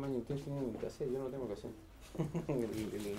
tienen 0.00 0.70
el 0.74 0.76
cassette? 0.76 1.10
Yo 1.10 1.18
no 1.20 1.26
tengo 1.28 1.48
cassette. 1.48 1.72
el, 2.48 2.64
el, 2.64 2.94
el, 2.94 3.06
el- 3.06 3.16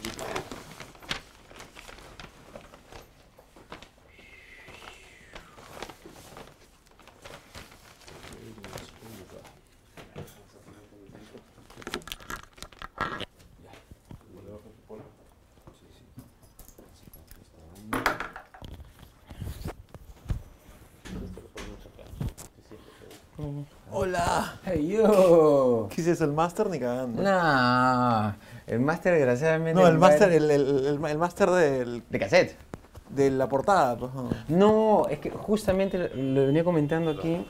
Hola. 23.91 24.59
Hey 24.65 24.87
yo. 24.87 25.46
¿Qué 25.97 26.11
el 26.11 26.31
máster 26.33 26.69
ni 26.69 26.79
cagando? 26.79 27.23
No, 27.23 28.35
el 28.67 28.79
máster 28.81 29.13
desgraciadamente. 29.15 29.81
No, 29.81 29.87
el 29.87 29.97
máster, 29.97 30.31
el, 30.31 30.51
el, 30.51 30.99
el, 31.05 31.17
máster 31.17 31.49
del- 31.49 32.03
de 32.07 32.19
cassette. 32.19 32.55
de 33.09 33.31
la 33.31 33.49
portada, 33.49 33.97
pues 33.97 34.13
no. 34.13 34.29
No, 34.47 35.07
es 35.09 35.17
que 35.17 35.31
justamente 35.31 35.97
lo, 36.15 36.45
venía 36.45 36.63
comentando 36.63 37.09
aquí. 37.11 37.45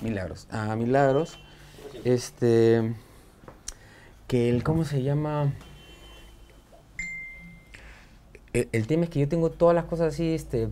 Milagros. 0.00 0.46
Ah, 0.52 0.76
Milagros. 0.76 1.38
Este. 2.04 2.94
Que 4.28 4.48
el. 4.48 4.62
¿Cómo 4.62 4.84
se 4.84 5.02
llama? 5.02 5.52
El, 8.52 8.68
el 8.70 8.86
tema 8.86 9.04
es 9.04 9.10
que 9.10 9.18
yo 9.20 9.28
tengo 9.28 9.50
todas 9.50 9.74
las 9.74 9.84
cosas 9.86 10.14
así, 10.14 10.34
este, 10.34 10.68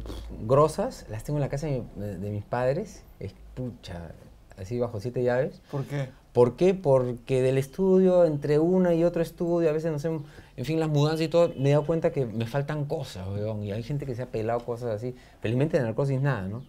grosas, 0.46 1.06
las 1.10 1.24
tengo 1.24 1.38
en 1.38 1.42
la 1.42 1.48
casa 1.48 1.66
de- 1.66 1.82
de 2.18 2.30
mis 2.30 2.44
padres. 2.44 3.02
Es 3.18 3.34
pucha, 3.54 4.12
así 4.58 4.78
bajo 4.78 5.00
siete 5.00 5.22
llaves. 5.22 5.60
¿Por 5.70 5.84
qué? 5.84 6.08
¿Por 6.32 6.56
qué? 6.56 6.74
Porque 6.74 7.42
del 7.42 7.58
estudio, 7.58 8.24
entre 8.24 8.58
una 8.58 8.92
y 8.94 9.04
otro 9.04 9.22
estudio, 9.22 9.70
a 9.70 9.72
veces 9.72 9.92
no 9.92 9.98
sé, 9.98 10.08
en 10.56 10.64
fin, 10.64 10.80
las 10.80 10.88
mudanzas 10.88 11.20
y 11.22 11.28
todo, 11.28 11.52
me 11.56 11.68
he 11.68 11.72
dado 11.72 11.86
cuenta 11.86 12.10
que 12.10 12.26
me 12.26 12.46
faltan 12.46 12.86
cosas, 12.86 13.28
weón, 13.28 13.62
y 13.62 13.70
hay 13.72 13.82
gente 13.84 14.04
que 14.04 14.14
se 14.16 14.22
ha 14.22 14.26
pelado 14.26 14.60
cosas 14.60 14.90
así. 14.90 15.14
Felizmente 15.40 15.76
de 15.78 15.84
narcosis 15.84 16.20
nada, 16.20 16.48
¿no? 16.48 16.62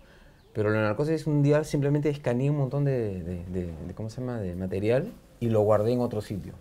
Pero 0.53 0.69
la 0.69 0.81
narcosis 0.81 1.25
un 1.27 1.42
día 1.42 1.64
simplemente 1.64 2.09
escaneé 2.09 2.50
un 2.50 2.58
montón 2.58 2.86
de, 2.86 3.22
de- 3.23 3.44
de- 3.45 3.66
de- 3.88 3.94
¿cómo 3.95 4.09
se 4.09 4.22
llama?, 4.22 4.39
de 4.39 4.55
material 4.55 5.11
y 5.39 5.49
lo 5.49 5.61
guardé 5.61 5.92
en 5.94 5.99
otro 5.99 6.22
sitio, 6.22 6.53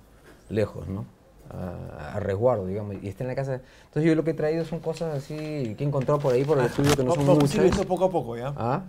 lejos, 0.49 0.89
¿no? 0.89 1.05
A, 1.51 2.17
a 2.17 2.21
resguardo, 2.21 2.67
digamos, 2.67 2.97
y 3.03 3.09
está 3.09 3.23
en 3.23 3.29
la 3.29 3.35
casa. 3.37 3.61
Entonces 3.87 4.05
yo 4.05 4.15
lo 4.15 4.25
que 4.25 4.31
he 4.31 4.35
traído 4.35 4.65
son 4.65 4.81
cosas 4.81 5.15
así 5.17 5.37
que 5.77 5.85
he 5.85 5.87
encontrado 5.87 6.19
por 6.19 6.33
ahí, 6.35 6.43
por 6.45 6.59
el 6.59 6.65
estudio, 6.67 6.97
que 6.97 7.05
no 7.05 7.15
son 7.15 7.27
vamos 7.27 7.43
muchas. 7.45 7.63
viendo 7.63 7.85
poco 7.85 8.05
a 8.07 8.11
poco, 8.11 8.37
¿ya? 8.37 8.49
¿Ah? 8.57 8.83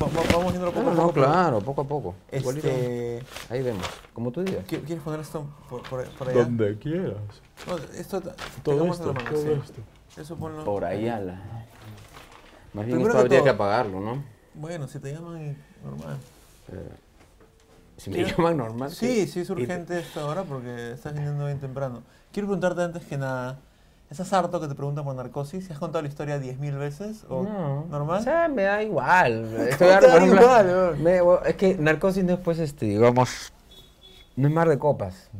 Va- 0.00 0.06
va- 0.06 0.22
vamos 0.36 0.52
yendo 0.52 0.70
poco 0.70 0.82
No, 0.82 0.90
a 0.90 0.94
no, 0.94 1.00
poco. 1.02 1.14
pero- 1.14 1.26
claro, 1.26 1.60
poco 1.60 1.80
a 1.80 1.84
poco. 1.84 2.14
Este, 2.30 3.22
Ahí 3.48 3.62
vemos, 3.62 3.84
como 4.12 4.30
tú 4.30 4.44
digas. 4.44 4.64
¿qui- 4.66 4.82
¿Quieres 4.84 5.02
poner 5.02 5.20
esto 5.20 5.46
por, 5.68 5.82
por, 5.88 6.04
por 6.10 6.28
allá? 6.28 6.44
Donde 6.44 6.78
quieras. 6.78 7.16
No, 7.66 7.76
esto 7.98 8.20
Todo 8.62 8.86
esto, 8.92 9.12
mano, 9.14 9.30
todo 9.30 9.42
sí. 9.42 9.48
esto. 9.64 10.20
Eso 10.20 10.36
ponlo. 10.36 10.64
Por 10.64 10.84
ahí 10.84 11.08
a 11.08 11.18
la... 11.18 11.34
Más 12.74 12.86
bien 12.86 12.98
Primero 12.98 13.08
esto 13.08 13.12
que 13.12 13.18
habría 13.20 13.38
todo- 13.38 13.44
que 13.44 13.50
apagarlo, 13.50 14.00
¿no? 14.00 14.22
Bueno, 14.54 14.86
si 14.86 14.98
te 14.98 15.12
llaman, 15.12 15.56
normal. 15.82 16.18
Si 18.02 18.10
me 18.10 18.16
Quiero- 18.16 18.36
llaman 18.36 18.56
normal. 18.56 18.90
Sí, 18.90 19.28
sí 19.28 19.40
es 19.40 19.50
urgente 19.50 19.96
esto 20.00 20.18
ahora 20.20 20.42
porque 20.42 20.90
estás 20.92 21.14
viniendo 21.14 21.46
bien 21.46 21.60
temprano. 21.60 22.02
Quiero 22.32 22.48
preguntarte 22.48 22.82
antes 22.82 23.04
que 23.04 23.16
nada, 23.16 23.60
¿estás 24.10 24.32
harto 24.32 24.60
que 24.60 24.66
te 24.66 24.74
preguntan 24.74 25.04
por 25.04 25.14
narcosis? 25.14 25.66
¿Si 25.66 25.72
has 25.72 25.78
contado 25.78 26.02
la 26.02 26.08
historia 26.08 26.40
10.000 26.40 26.76
veces? 26.76 27.24
¿O 27.28 27.44
No. 27.44 27.84
normal? 27.88 28.18
O 28.18 28.22
sea, 28.24 28.48
me 28.48 28.64
da 28.64 28.82
igual. 28.82 29.44
Estoy 29.68 29.86
da 29.88 29.98
harto, 29.98 30.16
ejemplo, 30.16 30.40
igual, 30.42 30.96
me- 30.98 31.48
es 31.48 31.54
que 31.54 31.76
narcosis 31.76 32.24
no 32.24 32.32
es 32.32 32.40
pues, 32.40 32.58
este, 32.58 32.86
digamos, 32.86 33.52
no 34.34 34.48
es 34.48 34.52
mar 34.54 34.68
de 34.68 34.78
copas. 34.80 35.30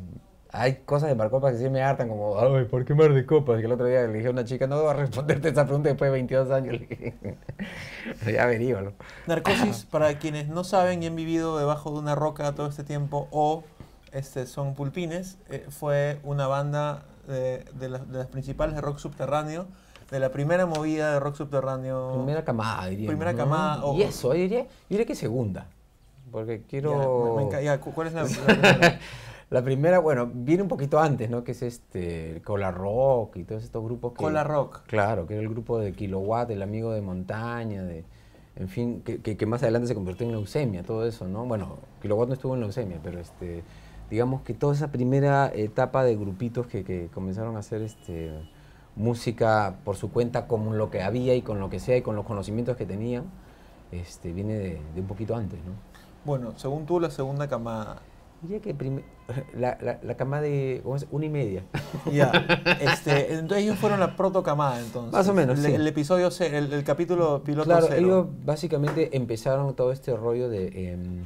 Hay 0.55 0.83
cosas 0.85 1.09
de 1.09 1.15
mar 1.15 1.29
de 1.29 1.31
copas 1.31 1.53
que 1.53 1.59
sí 1.59 1.71
me 1.71 1.83
hartan, 1.83 2.09
como, 2.11 2.39
ay, 2.39 2.67
¿por 2.67 2.85
qué 2.85 2.95
mar 2.95 3.13
de 3.15 3.25
copas? 3.25 3.59
Que 3.61 3.65
el 3.67 3.73
otro 3.73 3.87
día 3.87 4.03
le 4.03 4.13
dije 4.13 4.27
a 4.29 4.31
una 4.31 4.45
chica, 4.45 4.67
no 4.67 4.81
voy 4.83 4.91
a 4.91 4.93
responderte 4.95 5.49
esa 5.49 5.65
pregunta 5.65 5.89
después 5.89 6.09
de 6.09 6.13
22 6.13 6.51
años. 6.51 6.77
Ya 8.27 8.43
averígalo. 8.45 8.93
Narcosis, 9.27 9.87
para 9.91 10.19
quienes 10.19 10.49
no 10.49 10.65
saben 10.65 11.03
y 11.03 11.07
han 11.07 11.17
vivido 11.17 11.59
debajo 11.59 11.91
de 11.93 11.99
una 12.01 12.15
roca 12.15 12.53
todo 12.55 12.67
este 12.67 12.83
tiempo 12.85 13.29
o 13.31 13.63
este, 14.13 14.47
son 14.47 14.75
pulpines, 14.75 15.39
eh, 15.49 15.65
fue 15.71 16.19
una 16.25 16.47
banda 16.49 17.05
de, 17.29 17.65
de 17.75 17.89
las, 17.89 18.11
de 18.11 18.19
las 18.19 18.27
principales 18.27 18.75
de 18.75 18.81
rock 18.81 18.99
subterráneo, 18.99 19.67
de 20.11 20.19
la 20.21 20.31
primera 20.33 20.67
movida 20.67 21.13
de 21.15 21.21
rock 21.21 21.37
subterráneo. 21.37 22.13
Primera 22.15 22.45
camada, 22.45 22.87
diría. 22.89 23.07
Primera 23.09 23.35
camada, 23.35 23.85
o- 23.85 23.95
Y 23.97 24.03
eso, 24.03 24.29
yo 24.35 24.41
diría, 24.41 24.63
yo 24.65 24.69
diría 24.91 25.07
que 25.07 25.15
segunda. 25.15 25.67
Porque 26.31 26.59
Ya, 26.61 26.67
quiero... 26.69 27.35
me- 27.37 27.45
me 27.45 27.51
enca- 27.51 27.63
ya, 27.63 27.81
cu- 27.81 27.93
¿Cuál 27.93 28.09
es 28.09 28.13
la, 28.15 28.23
la 28.25 28.29
primera? 28.47 29.01
La 29.53 29.63
primera, 29.63 29.99
bueno, 29.99 30.31
viene 30.33 30.63
un 30.63 30.69
poquito 30.69 30.99
antes, 30.99 31.29
¿no? 31.29 31.45
Que 31.45 31.53
es 31.53 31.63
este, 31.63 32.41
Cola 32.43 32.71
Rock 32.71 33.37
y 33.37 33.45
todos 33.45 33.63
estos 33.63 33.85
grupos 33.85 34.13
que... 34.13 34.17
Cola 34.19 34.43
Rock. 34.45 34.81
Claro, 34.87 35.27
que 35.27 35.35
era 35.35 35.43
el 35.43 35.49
grupo 35.51 35.79
de 35.79 35.93
Kilowatt, 35.93 36.51
el 36.51 36.63
amigo 36.63 36.93
de 36.93 37.03
montaña, 37.03 37.83
de... 37.83 38.05
En 38.57 38.69
fin, 38.69 39.03
que, 39.05 39.21
que- 39.21 39.37
que 39.37 39.47
más 39.47 39.63
adelante 39.63 39.89
se 39.89 39.95
convirtió 39.95 40.25
en 40.27 40.33
leucemia, 40.33 40.83
todo 40.83 41.07
eso, 41.07 41.29
¿no? 41.29 41.45
Bueno, 41.45 41.77
Kilowatt 42.01 42.29
no 42.29 42.35
estuvo 42.35 42.55
en 42.55 42.61
leucemia, 42.61 42.99
pero 43.03 43.19
este... 43.21 43.63
Digamos 44.11 44.43
que 44.43 44.53
toda 44.55 44.75
esa 44.75 44.91
primera 44.91 45.51
etapa 45.55 46.03
de 46.05 46.17
grupitos 46.17 46.67
que, 46.67 46.83
que 46.85 47.09
comenzaron 47.15 47.57
a 47.57 47.61
hacer 47.61 47.81
este, 47.83 48.31
música 48.97 49.77
por 49.85 49.97
su 49.97 50.11
cuenta 50.13 50.47
con 50.47 50.77
lo 50.79 50.91
que 50.91 51.03
había 51.03 51.35
y 51.35 51.43
con 51.43 51.61
lo 51.61 51.71
que 51.71 51.79
sea 51.81 51.97
y 51.97 52.03
con 52.03 52.17
los 52.17 52.25
conocimientos 52.27 52.77
que 52.77 52.85
tenían, 52.87 53.25
este, 53.91 54.33
viene 54.33 54.55
de, 54.55 54.81
de 54.95 55.01
un 55.01 55.07
poquito 55.07 55.35
antes, 55.37 55.59
¿no? 55.65 55.73
Bueno, 56.25 56.53
según 56.57 56.85
tú, 56.87 57.01
la 57.01 57.11
segunda 57.11 57.49
camada. 57.49 58.03
Diría 58.43 58.61
que 58.61 58.75
la, 59.55 59.79
la, 59.81 60.01
la 60.03 60.17
cama 60.17 60.41
de 60.41 60.81
¿cómo 60.83 60.97
es? 60.97 61.07
una 61.11 61.27
y 61.27 61.31
media. 61.31 61.63
Ya, 62.13 62.31
este, 62.81 63.35
entonces 63.35 63.65
ellos 63.65 63.79
fueron 63.79 64.01
la 64.01 64.17
proto 64.17 64.43
camada 64.43 64.81
entonces. 64.81 65.13
Más 65.13 65.29
o 65.29 65.35
menos, 65.35 65.59
El, 65.61 65.65
sí. 65.67 65.73
el 65.75 65.87
episodio, 65.87 66.31
ce- 66.31 66.57
el, 66.59 66.73
el 66.73 66.83
capítulo 66.85 67.43
piloto 67.45 67.67
claro, 67.67 67.87
cero. 67.89 68.01
ellos 68.01 68.27
básicamente 68.45 69.17
empezaron 69.17 69.75
todo 69.77 69.93
este 69.93 70.17
rollo 70.17 70.49
de, 70.49 70.93
em, 70.93 71.25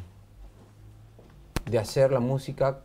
de 1.70 1.78
hacer 1.78 2.12
la 2.12 2.20
música. 2.20 2.80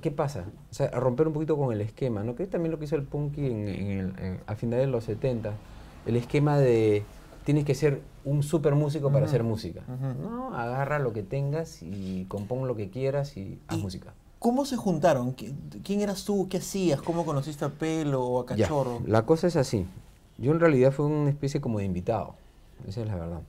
¿Qué 0.00 0.10
pasa? 0.12 0.44
O 0.70 0.74
sea, 0.74 0.86
a 0.86 1.00
romper 1.00 1.26
un 1.26 1.32
poquito 1.34 1.56
con 1.56 1.72
el 1.72 1.80
esquema, 1.80 2.22
¿no? 2.22 2.34
Que 2.36 2.44
es 2.44 2.50
también 2.50 2.70
lo 2.70 2.78
que 2.78 2.84
hizo 2.84 2.94
el 2.96 3.02
punky 3.02 3.46
en, 3.46 3.68
en 3.68 3.90
el- 3.90 4.18
en- 4.24 4.40
a 4.46 4.54
finales 4.54 4.86
de 4.86 4.92
los 4.92 5.04
70. 5.04 5.52
El 6.06 6.16
esquema 6.16 6.56
de 6.56 7.02
tienes 7.46 7.64
que 7.64 7.74
ser 7.76 8.02
un 8.24 8.42
super 8.42 8.74
músico 8.74 9.06
para 9.12 9.20
Ujú, 9.24 9.28
hacer 9.30 9.42
música. 9.44 9.82
ujú. 9.86 10.28
¿no? 10.28 10.54
Agarra 10.54 10.98
lo 10.98 11.12
que 11.12 11.22
tengas 11.22 11.80
y 11.80 12.24
compón 12.28 12.66
lo 12.66 12.74
que 12.74 12.90
quieras 12.90 13.36
y 13.36 13.60
haz 13.68 13.78
Y- 13.78 13.82
música. 13.82 14.12
¿Cómo 14.40 14.64
se 14.66 14.76
juntaron? 14.76 15.34
¿Qui- 15.36 15.54
¿Quién 15.82 16.00
eras 16.00 16.24
tú? 16.24 16.48
¿Qué 16.50 16.58
hacías? 16.58 17.00
¿Cómo 17.00 17.24
conociste 17.24 17.64
a 17.64 17.68
Pelo 17.70 18.22
o 18.24 18.40
a 18.42 18.54
Ya, 18.56 18.64
Cachorro? 18.66 19.00
la 19.06 19.24
cosa 19.24 19.46
es 19.46 19.54
así. 19.56 19.86
Yo 20.38 20.50
en 20.52 20.60
realidad 20.60 20.90
fui 20.92 21.06
una 21.06 21.30
especie 21.30 21.60
como 21.60 21.78
de 21.78 21.84
invitado. 21.86 22.34
Esa 22.86 23.00
es 23.02 23.06
la 23.06 23.14
verdad. 23.14 23.40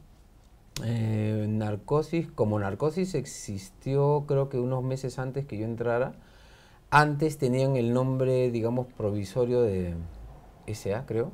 Eh, 0.83 1.47
narcosis, 1.49 2.27
como 2.31 2.59
Narcosis 2.59 3.15
existió 3.15 4.25
creo 4.27 4.47
que 4.47 4.59
unos 4.59 4.83
meses 4.83 5.17
antes 5.17 5.45
que 5.47 5.57
yo 5.57 5.65
entrara, 5.65 6.13
antes 6.91 7.37
tenían 7.39 7.75
el 7.77 7.93
nombre, 7.93 8.51
digamos, 8.51 8.85
provisorio 8.95 9.61
de 9.63 9.95
SA, 10.67 11.05
creo, 11.07 11.31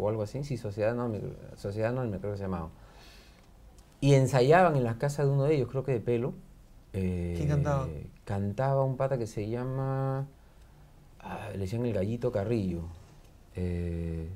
o 0.00 0.08
algo 0.08 0.22
así, 0.22 0.42
sí, 0.44 0.56
Sociedad 0.56 0.94
no, 0.94 1.12
Sociedad 1.56 1.92
me 1.92 2.18
creo 2.18 2.32
que 2.32 2.38
se 2.38 2.44
llamaba. 2.44 2.70
Y 4.00 4.14
ensayaban 4.14 4.76
en 4.76 4.84
la 4.84 4.98
casa 4.98 5.24
de 5.24 5.30
uno 5.30 5.44
de 5.44 5.56
ellos, 5.56 5.68
creo 5.68 5.84
que 5.84 5.92
de 5.92 6.00
pelo. 6.00 6.32
Eh, 6.92 7.34
¿Quién 7.36 7.48
cantaba? 7.48 7.88
Cantaba 8.24 8.84
un 8.84 8.96
pata 8.96 9.18
que 9.18 9.26
se 9.26 9.48
llama, 9.48 10.26
ah, 11.20 11.48
le 11.52 11.58
decían 11.58 11.84
el 11.84 11.92
Gallito 11.92 12.32
Carrillo. 12.32 12.82
Eh, 13.56 14.28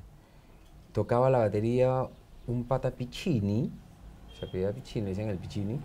tocaba 0.93 1.29
la 1.29 1.39
batería 1.39 2.07
un 2.47 2.63
pata 2.65 2.91
Piccini, 2.91 3.71
se 4.39 4.45
apellidaba 4.45 4.75
Piccini, 4.75 5.05
le 5.05 5.09
decían 5.09 5.29
el 5.29 5.37
Piccini, 5.37 5.79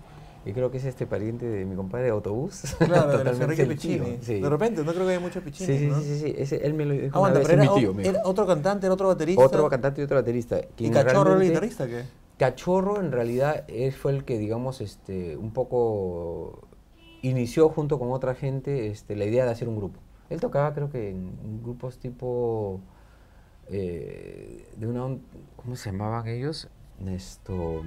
y 0.45 0.53
creo 0.53 0.71
que 0.71 0.79
es 0.79 0.85
este 0.87 1.07
pariente 1.07 1.47
de 1.47 1.65
mi 1.67 1.77
compadre 1.77 2.07
de 2.07 2.11
autobús. 2.13 2.63
Claro, 2.79 3.09
de 3.11 3.19
Totalmente 3.19 3.67
Piccini. 3.67 4.19
sí. 4.23 4.41
De 4.41 4.49
repente, 4.49 4.83
no 4.85 4.93
creo 4.93 5.05
que 5.05 5.11
haya 5.13 5.21
muchos 5.21 5.43
Sí, 5.43 5.51
Piccini, 5.51 5.79
sí, 5.79 5.87
¿no? 5.87 6.01
sí, 6.01 6.05
sí, 6.05 6.19
sí, 6.21 6.35
ese- 6.39 6.67
él 6.67 6.75
me 6.75 6.85
lo 6.87 6.93
dijo 6.95 7.07
una 7.07 7.17
Aguanta, 7.17 7.39
vez, 7.41 7.49
pero 7.49 7.63
era, 7.63 7.73
mi 7.73 7.79
tío. 7.81 7.91
o- 7.93 8.01
era 8.01 8.21
otro 8.25 8.47
cantante, 8.47 8.87
era 8.87 8.95
otro 8.95 9.09
baterista. 9.09 9.43
Otro 9.45 9.69
cantante 9.69 10.01
y 10.01 10.05
otro 10.05 10.17
baterista. 10.17 10.61
¿Y 10.79 10.91
Cachorro 10.91 11.33
era 11.37 11.41
guitarrista 11.45 11.87
qué? 11.87 12.05
Cachorro 12.39 13.01
en 13.01 13.13
realidad 13.13 13.65
él 13.69 13.93
fue 13.93 14.13
el 14.13 14.25
que, 14.25 14.39
digamos, 14.39 14.81
este, 14.81 15.37
un 15.37 15.53
poco 15.53 16.67
inició 17.23 17.69
junto 17.69 17.99
con 17.99 18.11
otra 18.13 18.35
gente 18.35 18.87
este, 18.87 19.15
la 19.17 19.27
idea 19.27 19.45
de 19.45 19.51
hacer 19.51 19.69
un 19.69 19.77
grupo. 19.77 20.01
Él 20.31 20.41
tocaba 20.41 20.73
creo 20.73 20.89
que 20.91 21.11
en 21.11 21.61
grupos 21.63 21.99
tipo 21.99 22.81
eh, 23.69 24.67
de 24.77 24.87
una 24.87 25.19
¿cómo 25.57 25.77
se 25.77 25.91
llamaban 25.91 26.27
ellos? 26.29 26.69
Esto 27.07 27.83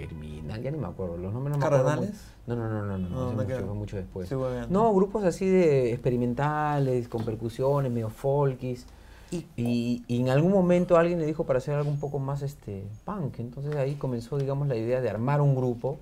Germinal, 0.00 0.62
ya 0.62 0.70
ni 0.70 0.78
me 0.78 0.86
acuerdo, 0.86 1.16
los 1.16 1.32
nombres 1.32 1.56
no 1.56 1.58
me 1.60 1.66
acuerdo. 1.66 1.84
¿Cardenales? 1.86 2.20
No, 2.46 2.56
no, 2.56 2.68
no, 2.68 2.82
no, 2.84 2.98
no, 2.98 3.08
No, 3.08 3.32
no 3.32 3.42
mucho, 3.42 3.64
fue 3.66 3.74
mucho 3.74 3.96
después. 3.96 4.28
Sí. 4.28 4.34
No, 4.70 4.94
grupos 4.94 5.24
así 5.24 5.46
de 5.46 5.92
experimentales, 5.92 7.08
con 7.08 7.24
percusiones, 7.24 7.90
medio 7.92 8.10
folkis. 8.10 8.86
Y- 9.30 9.44
Y, 9.56 10.02
y 10.08 10.20
en 10.20 10.30
algún 10.30 10.52
momento 10.52 10.96
alguien 10.96 11.18
le 11.18 11.26
dijo 11.26 11.44
para 11.44 11.58
hacer 11.58 11.74
algo 11.74 11.90
un 11.90 12.00
poco 12.00 12.18
más 12.18 12.42
este, 12.42 12.84
punk. 13.04 13.38
Entonces 13.40 13.76
ahí 13.76 13.94
comenzó, 13.96 14.38
digamos, 14.38 14.68
la 14.68 14.76
idea 14.76 15.00
de 15.02 15.10
armar 15.10 15.40
un 15.42 15.54
grupo 15.54 15.98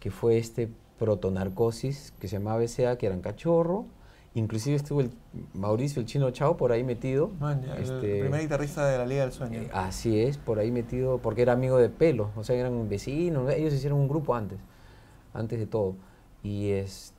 que 0.00 0.10
fue 0.10 0.38
este 0.38 0.68
protonarcosis 0.98 2.12
que 2.18 2.28
se 2.28 2.38
llamaba 2.38 2.58
BCA, 2.58 2.96
que 2.98 3.06
eran 3.06 3.20
cachorro. 3.20 3.84
Inclusive 4.34 4.76
estuvo 4.76 5.02
el 5.02 5.10
Mauricio, 5.52 6.00
el 6.00 6.06
chino 6.06 6.30
Chao, 6.30 6.56
por 6.56 6.72
ahí 6.72 6.82
metido. 6.84 7.30
Man, 7.38 7.62
ya, 7.62 7.76
Este, 7.76 8.16
el 8.16 8.20
primer 8.22 8.40
guitarrista 8.40 8.86
de 8.86 8.96
la 8.96 9.04
Liga 9.04 9.22
del 9.22 9.32
Sueño. 9.32 9.60
Eh, 9.60 9.70
así 9.74 10.20
es, 10.20 10.38
por 10.38 10.58
ahí 10.58 10.70
metido, 10.70 11.18
porque 11.18 11.42
era 11.42 11.52
amigo 11.52 11.76
de 11.76 11.90
Pelo, 11.90 12.30
o 12.36 12.42
sea, 12.42 12.56
eran 12.56 12.88
vecinos, 12.88 13.52
ellos 13.52 13.74
hicieron 13.74 13.98
un 13.98 14.08
grupo 14.08 14.34
antes, 14.34 14.58
antes 15.34 15.58
de 15.58 15.66
todo. 15.66 15.96
Y 16.42 16.70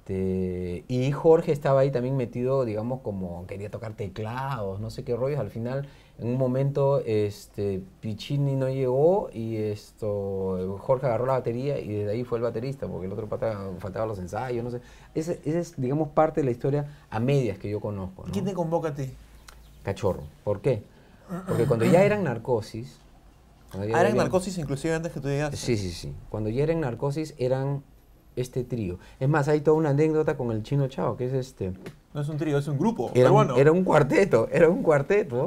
este 0.03 0.83
y 0.87 1.11
Jorge 1.11 1.51
estaba 1.51 1.81
ahí 1.81 1.91
también 1.91 2.17
metido, 2.17 2.65
digamos, 2.65 3.01
como 3.01 3.45
quería 3.47 3.71
tocar 3.71 3.93
teclados, 3.93 4.79
no 4.79 4.89
sé 4.89 5.03
qué 5.03 5.15
rollos. 5.15 5.39
Al 5.39 5.49
final, 5.49 5.87
en 6.19 6.27
un 6.27 6.37
momento, 6.37 6.99
este 6.99 7.81
Piccini 8.01 8.55
no 8.55 8.69
llegó 8.69 9.29
y 9.33 9.55
esto 9.55 10.77
Jorge 10.81 11.05
agarró 11.05 11.25
la 11.25 11.33
batería 11.33 11.79
y 11.79 11.87
desde 11.87 12.11
ahí 12.11 12.23
fue 12.25 12.37
el 12.37 12.43
baterista, 12.43 12.87
porque 12.87 13.05
el 13.07 13.13
otro 13.13 13.27
pata 13.27 13.57
faltaba 13.79 14.05
los 14.05 14.19
ensayos, 14.19 14.63
no 14.63 14.71
sé. 14.71 14.81
Ese 15.15 15.39
es, 15.45 15.79
digamos, 15.79 16.09
parte 16.09 16.41
de 16.41 16.45
la 16.45 16.51
historia 16.51 16.85
a 17.09 17.19
medias 17.19 17.57
que 17.57 17.69
yo 17.69 17.79
conozco. 17.79 18.25
¿no? 18.25 18.31
¿Quién 18.33 18.45
te 18.45 18.53
convoca 18.53 18.89
a 18.89 18.93
ti? 18.93 19.09
Cachorro. 19.83 20.23
¿Por 20.43 20.59
qué? 20.61 20.83
Porque 21.47 21.65
cuando 21.65 21.85
ya 21.85 22.03
eran 22.03 22.23
narcosis. 22.25 22.97
cuando 23.71 23.87
ya 23.87 23.97
Ah, 23.97 24.01
eran 24.01 24.17
narcosis 24.17 24.57
inclusive 24.57 24.93
antes 24.93 25.13
que 25.13 25.21
tú 25.21 25.29
llegaste. 25.29 25.55
Sí, 25.55 25.77
sí, 25.77 25.91
sí. 25.91 26.13
Cuando 26.29 26.49
ya 26.49 26.63
eran 26.63 26.81
narcosis 26.81 27.33
eran 27.37 27.83
este 28.35 28.63
trío. 28.63 28.99
Es 29.19 29.29
más, 29.29 29.47
hay 29.47 29.61
toda 29.61 29.77
una 29.77 29.89
anécdota 29.89 30.35
con 30.37 30.51
el 30.51 30.63
chino 30.63 30.87
Chao, 30.87 31.15
que 31.17 31.25
es 31.25 31.33
este. 31.33 31.73
No 32.13 32.21
es 32.21 32.29
un 32.29 32.37
trío, 32.37 32.57
es 32.57 32.67
un 32.67 32.77
grupo. 32.77 33.11
Era, 33.13 33.31
un, 33.31 33.39
peruano. 33.39 33.57
era 33.57 33.71
un 33.71 33.83
cuarteto, 33.83 34.47
era 34.51 34.69
un 34.69 34.83
cuarteto. 34.83 35.45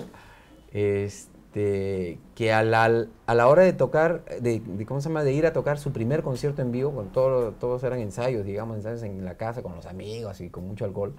Este, 0.73 2.19
que 2.35 2.53
a 2.53 2.63
la, 2.63 3.07
a 3.27 3.35
la 3.35 3.49
hora 3.49 3.63
de 3.63 3.73
tocar, 3.73 4.25
de, 4.41 4.61
de- 4.61 4.87
¿cómo 4.87 5.01
se 5.01 5.09
llama? 5.09 5.25
De 5.25 5.33
ir 5.33 5.47
a 5.47 5.53
tocar 5.53 5.79
su 5.79 5.93
primer 5.93 6.23
concierto 6.23 6.61
en 6.63 6.71
vivo, 6.73 6.93
con 6.93 7.13
todo, 7.13 7.53
todos 7.53 7.83
eran 7.85 8.01
ensayos, 8.01 8.45
digamos, 8.45 8.77
ensayos 8.77 9.03
en 9.03 9.25
la 9.25 9.37
casa 9.37 9.63
con 9.63 9.75
los 9.75 9.87
amigos 9.87 10.41
y 10.41 10.51
con 10.51 10.67
mucho 10.67 10.85
alcohol. 10.85 11.15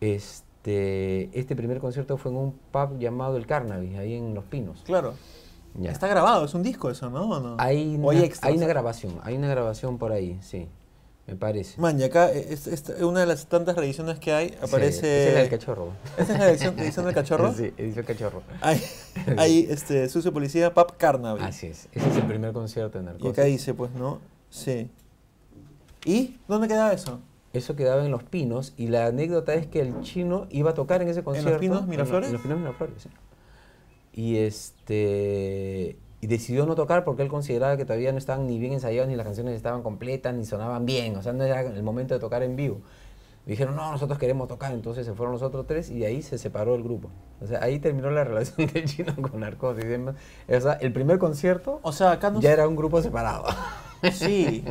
Este, 0.00 1.30
este 1.38 1.56
primer 1.56 1.78
concierto 1.78 2.16
fue 2.16 2.30
en 2.32 2.36
un 2.38 2.52
pub 2.70 2.98
llamado 2.98 3.36
El 3.36 3.46
Carnaby, 3.46 3.96
ahí 3.96 4.14
en 4.14 4.34
Los 4.34 4.44
Pinos. 4.44 4.82
Claro. 4.84 5.14
Ya. 5.76 5.90
Está 5.90 6.06
grabado, 6.08 6.44
es 6.44 6.54
un 6.54 6.62
disco 6.62 6.90
eso, 6.90 7.10
¿no? 7.10 7.28
¿O 7.30 7.40
no? 7.40 7.56
Hay, 7.58 7.78
hay 7.78 7.96
una, 7.96 8.20
extras. 8.24 8.50
hay 8.50 8.56
una 8.58 8.66
grabación, 8.66 9.14
hay 9.22 9.36
una 9.36 9.48
grabación 9.48 9.98
por 9.98 10.12
ahí, 10.12 10.38
sí, 10.40 10.68
me 11.26 11.36
parece. 11.36 11.80
Man, 11.80 11.98
y 11.98 12.02
acá, 12.04 12.30
es, 12.30 12.66
es 12.66 12.84
una 13.00 13.20
de 13.20 13.26
las 13.26 13.46
tantas 13.46 13.76
reediciones 13.76 14.18
que 14.18 14.32
hay, 14.32 14.48
Sí, 14.50 14.54
aparece... 14.60 14.98
esa 14.98 15.28
es 15.28 15.34
la 15.34 15.40
del 15.40 15.50
cachorro. 15.50 15.88
¿Esta 16.18 16.32
es 16.34 16.38
la 16.38 16.50
edición, 16.50 16.78
edición 16.78 17.04
del 17.06 17.14
cachorro? 17.14 17.54
Sí, 17.56 17.72
edición 17.78 18.04
cachorro. 18.04 18.42
Hay, 18.60 18.82
hay 19.38 19.66
este, 19.70 20.08
Sucio 20.08 20.32
Policía, 20.32 20.74
Pap 20.74 20.96
Carnaby. 20.98 21.42
Así 21.42 21.68
es, 21.68 21.88
ese 21.92 22.08
es 22.10 22.16
el 22.16 22.24
primer 22.24 22.52
concierto 22.52 22.98
de 22.98 23.04
Y 23.04 23.06
Narcosis. 23.06 23.32
acá 23.32 23.44
dice, 23.44 23.72
pues, 23.74 23.90
¿no? 23.92 24.20
Sí. 24.50 24.90
¿Y? 26.04 26.36
¿Dónde 26.46 26.68
queda 26.68 26.92
eso? 26.92 27.20
Eso 27.54 27.76
quedaba 27.76 28.04
en 28.04 28.10
Los 28.10 28.24
Pinos 28.24 28.74
y 28.76 28.88
la 28.88 29.06
anécdota 29.06 29.54
es 29.54 29.66
que 29.66 29.80
el 29.80 30.00
chino 30.02 30.46
iba 30.50 30.70
a 30.72 30.74
tocar 30.74 31.00
en 31.02 31.08
ese 31.08 31.22
concierto. 31.22 31.58
Pinos, 31.60 31.78
en 31.78 31.84
lo- 31.86 31.90
Miraflores? 31.90 32.26
En 32.26 32.32
Los 32.34 32.42
Pinos 32.42 32.58
Miraflores, 32.58 33.02
sí. 33.02 33.08
Y 34.12 34.36
este 34.38 35.96
y 36.24 36.26
decidió 36.26 36.64
no 36.64 36.74
tocar 36.74 37.04
porque 37.04 37.22
él 37.22 37.28
consideraba 37.28 37.76
que 37.76 37.84
todavía 37.84 38.10
no 38.10 38.16
estaban 38.16 38.46
ni 38.46 38.58
bien 38.58 38.72
ensayados, 38.72 39.10
ni 39.10 39.14
las 39.14 39.26
canciones 39.26 39.54
estaban 39.54 39.82
completas, 39.82 40.34
ni 40.34 40.46
sonaban 40.46 40.86
bien. 40.86 41.16
O 41.16 41.22
sea, 41.22 41.34
no 41.34 41.44
era 41.44 41.60
el 41.60 41.82
momento 41.82 42.14
de 42.14 42.20
tocar 42.20 42.42
en 42.42 42.56
vivo. 42.56 42.80
Dijeron, 43.44 43.76
no, 43.76 43.92
nosotros 43.92 44.18
queremos 44.18 44.48
tocar. 44.48 44.72
Entonces 44.72 45.04
se 45.04 45.12
fueron 45.12 45.34
los 45.34 45.42
otros 45.42 45.66
tres 45.66 45.90
y 45.90 45.98
de 45.98 46.06
ahí 46.06 46.22
se 46.22 46.38
separó 46.38 46.76
el 46.76 46.82
grupo. 46.82 47.10
O 47.42 47.46
sea, 47.46 47.62
ahí 47.62 47.78
terminó 47.78 48.10
la 48.10 48.24
relación 48.30 48.66
del 48.72 48.86
chino 48.86 49.14
con 49.20 49.38
Narcosis. 49.38 49.84
O 50.48 50.60
sea, 50.62 50.72
el 50.80 50.94
primer 50.94 51.18
concierto 51.18 51.80
O 51.82 51.92
sea, 51.92 52.12
acá 52.12 52.30
no... 52.30 52.40
ya 52.40 52.52
era 52.52 52.66
un 52.66 52.74
grupo 52.76 53.02
separado. 53.02 53.44
Sí. 54.12 54.64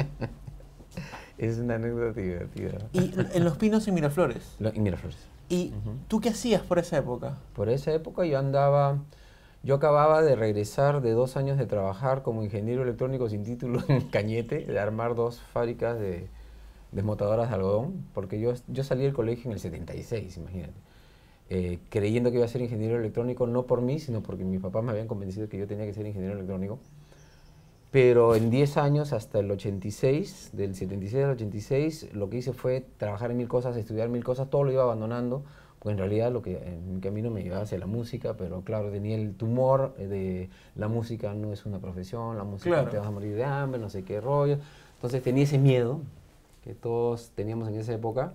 es 1.38 1.60
una 1.60 1.76
anécdota 1.76 2.20
divertida. 2.20 2.80
Y 2.94 3.14
en 3.34 3.44
Los 3.44 3.58
Pinos 3.58 3.88
y 3.88 3.92
Miraflores. 3.92 4.56
Lo- 4.60 4.74
Y 4.74 4.80
Miraflores. 4.80 5.20
¿Y 5.50 5.72
tú 6.08 6.20
qué 6.20 6.30
hacías 6.30 6.64
por 6.64 6.80
esa 6.80 6.98
época? 6.98 7.38
Por 7.54 7.70
esa 7.70 7.92
época 7.94 8.26
yo 8.26 8.40
andaba, 8.40 8.98
yo 9.64 9.76
acababa 9.76 10.22
de 10.22 10.36
regresar 10.36 11.02
de 11.02 11.12
dos 11.12 11.38
años 11.38 11.58
de 11.58 11.66
trabajar 11.66 12.22
como 12.22 12.44
ingeniero 12.44 12.84
electrónico 12.84 13.30
sin 13.30 13.44
título 13.44 13.82
en 13.88 14.02
Cañete, 14.10 14.66
de 14.66 14.80
armar 14.80 15.16
dos 15.16 15.40
fábricas 15.40 15.98
de 15.98 16.28
desmotadoras 16.92 17.50
de 17.50 17.56
algodón, 17.56 18.06
porque 18.14 18.40
yo, 18.40 18.54
yo 18.68 18.84
salí 18.84 19.04
del 19.04 19.14
colegio 19.14 19.46
en 19.46 19.54
el 19.54 19.60
76, 19.60 20.38
imagínate, 20.38 20.74
eh, 21.50 21.80
creyendo 21.90 22.30
que 22.30 22.38
iba 22.38 22.46
a 22.46 22.50
ser 22.50 22.62
ingeniero 22.62 22.98
electrónico, 22.98 23.48
no 23.48 23.64
por 23.64 23.82
mí, 23.82 24.00
sino 24.00 24.22
porque 24.22 24.44
mis 24.44 24.62
papás 24.62 24.84
me 24.84 24.92
habían 24.92 25.08
convencido 25.08 25.48
que 25.48 25.58
yo 25.58 25.66
tenía 25.66 25.86
que 25.86 25.94
ser 25.94 26.06
ingeniero 26.06 26.36
electrónico. 26.36 26.80
Pero 27.90 28.36
en 28.36 28.50
10 28.50 28.78
años, 28.78 29.14
hasta 29.14 29.40
el 29.40 29.52
86, 29.52 30.50
del 30.54 30.76
76 30.76 31.24
al 31.24 31.32
86, 31.32 32.10
lo 32.14 32.30
que 32.30 32.38
hice 32.38 32.52
fue 32.52 32.84
trabajar 32.98 33.32
en 33.32 33.38
mil 33.38 33.48
cosas, 33.48 33.78
estudiar 33.78 34.10
mil 34.10 34.24
cosas, 34.24 34.50
todo 34.50 34.64
lo 34.64 34.72
iba 34.72 34.82
abandonando, 34.82 35.44
porque 35.84 35.92
en 35.92 35.98
realidad 35.98 36.32
lo 36.32 36.42
que 36.42 36.58
en 36.58 36.96
mi 36.96 37.02
camino 37.02 37.30
me 37.30 37.44
llevaba 37.44 37.64
hacia 37.64 37.78
la 37.78 37.88
música, 37.88 38.36
pero 38.38 38.62
claro, 38.62 38.90
tenía 38.90 39.18
el 39.18 39.36
tumor 39.36 39.94
eh, 39.98 40.08
de 40.08 40.50
la 40.76 40.88
música 40.88 41.34
no 41.34 41.52
es 41.52 41.66
una 41.66 41.80
profesión, 41.80 42.38
la 42.38 42.46
música 42.46 42.76
Claro. 42.76 42.90
te 42.90 42.98
vas 42.98 43.08
a 43.08 43.12
morir 43.12 43.36
de 43.36 43.44
hambre, 43.44 43.82
no 43.82 43.90
sé 43.90 44.04
qué 44.04 44.22
rollo. 44.22 44.60
Entonces 44.96 45.22
tenía 45.22 45.44
ese 45.44 45.58
miedo 45.58 46.00
que 46.64 46.74
todos 46.74 47.32
teníamos 47.36 47.68
en 47.68 47.76
esa 47.76 47.94
época. 47.94 48.32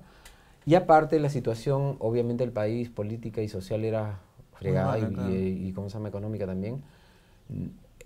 Y 0.66 0.74
aparte 0.74 1.18
la 1.18 1.30
situación, 1.30 1.96
obviamente 2.00 2.44
el 2.44 2.52
país, 2.52 2.90
política 2.90 3.40
y 3.40 3.48
social 3.48 3.82
era 3.82 4.18
fregada 4.52 4.98
y, 4.98 5.06
claro. 5.06 5.32
y, 5.32 5.68
y, 5.68 5.72
¿cómo 5.72 5.88
se 5.88 5.94
llama? 5.94 6.10
económica 6.10 6.44
también 6.44 6.82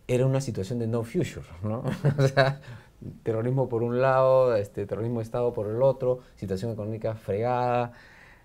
era 0.06 0.26
una 0.26 0.40
situación 0.40 0.78
de 0.78 0.86
no 0.86 1.02
future, 1.02 1.46
¿no? 1.62 1.82
o 2.18 2.28
sea, 2.28 2.60
terrorismo 3.22 3.68
por 3.68 3.82
un 3.82 4.00
lado, 4.00 4.54
este, 4.56 4.86
terrorismo 4.86 5.18
de 5.18 5.24
Estado 5.24 5.52
por 5.52 5.68
el 5.68 5.82
otro, 5.82 6.20
situación 6.36 6.70
económica 6.70 7.14
fregada, 7.14 7.92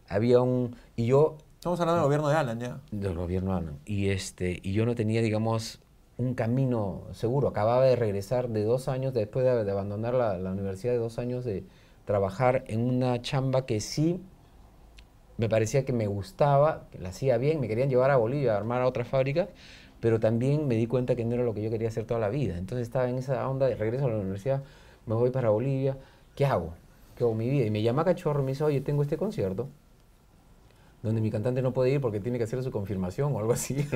había 0.08 0.42
un... 0.42 0.76
Y 0.96 1.06
yo, 1.08 1.38
Estamos 1.56 1.80
hablando 1.80 2.02
del 2.02 2.06
gobierno 2.06 2.30
de 2.30 2.36
Alan 2.36 2.60
ya. 2.60 2.80
del 2.92 3.16
gobierno 3.16 3.56
Alan, 3.56 3.80
y, 3.86 4.10
este, 4.10 4.60
y 4.62 4.74
yo 4.74 4.86
no 4.86 4.94
tenía, 4.96 5.22
digamos, 5.22 5.82
un 6.18 6.34
camino 6.34 7.04
seguro. 7.12 7.48
Acababa 7.48 7.84
de 7.84 7.96
regresar 7.96 8.50
de 8.50 8.64
dos 8.64 8.88
años, 8.88 9.14
después 9.14 9.44
de, 9.44 9.64
de 9.64 9.72
abandonar 9.72 10.14
la, 10.14 10.38
la 10.38 10.52
universidad, 10.52 10.94
de 10.94 11.00
dos 11.00 11.18
años 11.20 11.44
de 11.46 11.64
trabajar 12.06 12.64
en 12.68 12.82
una 12.82 13.22
chamba 13.22 13.66
que 13.66 13.80
sí 13.82 14.22
me 15.38 15.50
parecía 15.50 15.86
que 15.86 15.94
me 15.94 16.08
gustaba, 16.08 16.88
que 16.92 17.00
la 17.00 17.10
hacía 17.10 17.38
bien, 17.38 17.60
me 17.60 17.68
querían 17.68 17.90
llevar 17.90 18.12
a 18.12 18.18
Bolivia 18.18 18.54
a 18.54 18.58
armar 18.58 18.82
a 18.82 18.88
otras 18.88 19.08
fábricas, 19.08 19.50
pero 20.00 20.20
también 20.20 20.68
me 20.68 20.76
di 20.76 20.88
cuenta 20.88 21.16
que 21.16 21.26
no 21.26 21.36
era 21.36 21.44
lo 21.44 21.54
que 21.54 21.62
yo 21.62 21.70
quería 21.70 21.88
hacer 21.90 22.06
toda 22.06 22.20
la 22.20 22.30
vida. 22.30 22.58
Entonces 22.58 22.88
estaba 22.88 23.10
en 23.10 23.18
esa 23.18 23.48
onda 23.48 23.68
de 23.68 23.76
regreso 23.76 24.06
a 24.06 24.10
la 24.10 24.18
universidad, 24.18 24.64
me 25.06 25.16
voy 25.16 25.30
para 25.30 25.50
Bolivia, 25.50 25.98
¿qué 26.36 26.46
hago? 26.46 26.74
¿Qué 27.16 27.24
hago 27.24 27.34
mi 27.36 27.50
vida? 27.50 27.66
Y 27.66 27.72
me 27.72 27.82
llama 27.82 28.04
Cachorro 28.04 28.42
y 28.42 28.46
me 28.46 28.52
dice, 28.52 28.64
oye, 28.64 28.82
tengo 28.82 29.04
este 29.04 29.18
concierto, 29.18 29.70
donde 31.08 31.22
mi 31.22 31.32
cantante 31.32 31.62
no 31.62 31.74
puede 31.74 31.92
ir 31.92 32.02
porque 32.02 32.20
tiene 32.20 32.38
que 32.38 32.44
hacer 32.44 32.62
su 32.64 32.72
confirmación 32.72 33.36
o 33.36 33.40
algo 33.40 33.54
así. 33.54 33.88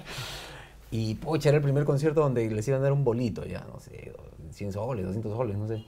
y 0.90 1.14
pucha, 1.14 1.50
era 1.50 1.58
el 1.58 1.62
primer 1.62 1.84
concierto 1.84 2.20
donde 2.20 2.48
les 2.50 2.66
iban 2.68 2.80
a 2.80 2.84
dar 2.84 2.92
un 2.92 3.04
bolito, 3.04 3.44
ya, 3.44 3.64
no 3.72 3.78
sé, 3.80 4.12
100 4.50 4.72
soles, 4.72 5.04
200 5.04 5.32
soles, 5.32 5.56
no 5.56 5.68
sé. 5.68 5.84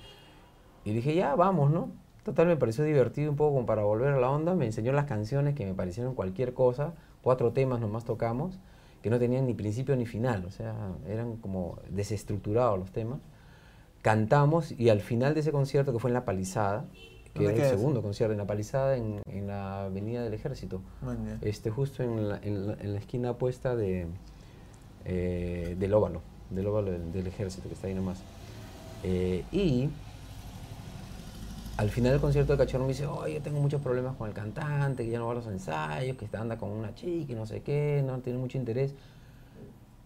Y 0.85 0.93
dije, 0.93 1.15
ya, 1.15 1.35
vamos, 1.35 1.71
¿no? 1.71 1.91
Total, 2.25 2.47
me 2.47 2.57
pareció 2.57 2.85
divertido 2.85 3.31
un 3.31 3.37
poco 3.37 3.55
como 3.55 3.67
para 3.67 3.83
volver 3.83 4.13
a 4.13 4.21
la 4.21 4.31
onda. 4.31 4.55
Me 4.55 4.67
enseñó 4.67 4.93
las 4.93 5.07
canciones 5.07 5.55
que 5.55 5.67
me 5.67 5.75
parecieron 5.75 6.15
cualquier 6.15 6.55
cosa. 6.55 6.95
Cuatro 7.21 7.53
temas 7.53 7.81
nomás 7.81 8.05
tocamos, 8.05 8.59
que 9.03 9.11
no 9.11 9.19
tenían 9.19 9.47
ni 9.47 9.55
principio 9.55 9.97
ni 9.97 10.07
final. 10.07 10.45
O 10.45 10.51
sea, 10.51 10.75
eran 11.09 11.37
como 11.37 11.79
desestructurados 11.89 12.79
los 12.79 12.93
temas. 12.93 13.21
Cantamos 14.03 14.73
y 14.73 14.89
al 14.89 15.01
final 15.01 15.35
de 15.35 15.41
ese 15.41 15.53
concierto, 15.53 15.93
que 15.93 15.99
fue 15.99 16.11
en 16.11 16.15
La 16.15 16.25
Palizada, 16.25 16.87
que 17.35 17.45
¿Dónde 17.45 17.61
era 17.61 17.71
el 17.71 17.79
segundo 17.79 18.03
concierto 18.03 18.33
en 18.33 18.39
La 18.39 18.47
Palizada, 18.47 18.97
en, 18.97 19.21
en 19.27 19.47
la 19.47 19.85
Avenida 19.85 20.23
del 20.23 20.35
Ejército, 20.35 20.83
ya. 21.03 21.39
este, 21.41 21.71
justo 21.71 22.03
en 22.03 22.29
la, 22.29 22.39
en 22.43 22.67
la- 22.67 22.75
en 22.75 22.93
la 22.93 22.99
esquina 22.99 23.31
opuesta 23.31 23.75
de, 23.75 24.07
eh, 25.07 25.77
del 25.79 25.95
óvalo, 25.95 26.21
del 26.51 26.67
óvalo 26.67 26.93
del, 26.93 27.11
del 27.13 27.27
ejército 27.27 27.69
que 27.69 27.75
está 27.75 27.87
ahí 27.87 27.95
nomás. 27.95 28.21
Eh, 29.03 29.45
y 29.51 29.89
al 31.79 31.89
final 31.91 32.13
del 32.13 32.21
concierto 32.21 32.53
de 32.53 32.59
Cachorro 32.59 32.85
me 32.85 32.89
dice, 32.91 33.07
oye, 33.07 33.41
tengo 33.41 33.61
muchos 33.61 33.81
problemas 33.81 34.15
con 34.17 34.29
el 34.29 34.35
cantante, 34.35 35.05
que 35.05 35.11
ya 35.11 35.19
no 35.19 35.27
va 35.27 35.33
a 35.33 35.37
los 35.37 35.47
ensayos, 35.47 36.17
que 36.19 36.27
está 36.27 36.41
anda 36.41 36.59
con 36.59 36.69
una 36.71 36.95
chica 36.95 37.33
y 37.33 37.35
no 37.35 37.47
sé 37.47 37.63
qué, 37.63 38.03
no 38.07 38.19
tiene 38.21 38.39
mucho 38.39 38.59
interés. 38.59 38.95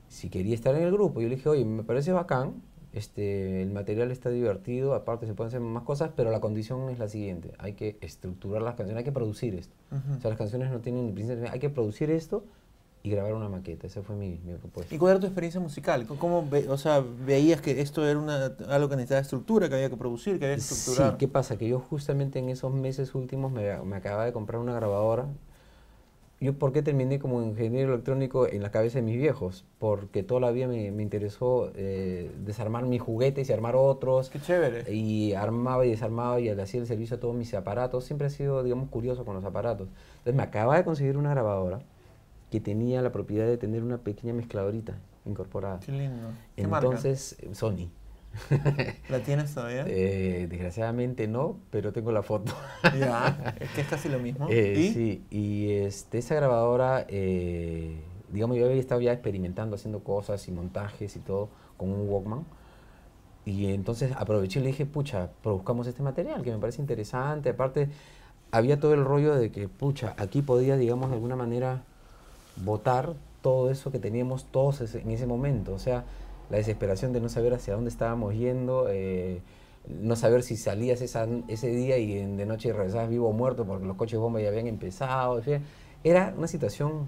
Si 0.08 0.28
quería 0.30 0.54
estar 0.54 0.74
en 0.76 0.82
el 0.84 0.92
grupo, 0.92 1.20
yo 1.20 1.28
le 1.28 1.34
dije, 1.34 1.48
oye, 1.48 1.64
me 1.64 1.82
parece 1.82 2.12
bacán, 2.12 2.54
este, 2.96 3.62
el 3.62 3.70
material 3.70 4.10
está 4.10 4.30
divertido, 4.30 4.94
aparte 4.94 5.26
se 5.26 5.34
pueden 5.34 5.48
hacer 5.48 5.60
más 5.60 5.82
cosas, 5.84 6.10
pero 6.16 6.30
la 6.30 6.40
condición 6.40 6.88
es 6.90 6.98
la 6.98 7.08
siguiente, 7.08 7.52
hay 7.58 7.74
que 7.74 7.98
estructurar 8.00 8.62
las 8.62 8.74
canciones, 8.74 8.98
hay 8.98 9.04
que 9.04 9.12
producir 9.12 9.54
esto. 9.54 9.74
O 10.16 10.20
sea, 10.20 10.30
las 10.30 10.38
canciones 10.38 10.70
no 10.70 10.80
tienen 10.80 11.06
ni 11.06 11.12
principio, 11.12 11.44
hay 11.50 11.58
que 11.58 11.70
producir 11.70 12.10
esto 12.10 12.44
y 13.02 13.10
grabar 13.10 13.34
una 13.34 13.48
maqueta. 13.48 13.86
Esa 13.86 14.02
fue 14.02 14.16
mi, 14.16 14.40
mi 14.44 14.54
propuesta. 14.54 14.92
¿Y 14.94 14.98
cuál 14.98 15.12
era 15.12 15.20
tu 15.20 15.26
experiencia 15.26 15.60
musical? 15.60 16.06
¿Cómo- 16.06 16.18
¿Cómo 16.18 16.48
ve- 16.48 16.68
o 16.68 16.76
sea, 16.76 17.00
veías 17.24 17.60
que 17.60 17.80
esto 17.80 18.04
era 18.04 18.18
una, 18.18 18.46
algo 18.68 18.88
que 18.88 18.96
necesitaba 18.96 19.20
estructura, 19.20 19.68
que 19.68 19.76
había 19.76 19.90
que 19.90 19.96
producir, 19.96 20.38
que 20.40 20.46
había 20.46 20.56
que 20.56 20.62
Sí, 20.62 20.74
estructurar? 20.74 21.16
¿qué 21.16 21.28
pasa? 21.28 21.56
Que 21.56 21.68
yo 21.68 21.78
justamente 21.78 22.40
en 22.40 22.48
esos 22.48 22.72
meses 22.74 23.14
últimos 23.14 23.52
me, 23.52 23.78
me 23.84 23.96
acababa 23.96 24.24
de 24.24 24.32
comprar 24.32 24.60
una 24.60 24.74
grabadora 24.74 25.26
yo 26.40 26.58
por 26.58 26.72
qué 26.72 26.82
terminé 26.82 27.18
como 27.18 27.42
ingeniero 27.42 27.94
electrónico 27.94 28.46
en 28.46 28.62
la 28.62 28.70
cabeza 28.70 28.98
de 28.98 29.02
mis 29.02 29.16
viejos, 29.16 29.64
porque 29.78 30.22
toda 30.22 30.40
la 30.40 30.50
vida 30.50 30.68
me, 30.68 30.90
me 30.90 31.02
interesó 31.02 31.72
eh, 31.74 32.30
desarmar 32.44 32.84
mis 32.84 33.00
juguetes 33.00 33.48
y 33.48 33.52
armar 33.52 33.74
otros. 33.74 34.28
Qué 34.28 34.40
chévere. 34.40 34.92
Y 34.92 35.32
armaba 35.32 35.86
y 35.86 35.90
desarmaba 35.90 36.38
y 36.38 36.54
le 36.54 36.60
hacía 36.60 36.80
el 36.80 36.86
servicio 36.86 37.16
a 37.16 37.20
todos 37.20 37.34
mis 37.34 37.54
aparatos. 37.54 38.04
Siempre 38.04 38.26
he 38.26 38.30
sido, 38.30 38.62
digamos, 38.62 38.90
curioso 38.90 39.24
con 39.24 39.34
los 39.34 39.44
aparatos. 39.44 39.88
Entonces 40.18 40.34
me 40.34 40.42
acaba 40.42 40.76
de 40.76 40.84
conseguir 40.84 41.16
una 41.16 41.30
grabadora 41.30 41.80
que 42.50 42.60
tenía 42.60 43.00
la 43.00 43.12
propiedad 43.12 43.46
de 43.46 43.56
tener 43.56 43.82
una 43.82 43.98
pequeña 43.98 44.34
mezcladorita 44.34 44.98
incorporada. 45.24 45.80
Qué 45.80 45.92
lindo. 45.92 46.28
¿Qué 46.54 46.62
Entonces, 46.62 47.36
Sony. 47.52 47.88
¿La 49.08 49.20
tienes 49.20 49.54
todavía? 49.54 49.84
Eh, 49.86 50.46
desgraciadamente 50.48 51.28
no, 51.28 51.58
pero 51.70 51.92
tengo 51.92 52.12
la 52.12 52.22
foto. 52.22 52.52
ya, 52.98 53.54
es 53.60 53.70
que 53.70 53.80
es 53.82 53.86
casi 53.88 54.08
lo 54.08 54.18
mismo. 54.18 54.48
Eh, 54.50 54.74
¿Y? 54.78 54.92
Sí, 54.92 55.24
y 55.30 55.70
este, 55.72 56.18
esa 56.18 56.34
grabadora, 56.34 57.06
eh, 57.08 58.00
digamos, 58.32 58.56
yo 58.56 58.66
había 58.66 58.80
estado 58.80 59.00
ya 59.00 59.12
experimentando, 59.12 59.76
haciendo 59.76 60.00
cosas 60.00 60.46
y 60.48 60.52
montajes 60.52 61.16
y 61.16 61.20
todo 61.20 61.48
con 61.76 61.90
un 61.90 62.08
Walkman. 62.08 62.44
Y 63.44 63.72
entonces 63.72 64.12
aproveché 64.16 64.58
y 64.58 64.62
le 64.62 64.68
dije, 64.68 64.86
pucha, 64.86 65.30
produzcamos 65.42 65.86
este 65.86 66.02
material 66.02 66.42
que 66.42 66.50
me 66.50 66.58
parece 66.58 66.80
interesante. 66.80 67.50
Aparte, 67.50 67.88
había 68.50 68.80
todo 68.80 68.92
el 68.94 69.04
rollo 69.04 69.36
de 69.36 69.52
que, 69.52 69.68
pucha, 69.68 70.14
aquí 70.18 70.42
podía, 70.42 70.76
digamos, 70.76 71.10
de 71.10 71.14
alguna 71.14 71.36
manera 71.36 71.82
votar 72.56 73.14
todo 73.42 73.70
eso 73.70 73.92
que 73.92 74.00
teníamos 74.00 74.46
todos 74.46 74.94
en 74.94 75.10
ese 75.10 75.26
momento. 75.26 75.72
O 75.72 75.78
sea, 75.78 76.04
la 76.50 76.56
desesperación 76.58 77.12
de 77.12 77.20
no 77.20 77.28
saber 77.28 77.54
hacia 77.54 77.74
dónde 77.74 77.90
estábamos 77.90 78.34
yendo, 78.34 78.86
eh, 78.88 79.40
no 79.88 80.16
saber 80.16 80.42
si 80.42 80.56
salías 80.56 81.00
esa- 81.00 81.26
ese 81.48 81.68
día 81.68 81.98
y 81.98 82.18
en- 82.18 82.36
de 82.36 82.46
noche 82.46 82.72
regresabas 82.72 83.08
vivo 83.08 83.28
o 83.28 83.32
muerto 83.32 83.64
porque 83.64 83.86
los 83.86 83.96
coches 83.96 84.18
bomba 84.18 84.40
ya 84.40 84.48
habían 84.48 84.66
empezado. 84.66 85.40
Era 86.04 86.34
una 86.36 86.48
situación 86.48 87.06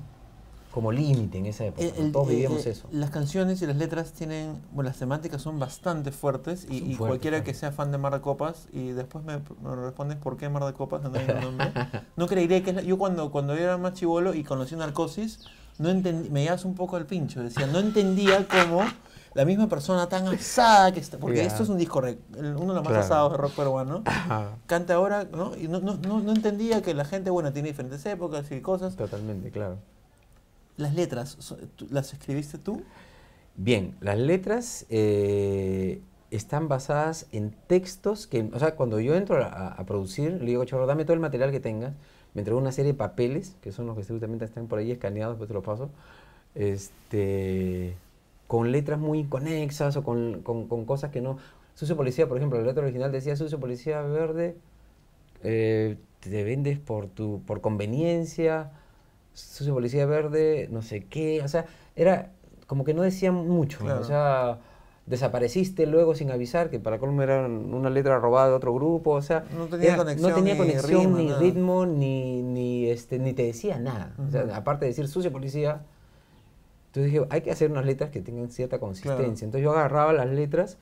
como 0.71 0.93
límite 0.93 1.39
en 1.39 1.47
esa 1.47 1.65
época. 1.67 1.83
El- 1.83 1.95
el- 2.07 2.13
Todos 2.13 2.29
eh, 2.29 2.31
vivíamos 2.33 2.67
eh, 2.67 2.71
eso. 2.71 2.87
Las 2.93 3.11
canciones 3.11 3.61
y 3.63 3.67
las 3.67 3.77
letras 3.77 4.13
tienen, 4.13 4.61
bueno, 4.73 4.91
las 4.91 4.99
temáticas 4.99 5.41
son 5.43 5.59
bastante 5.59 6.13
fuertes 6.13 6.65
y, 6.71 6.81
fuertes, 6.81 6.99
cualquiera 6.99 7.43
que 7.43 7.55
sea 7.55 7.73
fan 7.73 7.91
de 7.91 7.99
Mar 7.99 8.13
de 8.13 8.21
Copas 8.21 8.69
y 8.73 8.91
después 8.91 9.25
me, 9.25 9.39
me 9.39 9.77
respondes 9.77 10.19
por 10.19 10.37
qué 10.37 10.49
Mar 10.49 10.65
de 10.65 10.75
Copas, 10.75 11.03
no 11.03 11.09
nombre. 11.11 11.73
No 12.17 12.27
creería 12.29 12.63
que 12.63 12.71
es 12.71 12.77
la- 12.77 12.83
yo 12.83 12.97
cuando, 12.99 13.31
cuando 13.33 13.55
era 13.55 13.77
más 13.79 13.95
chivolo 13.95 14.35
y 14.35 14.45
conocí 14.45 14.77
Narcosis, 14.77 15.41
no 15.79 15.89
entendí, 15.91 16.29
me 16.31 16.43
llevas 16.45 16.65
un 16.65 16.75
poco 16.75 16.97
al 16.97 17.07
pincho, 17.07 17.43
decía, 17.43 17.67
no 17.67 17.79
entendía 17.79 18.47
cómo 18.47 18.83
la 19.39 19.45
misma 19.45 19.69
persona 19.69 20.09
tan 20.09 20.27
asada 20.27 20.91
que 20.91 20.99
está, 20.99 21.17
porque 21.17 21.45
esto 21.45 21.63
es 21.63 21.69
un 21.69 21.79
disco, 21.79 22.01
uno 22.01 22.09
de 22.11 22.53
los 22.53 22.75
más 22.75 22.87
Claro. 22.89 22.99
asados 22.99 23.31
de 23.31 23.37
rock 23.39 23.53
peruano, 23.53 24.03
Ajá, 24.05 24.57
canta 24.67 24.95
ahora, 24.95 25.29
¿no? 25.31 25.57
Y 25.57 25.69
no, 25.69 25.79
no, 25.79 25.95
no, 25.97 26.19
no 26.21 26.33
entendía 26.33 26.83
que 26.83 26.93
la 26.93 27.05
gente, 27.05 27.31
bueno, 27.31 27.53
tiene 27.53 27.69
diferentes 27.69 28.05
épocas 28.07 28.51
y 28.51 28.61
cosas. 28.61 28.97
Totalmente, 28.97 29.53
claro. 29.53 29.77
Las 30.77 30.93
letras, 30.97 31.37
so- 31.39 31.57
¿tú- 31.77 31.87
¿las 31.89 32.13
escribiste 32.13 32.59
tú? 32.59 32.83
Bien, 33.55 33.95
las 34.01 34.19
letras 34.19 34.87
eh, 34.89 36.03
están 36.33 36.67
basadas 36.67 37.27
en 37.31 37.55
textos 37.69 38.27
que, 38.27 38.51
o 38.53 38.59
sea, 38.59 38.75
cuando 38.75 38.99
yo 38.99 39.15
entro 39.15 39.37
a, 39.45 39.69
a 39.69 39.87
producir, 39.87 40.33
le 40.33 40.47
digo, 40.47 40.65
chorro, 40.65 40.87
dame 40.87 41.05
todo 41.05 41.15
el 41.15 41.21
material 41.21 41.53
que 41.53 41.61
tengas. 41.61 41.93
Me 42.35 42.41
entregó 42.41 42.59
una 42.59 42.73
serie 42.73 42.91
de 42.93 42.99
papeles, 42.99 43.55
que 43.61 43.71
son 43.71 43.87
los 43.87 43.97
que 43.97 44.03
seguramente 44.03 44.45
están 44.47 44.67
por 44.67 44.81
ahí 44.81 44.91
escaneados, 44.91 45.35
después 45.35 45.47
te 45.47 45.55
los 45.55 45.63
paso, 45.65 45.91
este, 46.57 47.95
con 48.49 48.73
letras 48.73 48.99
muy 48.99 49.23
conexas 49.25 49.97
o 49.97 50.03
con, 50.03 50.43
con- 50.43 50.67
con 50.67 50.85
cosas 50.85 51.11
que 51.13 51.21
no... 51.21 51.37
Sucio 51.75 51.97
Policía, 51.97 52.27
por 52.27 52.39
ejemplo, 52.39 52.59
la 52.59 52.67
letra 52.67 52.83
original 52.83 53.13
decía 53.13 53.37
Sucio 53.37 53.61
Policía 53.61 54.03
Verde, 54.03 54.57
eh, 55.45 55.97
te 56.21 56.43
vendes 56.43 56.79
por, 56.81 57.07
tu, 57.07 57.41
por 57.47 57.61
conveniencia, 57.61 58.73
Sucio 59.33 59.75
Policía 59.75 60.05
Verde, 60.07 60.69
no 60.73 60.83
sé 60.83 61.05
qué, 61.05 61.41
o 61.45 61.47
sea, 61.49 61.67
era 61.95 62.33
como 62.67 62.83
que 62.85 62.95
no 62.95 63.03
decían 63.03 63.35
mucho, 63.35 63.79
Claro. 63.79 64.01
o 64.01 64.05
sea, 64.05 64.59
desapareciste 65.07 65.87
luego 65.87 66.15
sin 66.17 66.31
avisar, 66.33 66.69
que 66.69 66.81
para 66.81 66.99
colmo 66.99 67.23
era 67.23 67.47
una 67.47 67.89
letra 67.91 68.19
robada 68.19 68.49
de 68.49 68.55
otro 68.55 68.75
grupo, 68.75 69.13
o 69.13 69.23
sea, 69.23 69.45
No 69.57 69.67
tenía 69.67 69.89
era- 69.91 69.97
conexión 69.99 70.31
no 70.31 70.35
tenía 70.37 70.55
ni 70.55 70.59
conexión, 70.59 71.01
rima, 71.03 71.19
ni 71.19 71.33
ritmo, 71.35 71.87
ni, 71.87 72.43
ni, 72.43 72.87
este, 72.91 73.21
ni 73.21 73.33
te 73.35 73.45
decía 73.45 73.79
nada, 73.79 74.15
o 74.27 74.31
sea, 74.33 74.49
aparte 74.57 74.85
de 74.85 74.91
decir 74.91 75.07
Sucio 75.07 75.31
Policía, 75.31 75.83
entonces 76.99 77.13
dije, 77.13 77.27
hay 77.31 77.41
que 77.43 77.51
hacer 77.51 77.71
unas 77.71 77.85
letras 77.87 78.11
que 78.11 78.21
tengan 78.21 78.51
cierta 78.51 78.79
consistencia, 78.79 79.45
entonces 79.45 79.63
yo 79.63 79.71
agarraba 79.73 80.13
las 80.13 80.29
letras 80.29 80.79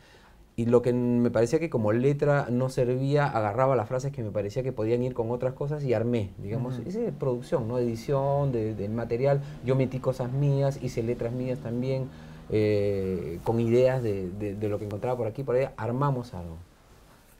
y 0.56 0.64
lo 0.66 0.80
que 0.80 0.92
me 0.94 1.30
parecía 1.30 1.58
que 1.60 1.68
como 1.68 1.92
letra 1.92 2.46
no 2.50 2.70
servía, 2.70 3.26
agarraba 3.26 3.76
las 3.76 3.88
frases 3.88 4.10
que 4.12 4.22
me 4.22 4.30
parecía 4.30 4.62
que 4.62 4.72
podían 4.72 5.02
ir 5.02 5.12
con 5.12 5.30
otras 5.30 5.52
cosas 5.52 5.84
y 5.84 5.92
armé, 5.92 6.30
digamos, 6.42 6.78
Ujú. 6.78 6.88
esa 6.88 7.00
es 7.00 7.12
producción, 7.12 7.68
¿no? 7.68 7.78
Edición 7.78 8.52
de- 8.52 8.88
material, 8.88 9.42
yo 9.64 9.76
metí 9.76 9.98
cosas 9.98 10.32
mías, 10.32 10.78
hice 10.82 11.02
letras 11.02 11.32
mías 11.34 11.58
también, 11.58 12.08
eh, 12.48 13.38
con 13.44 13.60
ideas 13.60 14.02
de, 14.02 14.30
de- 14.30 14.54
de 14.54 14.68
lo 14.70 14.78
que 14.78 14.86
encontraba 14.86 15.16
por 15.18 15.26
aquí, 15.26 15.42
por 15.42 15.56
allá, 15.56 15.74
armamos 15.76 16.32
algo. 16.32 16.56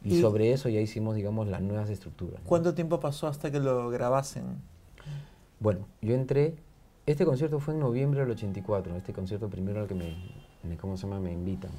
Y, 0.05 0.17
Y- 0.19 0.21
sobre 0.21 0.53
eso 0.53 0.69
ya 0.69 0.81
hicimos, 0.81 1.17
digamos, 1.17 1.49
las 1.49 1.63
nuevas 1.63 1.89
estructuras. 1.89 2.41
¿no? 2.43 2.47
¿Cuánto 2.49 2.75
tiempo 2.75 3.01
pasó 3.01 3.29
hasta 3.29 3.51
que 3.51 3.61
lo 3.61 3.89
grabasen? 3.89 4.45
Bueno, 5.59 5.87
yo 6.03 6.15
entré, 6.15 6.57
este 7.07 7.25
concierto 7.25 7.61
fue 7.61 7.75
en 7.75 7.81
noviembre 7.81 8.21
del 8.21 8.31
84, 8.33 8.97
este 8.97 9.13
concierto 9.13 9.49
primero 9.49 9.81
al 9.81 9.87
que 9.89 9.95
me, 9.95 10.17
me- 10.63 10.77
¿cómo 10.77 10.97
se 10.97 11.05
llama? 11.07 11.21
Me 11.21 11.33
invitan. 11.33 11.71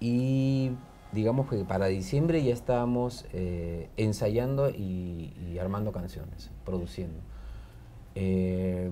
Y 0.00 0.72
digamos 1.12 1.48
que 1.48 1.64
para 1.64 1.86
diciembre 1.86 2.42
ya 2.42 2.52
estábamos 2.52 3.24
eh, 3.32 3.88
ensayando 3.96 4.70
y, 4.70 5.32
y 5.52 5.58
armando 5.58 5.92
canciones, 5.92 6.50
produciendo. 6.64 7.18
Eh, 8.14 8.90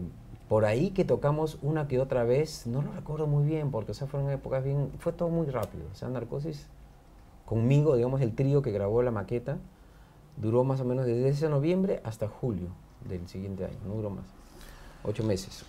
por 0.49 0.65
ahí 0.65 0.91
que 0.91 1.05
tocamos 1.05 1.59
una 1.63 1.89
que 1.89 1.99
otra 2.01 2.25
vez, 2.25 2.67
no 2.67 2.83
lo 2.83 2.93
recuerdo 2.93 3.27
muy 3.27 3.45
bien, 3.45 3.71
porque 3.71 3.93
o 3.93 3.95
sea, 3.95 4.07
fueron 4.07 4.31
épocas 4.31 4.65
bien, 4.65 4.91
fue 4.99 5.13
todo 5.13 5.29
muy 5.31 5.47
rápido. 5.47 5.85
O 5.93 5.95
sea, 5.95 6.09
Narcosis, 6.09 6.67
conmigo, 7.47 7.97
digamos, 7.97 8.21
el 8.21 8.35
trío 8.35 8.63
que 8.63 8.73
grabó 8.73 9.03
la 9.03 9.11
maqueta, 9.11 9.59
duró 10.37 10.65
más 10.65 10.81
o 10.81 10.85
menos 10.85 11.07
desde 11.07 11.29
ese 11.29 11.49
noviembre 11.49 12.01
hasta 12.05 12.29
julio 12.29 12.69
del 13.09 13.29
siguiente 13.29 13.65
año, 13.65 13.79
no 13.87 13.95
duró 13.95 14.11
más. 14.11 14.25
Ocho 15.05 15.23
meses. 15.25 15.63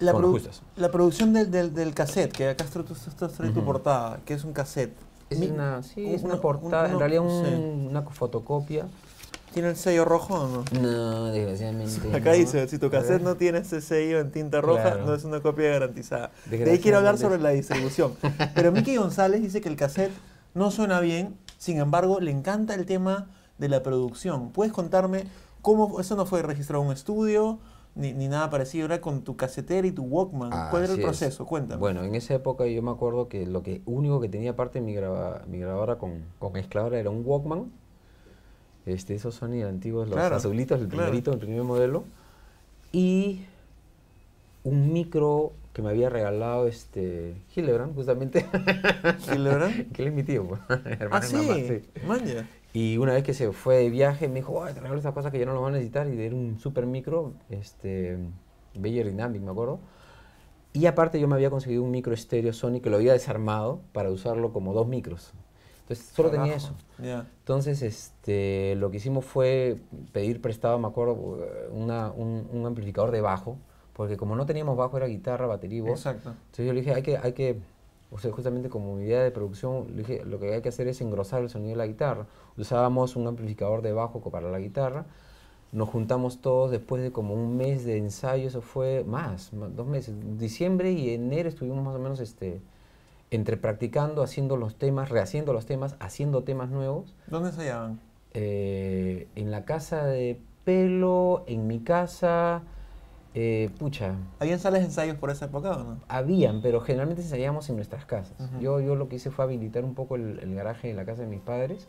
La, 0.00 0.12
produ- 0.12 0.32
justas. 0.32 0.62
la 0.76 0.90
producción 0.90 1.32
del, 1.32 1.50
del, 1.50 1.72
del 1.74 1.94
cassette, 1.94 2.32
que 2.32 2.48
acá 2.48 2.64
está 2.64 2.82
tu, 2.82 2.92
está 2.94 3.28
tu 3.28 3.64
portada, 3.64 4.18
que 4.24 4.34
es 4.34 4.42
un 4.44 4.52
cassette. 4.52 4.96
Es 5.30 5.38
Mi- 5.38 5.46
una, 5.48 5.82
sí, 5.82 6.12
es 6.12 6.22
una 6.22 6.40
portada, 6.40 6.90
en 6.90 6.98
realidad 6.98 7.22
un- 7.24 7.44
sí. 7.44 7.54
una 7.90 8.02
fotocopia. 8.02 8.86
¿Tiene 9.54 9.68
el 9.68 9.76
sello 9.76 10.06
rojo 10.06 10.34
o 10.34 10.48
no? 10.48 10.64
No, 10.80 11.26
desgraciadamente. 11.26 12.08
Acá 12.16 12.30
no. 12.30 12.36
dice, 12.36 12.66
si 12.68 12.78
tu 12.78 12.90
cassette 12.90 13.22
no 13.22 13.36
tiene 13.36 13.58
ese 13.58 13.80
sello 13.82 14.18
en 14.18 14.32
tinta 14.32 14.60
roja, 14.62 14.82
Claro. 14.82 15.06
no 15.06 15.14
es 15.14 15.24
una 15.24 15.40
copia 15.40 15.68
garantizada. 15.70 16.30
De 16.46 16.70
ahí 16.70 16.78
quiero 16.78 16.96
hablar 16.98 17.18
sobre 17.18 17.38
la 17.38 17.50
distribución. 17.50 18.14
Pero 18.54 18.72
Mickey 18.72 18.96
González 18.96 19.42
dice 19.42 19.60
que 19.60 19.68
el 19.68 19.76
cassette 19.76 20.12
no 20.54 20.70
suena 20.70 21.00
bien, 21.00 21.36
sin 21.58 21.78
embargo, 21.78 22.18
le 22.18 22.30
encanta 22.30 22.74
el 22.74 22.86
tema 22.86 23.28
de 23.58 23.68
la 23.68 23.82
producción. 23.82 24.50
¿Puedes 24.50 24.72
contarme 24.72 25.24
cómo 25.60 26.00
eso 26.00 26.16
no 26.16 26.24
fue 26.26 26.40
registrado 26.42 26.82
en 26.82 26.88
un 26.88 26.94
estudio, 26.94 27.58
ni, 27.94 28.12
ni 28.12 28.28
nada 28.28 28.50
parecido, 28.50 28.86
era 28.86 29.00
con 29.00 29.22
tu 29.22 29.36
casetera 29.36 29.86
y 29.86 29.92
tu 29.92 30.02
Walkman? 30.04 30.50
¿Cuál 30.70 30.84
era 30.84 30.92
el 30.92 30.98
es. 30.98 31.04
proceso? 31.06 31.46
Cuéntame. 31.46 31.80
Bueno, 31.80 32.04
en 32.04 32.14
esa 32.14 32.34
época 32.34 32.66
yo 32.66 32.82
me 32.82 32.90
acuerdo 32.90 33.28
que 33.28 33.46
lo 33.46 33.62
que 33.62 33.82
único 33.86 34.20
que 34.20 34.28
tenía 34.28 34.52
aparte 34.52 34.80
de 34.80 34.84
mi, 34.86 34.94
graba- 34.94 35.42
mi 35.48 35.58
grabadora 35.58 35.98
con, 35.98 36.22
con 36.38 36.52
mezcladora 36.52 36.98
era 36.98 37.10
un 37.10 37.22
Walkman. 37.24 37.70
Este, 38.84 39.14
esos 39.14 39.36
Sony 39.36 39.62
antiguos, 39.62 40.08
los 40.08 40.16
Claro, 40.16 40.36
azulitos, 40.36 40.80
el 40.80 40.88
claro. 40.88 41.04
primerito, 41.04 41.32
el 41.32 41.38
primer 41.38 41.62
modelo. 41.62 42.04
Y 42.92 43.40
un 44.64 44.92
micro 44.92 45.52
que 45.72 45.82
me 45.82 45.88
había 45.90 46.10
regalado 46.10 46.66
este 46.66 47.34
Hildebrand, 47.56 47.94
justamente. 47.94 48.46
¿Hildebrand? 49.32 49.92
que 49.92 50.02
él 50.02 50.08
es 50.08 50.14
mi 50.14 50.22
tío, 50.22 50.44
pues, 50.46 50.60
hermano 51.00 51.10
Ah, 51.16 51.22
sí, 51.22 51.36
mamá, 51.36 51.54
sí. 51.54 51.82
Manja. 52.06 52.46
Y 52.74 52.96
una 52.98 53.12
vez 53.12 53.22
que 53.22 53.34
se 53.34 53.52
fue 53.52 53.76
de 53.76 53.90
viaje, 53.90 54.28
me 54.28 54.36
dijo, 54.36 54.62
"Ay, 54.64 54.72
te 54.74 54.80
regalo 54.80 54.98
estas 54.98 55.12
cosas 55.12 55.30
que 55.32 55.38
ya 55.38 55.44
no 55.46 55.52
lo 55.54 55.60
van 55.62 55.74
a 55.74 55.76
necesitar. 55.76 56.08
Y 56.08 56.20
era 56.20 56.34
un 56.34 56.58
super 56.58 56.86
micro, 56.86 57.34
este, 57.50 58.16
Beyer 58.74 59.06
Dynamic, 59.06 59.42
me 59.42 59.50
acuerdo. 59.50 59.78
Y 60.72 60.86
aparte 60.86 61.20
yo 61.20 61.28
me 61.28 61.34
había 61.34 61.50
conseguido 61.50 61.82
un 61.82 61.90
micro 61.90 62.14
estéreo 62.14 62.52
Sony 62.54 62.80
que 62.82 62.88
lo 62.88 62.96
había 62.96 63.12
desarmado 63.12 63.80
para 63.92 64.10
usarlo 64.10 64.52
como 64.54 64.72
dos 64.72 64.88
micros. 64.88 65.32
Entonces 65.82 66.06
solo 66.14 66.30
tenía 66.30 66.54
eso. 66.54 66.74
Carajo, 66.96 67.02
Ya. 67.02 67.26
Entonces 67.40 67.82
este, 67.82 68.74
lo 68.76 68.90
que 68.90 68.96
hicimos 68.96 69.26
fue 69.26 69.76
pedir 70.12 70.40
prestado, 70.40 70.78
me 70.78 70.86
acuerdo, 70.88 71.40
una- 71.72 72.10
un, 72.12 72.48
un 72.50 72.64
amplificador 72.64 73.10
de 73.10 73.20
bajo. 73.20 73.58
Porque 73.94 74.16
como 74.16 74.34
no 74.36 74.46
teníamos 74.46 74.76
bajo, 74.76 74.96
era 74.96 75.06
guitarra, 75.06 75.46
batería 75.46 75.78
y 75.78 75.80
voz. 75.82 75.92
Exacto. 76.06 76.30
Entonces 76.30 76.66
yo 76.66 76.72
le 76.72 76.80
dije, 76.80 76.94
hay 76.94 77.02
que, 77.02 77.16
hay 77.18 77.32
que, 77.32 77.58
o 78.10 78.18
sea, 78.18 78.32
justamente 78.32 78.68
como 78.68 78.96
mi 78.96 79.04
idea 79.04 79.22
de 79.22 79.30
producción, 79.30 79.86
le 79.90 79.98
dije, 79.98 80.24
lo 80.24 80.38
que 80.40 80.54
hay 80.54 80.62
que 80.62 80.70
hacer 80.70 80.88
es 80.88 81.00
engrosar 81.00 81.42
el 81.42 81.50
sonido 81.50 81.70
de 81.70 81.76
la 81.76 81.86
guitarra. 81.86 82.26
Usábamos 82.56 83.16
un 83.16 83.26
amplificador 83.26 83.82
de 83.82 83.92
bajo 83.92 84.20
para 84.20 84.50
la 84.50 84.58
guitarra. 84.58 85.04
Nos 85.72 85.88
juntamos 85.88 86.40
todos 86.42 86.70
después 86.70 87.02
de 87.02 87.12
como 87.12 87.32
un 87.34 87.56
mes 87.56 87.84
de 87.86 87.96
ensayo, 87.96 88.46
eso 88.48 88.60
fue 88.60 89.04
más, 89.04 89.52
ma- 89.54 89.68
dos 89.68 89.86
meses. 89.86 90.14
Diciembre 90.38 90.92
y 90.92 91.10
enero 91.14 91.48
estuvimos 91.48 91.82
más 91.82 91.94
o 91.94 91.98
menos 91.98 92.20
este, 92.20 92.60
entre 93.30 93.56
practicando, 93.56 94.22
haciendo 94.22 94.58
los 94.58 94.76
temas, 94.76 95.08
rehaciendo 95.08 95.54
los 95.54 95.64
temas, 95.64 95.96
haciendo 95.98 96.42
temas 96.44 96.68
nuevos. 96.68 97.14
¿Dónde 97.26 97.48
ensayaban? 97.50 97.98
Eh, 98.34 99.28
en 99.34 99.50
la 99.50 99.64
casa 99.64 100.04
de 100.04 100.38
pelo, 100.64 101.44
en 101.46 101.66
mi 101.66 101.80
casa, 101.80 102.62
Eh, 103.34 103.70
pucha, 103.78 104.14
¿Habían 104.40 104.58
salas 104.58 104.80
de 104.80 104.86
ensayos 104.86 105.16
por 105.16 105.30
esa 105.30 105.46
época 105.46 105.72
o 105.72 105.82
no? 105.84 106.00
habían, 106.08 106.60
pero 106.60 106.80
generalmente 106.82 107.22
ensayábamos 107.22 107.68
en 107.70 107.76
nuestras 107.76 108.04
casas. 108.04 108.34
Yo, 108.60 108.80
yo 108.80 108.94
lo 108.94 109.08
que 109.08 109.16
hice 109.16 109.30
fue 109.30 109.44
habilitar 109.46 109.84
un 109.84 109.94
poco 109.94 110.16
el, 110.16 110.38
el 110.40 110.54
garaje 110.54 110.88
de 110.88 110.94
la 110.94 111.04
casa 111.06 111.22
de 111.22 111.28
mis 111.28 111.40
padres 111.40 111.88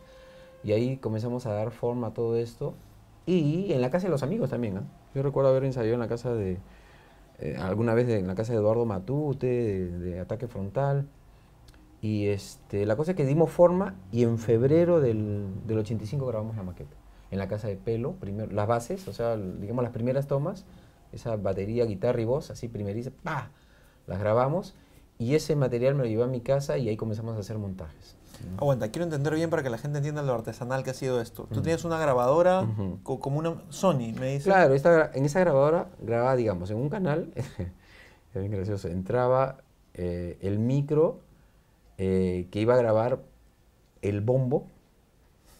y 0.62 0.72
ahí 0.72 0.96
comenzamos 0.96 1.44
a 1.46 1.52
dar 1.52 1.70
forma 1.70 2.08
a 2.08 2.10
todo 2.14 2.36
esto. 2.38 2.72
Y 3.26 3.72
en 3.72 3.80
la 3.82 3.90
casa 3.90 4.06
de 4.06 4.10
los 4.10 4.22
amigos 4.22 4.50
también. 4.50 4.80
Yo 5.14 5.22
recuerdo 5.22 5.50
haber 5.50 5.64
ensayado 5.64 5.92
en 5.94 6.00
la 6.00 6.08
casa 6.08 6.32
de, 6.34 6.58
eh, 7.40 7.56
alguna 7.60 7.92
vez 7.94 8.06
de- 8.06 8.18
en 8.18 8.26
la 8.26 8.34
casa 8.34 8.52
de 8.54 8.58
Eduardo 8.58 8.84
Matute, 8.86 9.46
de, 9.46 9.90
de 9.98 10.20
Ataque 10.20 10.46
Frontal. 10.48 11.06
Y 12.00 12.26
este, 12.26 12.84
la 12.86 12.96
cosa 12.96 13.12
es 13.12 13.16
que 13.16 13.24
dimos 13.24 13.50
forma 13.50 13.94
y 14.12 14.24
en 14.24 14.38
febrero 14.38 15.00
del, 15.00 15.46
del 15.66 15.78
85 15.78 16.26
grabamos 16.26 16.56
la 16.56 16.62
maqueta. 16.62 16.94
En 17.30 17.38
la 17.38 17.48
casa 17.48 17.68
de 17.68 17.76
Pelo, 17.76 18.12
primero, 18.12 18.50
las 18.52 18.66
bases, 18.66 19.08
o 19.08 19.12
sea, 19.12 19.36
digamos 19.36 19.82
las 19.82 19.92
primeras 19.92 20.26
tomas, 20.26 20.64
esa 21.14 21.36
batería, 21.36 21.84
guitarra 21.84 22.20
y 22.20 22.24
voz, 22.24 22.50
así 22.50 22.68
primeriza, 22.68 23.10
¡pa! 23.22 23.50
Las 24.06 24.18
grabamos 24.20 24.74
y 25.18 25.34
ese 25.34 25.56
material 25.56 25.94
me 25.94 26.02
lo 26.02 26.08
llevé 26.08 26.24
a 26.24 26.26
mi 26.26 26.40
casa 26.40 26.76
y 26.76 26.88
ahí 26.88 26.96
comenzamos 26.96 27.36
a 27.36 27.40
hacer 27.40 27.56
montajes. 27.58 28.16
Aguanta, 28.58 28.90
quiero 28.90 29.04
entender 29.04 29.32
bien 29.34 29.48
para 29.48 29.62
que 29.62 29.70
la 29.70 29.78
gente 29.78 29.98
entienda 29.98 30.22
lo 30.22 30.34
artesanal 30.34 30.82
que 30.82 30.90
ha 30.90 30.94
sido 30.94 31.20
esto. 31.20 31.44
Tú 31.52 31.62
tienes 31.62 31.84
una 31.84 31.98
grabadora 31.98 32.66
co- 33.04 33.20
como 33.20 33.38
una 33.38 33.62
Sony, 33.70 34.12
me 34.18 34.26
dices. 34.32 34.44
Claro, 34.44 34.74
esta 34.74 35.10
en 35.14 35.24
esa 35.24 35.40
grabadora 35.40 35.88
grababa, 36.00 36.34
digamos, 36.36 36.68
en 36.70 36.76
un 36.78 36.88
canal, 36.88 37.32
era 38.34 38.40
bien 38.40 38.50
gracioso, 38.50 38.88
entraba 38.88 39.58
eh, 39.94 40.36
el 40.42 40.58
micro 40.58 41.20
eh, 41.96 42.48
que 42.50 42.60
iba 42.60 42.74
a 42.74 42.76
grabar 42.76 43.20
el 44.02 44.20
bombo 44.20 44.66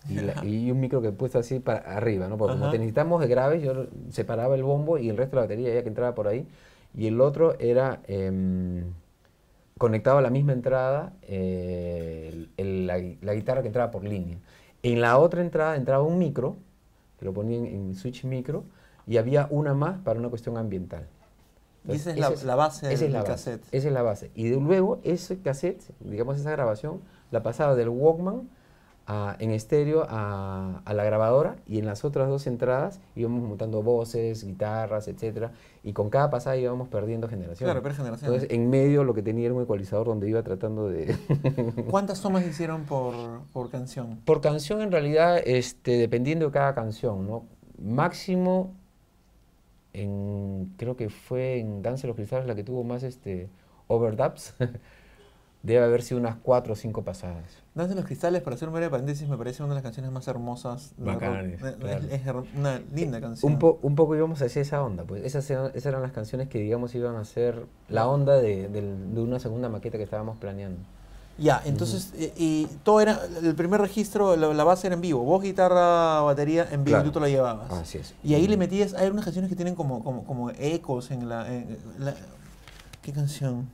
y, 0.09 0.15
la- 0.21 0.45
y 0.45 0.71
un 0.71 0.81
micro 0.81 1.01
que 1.01 1.09
he 1.09 1.13
puesto 1.13 1.39
así 1.39 1.61
para 1.61 1.79
arriba, 1.97 2.29
¿no? 2.29 2.37
Porque 2.37 2.53
como 2.55 2.65
Ajá. 2.67 2.73
te 2.73 2.79
necesitamos 2.79 3.21
de 3.21 3.27
graves, 3.29 3.63
yo 3.63 3.87
separaba 4.11 4.55
el 4.55 4.63
bombo 4.63 4.99
y 4.99 5.09
el 5.09 5.17
resto 5.17 5.37
de 5.37 5.37
la 5.37 5.43
batería 5.43 5.75
ya 5.75 5.83
que 5.83 5.89
entraba 5.89 6.15
por 6.15 6.29
ahí. 6.29 6.47
Y 6.97 7.07
el 7.07 7.21
otro 7.21 7.59
era 7.59 8.01
em, 8.07 8.85
conectado 9.79 10.19
a 10.19 10.23
la 10.23 10.31
misma 10.31 10.53
entrada 10.53 11.13
eh, 11.23 12.31
el- 12.33 12.51
el- 12.57 12.87
la, 12.87 12.99
la 13.23 13.35
guitarra 13.35 13.63
que 13.63 13.69
entraba 13.69 13.91
por 13.91 14.05
línea. 14.05 14.39
En 14.83 15.01
la 15.01 15.19
otra 15.19 15.41
entrada 15.41 15.77
entraba 15.77 16.05
un 16.05 16.19
micro, 16.19 16.57
que 17.19 17.25
lo 17.25 17.33
ponía 17.33 17.59
en, 17.59 17.67
en 17.67 17.95
switch 17.95 18.25
micro, 18.25 18.65
y 19.07 19.17
había 19.17 19.49
una 19.51 19.75
más 19.75 19.99
para 20.01 20.19
una 20.21 20.29
cuestión 20.29 20.57
ambiental. 20.57 21.07
y 21.87 21.93
esa 21.93 22.11
es 22.13 22.17
Entonces, 22.17 22.45
la, 22.45 22.53
la 22.53 22.57
base 22.57 22.93
esa 22.93 23.05
del 23.05 23.07
es 23.09 23.13
la 23.13 23.19
base, 23.21 23.33
cassette. 23.33 23.63
Esa 23.73 23.89
es 23.89 23.95
la 23.95 24.03
base. 24.03 24.31
Y 24.35 24.49
de- 24.49 24.61
luego 24.61 25.01
ese 25.03 25.39
cassette, 25.41 25.83
digamos 26.01 26.39
esa 26.39 26.51
grabación, 26.51 27.01
la 27.31 27.43
pasaba 27.43 27.75
del 27.75 27.89
Walkman 27.89 28.49
a- 29.07 29.37
en 29.39 29.51
estéreo 29.51 30.07
a, 30.09 30.81
a 30.85 30.95
la 30.95 31.05
grabadora 31.05 31.57
y 31.67 31.79
en 31.79 31.87
las 31.87 32.05
otras 32.05 32.29
dos 32.29 32.47
entradas 32.47 33.01
íbamos 33.15 33.43
montando 33.47 33.83
voces, 33.83 34.45
guitarras, 34.45 35.09
etcétera 35.09 35.53
Y 35.83 35.93
con 35.93 36.09
cada 36.09 36.31
pasada 36.31 36.57
íbamos 36.57 36.89
perdiendo 36.89 37.29
generaciones. 37.29 37.59
Claro, 37.71 37.83
pero 37.83 37.95
generaciones. 37.95 38.43
Entonces 38.43 38.57
en 38.59 38.71
medio 38.71 39.05
lo 39.05 39.13
que 39.13 39.23
tenía 39.23 39.45
era 39.47 39.55
un 39.55 39.63
ecualizador 39.63 40.07
donde 40.07 40.29
iba 40.29 40.43
tratando 40.43 40.89
de... 40.89 41.15
¿Cuántas 41.91 42.21
tomas 42.23 42.47
hicieron 42.47 42.85
por, 42.85 43.15
por 43.53 43.71
canción? 43.71 44.21
Por 44.25 44.41
canción 44.41 44.81
en 44.81 44.91
realidad, 44.91 45.39
este, 45.45 45.93
dependiendo 45.99 46.47
de 46.47 46.53
cada 46.53 46.75
canción, 46.75 47.27
¿no? 47.27 47.45
Máximo, 47.79 48.73
en, 49.93 50.73
creo 50.77 50.97
que 50.97 51.09
fue 51.11 51.59
en 51.61 51.83
Danza 51.83 52.03
de 52.03 52.09
los 52.09 52.17
Cristales 52.17 52.47
la 52.47 52.55
que 52.55 52.65
tuvo 52.65 52.85
más 52.85 53.03
este, 53.03 53.49
overdubs, 53.87 54.55
debe 55.65 55.85
haber 55.85 56.03
sido 56.03 56.21
unas 56.21 56.37
cuatro 56.37 56.75
o 56.75 56.77
cinco 56.77 57.03
pasadas. 57.03 57.43
Danza 57.75 57.89
de 57.91 57.97
los 57.97 58.05
Cristales, 58.05 58.41
para 58.43 58.55
hacer 58.55 58.69
un 58.69 58.75
breve 58.75 58.91
paréntesis, 58.91 59.29
me 59.29 59.37
parece 59.37 59.63
una 59.65 59.71
de 59.71 59.75
las 59.77 59.83
canciones 59.83 60.13
más 60.13 60.29
hermosas. 60.29 60.93
de. 60.97 61.05
Bacanes, 61.07 61.61
Es- 61.61 61.77
claro. 61.77 62.05
Es, 62.11 62.27
her- 62.27 62.45
una 62.57 62.81
linda 62.95 63.21
canción. 63.21 63.53
Un, 63.53 63.59
po- 63.59 63.79
un 63.83 63.97
poco 63.97 64.15
íbamos 64.15 64.41
hacia 64.43 64.63
esa 64.63 64.81
onda, 64.83 65.03
pues 65.05 65.25
esas 65.25 65.51
eran, 65.51 65.67
esas 65.75 65.87
eran 65.87 66.03
las 66.03 66.13
canciones 66.13 66.49
que 66.49 66.59
digamos 66.61 66.95
iban 66.95 67.17
a 67.17 67.25
ser 67.25 67.65
la 67.89 68.07
onda 68.07 68.35
de, 68.35 68.69
del- 68.69 69.15
de 69.15 69.21
una 69.21 69.41
segunda 69.41 69.69
maqueta 69.69 69.97
que 69.99 70.05
estábamos 70.05 70.37
planeando. 70.39 70.79
Ya, 71.37 71.61
entonces, 71.65 72.13
eh, 72.17 72.33
y 72.37 72.67
todo 72.85 73.01
era, 73.01 73.19
el 73.43 73.57
primer 73.57 73.81
registro, 73.81 74.37
la, 74.37 74.55
la 74.55 74.63
base 74.63 74.87
era 74.87 74.95
en 74.95 75.01
vivo. 75.01 75.25
Vos, 75.25 75.43
guitarra, 75.43 76.21
batería, 76.21 76.69
en 76.71 76.85
vivo, 76.85 76.95
Claro. 76.99 77.09
y 77.09 77.11
tú 77.11 77.15
te 77.15 77.21
la 77.21 77.29
llevabas. 77.29 77.73
Así 77.73 77.99
es. 77.99 78.15
Y 78.23 78.35
ahí 78.35 78.47
le 78.47 78.57
metías, 78.57 78.95
hay 78.95 79.09
unas 79.11 79.25
canciones 79.25 79.49
que 79.51 79.57
tienen 79.57 79.75
como, 79.75 80.05
como, 80.05 80.23
como 80.25 80.51
ecos 80.51 81.11
en 81.11 81.29
la, 81.29 81.53
en 81.53 81.77
la- 81.99 82.15
¿Qué 83.03 83.13
canción? 83.13 83.69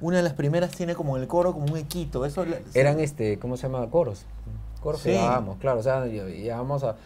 Una 0.00 0.18
de 0.18 0.22
las 0.22 0.34
primeras 0.34 0.70
tiene 0.72 0.94
como 0.94 1.16
el 1.16 1.26
coro, 1.26 1.52
como 1.52 1.66
un 1.72 1.76
equito. 1.78 2.24
Eso 2.24 2.44
Eran 2.74 3.00
este, 3.00 3.38
¿cómo 3.38 3.56
se 3.56 3.64
llama? 3.64 3.88
Coros. 3.90 4.24
Coros 4.80 5.00
Sí. 5.00 5.08
que 5.10 5.14
grabábamos, 5.16 5.56
claro. 5.58 5.80
O 5.80 5.82
sea, 5.82 6.06
ll- 6.06 6.34
llevábamos 6.36 6.84
a. 6.84 6.96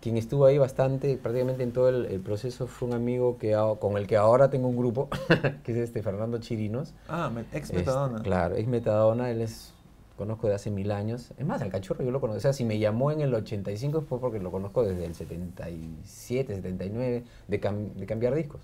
Quien 0.00 0.16
estuvo 0.16 0.46
ahí 0.46 0.56
bastante, 0.56 1.18
prácticamente 1.18 1.62
en 1.62 1.72
todo 1.72 1.90
el, 1.90 2.06
el 2.06 2.20
proceso, 2.20 2.66
fue 2.66 2.88
un 2.88 2.94
amigo 2.94 3.36
que, 3.36 3.54
con 3.78 3.98
el 3.98 4.06
que 4.06 4.16
ahora 4.16 4.48
tengo 4.48 4.66
un 4.68 4.76
grupo, 4.78 5.10
que 5.62 5.72
es 5.72 5.76
este 5.78 6.02
Fernando 6.02 6.38
Chirinos. 6.38 6.94
Ah, 7.06 7.30
ex 7.52 7.70
Metadona. 7.74 8.22
claro, 8.22 8.54
es 8.56 8.66
Metadona, 8.66 9.30
él 9.30 9.42
es. 9.42 9.74
Conozco 10.16 10.48
de 10.48 10.54
hace 10.54 10.70
mil 10.70 10.90
años. 10.92 11.32
Es 11.38 11.44
más, 11.46 11.60
al 11.62 11.70
cachorro 11.70 12.02
yo 12.04 12.10
lo 12.10 12.20
conozco. 12.20 12.38
O 12.38 12.40
sea, 12.40 12.52
si 12.54 12.64
me 12.64 12.78
llamó 12.78 13.10
en 13.10 13.20
el 13.20 13.34
85 13.34 14.00
fue 14.02 14.18
porque 14.20 14.38
lo 14.38 14.50
conozco 14.50 14.82
desde 14.84 15.04
el 15.06 15.14
77, 15.14 16.54
79, 16.56 17.24
de, 17.48 17.60
cam- 17.60 17.92
de 17.94 18.06
cambiar 18.06 18.34
discos, 18.34 18.60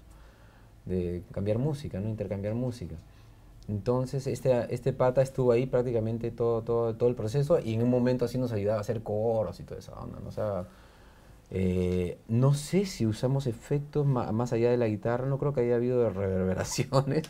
de 0.85 1.23
cambiar 1.33 1.59
música, 1.59 2.01
¿no? 2.01 2.09
Intercambiar 2.09 2.55
música. 2.55 2.95
Entonces, 3.69 4.27
este, 4.27 4.73
este 4.75 4.93
pata 4.93 5.23
estuvo 5.23 5.51
ahí 5.53 5.67
prácticamente 5.67 6.31
todo, 6.31 6.63
todo, 6.63 6.95
todo 6.95 7.09
el 7.09 7.15
proceso 7.17 7.59
y 7.59 7.75
en 7.75 7.83
un 7.83 7.91
momento 7.91 8.25
así 8.25 8.39
nos 8.39 8.53
ayudaba 8.53 8.79
a 8.79 8.81
hacer 8.83 9.03
coros 9.03 9.59
y 9.61 9.65
toda 9.65 9.81
esa 9.81 9.93
onda, 9.95 10.19
¿no? 10.23 10.29
O 10.29 10.33
sea, 10.33 10.67
eh, 11.51 12.19
no 12.29 12.55
sé 12.55 12.87
si 12.87 13.07
usamos 13.07 13.47
efectos 13.47 14.07
más 14.07 14.53
allá 14.53 14.71
de 14.71 14.77
la 14.77 14.87
guitarra, 14.89 15.27
no 15.27 15.39
creo 15.39 15.53
que 15.53 15.61
haya 15.63 15.77
habido 15.77 16.09
reverberaciones, 16.11 17.25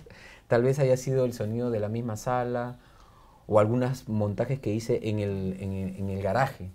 tal 0.49 0.63
vez 0.63 0.79
haya 0.79 0.97
sido 0.97 1.25
el 1.25 1.33
sonido 1.33 1.71
de 1.71 1.81
la 1.81 1.89
misma 1.89 2.17
sala 2.17 2.79
o 3.47 3.59
algunos 3.61 4.09
montajes 4.09 4.59
que 4.61 4.73
hice 4.75 5.09
en 5.09 5.21
el, 5.21 5.57
en 5.61 5.73
el, 5.73 5.97
en 5.97 6.09
el 6.11 6.23
garaje, 6.23 6.71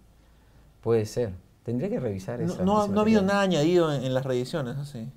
puede 0.82 1.06
ser. 1.06 1.34
Tendría 1.64 1.90
que 1.90 2.00
revisar 2.00 2.40
No, 2.40 2.54
esa- 2.54 2.66
no, 2.66 2.80
ha 2.82 3.02
habido 3.02 3.22
nada 3.22 3.42
añadido 3.42 3.94
en, 3.94 4.04
en 4.04 4.14
las 4.16 4.26
reediciones, 4.26 4.78
así. 4.78 5.08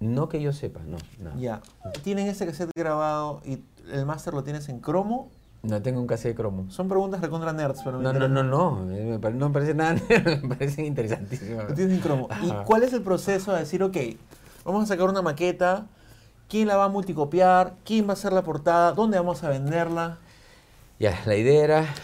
No 0.00 0.28
que 0.28 0.40
yo 0.40 0.52
sepa, 0.52 0.80
no. 0.86 0.96
No, 1.18 1.40
Ya. 1.40 1.60
Tienen 2.04 2.28
ese 2.28 2.46
cassette 2.46 2.70
grabado 2.76 3.40
y 3.44 3.58
el 3.92 4.06
máster 4.06 4.34
lo 4.34 4.42
tienes 4.44 4.68
en 4.68 4.80
cromo. 4.80 5.30
no 5.62 5.82
tengo 5.82 6.00
un 6.00 6.06
cassette 6.06 6.32
de 6.32 6.34
cromo. 6.36 6.70
Son 6.70 6.88
preguntas 6.88 7.20
recontra 7.20 7.52
nerds, 7.52 7.80
pero 7.84 8.00
No, 8.00 8.12
no, 8.12 8.28
no, 8.28 8.42
no, 8.42 8.84
me 8.86 9.18
pare- 9.18 9.34
no 9.34 9.48
me 9.48 9.52
parece 9.52 9.74
nada, 9.74 9.96
me 10.42 10.54
parecen 10.56 10.86
interesantísimas. 10.86 11.68
Lo 11.70 11.74
tienes 11.74 11.94
en 11.94 12.00
cromo. 12.00 12.28
¿Y 12.42 12.50
cuál 12.64 12.82
es 12.84 12.92
el 12.92 13.02
proceso 13.02 13.52
de 13.52 13.60
decir, 13.60 13.82
ok, 13.82 13.96
vamos 14.64 14.84
a 14.84 14.86
sacar 14.86 15.08
una 15.08 15.22
maqueta, 15.22 15.86
quién 16.48 16.68
la 16.68 16.76
va 16.76 16.84
a 16.84 16.88
multicopiar, 16.88 17.74
quién 17.84 18.06
va 18.06 18.10
a 18.10 18.12
hacer 18.14 18.32
la 18.32 18.42
portada, 18.42 18.92
dónde 18.92 19.18
vamos 19.18 19.42
a 19.44 19.48
venderla? 19.50 20.18
Ya, 21.00 21.16
la 21.26 21.36
idea 21.36 21.62
era, 21.64 21.94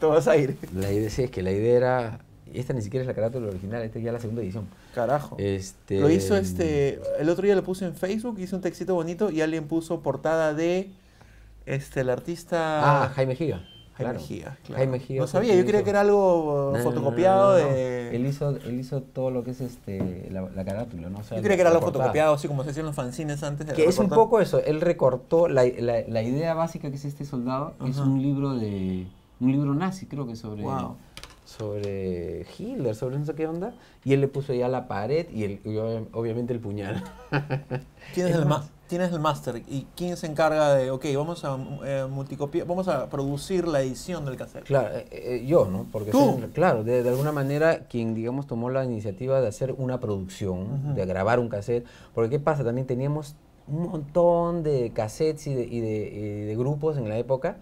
Te 0.00 0.06
vas 0.06 0.28
a 0.28 0.36
ir. 0.36 0.56
la 0.74 0.92
idea, 0.92 1.10
sí, 1.10 1.22
es 1.24 1.30
que 1.30 1.42
la 1.42 1.50
idea 1.50 1.76
era, 1.76 2.18
esta 2.52 2.72
ni 2.72 2.82
siquiera 2.82 3.02
es 3.02 3.08
la 3.08 3.14
carátula 3.14 3.48
original, 3.48 3.82
esta 3.82 3.98
es 3.98 4.04
ya 4.04 4.12
la 4.12 4.20
segunda 4.20 4.42
edición. 4.42 4.66
Carajo. 4.94 5.34
Este, 5.40 5.98
Lo 5.98 6.08
hizo 6.08 6.36
este. 6.36 7.00
El 7.18 7.28
otro 7.28 7.44
día 7.44 7.56
lo 7.56 7.64
puse 7.64 7.84
en 7.84 7.96
Facebook, 7.96 8.38
hice 8.38 8.54
un 8.54 8.60
textito 8.62 8.94
bonito 8.94 9.28
y 9.30 9.40
alguien 9.40 9.66
puso 9.66 10.00
portada 10.02 10.54
de 10.54 10.88
este 11.66 12.00
el 12.00 12.10
artista 12.10 13.04
Ah, 13.04 13.08
Jaime 13.14 13.34
Giga. 13.36 13.62
Jaime 13.96 14.10
claro. 14.12 14.26
Giga, 14.26 14.56
claro. 14.64 14.78
Jaime 14.78 14.98
Giga 14.98 15.20
No 15.20 15.26
sabía, 15.28 15.54
yo 15.54 15.64
creía 15.64 15.84
que 15.84 15.90
era 15.90 16.00
algo 16.00 16.70
No, 16.72 16.78
no, 16.78 16.84
fotocopiado 16.84 17.52
no, 17.52 17.58
no, 17.62 17.70
no. 17.70 17.74
de. 17.76 18.16
Él 18.16 18.26
hizo, 18.26 18.50
él 18.50 18.80
hizo 18.80 19.02
todo 19.02 19.30
lo 19.30 19.44
que 19.44 19.52
es 19.52 19.60
este, 19.60 20.28
la, 20.32 20.42
la 20.42 20.64
carátula, 20.64 21.08
¿no? 21.10 21.18
O 21.20 21.22
sea, 21.22 21.36
yo 21.36 21.42
creía 21.44 21.56
que 21.56 21.60
era 21.62 21.70
algo 21.70 21.82
fotocopiado, 21.82 22.34
así 22.34 22.48
como 22.48 22.64
se 22.64 22.70
hacían 22.70 22.86
los 22.86 22.94
fanzines 22.96 23.42
antes. 23.44 23.66
de 23.68 23.72
Que 23.74 23.84
es 23.86 23.98
un 23.98 24.08
poco 24.08 24.40
eso, 24.40 24.58
él 24.64 24.80
recortó, 24.80 25.46
la, 25.48 25.64
la, 25.64 26.00
la 26.08 26.22
idea 26.22 26.54
básica 26.54 26.90
que 26.90 26.96
es 26.96 27.04
este 27.04 27.24
soldado, 27.24 27.74
es 27.86 27.96
un 27.98 28.20
libro 28.20 28.54
de, 28.54 29.06
un 29.40 29.52
libro 29.52 29.74
nazi 29.74 30.06
creo 30.06 30.26
que 30.26 30.34
sobre, 30.34 30.62
Wow. 30.62 30.96
sobre 31.44 32.46
Hitler, 32.58 32.94
sobre 32.96 33.18
no 33.18 33.24
sé 33.24 33.34
qué 33.34 33.46
onda, 33.46 33.74
y 34.04 34.12
él 34.12 34.20
le 34.20 34.28
puso 34.28 34.52
ya 34.54 34.66
la 34.68 34.88
pared 34.88 35.26
y, 35.30 35.44
el, 35.44 35.60
y 35.64 35.76
obviamente 36.12 36.52
el 36.52 36.58
puñal. 36.60 37.04
Tienes 38.12 38.32
Es 38.34 38.38
el, 38.40 38.46
más. 38.46 38.70
Tienes 38.88 39.12
el 39.12 39.20
máster. 39.20 39.62
¿Y 39.66 39.86
quién 39.96 40.16
se 40.16 40.26
encarga 40.26 40.74
de, 40.74 40.90
ok, 40.90 41.04
vamos 41.16 41.44
a 41.44 41.56
eh, 41.84 42.06
multicopiar, 42.10 42.66
vamos 42.66 42.88
a 42.88 43.08
producir 43.08 43.66
la 43.66 43.80
edición 43.80 44.24
del 44.24 44.36
cassette? 44.36 44.64
Claro, 44.64 44.94
eh, 44.96 45.06
eh, 45.10 45.44
yo, 45.46 45.64
¿no? 45.66 45.86
Porque 45.90 46.10
¿Tú? 46.10 46.38
soy- 46.40 46.50
claro, 46.50 46.84
de, 46.84 47.02
de 47.02 47.08
alguna 47.08 47.32
manera 47.32 47.80
quien, 47.88 48.14
digamos, 48.14 48.46
tomó 48.46 48.70
la 48.70 48.84
iniciativa 48.84 49.40
de 49.40 49.48
hacer 49.48 49.74
una 49.76 50.00
producción, 50.00 50.94
de 50.94 51.06
grabar 51.06 51.38
un 51.40 51.48
cassette, 51.48 51.84
porque 52.14 52.30
¿qué 52.30 52.40
pasa? 52.40 52.64
También 52.64 52.86
teníamos 52.86 53.36
un 53.66 53.88
montón 53.88 54.62
de 54.62 54.90
cassettes 54.94 55.46
y 55.46 55.54
de, 55.54 55.64
y 55.64 55.80
de- 55.80 56.10
y 56.12 56.44
de 56.46 56.56
grupos 56.56 56.98
en 56.98 57.08
la 57.08 57.16
época, 57.16 57.56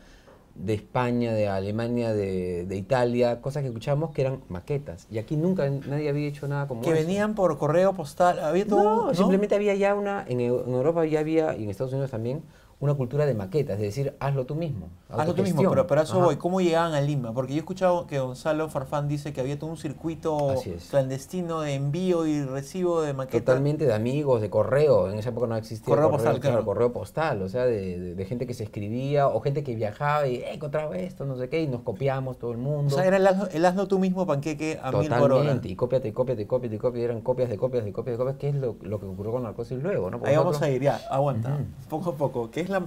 de 0.55 0.75
España, 0.75 1.33
de 1.33 1.49
Alemania, 1.49 2.12
de, 2.12 2.67
de 2.67 2.77
Italia, 2.77 3.41
cosas 3.41 3.62
que 3.62 3.69
escuchábamos 3.69 4.11
que 4.11 4.23
eran 4.23 4.41
maquetas. 4.49 5.07
Y 5.11 5.19
aquí 5.19 5.37
nunca 5.37 5.69
nadie 5.69 6.09
había 6.09 6.29
hecho 6.29 6.47
nada 6.49 6.69
como 6.69 6.83
Que 6.83 6.91
eso. 6.91 7.01
venían 7.01 7.35
por 7.35 7.57
correo 7.59 7.93
postal, 7.95 8.38
había 8.41 8.67
todo. 8.67 9.07
No, 9.07 9.15
simplemente 9.15 9.55
había 9.55 9.75
ya 9.75 9.95
una, 9.95 10.25
en, 10.29 10.41
en 10.41 10.51
Europa 10.51 11.05
ya 11.07 11.21
había, 11.21 11.57
y 11.57 11.65
en 11.65 11.71
Estados 11.71 11.93
Unidos 11.93 12.11
también, 12.11 12.43
una 12.83 12.95
cultura 12.95 13.25
de 13.27 13.35
maquetas, 13.35 13.77
es 13.77 13.83
decir, 13.83 14.14
hazlo 14.21 14.45
tú 14.45 14.55
mismo. 14.57 14.88
Hazlo 15.09 15.35
tú 15.35 15.42
mismo, 15.42 15.62
pero, 15.71 15.87
pero 15.87 16.01
a 16.01 16.05
eso 16.05 16.16
Ajá. 16.16 16.25
voy. 16.25 16.37
¿Cómo 16.37 16.61
llegaban 16.61 16.95
a 16.95 17.01
Lima? 17.01 17.33
Porque 17.33 17.53
yo 17.53 17.59
he 17.59 17.61
escuchado 17.61 18.07
que 18.07 18.18
Gonzalo 18.18 18.68
Farfán 18.68 19.07
dice 19.09 19.33
que 19.33 19.40
había 19.40 19.59
todo 19.59 19.71
un 19.71 19.77
circuito 19.77 20.55
clandestino 20.90 21.61
de 21.61 21.75
envío 21.75 22.27
y 22.27 22.42
recibo 22.45 23.03
de 23.03 23.12
maquetas. 23.12 23.45
Totalmente 23.45 23.87
de 23.87 23.95
amigos, 23.95 24.40
de 24.40 24.51
correo. 24.51 25.11
En 25.11 25.18
esa 25.18 25.31
época 25.31 25.47
no 25.47 25.57
existía. 25.57 25.87
Correo 25.87 26.07
el 26.07 26.12
postal, 26.12 26.40
claro. 26.40 26.64
correo 26.64 26.92
postal. 26.92 27.42
O 27.42 27.49
sea, 27.49 27.64
de, 27.66 27.99
de- 27.99 28.14
de 28.14 28.25
gente 28.25 28.47
que 28.47 28.55
se 28.55 28.64
escribía 28.64 29.29
o 29.29 29.40
gente 29.40 29.62
que 29.62 29.75
viajaba 29.75 30.27
y 30.27 30.37
"Eh, 30.37 30.55
encontraba 30.55 30.97
esto, 30.99 31.25
no 31.25 31.37
sé 31.37 31.49
qué, 31.49 31.62
y 31.62 31.68
nos 31.68 31.83
copiamos 31.83 32.38
todo 32.38 32.51
el 32.53 32.59
O 32.59 32.61
mundo. 32.61 32.95
sea, 32.95 33.05
era 33.07 33.16
el 33.16 33.27
hazlo, 33.27 33.49
el 33.53 33.64
hazlo 33.64 33.87
tú 33.88 33.99
mismo 33.99 34.27
panqueque 34.27 34.79
a 34.83 34.90
mil 34.92 35.09
por 35.09 35.18
hora. 35.18 35.29
Totalmente, 35.35 35.68
y 35.68 35.77
cópiate, 35.77 36.09
y 36.09 36.12
cópiate, 36.12 36.42
y 36.42 36.47
cópiate, 36.47 36.75
y 36.75 36.79
cópiate, 36.79 37.05
eran 37.05 37.21
copias 37.21 37.49
de 37.49 37.57
copias 37.59 37.85
de 37.85 37.92
copias 37.92 38.14
de 38.14 38.18
copias, 38.18 38.37
que 38.38 38.49
es 38.49 38.55
lo, 38.55 38.77
lo 38.83 38.99
que 39.01 39.07
ocurrió 39.07 39.33
con 39.33 39.42
Narcosis 39.45 39.81
luego, 39.83 40.11
¿no? 40.11 40.18
Porque 40.18 40.31
Ahí 40.31 40.37
vamos 40.37 40.53
nosotros- 40.55 40.71
a 40.71 40.75
ir, 40.75 40.83
ya, 40.83 41.01
aguanta. 41.11 41.55
Ujú. 41.55 41.64
Poco 41.88 42.11
a 42.11 42.14
poco. 42.16 42.51
¿Qué 42.51 42.61
es 42.61 42.71
la, 42.72 42.82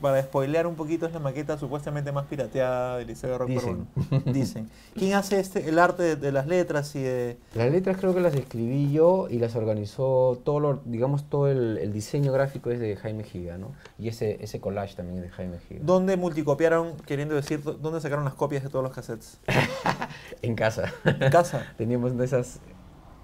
para 0.00 0.20
spoilear 0.22 0.66
un 0.66 0.74
poquito, 0.74 1.06
es 1.06 1.12
la 1.12 1.20
maqueta 1.20 1.56
supuestamente 1.58 2.10
más 2.10 2.26
pirateada 2.26 2.98
del 2.98 3.06
Liceo 3.06 3.30
de 3.30 3.38
Rock 3.38 3.48
Dicen. 3.50 3.86
Dicen. 4.26 4.70
¿Quién 4.94 5.14
hace 5.14 5.38
este, 5.38 5.68
el 5.68 5.78
arte 5.78 6.02
de, 6.02 6.16
de 6.16 6.32
las 6.32 6.46
letras 6.48 6.94
y 6.96 7.02
de...? 7.02 7.38
Las 7.54 7.70
letras 7.70 7.96
creo 7.98 8.12
que 8.12 8.20
las 8.20 8.34
escribí 8.34 8.90
yo 8.92 9.28
y 9.30 9.38
las 9.38 9.54
organizó 9.54 10.40
todo 10.44 10.58
lo, 10.58 10.80
digamos, 10.84 11.28
todo 11.30 11.46
el, 11.48 11.78
el 11.78 11.92
diseño 11.92 12.32
gráfico 12.32 12.70
es 12.70 12.80
de 12.80 12.96
Jaime 12.96 13.22
Giga, 13.22 13.58
¿no? 13.58 13.72
Y 13.98 14.08
ese, 14.08 14.42
ese 14.42 14.60
collage 14.60 14.96
también 14.96 15.18
es 15.18 15.22
de 15.24 15.30
Jaime 15.30 15.58
Giga. 15.68 15.80
¿Dónde 15.84 16.16
multicopiaron, 16.16 16.96
queriendo 17.06 17.36
decir, 17.36 17.62
dó- 17.62 17.74
dónde 17.74 18.00
sacaron 18.00 18.24
las 18.24 18.34
copias 18.34 18.64
de 18.64 18.70
todos 18.70 18.82
los 18.84 18.92
cassettes? 18.92 19.38
En 20.42 20.56
casa. 20.56 20.92
¿En 21.04 21.30
casa? 21.30 21.64
Teníamos 21.78 22.16
de 22.16 22.24
esas, 22.24 22.58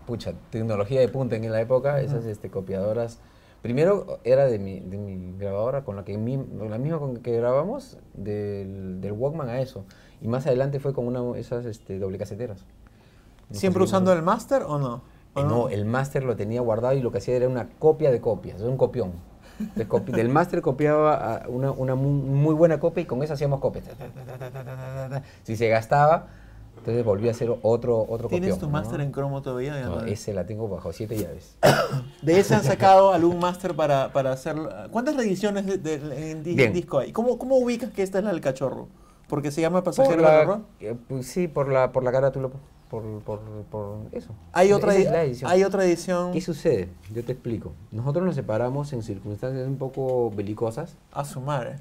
pucha, 0.06 0.32
tecnología 0.50 1.00
de 1.00 1.08
punta 1.08 1.34
en 1.36 1.50
la 1.50 1.60
época, 1.60 2.00
esas 2.00 2.24
este, 2.24 2.50
copiadoras. 2.50 3.18
Primero 3.62 4.18
era 4.24 4.46
de 4.46 4.58
mi, 4.58 4.80
de 4.80 4.98
mi 4.98 5.36
grabadora, 5.38 5.84
con 5.84 5.96
la, 5.96 6.04
que 6.04 6.16
mi- 6.16 6.36
la 6.68 6.78
misma 6.78 6.98
con 6.98 7.16
que 7.18 7.36
grabamos, 7.36 7.98
del, 8.14 9.00
del 9.00 9.12
Walkman 9.12 9.48
a 9.48 9.60
eso. 9.60 9.84
Y 10.20 10.28
más 10.28 10.46
adelante 10.46 10.78
fue 10.80 10.92
con 10.94 11.06
una 11.06 11.38
esas 11.38 11.64
este, 11.66 11.98
doble 11.98 12.18
caseteras. 12.18 12.64
¿Siempre 13.50 13.82
usando 13.82 14.12
el 14.12 14.22
máster 14.22 14.62
o 14.62 14.78
no? 14.78 15.02
¿O 15.34 15.40
Eh, 15.40 15.44
no, 15.44 15.68
el 15.68 15.84
máster 15.84 16.22
lo 16.22 16.36
tenía 16.36 16.60
guardado 16.60 16.94
y 16.94 17.00
lo 17.00 17.10
que 17.12 17.18
hacía 17.18 17.34
era 17.36 17.48
una 17.48 17.68
copia 17.78 18.10
de 18.10 18.20
copias, 18.20 18.60
un 18.62 18.76
copión. 18.76 19.12
Entonces, 19.58 19.88
copi- 19.88 20.12
del 20.12 20.28
máster 20.28 20.62
copiaba 20.62 21.14
a 21.42 21.48
una, 21.48 21.72
una 21.72 21.94
mu- 21.96 22.10
muy, 22.10 22.54
buena 22.54 22.78
copia 22.78 23.02
y 23.02 23.06
con 23.06 23.22
eso 23.24 23.34
hacíamos 23.34 23.58
copias. 23.60 23.86
Si 25.42 25.56
se 25.56 25.68
gastaba, 25.68 26.28
entonces 26.78 27.04
volvía 27.04 27.30
a 27.30 27.34
hacer 27.34 27.50
otro, 27.62 28.00
otro 28.08 28.28
¿Tienes 28.28 28.50
copión. 28.50 28.58
tu 28.60 28.66
¿no? 28.66 28.72
máster 28.72 29.00
en 29.00 29.12
cromo 29.12 29.42
todavía? 29.42 29.78
No, 29.80 30.00
ese 30.02 30.32
la 30.34 30.46
tengo 30.46 30.68
bajo 30.68 30.92
siete 30.92 31.16
llaves. 31.16 31.56
De 32.22 32.38
ese 32.40 32.54
han 32.54 32.64
sacado 32.64 33.12
algún 33.12 33.38
máster 33.38 33.74
para, 33.76 34.12
para 34.12 34.32
hacer... 34.32 34.56
¿Cuántas 34.90 35.16
reediciones 35.16 35.66
de, 35.66 35.78
de- 35.78 36.30
en, 36.30 36.42
Bien. 36.42 36.72
disco 36.72 36.98
hay? 36.98 37.12
¿Cómo, 37.12 37.38
¿Cómo 37.38 37.56
ubicas 37.58 37.90
que 37.90 38.02
esta 38.02 38.18
es 38.18 38.24
la 38.24 38.30
del 38.30 38.40
cachorro? 38.40 38.88
Porque 39.28 39.50
se 39.50 39.60
llama 39.60 39.82
Por 39.84 39.94
Pasajero 39.94 40.22
del 40.22 40.40
Horror. 40.40 40.60
eh, 40.80 40.94
pues 41.08 41.26
sí, 41.26 41.48
por 41.48 41.68
la, 41.68 41.92
por 41.92 42.02
la 42.02 42.10
carátula, 42.12 42.48
por, 42.88 43.02
por, 43.20 43.40
por 43.70 43.96
eso. 44.12 44.30
Hay 44.52 44.72
otra, 44.72 44.94
es 44.96 45.06
edición. 45.06 45.50
hay 45.50 45.62
otra 45.64 45.84
edición 45.84 46.32
¿Qué 46.32 46.40
sucede? 46.40 46.88
Yo 47.12 47.22
te 47.22 47.32
explico. 47.32 47.72
Nosotros 47.90 48.24
nos 48.24 48.34
separamos 48.34 48.90
en 48.94 49.02
circunstancias 49.02 49.66
un 49.68 49.76
poco 49.76 50.30
belicosas. 50.30 50.96
a 51.12 51.26
su 51.26 51.40
madre. 51.42 51.76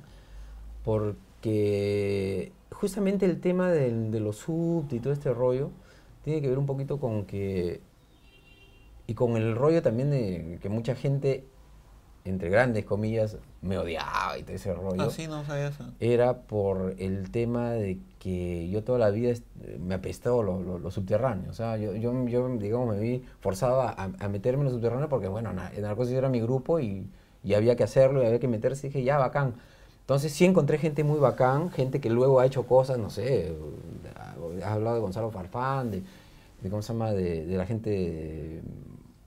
Porque 1.37 2.51
justamente 2.71 3.25
el 3.25 3.39
tema 3.39 3.71
del- 3.71 4.11
de 4.11 4.19
los 4.19 4.37
subs 4.37 4.91
y 4.93 4.99
todo 4.99 5.13
este 5.13 5.33
rollo 5.33 5.69
tiene 6.23 6.41
que 6.41 6.49
ver 6.49 6.57
un 6.57 6.65
poquito 6.65 6.99
con 6.99 7.25
que 7.25 7.81
y 9.05 9.13
con 9.13 9.37
el 9.37 9.55
rollo 9.55 9.81
también 9.81 10.09
de 10.09 10.59
que 10.61 10.67
mucha 10.69 10.93
gente 10.95 11.45
entre 12.25 12.49
grandes 12.49 12.83
comillas 12.83 13.37
me 13.61 13.77
odiaba 13.77 14.37
y 14.37 14.43
todo 14.43 14.55
ese 14.55 14.73
rollo 14.73 15.03
Ah, 15.03 15.09
sí, 15.09 15.27
no 15.27 15.45
sabía 15.45 15.69
eso. 15.69 15.85
era 16.01 16.41
por 16.41 16.95
el 16.99 17.31
tema 17.31 17.71
de 17.71 17.99
que 18.19 18.67
yo 18.69 18.83
toda 18.83 18.99
la 18.99 19.09
vida 19.11 19.33
me 19.79 19.95
apestó 19.95 20.43
lo, 20.43 20.61
lo- 20.61 20.77
lo 20.79 20.91
subterráneo. 20.91 21.49
O 21.51 21.53
sea, 21.53 21.77
yo, 21.77 21.95
yo, 21.95 22.27
yo, 22.27 22.49
digamos, 22.57 22.93
me 22.95 22.99
vi 23.01 23.23
forzado 23.39 23.81
a, 23.81 23.91
a 24.19 24.27
meterme 24.27 24.63
en 24.63 24.65
lo 24.65 24.71
subterráneo 24.71 25.07
porque, 25.07 25.29
bueno, 25.29 25.53
na- 25.53 25.71
Narcosis 25.79 26.15
era 26.15 26.27
mi 26.27 26.41
grupo 26.41 26.81
y, 26.81 27.07
y 27.43 27.53
había 27.53 27.77
que 27.77 27.83
hacerlo 27.83 28.21
y 28.21 28.25
había 28.25 28.39
que 28.39 28.49
meterse. 28.49 28.87
Y 28.87 28.89
dije, 28.89 29.03
ya, 29.05 29.17
bacán. 29.17 29.53
Entonces 30.07 30.31
sí 30.31 30.45
encontré 30.45 30.77
gente 30.77 31.03
muy 31.03 31.19
bacán, 31.19 31.69
gente 31.69 31.99
que 31.99 32.09
luego 32.09 32.39
ha 32.39 32.45
hecho 32.45 32.65
cosas, 32.65 32.97
no 32.97 33.09
sé, 33.09 33.53
has 34.63 34.71
hablado 34.71 34.95
de 34.95 35.01
Gonzalo 35.01 35.31
Farfán, 35.31 35.91
de, 35.91 36.01
de 36.61 36.69
¿cómo 36.69 36.81
se 36.81 36.93
llama?, 36.93 37.11
de, 37.11 37.45
de 37.45 37.57
la 37.57 37.65
gente 37.65 37.89
de 37.89 38.61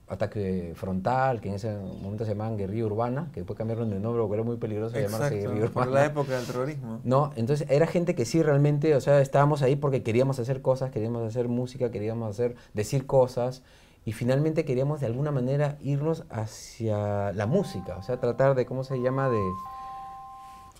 Ataque 0.07 0.73
Frontal, 0.75 1.39
que 1.39 1.49
en 1.49 1.55
ese 1.55 1.77
momento 2.01 2.25
se 2.25 2.31
llamaban 2.31 2.57
Guerrilla 2.57 2.85
Urbana, 2.87 3.29
que 3.31 3.41
después 3.41 3.55
cambiaron 3.55 3.91
de 3.91 3.99
nombre 3.99 4.23
porque 4.23 4.33
era 4.33 4.43
muy 4.43 4.57
peligroso 4.57 4.99
llamarse 4.99 5.35
Guerrilla 5.35 5.65
Exacto, 5.67 5.73
por 5.73 5.83
Urbana. 5.83 5.99
la 5.99 6.05
época 6.07 6.35
del 6.35 6.45
terrorismo. 6.47 6.99
No, 7.03 7.31
entonces 7.35 7.69
era 7.69 7.85
gente 7.85 8.15
que 8.15 8.25
sí 8.25 8.41
realmente, 8.41 8.95
o 8.95 9.01
sea, 9.01 9.21
estábamos 9.21 9.61
ahí 9.61 9.75
porque 9.75 10.01
queríamos 10.01 10.39
hacer 10.39 10.63
cosas, 10.63 10.89
queríamos 10.89 11.21
hacer 11.21 11.47
música, 11.47 11.91
queríamos 11.91 12.27
hacer, 12.31 12.55
decir 12.73 13.05
cosas 13.05 13.61
y 14.03 14.13
finalmente 14.13 14.65
queríamos 14.65 14.99
de 14.99 15.05
alguna 15.05 15.29
manera 15.29 15.77
irnos 15.79 16.23
hacia 16.31 17.33
la 17.33 17.45
música, 17.45 17.97
o 17.97 18.01
sea, 18.01 18.19
tratar 18.19 18.55
de, 18.55 18.65
¿cómo 18.65 18.83
se 18.83 18.99
llama? 18.99 19.29
De, 19.29 19.39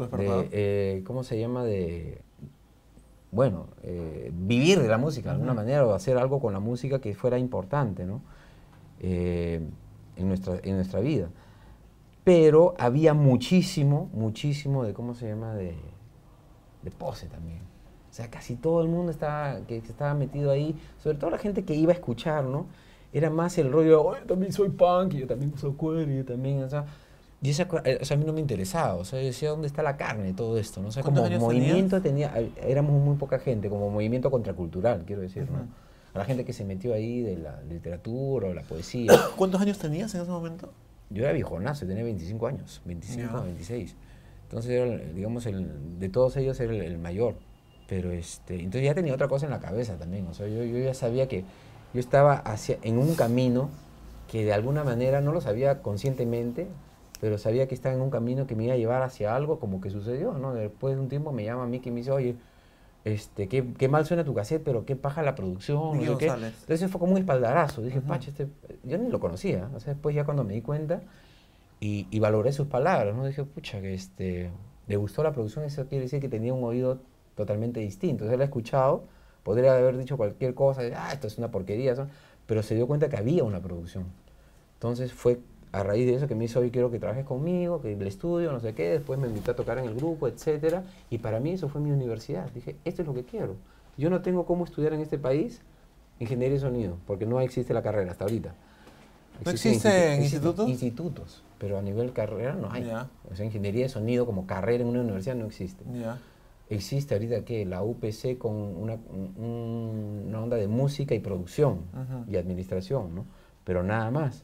de, 0.09 0.49
eh, 0.51 1.03
¿cómo 1.05 1.23
se 1.23 1.39
llama? 1.39 1.63
De, 1.63 2.21
bueno, 3.31 3.67
eh, 3.83 4.31
vivir 4.33 4.81
de 4.81 4.87
la 4.87 4.97
música 4.97 5.29
de 5.29 5.35
alguna 5.35 5.53
manera 5.53 5.85
o 5.85 5.93
hacer 5.93 6.17
algo 6.17 6.39
con 6.39 6.53
la 6.53 6.59
música 6.59 6.99
que 6.99 7.15
fuera 7.15 7.37
importante, 7.39 8.05
¿no? 8.05 8.21
Eh, 8.99 9.61
en, 10.17 10.27
nuestra, 10.27 10.59
en 10.63 10.75
nuestra 10.75 10.99
vida. 10.99 11.29
Pero 12.23 12.75
había 12.77 13.13
muchísimo, 13.13 14.09
muchísimo 14.13 14.83
de, 14.83 14.93
¿cómo 14.93 15.15
se 15.15 15.27
llama? 15.29 15.55
De, 15.55 15.75
de 16.83 16.91
pose 16.91 17.27
también. 17.27 17.59
O 18.11 18.13
sea, 18.13 18.29
casi 18.29 18.55
todo 18.55 18.81
el 18.81 18.89
mundo 18.89 19.11
estaba, 19.11 19.61
que 19.61 19.77
estaba 19.77 20.13
metido 20.13 20.51
ahí, 20.51 20.75
sobre 21.01 21.17
todo 21.17 21.29
la 21.29 21.37
gente 21.37 21.63
que 21.63 21.73
iba 21.73 21.91
a 21.93 21.95
escuchar, 21.95 22.43
¿no? 22.43 22.65
Era 23.13 23.29
más 23.29 23.57
el 23.57 23.71
rollo, 23.71 24.03
"Oh, 24.03 24.15
yo 24.17 24.25
también 24.25 24.51
soy 24.51 24.69
punk, 24.69 25.13
y 25.13 25.19
yo 25.19 25.27
también 25.27 25.57
soy 25.57 25.73
queer, 25.73 26.09
y 26.09 26.17
yo 26.17 26.25
también, 26.25 26.61
o 26.63 26.69
sea, 26.69 26.85
y 27.43 27.49
esa, 27.49 27.67
eh, 27.85 27.97
o 28.01 28.05
sea, 28.05 28.15
a 28.15 28.19
mí 28.19 28.25
no 28.25 28.33
me 28.33 28.39
interesaba, 28.39 28.95
o 28.95 29.03
sea, 29.03 29.19
yo 29.19 29.25
decía, 29.25 29.49
¿dónde 29.49 29.67
está 29.67 29.81
la 29.81 29.97
carne 29.97 30.33
todo 30.33 30.59
esto? 30.59 30.81
¿no? 30.81 30.89
O 30.89 30.91
sea, 30.91 31.01
¿Cuántos 31.01 31.27
como 31.27 31.39
movimiento 31.39 31.99
tenía, 31.99 32.33
éramos 32.61 33.01
muy 33.01 33.15
poca 33.15 33.39
gente, 33.39 33.67
como 33.67 33.89
movimiento 33.89 34.29
contracultural, 34.29 35.03
quiero 35.05 35.23
decir, 35.23 35.49
¿no? 35.49 35.59
Ujú. 35.59 35.67
A 36.13 36.19
la 36.19 36.25
gente 36.25 36.45
que 36.45 36.53
se 36.53 36.65
metió 36.65 36.93
ahí 36.93 37.21
de 37.21 37.37
la 37.37 37.61
literatura 37.63 38.49
o 38.49 38.53
la 38.53 38.61
poesía. 38.61 39.11
¿Cuántos 39.37 39.59
años 39.59 39.79
tenías 39.79 40.13
en 40.13 40.21
ese 40.21 40.29
momento? 40.29 40.71
Yo 41.09 41.23
era 41.23 41.33
viejonazo, 41.33 41.87
tenía 41.87 42.03
25 42.03 42.47
años, 42.47 42.81
25, 42.85 43.33
Ya. 43.33 43.39
26. 43.41 43.95
Entonces, 44.43 44.71
era, 44.71 44.97
digamos, 45.13 45.45
el, 45.45 45.99
de 45.99 46.09
todos 46.09 46.37
ellos 46.37 46.59
era 46.59 46.73
el, 46.73 46.81
el 46.81 46.97
mayor. 46.97 47.35
Pero, 47.87 48.11
este, 48.11 48.55
entonces 48.55 48.83
ya 48.83 48.93
tenía 48.93 49.13
otra 49.13 49.27
cosa 49.27 49.45
en 49.45 49.51
la 49.51 49.59
cabeza 49.59 49.97
también. 49.97 50.27
O 50.27 50.33
sea, 50.33 50.47
yo, 50.47 50.63
yo 50.63 50.77
ya 50.77 50.93
sabía 50.93 51.27
que 51.27 51.43
yo 51.93 51.99
estaba 51.99 52.35
hacia, 52.35 52.77
en 52.83 52.97
un 52.97 53.15
camino 53.15 53.69
que 54.29 54.45
de 54.45 54.53
alguna 54.53 54.83
manera, 54.83 55.19
no 55.21 55.33
lo 55.33 55.41
sabía 55.41 55.81
conscientemente, 55.81 56.67
pero 57.21 57.37
sabía 57.37 57.67
que 57.67 57.75
estaba 57.75 57.93
en 57.93 58.01
un 58.01 58.09
camino 58.09 58.47
que 58.47 58.55
me 58.55 58.65
iba 58.65 58.73
a 58.73 58.77
llevar 58.77 59.03
hacia 59.03 59.35
algo 59.35 59.59
como 59.59 59.79
que 59.79 59.91
sucedió, 59.91 60.33
¿no? 60.33 60.55
Después 60.55 60.95
de 60.95 61.01
un 61.01 61.07
tiempo 61.07 61.31
me 61.31 61.45
llama 61.45 61.63
a 61.63 61.67
mí 61.67 61.79
que 61.79 61.91
me 61.91 61.97
dice, 61.97 62.11
oye, 62.11 62.35
este, 63.05 63.47
qué, 63.47 63.63
qué 63.77 63.87
mal 63.87 64.07
suena 64.07 64.23
tu 64.23 64.33
cassette, 64.33 64.63
pero 64.63 64.85
qué 64.85 64.95
paja 64.95 65.21
la 65.21 65.35
producción, 65.35 66.03
no 66.03 66.13
sé 66.13 66.17
qué. 66.17 66.25
Entonces 66.25 66.89
fue 66.89 66.99
como 66.99 67.11
un 67.11 67.19
espaldarazo. 67.19 67.83
Dije. 67.83 68.01
Pacha, 68.01 68.31
este, 68.31 68.47
yo 68.83 68.97
ni 68.97 69.07
lo 69.09 69.19
conocía. 69.19 69.69
O 69.75 69.79
sea, 69.79 69.93
después 69.93 70.15
ya 70.15 70.25
cuando 70.25 70.43
me 70.43 70.55
di 70.55 70.61
cuenta 70.61 71.03
y, 71.79 72.07
y 72.09 72.19
valoré 72.19 72.53
sus 72.53 72.65
palabras, 72.65 73.15
¿no? 73.15 73.23
Dije, 73.23 73.43
pucha, 73.43 73.79
que 73.81 73.93
este, 73.93 74.49
le 74.87 74.95
gustó 74.97 75.21
la 75.21 75.31
producción, 75.31 75.63
eso 75.63 75.85
quiere 75.85 76.05
decir 76.05 76.21
que 76.21 76.29
tenía 76.29 76.55
un 76.55 76.63
oído 76.63 77.01
totalmente 77.35 77.79
distinto. 77.81 78.23
O 78.23 78.27
sea, 78.27 78.33
él 78.33 78.41
ha 78.41 78.45
escuchado, 78.45 79.03
podría 79.43 79.75
haber 79.75 79.95
dicho 79.95 80.17
cualquier 80.17 80.55
cosa, 80.55 80.81
ah, 80.95 81.13
esto 81.13 81.27
es 81.27 81.37
una 81.37 81.51
porquería, 81.51 81.93
eso", 81.93 82.07
pero 82.47 82.63
se 82.63 82.73
dio 82.73 82.87
cuenta 82.87 83.09
que 83.09 83.17
había 83.17 83.43
una 83.43 83.61
producción. 83.61 84.05
Entonces 84.73 85.13
fue 85.13 85.39
a 85.71 85.83
raíz 85.83 86.05
de 86.05 86.15
eso 86.15 86.27
que 86.27 86.35
me 86.35 86.45
hizo, 86.45 86.59
hoy 86.59 86.69
quiero 86.71 86.91
que 86.91 86.99
trabajes 86.99 87.25
conmigo, 87.25 87.81
que 87.81 87.93
el 87.93 88.05
estudio, 88.07 88.51
no 88.51 88.59
sé 88.59 88.73
qué, 88.73 88.89
después 88.89 89.17
me 89.19 89.27
invitó 89.27 89.51
a 89.51 89.55
tocar 89.55 89.77
en 89.77 89.85
el 89.85 89.95
grupo, 89.95 90.27
etcétera, 90.27 90.83
y 91.09 91.17
para 91.19 91.39
mí 91.39 91.51
eso 91.51 91.69
fue 91.69 91.79
mi 91.81 91.91
universidad. 91.91 92.49
Dije, 92.51 92.75
esto 92.83 93.01
es 93.03 93.07
lo 93.07 93.13
que 93.13 93.23
quiero. 93.23 93.55
Yo 93.97 94.09
no 94.09 94.21
tengo 94.21 94.45
cómo 94.45 94.65
estudiar 94.65 94.93
en 94.93 94.99
este 95.01 95.17
país 95.17 95.61
ingeniería 96.19 96.55
de 96.55 96.59
sonido, 96.61 96.97
porque 97.07 97.25
no 97.25 97.39
existe 97.41 97.73
la 97.73 97.81
carrera 97.81 98.11
hasta 98.11 98.25
ahorita. 98.25 98.49
¿No 98.49 99.49
Existen 99.51 99.71
existen 99.73 99.91
institu- 99.91 99.95
existen 99.95 100.21
institutos? 100.23 100.69
Institutos, 100.69 101.43
pero 101.57 101.77
a 101.77 101.81
nivel 101.81 102.11
carrera 102.11 102.53
no 102.53 102.69
hay. 102.71 102.83
Ya. 102.85 103.07
O 103.31 103.35
sea, 103.35 103.45
ingeniería 103.45 103.83
de 103.83 103.89
sonido 103.89 104.25
como 104.25 104.45
carrera 104.45 104.83
en 104.83 104.89
una 104.89 105.01
universidad 105.01 105.35
no 105.35 105.45
existe. 105.45 105.83
Existe 106.69 107.15
ahorita 107.15 107.43
que 107.43 107.65
la 107.65 107.81
UPC 107.81 108.37
con 108.37 108.53
una, 108.53 108.93
un- 108.93 110.25
una 110.27 110.41
onda 110.41 110.57
de 110.57 110.67
música 110.67 111.15
y 111.15 111.19
producción 111.19 111.79
y 112.29 112.35
administración, 112.37 113.15
¿no? 113.15 113.25
Pero 113.63 113.83
nada 113.83 114.11
más. 114.11 114.43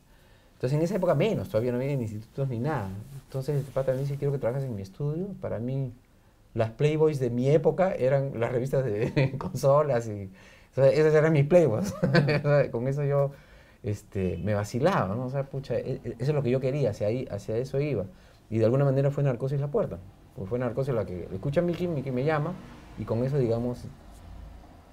Entonces 0.58 0.78
en 0.78 0.84
esa 0.84 0.96
época 0.96 1.13
menos, 1.15 1.50
todavía 1.50 1.72
no 1.72 1.78
había 1.78 1.91
institutos 1.93 2.50
ni 2.50 2.60
nada. 2.60 2.89
Entonces 3.26 3.58
el 3.65 3.72
pata 3.72 3.93
me 3.93 4.00
dice, 4.00 4.17
quiero 4.17 4.32
que 4.32 4.39
trabajes 4.39 4.65
en 4.65 4.76
mi 4.76 4.82
estudio. 4.82 5.28
Para 5.39 5.60
mí, 5.60 5.93
las 6.56 6.72
Playboys 6.72 7.20
de 7.20 7.30
mi 7.30 7.50
época 7.50 7.93
eran 7.93 8.39
las 8.39 8.52
revistas 8.52 8.84
de 8.86 9.36
consolas 9.38 10.08
y 10.08 10.32
o 10.78 10.84
esas 10.84 11.13
eran 11.13 11.34
mis 11.34 11.46
Playboys. 11.46 11.93
Con 12.72 12.88
eso 12.88 13.04
yo 13.04 13.32
este, 13.84 14.38
me 14.38 14.54
vacilaba, 14.54 15.15
¿no? 15.15 15.26
O 15.26 15.30
sea, 15.30 15.50
pucha, 15.50 15.76
e- 15.78 16.02
e- 16.04 16.15
eso 16.20 16.32
es 16.32 16.34
lo 16.36 16.43
que 16.43 16.50
yo 16.52 16.60
quería, 16.60 16.91
hacia, 16.91 17.08
ahí, 17.08 17.28
hacia 17.32 17.58
eso 17.58 17.80
iba. 17.80 18.06
Y 18.50 18.60
de 18.60 18.65
alguna 18.65 18.86
manera 18.86 19.12
fue 19.12 19.24
Narcosis 19.24 19.60
la 19.60 19.70
puerta. 19.72 20.00
Porque 20.36 20.50
fue 20.50 20.60
Narcosis 20.60 20.93
la 20.93 21.06
que 21.06 21.28
escucha 21.32 21.62
a 21.62 21.63
Miki, 21.63 21.88
Miki 21.88 22.12
me 22.12 22.24
llama, 22.24 22.54
y 23.00 23.06
con 23.06 23.24
eso, 23.24 23.38
digamos, 23.39 23.88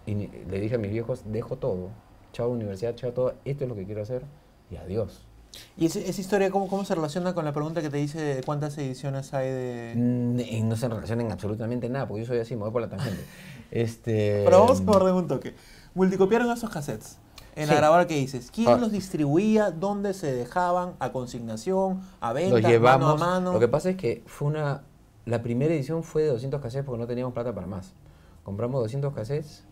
y 0.07 0.15
le 0.15 0.61
dije 0.61 0.75
a 0.77 0.79
mis 0.79 0.91
viejos, 0.91 1.23
dejo 1.27 1.57
todo, 1.57 1.91
chao 2.33 2.49
universidad, 2.49 2.95
chao 2.95 3.13
todo, 3.13 3.35
esto 3.45 3.65
es 3.65 3.69
lo 3.71 3.77
que 3.77 3.85
quiero 3.85 4.03
hacer, 4.03 4.23
y 4.71 4.77
adiós. 4.77 5.27
¿Y 5.77 5.87
ese- 5.87 6.09
esa 6.09 6.21
historia 6.21 6.51
cómo, 6.51 6.69
cómo 6.69 6.85
se 6.85 6.95
relaciona 6.95 7.35
con 7.35 7.45
la 7.45 7.53
pregunta 7.53 7.83
que 7.83 7.91
te 7.91 8.01
hice 8.01 8.21
de 8.21 8.43
cuántas 8.43 8.77
ediciones 8.79 9.33
hay 9.35 9.49
de...? 9.49 9.95
Mm, 9.97 10.41
Y 10.41 10.63
no 10.63 10.77
se 10.77 10.89
relacionan 10.89 11.31
absolutamente 11.33 11.89
nada, 11.89 12.07
porque 12.09 12.23
yo 12.23 12.27
soy 12.27 12.39
así, 12.39 12.55
me 12.57 12.63
voy 12.63 12.71
por 12.71 12.83
la 12.83 12.89
tangente. 12.89 13.25
Este, 13.71 14.43
Pero 14.45 14.61
vamos 14.61 14.79
a 14.79 14.83
abordar 14.83 15.15
un 15.15 15.27
toque. 15.27 15.55
Multicopiaron 15.95 16.51
esos 16.53 16.71
cassettes. 16.71 17.19
En 17.57 17.67
la 17.69 17.73
Sí. 17.75 17.79
grabadora 17.79 18.07
que 18.07 18.15
dices, 18.17 18.51
¿quién 18.53 18.69
Ah. 18.69 18.77
los 18.77 18.93
distribuía? 18.93 19.71
¿Dónde 19.73 20.13
se 20.15 20.33
dejaban? 20.33 20.95
¿A 21.01 21.11
consignación? 21.13 22.01
¿A 22.21 22.33
venta? 22.33 22.59
Los 22.61 22.71
llevamos. 22.71 23.19
¿Mano 23.21 23.25
a 23.25 23.35
mano? 23.35 23.53
Lo 23.53 23.61
que 23.61 23.69
pasa 23.69 23.91
es 23.91 23.97
que 23.97 24.23
fue 24.27 24.49
una. 24.49 24.83
La 25.25 25.43
primera 25.43 25.73
edición 25.75 26.03
fue 26.05 26.23
de 26.23 26.29
200 26.29 26.61
cassettes 26.61 26.85
porque 26.85 27.01
no 27.01 27.07
teníamos 27.07 27.33
plata 27.33 27.55
para 27.55 27.67
más. 27.67 27.95
Compramos 28.43 28.81
200 28.83 29.13
cassettes, 29.15 29.65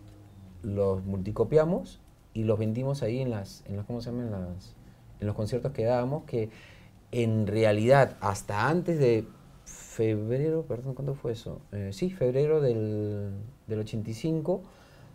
los 0.63 1.05
multicopiamos 1.05 2.01
y 2.35 2.45
los 2.45 2.59
vendimos 2.59 3.03
ahí 3.03 3.21
en 3.21 3.31
las. 3.31 3.63
En 3.67 3.77
las 3.77 3.85
¿Cómo 3.87 4.01
se 4.01 4.11
llama? 4.11 4.23
En, 4.25 4.31
las, 4.31 4.75
en 5.23 5.27
los 5.27 5.35
conciertos 5.35 5.73
que 5.73 5.85
dábamos, 5.85 6.25
que 6.25 6.51
en 7.11 7.47
realidad, 7.47 8.17
hasta 8.21 8.69
antes 8.69 8.99
de 8.99 9.25
febrero, 9.65 10.63
perdón, 10.63 10.95
¿cuándo 10.95 11.15
fue 11.15 11.33
eso? 11.33 11.61
Eh, 11.73 11.91
sí, 11.93 12.11
febrero 12.11 12.61
del, 12.61 13.31
del 13.67 13.79
85, 13.79 14.61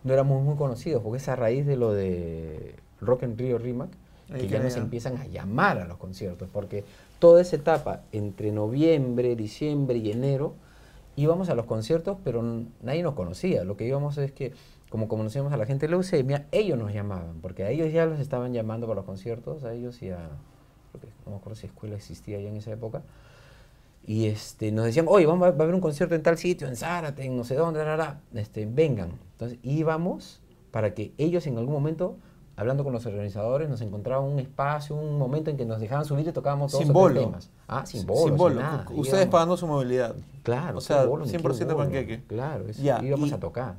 no 0.04 0.12
éramos 0.12 0.42
muy 0.42 0.56
conocidos 0.56 1.02
porque 1.02 1.18
es 1.18 1.28
a 1.28 1.36
raíz 1.36 1.66
de 1.66 1.76
lo 1.76 1.92
de 1.92 2.74
Rock 3.00 3.22
en 3.24 3.38
Rio 3.38 3.58
Rimac 3.58 3.90
que 4.34 4.46
ya 4.46 4.60
nos 4.60 4.76
empiezan 4.76 5.16
a 5.16 5.26
llamar 5.26 5.78
a 5.78 5.86
los 5.86 5.96
conciertos, 5.96 6.48
porque 6.52 6.84
toda 7.18 7.40
esa 7.40 7.56
etapa 7.56 8.02
entre 8.12 8.52
noviembre, 8.52 9.34
diciembre 9.36 9.96
y 9.98 10.10
enero 10.10 10.54
íbamos 11.16 11.48
a 11.48 11.54
los 11.54 11.64
conciertos, 11.64 12.18
pero 12.22 12.42
nadie 12.82 13.02
nos 13.02 13.14
conocía. 13.14 13.64
Lo 13.64 13.76
que 13.76 13.86
íbamos 13.86 14.18
es 14.18 14.32
que, 14.32 14.52
como 14.88 15.08
conocíamos 15.08 15.52
a 15.52 15.56
la 15.56 15.66
gente 15.66 15.86
de 15.86 15.90
leucemia, 15.90 16.46
ellos 16.52 16.78
nos 16.78 16.92
llamaban, 16.92 17.40
porque 17.40 17.64
a 17.64 17.70
ellos 17.70 17.92
ya 17.92 18.06
los 18.06 18.20
estaban 18.20 18.52
llamando 18.52 18.86
para 18.86 18.96
los 18.96 19.04
conciertos, 19.04 19.64
a 19.64 19.74
ellos 19.74 20.02
y 20.02 20.10
a, 20.10 20.30
no 21.24 21.32
me 21.32 21.36
acuerdo 21.36 21.56
si 21.56 21.66
escuela 21.66 21.96
existía 21.96 22.40
ya 22.40 22.48
en 22.48 22.56
esa 22.56 22.72
época. 22.72 23.02
Y 24.06 24.26
este, 24.26 24.72
nos 24.72 24.86
decían, 24.86 25.04
oye, 25.08 25.26
vamos, 25.26 25.42
va 25.42 25.48
a 25.48 25.62
haber 25.62 25.74
un 25.74 25.82
concierto 25.82 26.14
en 26.14 26.22
tal 26.22 26.38
sitio, 26.38 26.66
en 26.66 26.76
Zárate, 26.76 27.24
en 27.24 27.36
no 27.36 27.44
sé 27.44 27.56
dónde, 27.56 27.84
la, 27.84 27.96
la, 27.96 28.20
la". 28.32 28.40
este, 28.40 28.64
vengan. 28.64 29.12
Entonces 29.32 29.58
íbamos 29.62 30.40
para 30.70 30.94
que 30.94 31.12
ellos 31.18 31.46
en 31.46 31.58
algún 31.58 31.74
momento, 31.74 32.16
hablando 32.58 32.82
con 32.84 32.92
los 32.92 33.06
organizadores, 33.06 33.68
nos 33.70 33.80
encontraban 33.80 34.24
un 34.24 34.38
espacio, 34.40 34.96
un 34.96 35.16
momento 35.16 35.48
en 35.50 35.56
que 35.56 35.64
nos 35.64 35.80
dejaban 35.80 36.04
subir 36.04 36.26
y 36.28 36.32
tocábamos 36.32 36.72
todos 36.72 36.86
los 36.88 37.14
temas. 37.24 37.50
Ah, 37.68 37.86
sin 37.86 38.04
bolo. 38.04 38.18
Sin 38.20 38.28
sin 38.30 38.36
bolo. 38.36 38.60
nada. 38.60 38.84
Ustedes 38.90 39.22
Íbamos- 39.24 39.30
pagando 39.32 39.56
su 39.56 39.66
movilidad. 39.66 40.16
Claro, 40.42 40.78
O 40.78 40.80
sea, 40.80 41.04
bolo, 41.04 41.24
ni 41.24 41.30
100% 41.30 41.58
qué 41.58 41.64
bolo. 41.74 41.76
panqueque. 41.86 42.24
Claro, 42.26 42.66
es- 42.68 42.78
Ya, 42.78 43.00
íbamos 43.02 43.32
a 43.32 43.38
tocar. 43.38 43.76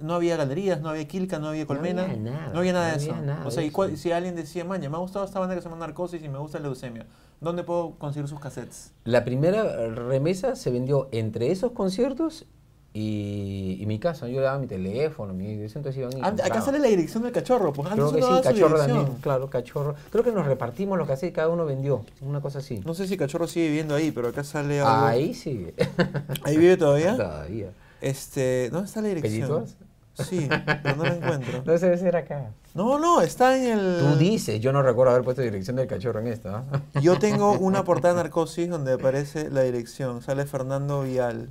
No 0.00 0.14
había 0.14 0.36
galerías, 0.36 0.80
no 0.80 0.90
había 0.90 1.08
Quilca, 1.08 1.38
no 1.38 1.48
había 1.48 1.66
Colmena. 1.66 2.02
había 2.04 2.16
nada, 2.18 2.50
No 2.52 2.58
había 2.60 2.72
nada 2.74 2.86
no 2.92 2.98
de 2.98 3.02
eso. 3.04 3.12
había 3.12 3.24
nada 3.26 3.46
o 3.46 3.50
sea, 3.50 3.62
de 3.62 3.66
y 3.68 3.70
cuál- 3.70 3.90
eso. 3.90 4.02
si 4.02 4.12
alguien 4.12 4.36
decía, 4.36 4.64
maña, 4.64 4.90
me 4.90 4.96
ha 4.96 5.00
gustado 5.00 5.24
esta 5.24 5.40
banda 5.40 5.54
que 5.54 5.62
se 5.62 5.68
llama 5.68 5.80
Narcosis 5.80 6.22
y 6.22 6.28
me 6.28 6.38
gusta 6.38 6.58
leucemia, 6.60 7.06
¿dónde 7.40 7.64
puedo 7.64 7.92
conseguir 7.98 8.28
sus 8.28 8.38
cassettes? 8.38 8.92
La 9.04 9.24
primera 9.24 9.88
remesa 9.88 10.54
se 10.54 10.70
vendió 10.70 11.08
entre 11.12 11.50
esos 11.50 11.72
conciertos 11.72 12.44
y, 12.92 13.78
y 13.80 13.86
mi 13.86 13.98
casa. 13.98 14.28
Yo 14.28 14.40
le 14.40 14.46
daba 14.46 14.58
mi 14.58 14.66
teléfono, 14.66 15.32
mi 15.32 15.46
dirección, 15.46 15.80
entonces 15.80 16.00
iban 16.00 16.18
y 16.18 16.42
Acá 16.42 16.60
sale 16.60 16.78
la 16.78 16.88
dirección 16.88 17.22
del 17.22 17.32
cachorro, 17.32 17.72
pues 17.72 17.90
antes 17.90 18.12
Creo 18.12 18.12
que 18.12 18.36
sí, 18.36 18.42
cachorro 18.42 18.78
también, 18.78 19.06
claro, 19.20 19.48
cachorro. 19.48 19.94
Creo 20.10 20.24
que 20.24 20.32
nos 20.32 20.46
repartimos 20.46 20.98
lo 20.98 21.06
que 21.06 21.12
hacía 21.12 21.28
y 21.28 21.32
cada 21.32 21.48
uno 21.48 21.64
vendió, 21.64 22.04
una 22.20 22.40
cosa 22.40 22.58
así. 22.58 22.80
No 22.84 22.94
sé 22.94 23.06
si 23.06 23.16
cachorro 23.16 23.46
sigue 23.46 23.68
viviendo 23.68 23.94
ahí, 23.94 24.10
pero 24.10 24.28
acá 24.28 24.44
sale 24.44 24.80
algo. 24.80 25.06
Ahí 25.06 25.34
sí. 25.34 25.72
¿Ahí 26.42 26.56
vive 26.56 26.76
todavía? 26.76 27.16
Todavía. 27.16 27.70
Este, 28.00 28.70
¿dónde 28.70 28.88
está 28.88 29.00
la 29.02 29.08
dirección? 29.08 29.48
¿Pellitos? 29.48 29.76
Sí, 30.24 30.48
pero 30.82 30.96
no 30.96 31.04
la 31.04 31.14
encuentro. 31.14 31.62
No 31.64 31.78
debe 31.78 31.96
ser 31.98 32.16
acá. 32.16 32.50
No, 32.74 32.98
no, 32.98 33.20
está 33.22 33.56
en 33.56 33.78
el... 33.78 33.98
Tú 34.00 34.16
dices, 34.16 34.60
yo 34.60 34.72
no 34.72 34.82
recuerdo 34.82 35.12
haber 35.12 35.24
puesto 35.24 35.42
dirección 35.42 35.76
del 35.76 35.86
cachorro 35.86 36.20
en 36.20 36.26
esta. 36.26 36.64
¿ah? 36.72 37.00
Yo 37.00 37.18
tengo 37.18 37.52
una 37.52 37.84
portada 37.84 38.14
de 38.14 38.22
Narcosis 38.22 38.68
donde 38.68 38.94
aparece 38.94 39.50
la 39.50 39.62
dirección. 39.62 40.22
Sale 40.22 40.44
Fernando 40.46 41.02
Vial. 41.02 41.50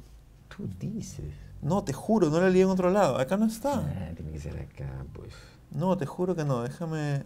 Tú 0.60 0.67
dices. 0.78 1.24
No, 1.62 1.86
te 1.86 1.93
juro, 1.93 2.30
no 2.30 2.41
la 2.41 2.50
leí 2.50 2.62
en 2.62 2.67
otro 2.67 2.89
lado. 2.89 3.17
Acá 3.17 3.38
no 3.38 3.45
está. 3.45 3.76
Ah, 3.76 4.12
tiene 4.13 4.32
que 4.34 4.39
ser 4.39 4.60
acá, 4.60 5.06
pues. 5.13 5.34
No, 5.72 5.98
te 5.98 6.06
juro 6.06 6.36
que 6.36 6.43
no. 6.43 6.63
Déjame... 6.63 7.24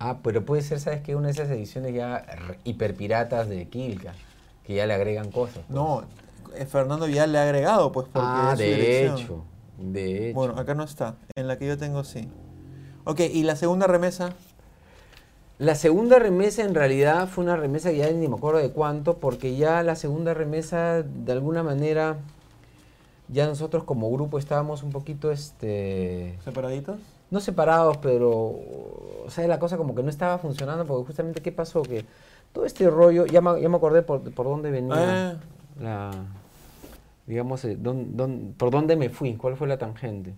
Ah, 0.00 0.18
pero 0.24 0.44
puede 0.44 0.62
ser, 0.62 0.80
¿sabes 0.80 1.02
qué? 1.02 1.14
Una 1.14 1.28
de 1.28 1.34
esas 1.34 1.48
ediciones 1.50 1.94
ya 1.94 2.26
hiperpiratas 2.64 3.48
de 3.48 3.68
Kilka, 3.68 4.12
que 4.64 4.74
ya 4.74 4.86
le 4.86 4.94
agregan 4.94 5.30
cosas. 5.30 5.58
pues. 5.58 5.70
No, 5.70 6.02
eh, 6.56 6.66
Fernando 6.66 7.06
Vial 7.06 7.30
le 7.30 7.38
ha 7.38 7.44
agregado, 7.44 7.92
pues, 7.92 8.08
porque 8.12 8.28
ah, 8.28 8.50
es 8.54 8.58
de 8.58 8.74
dirección. 8.74 9.18
hecho. 9.18 9.44
De 9.78 10.30
hecho. 10.30 10.34
Bueno, 10.34 10.58
acá 10.58 10.74
no 10.74 10.82
está. 10.82 11.14
En 11.36 11.46
la 11.46 11.58
que 11.58 11.68
yo 11.68 11.78
tengo 11.78 12.02
sí. 12.02 12.28
Ok, 13.04 13.20
¿y 13.20 13.44
la 13.44 13.54
segunda 13.54 13.86
remesa? 13.86 14.32
La 15.58 15.76
segunda 15.76 16.18
remesa 16.18 16.62
en 16.64 16.74
realidad 16.74 17.28
fue 17.28 17.44
una 17.44 17.54
remesa 17.56 17.90
que 17.90 17.98
ya 17.98 18.10
ni 18.10 18.26
me 18.26 18.34
acuerdo 18.34 18.58
de 18.58 18.70
cuánto, 18.72 19.18
porque 19.18 19.56
ya 19.56 19.84
la 19.84 19.94
segunda 19.94 20.34
remesa 20.34 21.02
de 21.04 21.32
alguna 21.32 21.62
manera 21.62 22.16
ya 23.28 23.46
nosotros 23.46 23.84
como 23.84 24.10
grupo 24.10 24.38
estábamos 24.38 24.82
un 24.82 24.90
poquito 24.90 25.30
este 25.32 26.38
¿Separaditos? 26.44 26.98
no 27.30 27.40
separados, 27.40 27.96
pero 27.98 28.30
o 28.30 29.26
sea, 29.28 29.46
la 29.48 29.58
cosa 29.58 29.76
como 29.76 29.94
que 29.94 30.02
no 30.02 30.10
estaba 30.10 30.38
funcionando 30.38 30.84
porque 30.86 31.06
justamente 31.06 31.40
qué 31.42 31.50
pasó 31.52 31.82
que 31.82 32.04
todo 32.52 32.64
este 32.66 32.88
rollo, 32.88 33.26
ya 33.26 33.40
me, 33.40 33.60
ya 33.60 33.68
me 33.68 33.76
acordé 33.76 34.02
por, 34.02 34.20
por 34.32 34.46
dónde 34.46 34.70
venía 34.70 35.30
Ah. 35.30 35.36
la 35.80 36.10
digamos 37.26 37.64
eh, 37.64 37.76
dón- 37.80 38.14
dón- 38.16 38.52
por 38.56 38.70
dónde 38.70 38.96
me 38.96 39.08
fui, 39.08 39.34
cuál 39.34 39.56
fue 39.56 39.66
la 39.66 39.78
tangente. 39.78 40.34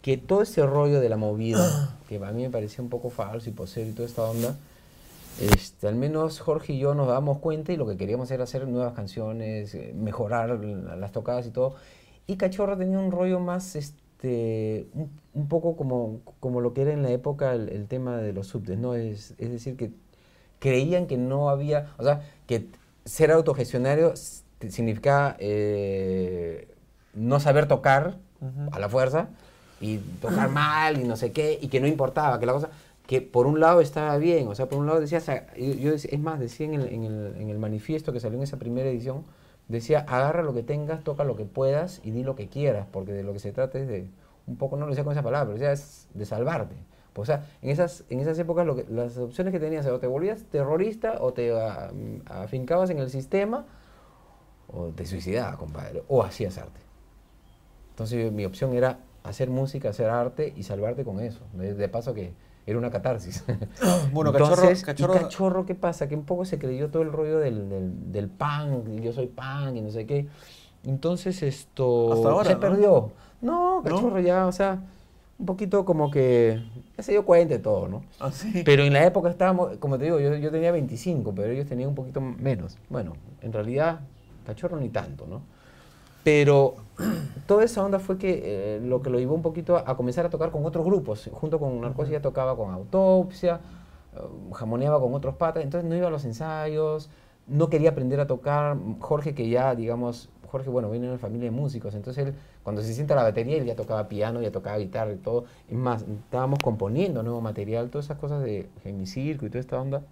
Que 0.00 0.16
todo 0.16 0.42
ese 0.42 0.64
rollo 0.66 0.98
de 1.00 1.08
la 1.08 1.16
movida, 1.16 1.94
que 2.08 2.16
a 2.16 2.32
mí 2.32 2.42
me 2.42 2.50
parecía 2.50 2.82
un 2.82 2.90
poco 2.90 3.10
falso 3.10 3.48
y 3.50 3.52
posero 3.52 3.88
y 3.90 3.92
toda 3.92 4.08
esta 4.08 4.22
onda, 4.22 4.56
este, 5.40 5.88
al 5.88 5.96
menos 5.96 6.40
Jorge 6.40 6.74
y 6.74 6.78
yo 6.78 6.94
nos 6.94 7.06
dábamos 7.08 7.38
cuenta 7.38 7.72
y 7.72 7.76
lo 7.76 7.86
que 7.86 7.96
queríamos 7.96 8.30
era 8.30 8.44
hacer 8.44 8.66
nuevas 8.68 8.92
canciones, 8.94 9.74
eh, 9.74 9.92
mejorar 9.94 10.50
la- 10.64 10.96
las 10.96 11.12
tocadas 11.12 11.46
y 11.46 11.50
todo. 11.50 11.74
Y 12.26 12.36
Cachorro 12.36 12.76
tenía 12.76 12.98
un 12.98 13.10
rollo 13.10 13.40
más, 13.40 13.74
este, 13.76 14.86
un, 14.94 15.10
un 15.34 15.48
poco 15.48 15.76
como, 15.76 16.20
como 16.40 16.60
lo 16.60 16.72
que 16.74 16.82
era 16.82 16.92
en 16.92 17.02
la 17.02 17.10
época 17.10 17.54
el, 17.54 17.68
el 17.70 17.86
tema 17.88 18.18
de 18.18 18.32
los 18.32 18.46
subtes, 18.48 18.78
¿no? 18.78 18.94
Es, 18.94 19.34
es 19.38 19.50
decir, 19.50 19.76
que 19.76 19.90
creían 20.60 21.06
que 21.06 21.16
no 21.16 21.50
había, 21.50 21.92
o 21.98 22.04
sea, 22.04 22.22
que 22.46 22.66
ser 23.04 23.32
autogestionario 23.32 24.14
significaba 24.68 25.36
eh, 25.40 26.68
no 27.14 27.40
saber 27.40 27.66
tocar 27.66 28.18
a 28.72 28.78
la 28.78 28.88
fuerza 28.88 29.28
y 29.80 29.98
tocar 30.20 30.48
mal 30.50 31.00
y 31.00 31.04
no 31.04 31.16
sé 31.16 31.32
qué, 31.32 31.58
y 31.60 31.68
que 31.68 31.80
no 31.80 31.86
importaba, 31.88 32.38
que 32.38 32.46
la 32.46 32.52
cosa, 32.52 32.70
que 33.06 33.20
por 33.20 33.46
un 33.46 33.60
lado 33.60 33.80
estaba 33.80 34.16
bien, 34.16 34.48
o 34.48 34.54
sea, 34.54 34.68
por 34.68 34.78
un 34.78 34.86
lado 34.86 35.00
decía, 35.00 35.20
yo, 35.56 35.92
es 35.92 36.20
más, 36.20 36.38
decía 36.38 36.66
en 36.66 36.74
el, 36.74 36.88
en, 36.88 37.04
el, 37.04 37.36
en 37.36 37.48
el 37.50 37.58
manifiesto 37.58 38.12
que 38.12 38.20
salió 38.20 38.38
en 38.38 38.44
esa 38.44 38.58
primera 38.58 38.88
edición, 38.88 39.24
decía, 39.68 40.00
agarra 40.08 40.42
lo 40.42 40.54
que 40.54 40.62
tengas, 40.62 41.02
toca 41.02 41.24
lo 41.24 41.36
que 41.36 41.44
puedas 41.44 42.00
y 42.04 42.10
di 42.10 42.22
lo 42.22 42.36
que 42.36 42.48
quieras, 42.48 42.86
porque 42.90 43.12
de 43.12 43.22
lo 43.22 43.32
que 43.32 43.38
se 43.38 43.52
trata 43.52 43.78
es 43.78 43.88
de, 43.88 44.08
un 44.46 44.56
poco, 44.56 44.76
no 44.76 44.86
lo 44.86 44.90
decía 44.90 45.04
con 45.04 45.12
esa 45.12 45.22
palabra, 45.22 45.46
pero 45.46 45.58
decía, 45.58 45.72
es 45.72 46.08
de 46.14 46.24
salvarte. 46.24 46.76
O 47.14 47.24
sea, 47.26 47.46
en 47.60 47.70
esas, 47.70 48.04
en 48.08 48.20
esas 48.20 48.38
épocas 48.38 48.66
lo 48.66 48.74
que, 48.74 48.86
las 48.88 49.18
opciones 49.18 49.52
que 49.52 49.60
tenías, 49.60 49.86
o 49.86 49.98
te 49.98 50.06
volvías 50.06 50.44
terrorista, 50.44 51.16
o 51.20 51.32
te 51.32 51.52
ah, 51.52 51.90
afincabas 52.26 52.90
en 52.90 52.98
el 52.98 53.10
sistema, 53.10 53.66
o 54.68 54.86
te 54.88 55.04
suicidabas, 55.04 55.56
compadre, 55.56 56.02
o 56.08 56.22
hacías 56.22 56.56
arte. 56.56 56.80
Entonces 57.90 58.32
mi 58.32 58.46
opción 58.46 58.74
era 58.74 59.00
hacer 59.22 59.50
música, 59.50 59.90
hacer 59.90 60.08
arte 60.08 60.54
y 60.56 60.62
salvarte 60.62 61.04
con 61.04 61.20
eso. 61.20 61.40
De 61.52 61.88
paso 61.88 62.14
que 62.14 62.32
era 62.66 62.78
una 62.78 62.90
catarsis. 62.90 63.44
Bueno, 64.12 64.32
Cachorro- 64.32 64.50
Entonces, 64.54 64.84
Cachorro- 64.84 65.16
¿y 65.16 65.18
cachorro 65.20 65.66
qué 65.66 65.74
pasa? 65.74 66.08
Que 66.08 66.14
un 66.14 66.24
poco 66.24 66.44
se 66.44 66.58
creyó 66.58 66.90
todo 66.90 67.02
el 67.02 67.12
rollo 67.12 67.38
del, 67.38 67.68
del, 67.68 68.12
del 68.12 68.28
punk, 68.28 68.88
y 68.88 69.00
yo 69.00 69.12
soy 69.12 69.26
punk 69.26 69.74
y 69.76 69.80
no 69.80 69.90
sé 69.90 70.06
qué. 70.06 70.28
Entonces 70.84 71.42
esto 71.42 72.12
Hasta 72.12 72.28
ahora, 72.30 72.48
se 72.48 72.54
¿no? 72.54 72.60
perdió. 72.60 73.10
No, 73.40 73.76
¿No? 73.76 73.82
cachorro 73.82 74.20
ya, 74.20 74.46
o 74.46 74.52
sea, 74.52 74.80
un 75.38 75.46
poquito 75.46 75.84
como 75.84 76.10
que 76.10 76.62
ya 76.96 77.02
se 77.02 77.12
dio 77.12 77.24
cuenta 77.24 77.54
de 77.54 77.60
todo, 77.60 77.88
¿no? 77.88 78.02
Así. 78.20 78.62
Pero 78.64 78.84
en 78.84 78.92
la 78.92 79.04
época 79.06 79.28
estábamos, 79.30 79.76
como 79.78 79.98
te 79.98 80.04
digo, 80.04 80.20
yo, 80.20 80.36
yo 80.36 80.50
tenía 80.50 80.70
25, 80.72 81.32
pero 81.34 81.52
ellos 81.52 81.66
tenían 81.66 81.88
un 81.88 81.94
poquito 81.94 82.20
menos. 82.20 82.76
Bueno, 82.88 83.14
en 83.40 83.52
realidad, 83.52 84.00
cachorro 84.46 84.76
ni 84.78 84.88
tanto, 84.88 85.26
¿no? 85.26 85.42
Pero 86.24 86.76
toda 87.46 87.64
esa 87.64 87.84
onda 87.84 87.98
fue 87.98 88.18
que 88.18 88.42
eh, 88.44 88.80
lo 88.80 89.02
que 89.02 89.10
lo 89.10 89.18
llevó 89.18 89.34
un 89.34 89.42
poquito 89.42 89.76
a, 89.76 89.84
a 89.86 89.96
comenzar 89.96 90.26
a 90.26 90.30
tocar 90.30 90.50
con 90.50 90.64
otros 90.64 90.84
grupos. 90.84 91.28
Junto 91.32 91.58
con 91.58 91.80
Narcosis 91.80 92.12
ya 92.12 92.22
tocaba 92.22 92.56
con 92.56 92.72
Autopsia, 92.72 93.60
eh, 94.14 94.20
jamoneaba 94.52 95.00
con 95.00 95.14
otros 95.14 95.36
patas, 95.36 95.64
entonces 95.64 95.88
no 95.88 95.96
iba 95.96 96.08
a 96.08 96.10
los 96.10 96.24
ensayos, 96.24 97.10
no 97.46 97.68
quería 97.68 97.90
aprender 97.90 98.20
a 98.20 98.26
tocar. 98.26 98.76
Jorge, 99.00 99.34
que 99.34 99.48
ya, 99.48 99.74
digamos, 99.74 100.28
Jorge, 100.50 100.70
bueno, 100.70 100.90
viene 100.90 101.06
de 101.06 101.12
una 101.12 101.18
familia 101.18 101.50
de 101.50 101.56
músicos, 101.56 101.94
entonces 101.94 102.26
él, 102.26 102.34
cuando 102.62 102.82
se 102.82 102.92
sienta 102.94 103.14
la 103.14 103.22
batería, 103.22 103.56
él 103.56 103.64
ya 103.64 103.74
tocaba 103.74 104.08
piano, 104.08 104.42
ya 104.42 104.52
tocaba 104.52 104.76
guitarra 104.78 105.12
y 105.12 105.16
todo. 105.16 105.44
Es 105.68 105.76
más, 105.76 106.02
estábamos 106.02 106.58
componiendo 106.62 107.22
nuevo 107.22 107.40
material, 107.40 107.90
todas 107.90 108.04
esas 108.06 108.18
cosas 108.18 108.42
de 108.42 108.68
Gemicirco 108.82 109.46
y 109.46 109.48
toda 109.48 109.60
esta 109.60 109.80
onda. 109.80 110.02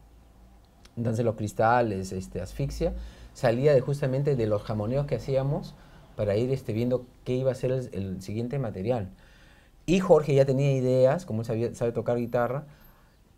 Danse 0.96 1.22
los 1.22 1.36
cristales, 1.36 2.12
este, 2.12 2.40
asfixia. 2.40 2.94
salía 3.32 3.72
de 3.74 3.80
justamente 3.80 4.34
de 4.34 4.46
los 4.46 4.62
jamoneos 4.62 5.06
que 5.06 5.16
hacíamos 5.16 5.74
para 6.16 6.36
ir 6.36 6.50
este, 6.52 6.72
viendo 6.72 7.06
qué 7.24 7.34
iba 7.34 7.52
a 7.52 7.54
ser 7.54 7.72
el, 7.72 7.90
el 7.92 8.22
siguiente 8.22 8.58
material. 8.58 9.10
Y 9.86 10.00
Jorge 10.00 10.34
ya 10.34 10.44
tenía 10.46 10.72
ideas, 10.72 11.26
como 11.26 11.40
él 11.42 11.46
sabía- 11.46 11.74
sabe 11.74 11.92
tocar 11.92 12.18
guitarra, 12.18 12.64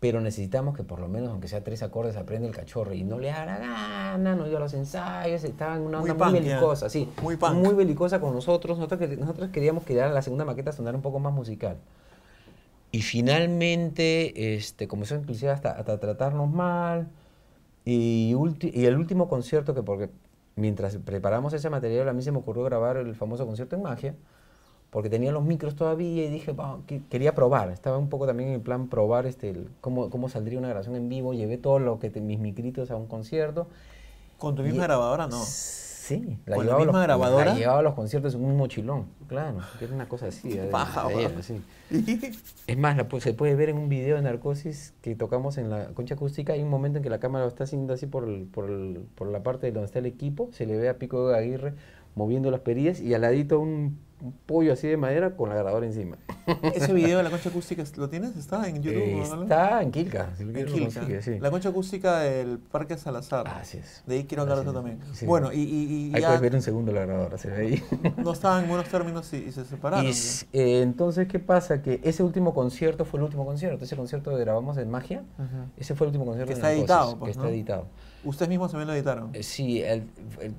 pero 0.01 0.21
necesitamos 0.21 0.77
que 0.77 0.83
por 0.83 0.99
lo 1.01 1.09
menos, 1.09 1.31
aunque 1.31 1.49
sea 1.49 1.63
tres 1.63 1.83
acordes, 1.83 2.17
aprenda 2.17 2.49
el 2.49 2.55
cachorro 2.55 2.93
y 2.93 3.05
no 3.05 3.19
le 3.19 3.31
haga 3.31 3.59
la 3.59 3.59
gana, 3.59 4.35
no 4.35 4.47
iba 4.49 4.59
a 4.59 4.61
los 4.61 4.75
ensayos, 4.75 5.45
estaba 5.45 5.77
en 5.77 5.83
una 5.83 6.01
Muy 6.01 6.11
onda 6.11 6.25
muy, 6.27 6.35
punk, 6.35 6.45
ya. 6.45 6.57
belicosa, 6.57 6.89
sí, 6.91 7.09
Muy 7.23 7.37
muy 7.37 7.75
belicosa 7.75 8.21
con 8.21 8.35
nosotros. 8.35 8.79
Nosotros, 8.79 9.19
nosotros 9.19 9.51
queríamos 9.51 9.85
que 9.85 9.95
ya 9.95 10.09
la 10.09 10.23
segunda 10.23 10.45
maqueta 10.45 10.73
sonara 10.73 10.97
un 10.97 11.03
poco 11.03 11.21
más 11.21 11.33
musical. 11.33 11.77
Y 12.91 13.03
finalmente 13.03 14.55
este, 14.55 14.87
comenzó 14.87 15.15
inclusive 15.15 15.51
hasta, 15.51 15.73
hasta 15.73 15.99
tratarnos 15.99 16.51
mal. 16.51 17.09
Y, 17.85 18.35
y 18.63 18.85
el 18.87 18.97
último 18.97 19.29
concierto, 19.29 19.75
que 19.75 19.83
porque 19.83 20.11
mientras 20.57 20.97
preparamos 20.99 21.53
ese 21.53 21.71
material, 21.71 22.09
a 22.09 22.13
mí 22.13 22.23
se 22.23 22.33
me 22.33 22.39
ocurrió 22.39 22.63
grabar 22.65 22.97
el 22.97 23.15
famoso 23.15 23.47
concierto 23.47 23.77
en 23.77 23.83
magia, 23.83 24.15
porque 24.91 25.09
tenía 25.09 25.33
los 25.33 25.43
micros 25.43 25.75
todavía 25.75 26.25
y 26.27 26.29
dije, 26.29 26.53
"Va, 26.53 26.79
que- 26.87 27.01
quería 27.09 27.35
probar. 27.35 27.71
Estaba 27.71 27.97
un 27.97 28.09
poco 28.11 28.27
también 28.27 28.51
en 28.51 28.61
plan 28.61 28.89
probar 28.89 29.27
este, 29.27 29.51
el- 29.51 29.69
cómo, 29.81 30.11
cómo 30.11 30.29
saldría 30.29 30.59
una 30.59 30.69
grabación 30.69 30.97
en 30.97 31.09
vivo. 31.09 31.33
Llevé 31.33 31.57
todo 31.57 31.79
lo 31.79 31.99
que 31.99 32.11
te- 32.11 32.21
mis 32.21 32.39
micritos 32.39 32.91
a 32.91 32.97
un 32.97 33.07
concierto. 33.07 33.67
¿Con 34.39 34.55
tu 34.55 34.63
misma 34.63 34.83
grabadora? 34.85 35.27
No. 35.29 35.43
Sí, 36.03 36.37
¿Con 36.47 36.57
la 36.57 36.57
llevaba 36.65 36.75
a 36.75 36.79
misma 36.85 36.93
los, 36.99 37.03
grabadora? 37.07 37.45
La 37.45 37.55
llevaba 37.55 37.79
a 37.79 37.83
los 37.83 37.95
conciertos 37.95 38.35
en 38.35 38.45
un 38.45 38.57
mochilón, 38.57 39.07
claro, 39.29 39.59
que 39.79 39.85
era 39.85 39.95
una 39.95 40.09
cosa 40.09 40.27
así. 40.27 40.59
paja, 40.69 41.07
de-. 41.07 41.31
Es 42.67 42.77
más, 42.77 42.97
la 42.97 43.07
se 43.21 43.35
puede 43.35 43.55
ver 43.55 43.69
en 43.69 43.79
un 43.79 43.89
video 43.89 44.17
de 44.17 44.23
Narcosis 44.23 44.95
que 45.01 45.15
tocamos 45.15 45.59
en 45.59 45.71
la 45.71 45.87
concha 45.95 46.15
acústica. 46.17 46.55
Hay 46.55 46.63
un 46.63 46.71
momento 46.71 46.97
en 46.99 47.05
que 47.05 47.11
la 47.11 47.21
cámara 47.21 47.45
lo 47.45 47.49
está 47.49 47.63
haciendo 47.63 47.95
así 47.95 48.07
por, 48.07 48.25
el- 48.29 48.47
por, 48.47 48.69
el- 48.69 49.07
por 49.15 49.29
la 49.29 49.45
parte 49.45 49.67
de 49.67 49.73
donde 49.73 49.87
está 49.87 50.01
el 50.01 50.07
equipo. 50.07 50.49
Se 50.53 50.67
le 50.67 50.77
ve 50.77 50.89
a 50.89 50.99
Pico 50.99 51.29
de 51.29 51.39
Aguirre 51.39 51.75
moviendo 52.17 52.51
las 52.51 52.61
perillas 52.63 53.01
y 53.01 53.15
al 53.15 53.21
ladito 53.21 53.61
un, 53.61 53.97
un 54.23 54.33
pollo 54.33 54.73
así 54.73 54.87
de 54.87 54.97
madera 54.97 55.35
con 55.37 55.49
la 55.49 55.57
grabadora 55.57 55.85
encima. 55.85 56.17
¿Ese 56.75 56.93
video 56.93 57.19
de 57.19 57.25
la 57.25 57.31
concha 57.31 57.49
acústica 57.49 57.83
lo 57.97 58.09
tienes? 58.09 58.37
¿Está 58.37 58.69
en 58.69 58.83
YouTube? 58.83 59.03
Eh, 59.03 59.21
o 59.21 59.43
está 59.43 59.83
en 59.83 59.91
Quilca, 59.91 60.31
si 60.37 60.45
lo 60.45 60.51
En 60.51 60.55
quieres 60.55 60.71
lo 60.73 60.79
Quilca. 60.79 61.01
consigue, 61.01 61.23
sí. 61.23 61.39
La 61.41 61.51
concha 61.51 61.69
acústica 61.71 62.21
del 62.21 62.59
Parque 62.59 62.97
Salazar. 62.97 63.49
Así 63.49 63.79
es. 63.79 64.03
De 64.07 64.15
ahí 64.17 64.25
quiero 64.25 64.43
hablar 64.43 64.59
eso 64.61 64.69
es. 64.71 64.75
también. 64.75 64.99
Sí. 65.13 65.27
Bueno, 65.27 65.53
y, 65.53 65.57
y, 65.61 66.11
y 66.11 66.15
Ahí 66.15 66.21
ya 66.23 66.29
puedes 66.29 66.41
ver 66.41 66.55
un 66.55 66.63
segundo 66.63 66.93
la 66.93 67.01
grabadora, 67.05 67.37
se 67.39 67.49
ve 67.51 67.57
ahí. 67.67 67.83
no 68.19 68.33
estaban 68.33 68.63
en 68.63 68.69
buenos 68.71 68.89
términos 68.89 69.33
y, 69.33 69.39
y 69.39 69.53
se 69.53 69.65
separaron. 69.65 70.07
Eh, 70.07 70.83
entonces, 70.83 71.27
¿qué 71.29 71.39
pasa? 71.39 71.83
Que 71.83 72.01
ese 72.05 72.23
último 72.23 72.55
concierto 72.55 73.05
fue 73.05 73.19
el 73.19 73.25
último 73.25 73.45
concierto. 73.45 73.85
Ese 73.85 73.97
concierto 73.97 74.31
que 74.31 74.39
grabamos 74.39 74.77
en 74.79 74.91
Magia, 74.91 75.23
ese 75.77 75.95
fue 75.95 76.07
el 76.07 76.09
último 76.09 76.25
concierto 76.27 76.49
Que 76.49 76.55
está 76.55 76.73
editado, 76.73 77.19
pues, 77.19 77.33
que 77.33 77.39
está 77.41 77.49
editado. 77.51 77.87
Ustedes 78.25 78.49
mismos 78.49 78.71
también 78.71 78.87
lo 78.87 78.95
editaron. 78.95 79.31
Eh, 79.35 79.43
Sí, 79.43 79.83
el- 79.83 80.05
el- 80.41 80.55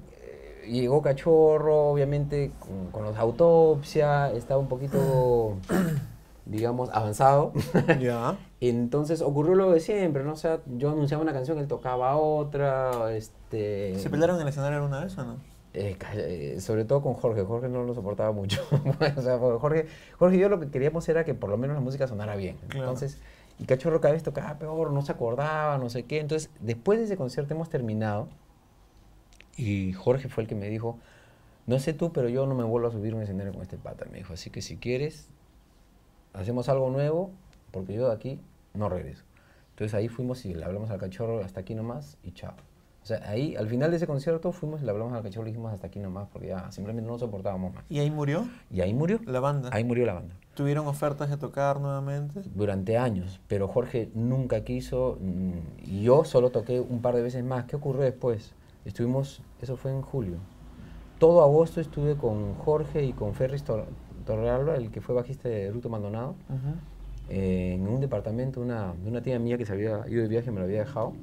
llegó 0.68 1.02
Cachorro, 1.02 1.90
obviamente 1.90 2.52
con, 2.60 2.92
con 2.92 3.04
los 3.04 3.18
autopsia, 3.18 4.32
estaba 4.32 4.60
un 4.60 4.68
poquito, 4.68 5.58
digamos, 6.46 6.90
avanzado. 6.92 7.54
ya. 8.00 8.38
Entonces 8.60 9.22
ocurrió 9.22 9.56
lo 9.56 9.72
de 9.72 9.80
siempre, 9.80 10.24
¿no? 10.24 10.34
O 10.34 10.38
sea, 10.38 10.60
yo 10.78 10.92
anunciaba 10.92 11.24
una 11.24 11.34
canción, 11.34 11.58
él 11.60 11.68
tocaba 11.68 12.16
otra, 12.18 13.14
este... 13.14 13.98
¿Se 14.00 14.10
pelearon 14.10 14.38
en 14.38 14.44
el 14.44 14.48
escenario 14.48 14.78
alguna 14.78 15.04
vez 15.04 15.18
o 15.18 15.26
no? 15.26 15.54
Eh, 15.76 15.98
eh, 16.16 16.58
sobre 16.60 16.86
todo 16.86 17.02
con 17.02 17.16
Jorge, 17.16 17.44
Jorge 17.44 17.68
no 17.68 17.84
lo 17.84 17.94
soportaba 17.96 18.32
mucho. 18.32 18.62
o 19.18 19.22
sea, 19.22 19.40
porque 19.40 19.60
Jorge, 19.60 19.88
Jorge 20.20 20.38
y 20.38 20.40
yo 20.40 20.50
lo 20.50 20.60
que 20.60 20.70
queríamos 20.70 21.08
era 21.10 21.26
que 21.26 21.34
por 21.34 21.50
lo 21.50 21.58
menos 21.58 21.76
la 21.76 21.82
música 21.82 22.08
sonara 22.08 22.36
bien. 22.36 22.58
Claro. 22.68 22.86
Entonces, 22.86 23.20
y 23.60 23.66
Cachorro 23.66 24.00
cada 24.00 24.14
vez 24.14 24.24
tocaba 24.24 24.58
peor, 24.60 24.92
no 24.92 25.02
se 25.02 25.12
acordaba, 25.12 25.78
no 25.78 25.90
sé 25.90 26.04
qué. 26.04 26.20
Entonces, 26.20 26.52
después 26.60 27.00
de 27.00 27.06
ese 27.06 27.18
concierto 27.18 27.54
hemos 27.54 27.70
terminado 27.70 28.28
y 29.58 29.94
Jorge 29.94 30.30
fue 30.30 30.44
el 30.44 30.50
que 30.50 30.56
me 30.56 30.70
dijo, 30.70 30.98
no 31.66 31.80
sé 31.80 31.94
tú, 31.94 32.12
pero 32.12 32.30
yo 32.30 32.46
no 32.46 32.56
me 32.56 32.64
vuelvo 32.64 32.88
a 32.88 32.92
subir 32.92 33.16
un 33.16 33.22
escenario 33.22 33.54
con 33.54 33.62
este 33.62 33.78
pata. 33.78 34.06
Me 34.12 34.18
dijo, 34.18 34.34
así 34.34 34.50
que 34.50 34.62
si 34.62 34.78
quieres, 34.78 35.30
hacemos 36.34 36.70
algo 36.70 36.90
nuevo, 36.90 37.32
porque 37.72 37.94
yo 37.94 38.08
de 38.08 38.14
aquí 38.14 38.40
no 38.74 38.90
regreso. 38.90 39.24
Entonces 39.72 39.94
ahí 39.94 40.08
fuimos 40.08 40.46
y 40.46 40.54
le 40.54 40.64
hablamos 40.66 40.90
al 40.90 41.00
cachorro 41.00 41.44
hasta 41.44 41.62
aquí 41.62 41.74
nomás 41.74 42.18
y 42.24 42.32
chao. 42.32 42.54
O 43.02 43.06
sea, 43.06 43.22
ahí 43.30 43.56
al 43.58 43.68
final 43.68 43.92
de 43.92 43.98
ese 43.98 44.08
concierto 44.08 44.54
fuimos 44.54 44.82
y 44.82 44.86
le 44.86 44.92
hablamos 44.92 45.14
al 45.14 45.24
cachorro 45.24 45.48
y 45.48 45.52
dijimos 45.52 45.74
hasta 45.74 45.88
aquí 45.88 46.00
nomás 46.00 46.30
porque 46.32 46.48
ya 46.50 46.72
simplemente 46.72 47.06
no 47.10 47.18
soportábamos 47.18 47.74
más. 47.74 47.84
¿Y 47.90 48.00
ahí 48.00 48.10
murió 48.10 48.48
Y 48.72 48.80
ahí 48.82 48.94
murió. 48.94 49.20
la 49.26 49.42
banda? 49.42 49.70
Ahí 49.74 49.84
murió 49.84 50.06
la 50.06 50.14
banda. 50.14 50.36
¿Tuvieron 50.54 50.88
ofertas 50.88 51.30
de 51.30 51.38
tocar 51.38 51.82
nuevamente? 51.82 52.42
Durante 52.56 52.98
años, 52.98 53.42
pero 53.48 53.68
Jorge 53.68 54.10
nunca 54.14 54.64
quiso 54.64 55.18
mm, 55.20 55.52
y 55.86 56.04
yo 56.04 56.24
solo 56.24 56.52
toqué 56.52 56.80
un 56.80 57.02
par 57.02 57.16
de 57.16 57.24
veces 57.24 57.44
más. 57.44 57.66
¿Qué 57.66 57.76
ocurrió 57.76 58.04
después? 58.04 58.54
Estuvimos, 58.86 59.42
eso 59.62 59.78
fue 59.78 59.92
en 59.92 60.02
julio. 60.02 60.38
Todo 61.20 61.42
agosto 61.42 61.80
estuve 61.80 62.16
con 62.18 62.56
Jorge 62.56 63.04
y 63.04 63.14
con 63.14 63.34
Ferris 63.34 63.64
Tor- 63.64 63.86
Torrealba, 64.26 64.76
el 64.76 64.92
que 64.92 65.00
fue 65.02 65.16
bajista 65.16 65.48
de 65.50 65.72
Ruto 65.72 65.90
Maldonado. 65.90 66.36
eh, 67.30 67.76
en 67.76 67.88
un 67.88 68.02
departamento 68.02 68.60
una, 68.60 68.94
de 69.02 69.10
una 69.10 69.22
tía 69.22 69.40
mía 69.40 69.58
que 69.58 69.66
se 69.66 69.72
había 69.72 70.06
ido 70.10 70.22
de 70.24 70.28
viaje 70.28 70.52
me 70.52 70.60
lo 70.60 70.66
había 70.66 70.80
dejado, 70.80 71.14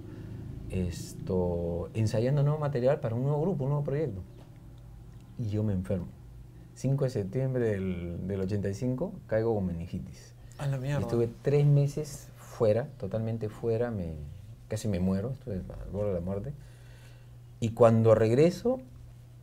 esto, 0.70 1.90
ensayando 1.94 2.42
nuevo 2.42 2.58
material 2.58 3.00
para 3.00 3.14
un 3.14 3.22
nuevo 3.24 3.40
grupo, 3.42 3.64
un 3.64 3.70
nuevo 3.70 3.84
proyecto. 3.84 4.22
Y 5.38 5.48
yo 5.48 5.62
me 5.62 5.72
enfermo. 5.72 6.06
5 6.74 7.04
de 7.04 7.10
septiembre 7.10 7.64
del, 7.66 8.26
del 8.26 8.40
85 8.40 9.12
caigo 9.26 9.54
con 9.54 9.66
meningitis. 9.66 10.34
A 10.58 10.66
la 10.66 10.78
mierda. 10.78 11.00
Estuve 11.00 11.28
tres 11.42 11.66
meses 11.66 12.28
fuera, 12.36 12.86
totalmente 12.98 13.48
fuera, 13.48 13.90
me, 13.90 14.14
casi 14.68 14.88
me 14.88 15.00
muero, 15.00 15.30
estuve 15.32 15.56
al 15.56 15.90
borde 15.92 16.08
de 16.08 16.14
la 16.14 16.20
muerte. 16.20 16.52
Y 17.60 17.70
cuando 17.70 18.14
regreso, 18.14 18.80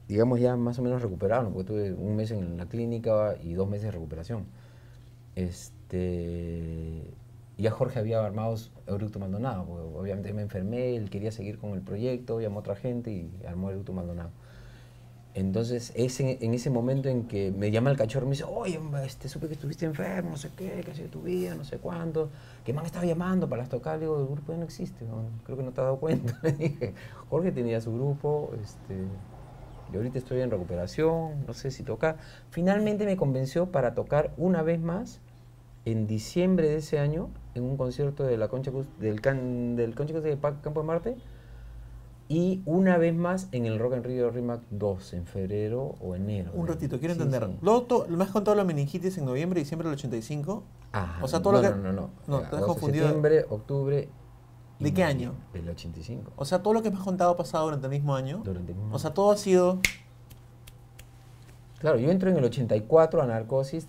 digamos 0.07 0.39
ya 0.39 0.55
más 0.55 0.79
o 0.79 0.81
menos 0.81 1.01
recuperado, 1.01 1.51
porque 1.51 1.67
tuve 1.67 1.93
un 1.93 2.15
mes 2.15 2.31
en 2.31 2.57
la 2.57 2.65
clínica 2.67 3.35
y 3.41 3.53
dos 3.53 3.69
meses 3.69 3.85
de 3.85 3.91
recuperación. 3.91 4.45
Este, 5.35 7.03
ya 7.57 7.71
Jorge 7.71 7.99
había 7.99 8.25
armado 8.25 8.55
Eructo 8.87 9.19
Maldonado, 9.19 9.65
porque 9.65 9.83
obviamente 9.97 10.33
me 10.33 10.41
enfermé, 10.41 10.95
él 10.95 11.09
quería 11.09 11.31
seguir 11.31 11.59
con 11.59 11.71
el 11.73 11.81
proyecto, 11.81 12.41
llamó 12.41 12.57
a 12.57 12.59
otra 12.61 12.75
gente 12.75 13.11
y 13.11 13.31
armó 13.47 13.69
Eructo 13.69 13.93
Maldonado. 13.93 14.31
Entonces, 15.37 15.93
es 15.95 16.19
en, 16.19 16.39
en 16.41 16.55
ese 16.55 16.71
momento 16.71 17.09
en 17.09 17.27
que 17.27 17.51
me 17.51 17.69
llama 17.69 17.91
el 17.91 17.95
cachorro 17.95 18.25
y 18.25 18.29
me 18.29 18.31
dice, 18.31 18.45
oye, 18.45 18.79
este, 19.05 19.29
supe 19.29 19.45
que 19.45 19.53
estuviste 19.53 19.85
enfermo, 19.85 20.31
no 20.31 20.35
sé 20.35 20.49
qué, 20.57 20.81
que 20.83 20.89
ha 20.89 20.95
sido 20.95 21.09
tu 21.09 21.21
vida, 21.21 21.53
no 21.53 21.63
sé 21.63 21.77
cuánto, 21.77 22.31
que 22.65 22.73
me 22.73 22.79
han 22.79 22.87
estado 22.87 23.05
llamando 23.05 23.47
para 23.47 23.61
las 23.61 23.69
tocar, 23.69 23.99
le 23.99 24.05
digo, 24.05 24.19
el 24.19 24.25
grupo 24.25 24.51
ya 24.51 24.57
no 24.57 24.63
existe, 24.63 25.05
¿no? 25.05 25.21
creo 25.43 25.55
que 25.55 25.61
no 25.61 25.71
te 25.73 25.81
has 25.81 25.85
dado 25.85 25.97
cuenta. 25.97 26.39
Le 26.43 26.53
dije, 26.53 26.95
Jorge 27.29 27.51
tenía 27.51 27.79
su 27.81 27.93
grupo, 27.93 28.49
este, 28.63 28.95
yo 29.91 29.99
ahorita 29.99 30.17
estoy 30.17 30.41
en 30.41 30.49
recuperación, 30.49 31.45
no 31.45 31.53
sé 31.53 31.69
si 31.69 31.83
tocar. 31.83 32.17
Finalmente 32.49 33.05
me 33.05 33.15
convenció 33.15 33.71
para 33.71 33.93
tocar 33.93 34.33
una 34.37 34.63
vez 34.63 34.79
más 34.79 35.21
en 35.85 36.07
diciembre 36.07 36.67
de 36.67 36.77
ese 36.77 36.97
año 36.97 37.29
en 37.53 37.61
un 37.61 37.77
concierto 37.77 38.23
de 38.23 38.37
la 38.37 38.47
Concha 38.47 38.71
del, 38.99 39.21
del 39.75 39.93
Concha 39.93 40.19
de 40.19 40.35
Campo 40.63 40.81
de 40.81 40.87
Marte 40.87 41.15
y 42.29 42.61
una 42.65 42.97
vez 42.97 43.15
más 43.15 43.47
en 43.53 43.65
el 43.65 43.79
Rock 43.79 43.93
en 43.93 44.03
Rio 44.03 44.29
Rimac 44.31 44.61
2 44.71 45.13
en 45.13 45.25
febrero 45.25 45.95
o 46.01 46.15
enero. 46.15 46.51
Un 46.53 46.67
ratito, 46.67 46.99
quiero 46.99 47.13
entender. 47.13 47.45
sí. 47.45 47.57
Luego, 47.61 47.83
to- 47.83 48.07
me 48.09 48.23
has 48.23 48.31
contado 48.31 48.55
la 48.55 48.63
meningitis 48.65 49.17
en 49.17 49.25
noviembre 49.25 49.59
y 49.59 49.63
diciembre 49.63 49.87
del 49.89 49.97
85. 49.97 50.63
Ah, 50.93 51.19
o 51.21 51.27
sea, 51.27 51.41
todo 51.41 51.53
no, 51.53 51.61
lo 51.61 51.63
que- 51.69 51.75
no, 51.75 51.83
no, 51.83 51.93
no. 51.93 52.09
no, 52.27 52.41
Ya, 52.41 52.49
te 52.49 52.55
has 52.57 52.61
confundido. 52.63 53.05
Septiembre, 53.05 53.45
octubre. 53.49 54.09
¿De 54.79 54.93
qué 54.93 55.03
año? 55.03 55.33
Del 55.53 55.67
85. 55.69 56.33
O 56.35 56.45
sea, 56.45 56.61
todo 56.61 56.73
lo 56.73 56.83
que 56.83 56.91
me 56.91 56.97
has 56.97 57.03
contado 57.03 57.31
ha 57.31 57.37
pasado 57.37 57.65
durante 57.65 57.87
el 57.87 57.91
mismo 57.91 58.15
año. 58.15 58.41
Durante 58.43 58.73
el 58.73 58.77
mismo 58.77 58.93
O 58.95 58.99
sea, 58.99 59.11
todo 59.13 59.31
ha 59.31 59.37
sido. 59.37 59.79
Claro, 61.79 61.97
yo 61.99 62.09
entro 62.11 62.29
en 62.29 62.37
el 62.37 62.43
84 62.43 63.21
a 63.21 63.25
Narcosis, 63.27 63.87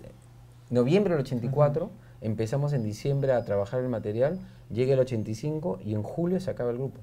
noviembre 0.69 1.13
del 1.15 1.21
84, 1.21 1.89
empezamos 2.21 2.73
en 2.73 2.83
diciembre 2.83 3.33
a 3.33 3.43
trabajar 3.43 3.81
el 3.81 3.89
material, 3.89 4.39
llega 4.69 4.93
el 4.93 4.99
85 4.99 5.79
y 5.83 5.93
en 5.95 6.03
julio 6.03 6.39
se 6.39 6.51
acaba 6.51 6.69
el 6.71 6.77
grupo. 6.77 6.99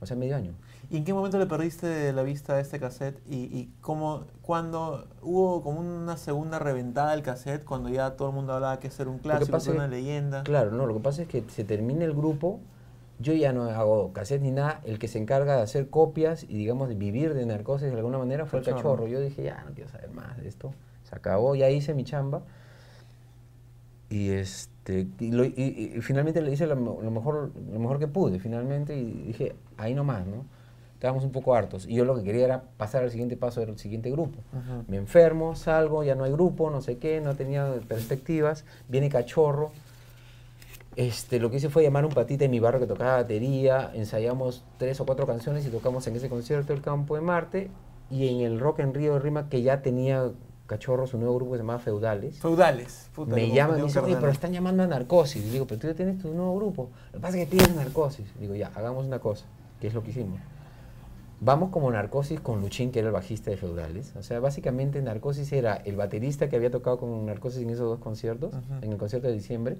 O 0.00 0.06
sea, 0.06 0.16
medio 0.16 0.36
año. 0.36 0.52
¿Y 0.90 0.96
en 0.96 1.04
qué 1.04 1.12
momento 1.12 1.38
le 1.38 1.46
perdiste 1.46 2.12
la 2.12 2.22
vista 2.22 2.54
a 2.54 2.60
este 2.60 2.78
cassette? 2.78 3.20
¿Y, 3.28 3.36
y 3.36 3.70
cómo, 3.80 4.24
cuando 4.42 5.06
hubo 5.22 5.62
como 5.62 5.80
una 5.80 6.16
segunda 6.16 6.58
reventada 6.58 7.10
del 7.12 7.22
cassette, 7.22 7.64
cuando 7.64 7.88
ya 7.88 8.12
todo 8.12 8.28
el 8.28 8.34
mundo 8.34 8.52
hablaba 8.52 8.78
que 8.78 8.86
ese 8.88 9.02
era 9.02 9.10
un 9.10 9.18
clásico, 9.18 9.58
que 9.58 9.70
una 9.70 9.88
leyenda? 9.88 10.44
Claro, 10.44 10.70
no, 10.70 10.86
lo 10.86 10.94
que 10.94 11.00
pasa 11.00 11.22
es 11.22 11.28
que 11.28 11.44
se 11.48 11.64
termina 11.64 12.04
el 12.04 12.14
grupo, 12.14 12.60
yo 13.18 13.32
ya 13.32 13.52
no 13.52 13.64
hago 13.64 14.12
cassette 14.12 14.42
ni 14.42 14.52
nada, 14.52 14.80
el 14.84 14.98
que 14.98 15.08
se 15.08 15.18
encarga 15.18 15.56
de 15.56 15.62
hacer 15.62 15.90
copias 15.90 16.44
y 16.44 16.54
digamos 16.56 16.88
de 16.88 16.94
vivir 16.94 17.34
de 17.34 17.44
narcosis 17.44 17.90
de 17.90 17.96
alguna 17.96 18.18
manera 18.18 18.46
fue 18.46 18.60
el 18.60 18.64
Cachorro. 18.64 18.82
cachorro. 18.82 19.08
Yo 19.08 19.20
dije, 19.20 19.42
ya 19.42 19.64
no 19.66 19.74
quiero 19.74 19.90
saber 19.90 20.10
más 20.10 20.36
de 20.36 20.48
esto, 20.48 20.72
se 21.02 21.16
acabó, 21.16 21.56
ya 21.56 21.68
hice 21.70 21.92
mi 21.94 22.04
chamba. 22.04 22.42
Y, 24.10 24.30
este, 24.30 25.06
y, 25.20 25.30
lo- 25.32 25.44
y- 25.44 25.92
y 25.96 26.00
finalmente 26.00 26.40
le 26.40 26.50
hice 26.52 26.66
lo, 26.66 26.76
me- 26.76 27.02
lo 27.04 27.10
mejor, 27.10 27.50
lo 27.72 27.78
mejor 27.78 27.98
que 27.98 28.08
pude, 28.08 28.38
finalmente, 28.38 28.96
y 28.96 29.04
dije, 29.28 29.54
ahí 29.76 29.94
nomás, 29.94 30.26
¿no? 30.26 30.44
Estábamos 30.94 31.22
un 31.24 31.30
poco 31.30 31.54
hartos. 31.54 31.86
Y 31.86 31.94
yo 31.94 32.04
lo 32.04 32.16
que 32.16 32.24
quería 32.24 32.44
era 32.44 32.62
pasar 32.76 33.04
al 33.04 33.10
siguiente 33.10 33.36
paso 33.36 33.60
del 33.60 33.78
siguiente 33.78 34.10
grupo. 34.10 34.38
Me 34.88 34.96
enfermo, 34.96 35.54
salgo, 35.54 36.02
ya 36.02 36.14
no 36.16 36.24
hay 36.24 36.32
grupo, 36.32 36.70
no 36.70 36.80
sé 36.80 36.96
qué, 36.98 37.20
no 37.20 37.36
tenía 37.36 37.72
perspectivas, 37.86 38.64
viene 38.88 39.08
cachorro. 39.08 39.70
este, 40.96 41.38
lo 41.38 41.50
que 41.50 41.58
hice 41.58 41.68
fue 41.68 41.82
llamar 41.84 42.02
a 42.04 42.06
un 42.08 42.12
patita 42.12 42.44
en 42.44 42.50
mi 42.50 42.58
barrio 42.58 42.80
que 42.80 42.86
tocaba 42.86 43.16
batería, 43.16 43.90
ensayamos 43.94 44.64
tres 44.78 45.00
o 45.00 45.06
cuatro 45.06 45.26
canciones 45.26 45.64
y 45.66 45.68
tocamos 45.70 46.04
en 46.08 46.16
ese 46.16 46.28
concierto 46.28 46.72
el 46.72 46.80
Campo 46.80 47.14
de 47.14 47.20
Marte 47.20 47.70
y 48.10 48.26
en 48.28 48.40
el 48.40 48.58
Rock 48.58 48.80
en 48.80 48.94
Río 48.94 49.12
de 49.14 49.20
Rima 49.20 49.48
que 49.48 49.62
ya 49.62 49.80
tenía 49.82 50.30
Cachorro, 50.68 51.06
su 51.06 51.16
nuevo 51.16 51.34
grupo 51.36 51.52
que 51.52 51.56
se 51.56 51.62
llamaba 51.62 51.78
Feudales. 51.78 52.38
Feudales. 52.38 53.08
Puta, 53.14 53.34
me 53.34 53.50
llaman 53.50 53.80
y 53.80 53.82
dicen, 53.84 54.04
oye, 54.04 54.16
pero 54.16 54.30
están 54.30 54.52
llamando 54.52 54.82
a 54.82 54.86
Narcosis. 54.86 55.42
Y 55.42 55.48
digo, 55.48 55.66
pero 55.66 55.80
tú 55.80 55.86
ya 55.86 55.94
tienes 55.94 56.18
tu 56.18 56.28
nuevo 56.34 56.54
grupo. 56.56 56.90
Lo 57.06 57.18
que 57.18 57.22
pasa 57.22 57.38
es 57.38 57.48
que 57.48 57.56
pides 57.56 57.74
Narcosis. 57.74 58.26
Digo, 58.38 58.54
ya, 58.54 58.70
hagamos 58.74 59.06
una 59.06 59.18
cosa, 59.18 59.46
que 59.80 59.86
es 59.86 59.94
lo 59.94 60.02
que 60.02 60.10
hicimos. 60.10 60.38
Vamos 61.40 61.70
como 61.70 61.90
Narcosis 61.90 62.38
con 62.40 62.60
Luchín, 62.60 62.92
que 62.92 62.98
era 62.98 63.08
el 63.08 63.14
bajista 63.14 63.50
de 63.50 63.56
Feudales. 63.56 64.14
O 64.16 64.22
sea, 64.22 64.40
básicamente 64.40 65.00
Narcosis 65.00 65.50
era 65.52 65.74
el 65.74 65.96
baterista 65.96 66.50
que 66.50 66.56
había 66.56 66.70
tocado 66.70 66.98
con 66.98 67.24
Narcosis 67.24 67.62
en 67.62 67.70
esos 67.70 67.86
dos 67.86 68.00
conciertos, 68.00 68.52
en 68.82 68.92
el 68.92 68.98
concierto 68.98 69.28
de 69.28 69.34
diciembre, 69.34 69.78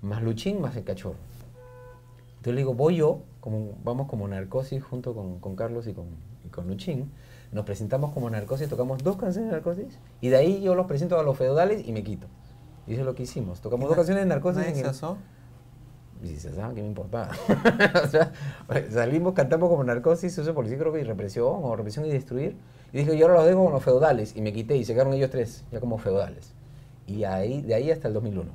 más 0.00 0.22
Luchín, 0.22 0.62
más 0.62 0.74
el 0.76 0.84
cachorro. 0.84 1.16
Entonces 2.38 2.54
le 2.54 2.60
digo, 2.62 2.72
voy 2.72 2.96
yo, 2.96 3.20
como, 3.40 3.72
vamos 3.84 4.08
como 4.08 4.26
Narcosis 4.28 4.82
junto 4.82 5.12
con, 5.14 5.40
con 5.40 5.56
Carlos 5.56 5.86
y 5.88 5.92
con, 5.92 6.06
y 6.46 6.48
con 6.48 6.68
Luchín. 6.68 7.10
Nos 7.52 7.64
presentamos 7.64 8.12
como 8.12 8.30
Narcosis, 8.30 8.68
tocamos 8.68 9.02
dos 9.04 9.16
canciones 9.16 9.50
de 9.50 9.56
Narcosis 9.56 9.98
y 10.20 10.28
de 10.28 10.36
ahí 10.36 10.62
yo 10.62 10.74
los 10.74 10.86
presento 10.86 11.18
a 11.18 11.22
los 11.22 11.36
feudales 11.36 11.86
y 11.86 11.92
me 11.92 12.02
quito. 12.02 12.26
Y 12.86 12.92
eso 12.92 13.02
es 13.02 13.06
lo 13.06 13.14
que 13.14 13.22
hicimos. 13.22 13.60
Tocamos 13.60 13.88
dos 13.88 13.96
canciones 13.96 14.24
de 14.24 14.28
Narcosis 14.28 14.64
y 16.22 16.28
si 16.28 16.36
se 16.36 16.54
sabe 16.54 16.74
que 16.74 16.82
me 16.82 16.88
importaba. 16.88 17.30
o 18.04 18.06
sea, 18.06 18.32
salimos, 18.90 19.34
cantamos 19.34 19.68
como 19.68 19.82
narcosis, 19.82 20.38
uso 20.38 20.54
policía, 20.54 20.78
creo 20.78 20.92
que 20.92 21.00
y 21.00 21.04
represión, 21.04 21.58
o 21.62 21.74
represión 21.74 22.06
y 22.06 22.10
destruir. 22.10 22.56
Y 22.92 22.98
dije, 22.98 23.16
yo 23.16 23.26
ahora 23.26 23.38
los 23.38 23.46
dejo 23.46 23.64
con 23.64 23.72
los 23.72 23.82
feudales. 23.82 24.36
Y 24.36 24.40
me 24.40 24.52
quité 24.52 24.76
y 24.76 24.84
se 24.84 24.92
quedaron 24.92 25.14
ellos 25.14 25.30
tres, 25.30 25.64
ya 25.72 25.80
como 25.80 25.98
feudales. 25.98 26.52
Y 27.06 27.24
ahí, 27.24 27.62
de 27.62 27.74
ahí 27.74 27.90
hasta 27.90 28.06
el 28.06 28.14
2001. 28.14 28.50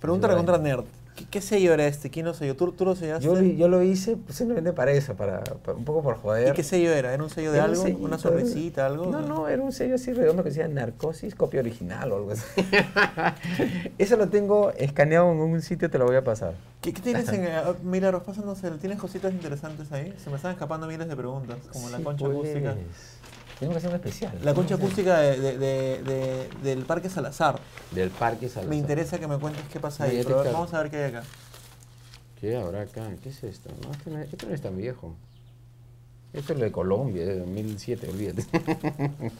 Pregunta 0.00 0.34
contra. 0.34 0.58
Nerd. 0.58 0.84
¿Qué, 1.18 1.24
qué 1.28 1.40
sello 1.40 1.74
era 1.74 1.86
este? 1.86 2.10
¿Quién 2.10 2.26
lo 2.26 2.32
selló? 2.34 2.54
¿Tú, 2.54 2.70
tú 2.72 2.84
lo 2.84 2.94
sellaste? 2.94 3.24
Yo, 3.26 3.34
lo- 3.34 3.42
yo 3.42 3.68
lo 3.68 3.82
hice 3.82 4.16
pues, 4.16 4.36
simplemente 4.38 4.72
para 4.72 4.92
eso, 4.92 5.14
para, 5.16 5.40
para- 5.42 5.76
un 5.76 5.84
poco 5.84 6.02
por 6.02 6.16
joder. 6.16 6.50
¿Y 6.50 6.52
qué 6.52 6.62
sello 6.62 6.92
era? 6.92 7.12
¿Era 7.12 7.22
un 7.24 7.28
sello 7.30 7.50
de 7.50 7.58
Era 7.58 7.64
un 7.66 7.70
algo? 7.72 7.82
sellito, 7.82 8.04
¿Una 8.04 8.18
sonrisita? 8.18 8.86
¿Algo? 8.86 9.06
No, 9.10 9.22
no, 9.22 9.48
era 9.48 9.60
un 9.62 9.72
sello 9.72 9.96
así 9.96 10.12
redondo 10.12 10.44
que 10.44 10.50
decía 10.50 10.68
Narcosis, 10.68 11.34
copia 11.34 11.58
original 11.60 12.12
o 12.12 12.16
algo 12.16 12.30
así. 12.32 12.44
eso 13.98 14.16
lo 14.16 14.28
tengo 14.28 14.70
escaneado 14.76 15.32
en 15.32 15.38
un 15.38 15.60
sitio, 15.62 15.90
te 15.90 15.98
lo 15.98 16.06
voy 16.06 16.16
a 16.16 16.22
pasar. 16.24 16.54
¿Qué, 16.80 16.92
qué 16.92 17.02
tienes 17.02 17.28
en... 17.30 17.46
ah, 17.46 17.74
Milagros, 17.82 18.22
pásanos 18.22 18.62
el... 18.64 18.78
¿Tienes 18.78 18.98
cositas 18.98 19.32
interesantes 19.32 19.90
ahí? 19.92 20.14
Se 20.22 20.30
me 20.30 20.36
están 20.36 20.52
escapando 20.52 20.86
miles 20.86 21.08
de 21.08 21.16
preguntas, 21.16 21.56
como 21.72 21.90
la 21.90 21.98
Sí, 21.98 22.04
concha 22.04 22.26
acústica. 22.26 22.76
Tengo 23.58 23.72
que 23.72 23.78
hacer 23.78 23.90
un 23.90 23.96
especial. 23.96 24.38
La 24.42 24.54
concha 24.54 24.76
acústica 24.76 25.18
de, 25.18 25.40
de- 25.40 25.58
de- 25.58 26.02
de- 26.04 26.48
del 26.62 26.84
Parque 26.84 27.08
Salazar. 27.10 27.58
Del 27.90 28.10
Parque 28.10 28.48
Salazar. 28.48 28.70
Me 28.70 28.76
interesa 28.76 29.18
que 29.18 29.26
me 29.26 29.36
cuentes 29.38 29.62
qué 29.72 29.80
pasa 29.80 30.04
ahí. 30.04 30.22
Pero 30.24 30.44
vamos 30.52 30.72
a 30.74 30.82
ver 30.82 30.90
qué 30.90 30.96
hay 30.98 31.04
acá. 31.10 31.24
¿Qué 32.40 32.56
habrá 32.56 32.82
acá? 32.82 33.10
¿Qué 33.22 33.30
es 33.30 33.42
esto? 33.42 33.68
No, 33.82 33.90
esto 33.92 34.10
no, 34.10 34.18
es- 34.18 34.32
esto 34.32 34.46
no 34.46 34.54
es 34.54 34.60
tan 34.62 34.76
viejo. 34.76 35.14
Esto 36.32 36.52
es 36.52 36.58
lo 36.58 36.64
de 36.66 36.72
Colombia, 36.72 37.24
de 37.26 37.38
2007, 37.40 38.08
olvídate. 38.08 38.44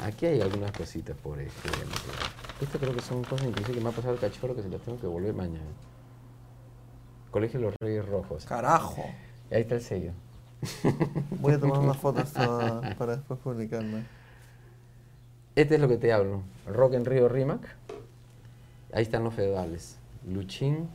Aquí 0.00 0.26
hay 0.26 0.40
algunas 0.40 0.72
cositas, 0.72 1.16
por 1.16 1.38
ejemplo. 1.38 2.12
Esto 2.60 2.78
creo 2.78 2.94
que 2.94 3.02
son 3.02 3.22
cosas 3.24 3.46
inclusive 3.46 3.74
que 3.78 3.84
me 3.84 3.90
ha 3.90 3.92
pasado 3.92 4.14
el 4.14 4.20
cachorro 4.20 4.56
que 4.56 4.62
se 4.62 4.68
las 4.68 4.80
tengo 4.80 4.98
que 4.98 5.06
volver 5.06 5.32
mañana. 5.34 5.64
Colegio 7.30 7.60
de 7.60 7.66
los 7.66 7.74
Reyes 7.80 8.04
Rojos. 8.06 8.44
Carajo. 8.46 9.04
Y 9.50 9.54
ahí 9.54 9.62
está 9.62 9.74
el 9.76 9.82
sello. 9.82 10.12
Voy 11.40 11.52
a 11.54 11.60
tomar 11.60 11.78
unas 11.78 11.96
fotos 11.96 12.32
todas 12.32 12.94
para 12.94 13.16
después 13.16 13.38
publicarla. 13.40 14.02
Este 15.56 15.76
es 15.76 15.80
lo 15.80 15.88
que 15.88 15.96
te 15.96 16.12
hablo. 16.12 16.42
Rock 16.66 16.94
en 16.94 17.04
Río 17.04 17.28
Rimac. 17.28 17.60
Ahí 18.92 19.02
están 19.02 19.24
los 19.24 19.34
feudales. 19.34 19.98
Luchín 20.26 20.88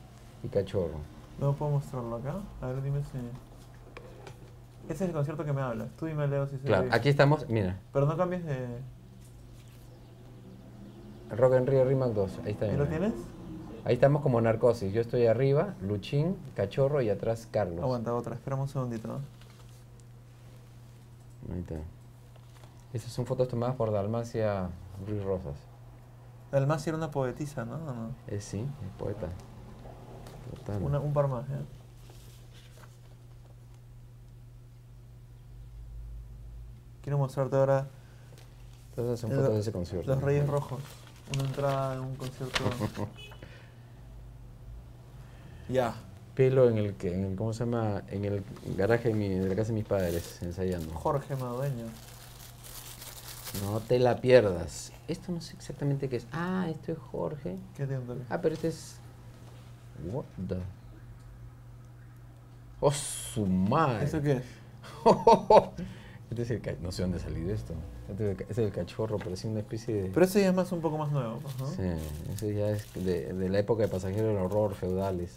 y 0.43 0.47
Cachorro. 0.47 0.99
¿No 1.39 1.53
puedo 1.53 1.71
mostrarlo 1.71 2.15
acá? 2.17 2.35
A 2.61 2.67
ver, 2.67 2.81
dime 2.81 2.99
si... 3.03 3.17
Ese 4.91 5.03
es 5.03 5.09
el 5.09 5.11
concierto 5.11 5.45
que 5.45 5.53
me 5.53 5.61
hablas. 5.61 5.89
Tú 5.97 6.07
dime, 6.07 6.27
Leo, 6.27 6.47
si 6.47 6.57
se 6.57 6.63
Claro, 6.63 6.83
ve. 6.85 6.89
aquí 6.91 7.09
estamos, 7.09 7.47
mira. 7.47 7.77
Pero 7.93 8.05
no 8.05 8.17
cambies 8.17 8.43
de... 8.45 8.67
Rock 11.37 11.53
en 11.53 11.67
Río 11.67 11.85
Rimac 11.85 12.09
2. 12.13 12.39
Ahí 12.45 12.51
está. 12.53 12.65
¿Ahí 12.65 12.71
mira. 12.71 12.83
lo 12.83 12.89
tienes? 12.89 13.13
Ahí 13.85 13.93
estamos 13.93 14.21
como 14.21 14.41
narcosis. 14.41 14.91
Yo 14.93 15.01
estoy 15.01 15.27
arriba, 15.27 15.75
Luchín, 15.81 16.35
Cachorro 16.55 17.01
y 17.01 17.09
atrás 17.09 17.47
Carlos. 17.49 17.81
Aguanta 17.81 18.13
otra, 18.13 18.33
esperamos 18.35 18.69
un 18.69 18.73
segundito. 18.73 19.19
Ahí 21.51 21.59
está. 21.59 21.75
Estas 22.93 23.11
son 23.11 23.25
fotos 23.25 23.47
tomadas 23.47 23.75
por 23.75 23.91
Dalmacia 23.91 24.69
Ruiz 25.07 25.23
Rosas. 25.23 25.55
Además 26.51 26.85
era 26.87 26.97
una 26.97 27.11
poetisa, 27.11 27.63
¿no? 27.65 27.75
¿O 27.75 27.93
no? 27.93 28.15
Es 28.27 28.43
sí, 28.43 28.59
es 28.59 28.91
poeta. 28.97 29.27
Total. 30.55 30.81
Una- 30.81 30.99
un 30.99 31.13
par 31.13 31.27
más, 31.27 31.47
¿ya? 31.47 31.59
Quiero 37.01 37.17
mostrarte 37.17 37.55
ahora 37.55 37.87
Entonces 38.89 39.19
son 39.19 39.31
el- 39.31 39.37
fotos 39.37 39.53
de 39.53 39.59
ese 39.61 39.71
concierto. 39.71 40.13
Los 40.13 40.21
Reyes 40.23 40.47
Rojos. 40.47 40.81
Una 41.35 41.45
entrada 41.47 41.93
en 41.95 41.99
un 42.01 42.15
concierto. 42.15 42.63
ya. 45.69 45.93
Pelo 46.39 46.69
en 46.69 46.77
el 46.77 46.93
que, 46.93 47.13
en 47.13 47.25
el, 47.25 47.35
¿cómo 47.35 47.51
se 47.51 47.65
llama? 47.65 48.01
En 48.07 48.23
el 48.23 48.41
garaje 48.77 49.09
de, 49.09 49.13
mi- 49.13 49.27
de 49.27 49.49
la 49.49 49.55
casa 49.57 49.67
de 49.67 49.73
mis 49.73 49.83
padres, 49.83 50.41
ensayando. 50.41 50.93
Jorge 50.93 51.35
Madueño. 51.35 51.83
No 53.65 53.81
te 53.81 53.99
la 53.99 54.21
pierdas. 54.21 54.93
Esto 55.09 55.33
no 55.33 55.41
sé 55.41 55.53
exactamente 55.57 56.07
qué 56.07 56.15
es. 56.15 56.27
Ah, 56.31 56.67
esto 56.69 56.93
es 56.93 56.97
Jorge. 56.97 57.57
¿Qué 57.75 57.85
tiene 57.85 58.01
acá? 58.01 58.13
Ah, 58.29 58.39
pero 58.41 58.55
este 58.55 58.69
es. 58.69 58.95
What 60.13 60.23
the. 60.47 60.55
Oh, 62.79 62.91
su 62.93 63.45
madre. 63.45 64.05
¿Eso 64.05 64.21
qué 64.21 64.31
es? 64.37 64.43
este 66.29 66.41
es 66.43 66.51
el 66.51 66.61
ca- 66.61 66.75
No 66.81 66.93
sé 66.93 67.01
dónde 67.01 67.17
ha 67.17 67.21
salido 67.21 67.53
esto. 67.53 67.73
Este 68.09 68.23
es 68.31 68.37
el, 68.37 68.41
este 68.47 68.51
es 68.53 68.57
el 68.59 68.71
cachorro, 68.71 69.17
parecía 69.17 69.49
una 69.51 69.59
especie 69.59 69.93
de. 70.03 70.09
Pero 70.11 70.25
ese 70.25 70.39
ya 70.39 70.47
es 70.51 70.55
más 70.55 70.71
un 70.71 70.79
poco 70.79 70.97
más 70.97 71.11
nuevo, 71.11 71.39
pues, 71.39 71.57
¿no? 71.59 71.67
Sí, 71.67 71.81
ese 72.33 72.53
ya 72.55 72.69
es 72.69 72.85
de, 72.93 73.33
de 73.33 73.49
la 73.49 73.59
época 73.59 73.81
de 73.83 73.89
pasajeros 73.89 74.27
del 74.33 74.37
horror, 74.37 74.73
feudales. 74.73 75.35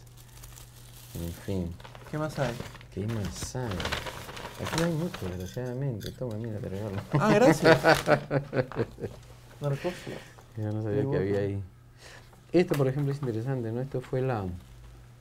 En 1.15 1.33
fin, 1.45 1.73
¿Qué 2.11 2.19
más 2.19 2.39
hay? 2.39 2.55
¿qué 2.95 3.07
más 3.07 3.57
hay? 3.57 3.71
Aquí 4.65 4.81
no 4.81 4.85
hay 4.87 4.93
mucho, 4.93 5.19
desgraciadamente. 5.29 6.11
Toma, 6.13 6.35
mira, 6.37 6.59
te 6.59 6.69
regalo. 6.69 6.97
Ah, 7.19 7.33
gracias. 7.35 7.79
Narcosis. 9.61 10.15
Yo 10.57 10.73
no 10.73 10.83
sabía 10.83 11.11
que 11.11 11.17
había 11.17 11.39
ahí. 11.41 11.63
Esto, 12.53 12.75
por 12.75 12.87
ejemplo, 12.89 13.13
es 13.13 13.21
interesante, 13.21 13.73
¿no? 13.73 13.81
Esto 13.81 14.01
fue 14.01 14.21
la. 14.21 14.45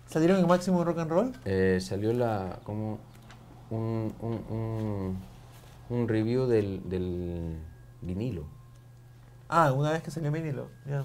¿Salieron 0.07 0.39
en 0.39 0.47
Máximo 0.47 0.83
Rock 0.83 0.99
and 0.99 1.11
Roll? 1.11 1.33
eh, 1.45 1.79
salió 1.81 2.11
la. 2.13 2.59
como. 2.63 2.99
un, 3.69 4.13
un, 4.19 4.33
un, 4.49 5.17
un 5.89 6.07
review 6.07 6.45
del, 6.47 6.81
del 6.89 7.55
vinilo. 8.01 8.45
Ah, 9.49 9.71
una 9.71 9.91
vez 9.91 10.03
que 10.03 10.11
salió 10.11 10.31
vinilo. 10.31 10.67
Ya. 10.85 11.03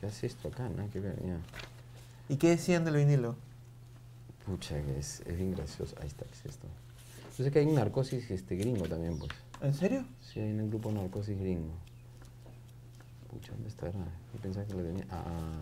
¿Qué 0.00 0.06
hace 0.06 0.26
esto 0.26 0.48
acá? 0.48 0.68
Nada 0.68 0.88
que 0.90 1.00
ver, 1.00 1.16
ya. 1.24 1.38
¿Y 2.28 2.36
qué 2.36 2.50
decían 2.50 2.84
del 2.84 2.96
vinilo? 2.96 3.36
Pucha, 4.48 4.80
que 4.82 4.98
es, 4.98 5.20
es 5.26 5.36
bien 5.36 5.52
gracioso. 5.52 5.94
Ahí 6.00 6.06
está, 6.08 6.24
¿qué 6.24 6.32
es 6.32 6.46
esto? 6.46 6.66
Yo 7.36 7.44
sé 7.44 7.50
que 7.50 7.58
hay 7.60 7.66
un 7.66 7.74
narcosis 7.74 8.30
este, 8.30 8.56
gringo 8.56 8.88
también, 8.88 9.18
pues. 9.18 9.30
¿En 9.60 9.74
serio? 9.74 10.04
Sí, 10.22 10.40
hay 10.40 10.52
un 10.52 10.70
grupo 10.70 10.90
narcosis 10.90 11.38
gringo. 11.38 11.72
Pucha, 13.30 13.52
¿dónde 13.52 13.68
estará? 13.68 13.92
Yo 13.92 14.40
pensaba 14.40 14.64
que 14.66 14.74
lo 14.74 14.82
tenía. 14.82 15.06
Ah. 15.10 15.60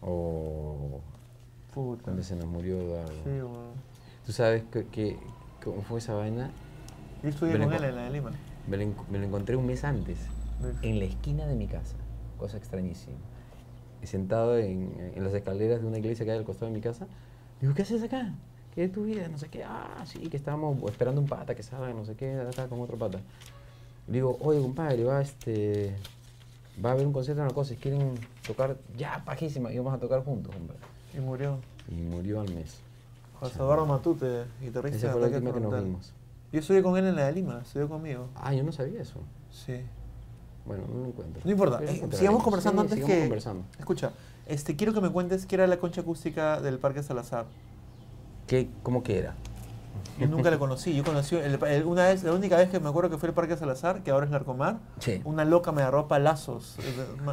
Oh. 0.00 1.00
Puta. 1.72 2.02
Cuando 2.04 2.22
se 2.22 2.36
nos 2.36 2.46
murió 2.46 2.80
Eduardo. 2.80 3.12
Sí, 3.24 3.30
bueno. 3.30 3.72
¿Tú 4.26 4.32
sabes 4.32 4.64
que, 4.64 4.84
que- 4.86 5.16
cómo 5.64 5.82
fue 5.82 5.98
esa 5.98 6.14
vaina? 6.14 6.50
Yo 7.22 7.28
estudié 7.30 7.58
con 7.58 7.72
él 7.72 7.84
en 7.84 7.96
la 7.96 8.02
de 8.04 8.10
Lima. 8.10 8.32
Me 8.68 8.76
lo, 8.76 8.82
enco- 8.84 9.06
me 9.10 9.18
lo 9.18 9.24
encontré 9.26 9.56
un 9.56 9.66
mes 9.66 9.82
antes, 9.84 10.18
en 10.82 10.98
la 10.98 11.04
esquina 11.06 11.46
de 11.46 11.54
mi 11.54 11.66
casa. 11.66 11.96
Cosa 12.38 12.56
extrañísima. 12.58 13.16
Sentado 14.04 14.58
en, 14.58 15.12
en 15.14 15.24
las 15.24 15.32
escaleras 15.34 15.80
de 15.80 15.86
una 15.86 15.98
iglesia 15.98 16.24
que 16.24 16.32
hay 16.32 16.38
al 16.38 16.44
costado 16.44 16.66
de 16.66 16.76
mi 16.76 16.80
casa. 16.82 17.06
Digo, 17.60 17.74
¿qué 17.74 17.82
haces 17.82 18.02
acá? 18.02 18.32
¿Qué 18.74 18.84
es 18.84 18.92
tu 18.92 19.04
vida? 19.04 19.28
No 19.28 19.38
sé 19.38 19.48
qué. 19.48 19.64
Ah, 19.64 20.02
sí, 20.06 20.18
que 20.28 20.36
estábamos 20.36 20.82
esperando 20.90 21.20
un 21.20 21.28
pata 21.28 21.54
que 21.54 21.62
salga, 21.62 21.92
no 21.92 22.04
sé 22.04 22.14
qué, 22.14 22.34
acá 22.40 22.66
con 22.68 22.80
otro 22.80 22.96
pata. 22.96 23.20
Le 24.08 24.14
digo, 24.14 24.36
oye, 24.40 24.60
compadre, 24.60 25.04
va 25.04 25.20
este. 25.20 25.94
Va 26.84 26.90
a 26.90 26.92
haber 26.92 27.06
un 27.06 27.12
concierto 27.12 27.42
de 27.42 27.46
narcosis, 27.48 27.78
quieren 27.78 28.14
tocar 28.46 28.76
ya, 28.96 29.22
pajísima, 29.24 29.70
y 29.72 29.76
vamos 29.76 29.94
a 29.94 29.98
tocar 29.98 30.24
juntos, 30.24 30.54
compadre. 30.54 30.80
Y 31.14 31.20
murió. 31.20 31.58
Y 31.88 31.94
murió 31.94 32.40
al 32.40 32.52
mes. 32.52 32.80
José 33.38 33.58
Eduardo 33.58 33.86
Matute, 33.86 34.44
guitarrista 34.60 34.96
Esa 34.98 35.12
fue 35.12 35.20
la 35.20 35.26
última 35.26 35.52
que 35.52 35.60
nos 35.60 35.68
Frontal. 35.70 35.84
vimos. 35.84 36.12
Yo 36.50 36.60
estudié 36.60 36.82
con 36.82 36.96
él 36.96 37.06
en 37.06 37.16
la 37.16 37.26
de 37.26 37.32
Lima, 37.32 37.60
estudió 37.62 37.88
conmigo. 37.88 38.28
Ah, 38.34 38.54
yo 38.54 38.62
no 38.62 38.72
sabía 38.72 39.02
eso. 39.02 39.20
Sí. 39.50 39.80
Bueno, 40.64 40.84
no 40.92 41.00
lo 41.00 41.06
encuentro. 41.06 41.42
No 41.44 41.50
importa, 41.50 41.80
eh, 41.82 42.06
sigamos 42.12 42.42
conversando 42.42 42.82
Sí, 42.82 42.86
antes 42.86 42.96
sigamos 42.96 43.14
que... 43.14 43.20
conversando. 43.22 43.64
Escucha, 43.78 44.12
este, 44.46 44.76
quiero 44.76 44.92
que 44.94 45.00
me 45.00 45.10
cuentes 45.10 45.46
qué 45.46 45.56
era 45.56 45.66
la 45.66 45.78
concha 45.78 46.02
acústica 46.02 46.60
del 46.60 46.78
Parque 46.78 47.02
Salazar. 47.02 47.46
¿Qué, 48.46 48.68
¿Cómo 48.82 49.02
que 49.02 49.18
era? 49.18 49.34
Yo 50.18 50.26
nunca 50.28 50.50
la 50.50 50.58
conocí. 50.58 50.94
Yo 50.94 51.04
conocí 51.04 51.36
el- 51.36 51.58
el- 51.64 51.84
una 51.84 52.06
vez, 52.08 52.22
la 52.22 52.32
única 52.32 52.56
vez 52.56 52.68
que 52.68 52.78
me 52.80 52.88
acuerdo 52.88 53.10
que 53.10 53.18
fue 53.18 53.28
el 53.30 53.34
Parque 53.34 53.56
Salazar, 53.56 54.02
que 54.02 54.10
ahora 54.10 54.26
es 54.26 54.32
Larcomar. 54.32 54.76
Sí. 54.98 55.20
Una 55.24 55.44
loca 55.44 55.72
me 55.72 55.82
agarró 55.82 56.06
palazos. 56.08 56.76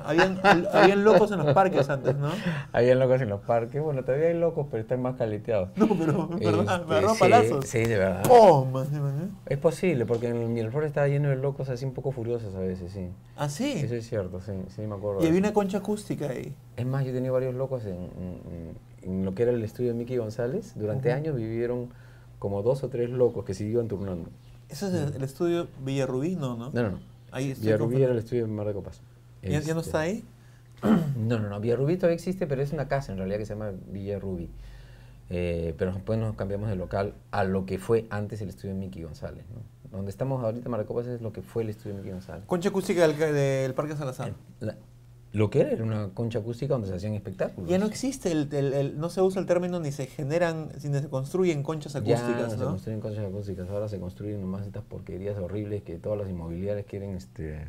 Habían, 0.05 0.39
habían 0.73 1.03
locos 1.03 1.31
en 1.31 1.39
los 1.39 1.53
parques 1.53 1.89
antes, 1.89 2.15
¿no? 2.15 2.29
Habían 2.71 2.99
locos 2.99 3.21
en 3.21 3.29
los 3.29 3.41
parques. 3.41 3.81
Bueno, 3.81 4.03
todavía 4.03 4.27
hay 4.29 4.37
locos, 4.39 4.67
pero 4.71 4.81
están 4.81 5.01
más 5.01 5.15
caleteados. 5.15 5.69
No, 5.75 5.87
pero. 5.87 6.27
Me 6.27 6.35
Este, 6.37 6.49
agarró 6.71 7.13
sí, 7.13 7.19
palazos. 7.19 7.65
Sí, 7.67 7.79
de 7.79 7.97
verdad. 7.97 8.23
Man, 8.71 8.87
man, 8.91 9.37
Es 9.45 9.57
posible, 9.57 10.05
porque 10.05 10.27
en 10.27 10.53
Miraflores 10.53 10.87
estaba 10.87 11.07
lleno 11.07 11.29
de 11.29 11.35
locos 11.35 11.69
así 11.69 11.85
un 11.85 11.93
poco 11.93 12.11
furiosos 12.11 12.55
a 12.55 12.59
veces, 12.59 12.91
sí. 12.91 13.09
Ah, 13.35 13.49
sí. 13.49 13.73
Eso 13.77 13.95
es 13.95 14.07
cierto, 14.07 14.39
sí, 14.41 14.51
sí 14.75 14.81
me 14.81 14.95
acuerdo. 14.95 15.23
Y 15.23 15.27
había 15.27 15.39
una 15.39 15.53
concha 15.53 15.79
acústica 15.79 16.27
ahí. 16.29 16.55
Es 16.77 16.85
más, 16.85 17.05
yo 17.05 17.11
tenía 17.11 17.31
varios 17.31 17.53
locos 17.55 17.85
en, 17.85 17.93
en- 17.95 18.77
en 19.01 19.25
lo 19.25 19.33
que 19.33 19.43
era 19.43 19.51
el 19.51 19.63
estudio 19.63 19.89
de 19.91 19.95
Mickey 19.95 20.17
González. 20.17 20.73
Durante 20.75 21.11
años 21.13 21.35
vivieron 21.35 21.89
como 22.39 22.61
dos 22.63 22.83
o 22.83 22.89
tres 22.89 23.09
locos 23.09 23.45
que 23.45 23.53
se 23.53 23.65
iban 23.65 23.87
turnando. 23.87 24.29
Ese 24.69 24.87
es 24.87 24.93
el, 24.93 25.13
el 25.15 25.23
estudio 25.23 25.67
Villarrubí, 25.83 26.35
¿no? 26.35 26.55
¿no? 26.55 26.71
No, 26.71 26.81
no, 26.83 26.89
no. 26.91 26.99
Ahí 27.31 27.53
Villarrubí 27.53 28.01
era 28.01 28.11
el 28.13 28.19
estudio 28.19 28.47
de 28.47 28.51
Mar 28.51 28.65
de 28.67 28.73
Copas. 28.73 29.01
¿Ya, 29.43 29.59
ya 29.59 29.73
no 29.73 29.79
Este, 29.81 29.89
está 29.89 29.99
ahí? 30.01 30.23
No, 31.17 31.39
no, 31.39 31.49
no. 31.49 31.59
Villarrubí 31.59 31.97
todavía 31.97 32.15
existe, 32.15 32.47
pero 32.47 32.61
es 32.61 32.71
una 32.71 32.87
casa 32.87 33.11
en 33.11 33.17
realidad 33.17 33.37
que 33.39 33.45
se 33.45 33.53
llama 33.53 33.71
Villarrubí. 33.91 34.49
Eh, 35.29 35.75
pero 35.77 35.93
después 35.93 36.17
nos 36.17 36.35
cambiamos 36.35 36.69
de 36.69 36.75
local 36.75 37.13
a 37.31 37.43
lo 37.43 37.65
que 37.65 37.77
fue 37.77 38.07
antes 38.09 38.41
el 38.41 38.49
estudio 38.49 38.73
de 38.73 38.79
Mickey 38.79 39.03
González. 39.03 39.43
¿no? 39.53 39.97
Donde 39.97 40.09
estamos 40.11 40.43
ahorita, 40.43 40.69
Mar 40.69 40.79
de 40.79 40.85
Copas, 40.85 41.05
es 41.07 41.21
lo 41.21 41.31
que 41.31 41.41
fue 41.41 41.63
el 41.63 41.69
estudio 41.69 41.91
de 41.95 41.97
Mickey 42.01 42.13
González. 42.13 42.45
Concha 42.47 42.69
acústica 42.69 43.07
del, 43.07 43.17
del 43.17 43.73
Parque 43.73 43.95
Salazar. 43.95 44.33
La- 44.59 44.75
lo 45.31 45.49
que 45.51 45.61
era 45.61 45.71
era 45.71 45.83
una 45.83 46.09
concha 46.09 46.39
acústica 46.39 46.73
donde 46.73 46.87
se 46.87 46.95
hacían 46.95 47.13
espectáculos. 47.13 47.69
Ya 47.69 47.77
no 47.77 47.85
existe, 47.85 48.31
el, 48.31 48.47
el- 48.53 48.73
el- 48.73 48.99
no 48.99 49.09
se 49.09 49.21
usa 49.21 49.39
el 49.39 49.45
término 49.47 49.79
ni 49.79 49.91
se 49.91 50.07
generan, 50.07 50.69
ni 50.83 50.99
se 50.99 51.07
construyen 51.09 51.61
conchas 51.63 51.93
Ya 51.93 51.99
acústicas, 51.99 52.51
no 52.53 52.57
se 52.57 52.63
construyen 52.65 52.99
conchas 52.99 53.25
acústicas, 53.25 53.69
ahora 53.69 53.87
se 53.87 53.99
construyen 53.99 54.41
nomás 54.41 54.65
estas 54.65 54.83
porquerías 54.83 55.37
horribles 55.37 55.83
que 55.83 55.99
todas 55.99 56.17
las 56.17 56.29
inmobiliarias 56.29 56.85
quieren, 56.87 57.15
este, 57.15 57.67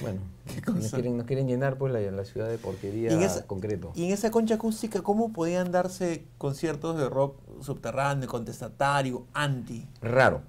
bueno, 0.00 0.20
¿Qué 0.64 0.70
nos 0.72 0.90
quieren, 0.92 1.16
nos 1.18 1.26
quieren 1.26 1.46
llenar 1.46 1.76
pues 1.76 1.92
la, 1.92 2.00
la 2.00 2.24
ciudad 2.24 2.48
de 2.48 2.56
porquería 2.56 3.10
Y 3.10 3.14
en 3.14 3.22
esa- 3.22 3.46
concreto. 3.46 3.92
Y 3.94 4.06
en 4.06 4.12
esa 4.12 4.30
concha 4.30 4.54
acústica, 4.54 5.02
¿cómo 5.02 5.30
podían 5.32 5.70
darse 5.70 6.24
conciertos 6.38 6.96
de 6.96 7.08
rock 7.10 7.36
subterráneo, 7.60 8.28
contestatario, 8.28 9.26
anti? 9.34 9.86
Raro. 10.00 10.40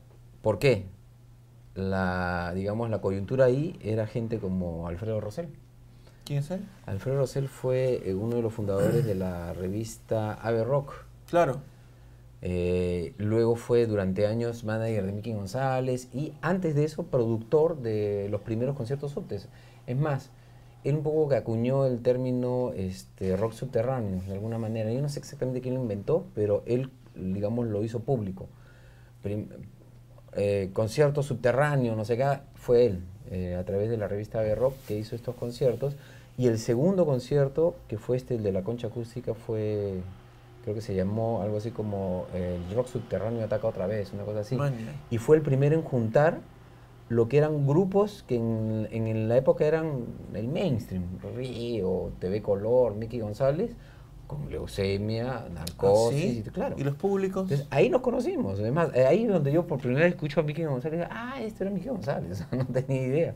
¿Por 0.42 0.58
qué? 0.58 0.86
La, 1.76 2.52
digamos, 2.56 2.90
la 2.90 3.02
coyuntura 3.02 3.46
ahí 3.46 3.78
era 3.82 4.08
gente 4.08 4.40
como 4.40 4.88
Alfredo 4.88 5.20
Rosell. 5.22 5.50
¿Quién 6.30 6.42
es 6.42 6.52
él? 6.52 6.62
Alfredo 6.86 7.18
Rosell 7.18 7.48
fue 7.48 8.08
eh, 8.08 8.14
uno 8.14 8.36
de 8.36 8.44
los 8.44 8.54
fundadores 8.54 9.04
de 9.04 9.16
la 9.16 9.52
revista 9.54 10.36
Ave 10.36 10.64
Rock. 10.64 10.94
Claro. 11.28 11.62
Eh, 12.44 13.16
luego 13.18 13.56
fue 13.56 13.88
durante 13.88 14.28
años 14.28 14.64
manager 14.64 15.08
de 15.08 15.12
Mickey 15.12 15.34
González 15.34 16.08
y 16.14 16.34
antes 16.44 16.76
de 16.76 16.84
eso 16.84 17.08
productor 17.08 17.82
de 17.82 18.28
los 18.30 18.42
primeros 18.42 18.78
conciertos 18.78 19.14
subtes. 19.14 19.48
Es 19.88 19.98
más, 19.98 20.30
él 20.84 20.98
un 20.98 21.02
poco 21.02 21.30
que 21.30 21.36
acuñó 21.36 21.88
el 21.88 22.04
término 22.04 22.74
este, 22.76 23.36
rock 23.36 23.54
subterráneo 23.54 24.22
de 24.28 24.34
alguna 24.34 24.60
manera. 24.60 24.94
Yo 24.94 25.02
no 25.02 25.10
sé 25.10 25.18
exactamente 25.18 25.62
quién 25.62 25.74
lo 25.74 25.82
inventó, 25.82 26.28
pero 26.36 26.62
él, 26.68 26.92
digamos, 27.16 27.66
lo 27.66 27.84
hizo 27.84 28.02
público. 28.02 28.50
Prim- 29.24 29.50
eh, 30.34 30.70
concierto 30.74 31.24
subterráneo, 31.24 31.96
no 31.96 32.06
sé 32.06 32.18
qué, 32.18 32.38
fue 32.54 32.86
él, 32.86 33.00
eh, 33.32 33.56
a 33.56 33.66
través 33.66 33.90
de 33.90 33.98
la 33.98 34.08
revista 34.08 34.42
Ave 34.42 34.54
Rock, 34.54 34.76
que 34.88 34.96
hizo 34.96 35.16
estos 35.16 35.34
conciertos. 35.34 35.96
Y 36.40 36.48
el 36.48 36.58
segundo 36.58 37.06
concierto, 37.06 37.76
que 37.90 37.98
fue 37.98 38.16
este, 38.16 38.36
el 38.36 38.44
de 38.44 38.54
la 38.54 38.64
concha 38.64 38.88
acústica, 38.88 39.34
fue, 39.34 39.96
creo 40.64 40.74
que 40.74 40.80
se 40.80 40.96
llamó 40.96 41.42
algo 41.42 41.58
así 41.58 41.72
como 41.72 42.28
eh, 42.34 42.58
el 42.66 42.76
rock 42.78 42.88
subterráneo 42.88 43.44
ataca 43.44 43.68
otra 43.68 43.88
vez, 43.88 44.14
una 44.14 44.24
cosa 44.24 44.40
así. 44.40 44.58
Y 45.12 45.18
fue 45.18 45.36
el 45.36 45.42
primero 45.42 45.76
en 45.76 45.82
juntar 45.82 46.40
lo 47.10 47.28
que 47.28 47.40
eran 47.40 47.68
grupos 47.68 48.24
que 48.26 48.38
en, 48.38 48.88
en 48.90 49.28
la 49.28 49.36
época 49.36 49.66
eran 49.66 50.06
el 50.34 50.48
mainstream, 50.48 51.04
Río, 51.36 52.14
TV 52.20 52.42
Color, 52.42 52.96
Mickey 52.96 53.20
González, 53.20 53.72
con 54.26 54.50
leucemia, 54.50 55.46
narcosis, 55.54 56.16
¿Ah, 56.16 56.22
sí? 56.22 56.44
y- 56.48 56.50
claro. 56.52 56.76
¿Y 56.78 56.86
los 56.86 56.96
públicos? 56.96 57.52
Entonces, 57.52 57.68
ahí 57.70 57.90
nos 57.90 58.00
conocimos. 58.00 58.62
Además, 58.62 58.92
eh, 58.94 59.06
ahí 59.06 59.24
es 59.26 59.30
donde 59.30 59.52
yo 59.52 59.68
por 59.68 59.80
primera 59.82 60.06
vez 60.06 60.14
escucho 60.14 60.40
a 60.40 60.44
Mickey 60.44 60.64
González. 60.64 61.06
Ah, 61.12 61.42
este 61.42 61.66
era 61.66 61.72
Mickey 61.74 61.90
González. 61.90 62.46
no 62.54 62.64
tenía 62.64 63.02
idea. 63.02 63.36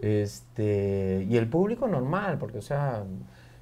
Este, 0.00 1.26
y 1.28 1.36
el 1.36 1.48
público 1.48 1.88
normal, 1.88 2.38
porque, 2.38 2.58
o 2.58 2.62
sea, 2.62 3.04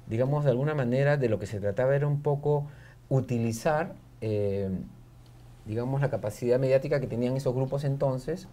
digamos, 0.07 0.43
de 0.45 0.51
alguna 0.51 0.73
manera, 0.73 1.17
de 1.17 1.29
lo 1.29 1.39
que 1.39 1.47
se 1.47 1.59
trataba 1.59 1.95
era 1.95 2.07
un 2.07 2.21
poco 2.21 2.67
utilizar, 3.09 3.93
eh, 4.21 4.69
digamos, 5.65 6.01
la 6.01 6.09
capacidad 6.09 6.59
mediática 6.59 6.99
que 6.99 7.07
tenían 7.07 7.35
esos 7.35 7.53
grupos 7.55 7.83
entonces, 7.83 8.47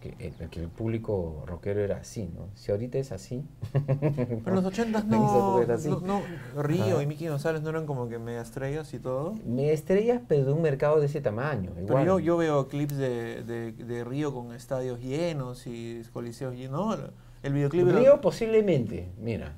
que, 0.00 0.14
el- 0.18 0.48
que 0.48 0.60
el 0.60 0.68
público 0.68 1.44
rockero 1.46 1.80
era 1.80 1.98
así, 1.98 2.30
¿no? 2.34 2.46
Si 2.54 2.70
ahorita 2.72 2.96
es 2.96 3.12
así. 3.12 3.44
Pero 3.72 4.40
en 4.46 4.54
los 4.54 4.64
ochentas 4.64 5.04
En 5.10 5.12
esa 5.12 5.88
no, 5.90 6.00
no, 6.00 6.22
no, 6.54 6.62
Río 6.62 6.94
Ajá. 6.94 7.02
y 7.02 7.06
Mickey 7.06 7.28
González 7.28 7.60
no 7.60 7.68
eran 7.68 7.84
como 7.84 8.08
que 8.08 8.18
mega 8.18 8.40
estrellas 8.40 8.94
y 8.94 8.98
todo. 8.98 9.34
Me 9.44 9.72
estrellas, 9.72 10.22
pero 10.26 10.46
de 10.46 10.52
un 10.52 10.62
mercado 10.62 11.00
de 11.00 11.06
ese 11.06 11.20
tamaño. 11.20 11.72
Pero 11.74 11.86
igual. 11.86 12.06
yo, 12.06 12.18
yo 12.18 12.36
veo 12.38 12.68
clips 12.68 12.96
de, 12.96 13.42
de, 13.44 13.72
de 13.72 14.04
Río 14.04 14.32
con 14.32 14.52
estadios 14.54 15.00
llenos 15.00 15.66
y 15.66 16.02
coliseos 16.14 16.54
llenos. 16.54 16.98
¿no? 16.98 17.29
El 17.42 17.52
videoclip 17.54 17.88
era- 17.88 17.98
Río 17.98 18.20
posiblemente, 18.20 19.08
mira. 19.18 19.54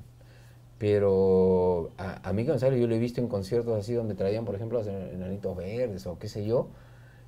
Pero 0.78 1.90
a, 1.96 2.28
a 2.28 2.32
mí 2.32 2.44
González 2.44 2.80
yo 2.80 2.86
lo 2.88 2.94
he 2.94 2.98
visto 2.98 3.20
en 3.20 3.28
conciertos 3.28 3.78
así 3.78 3.94
donde 3.94 4.14
traían, 4.14 4.44
por 4.44 4.54
ejemplo, 4.56 4.78
los 4.78 4.88
enanitos 4.88 5.56
verdes 5.56 6.06
o 6.06 6.18
qué 6.18 6.28
sé 6.28 6.44
yo, 6.44 6.68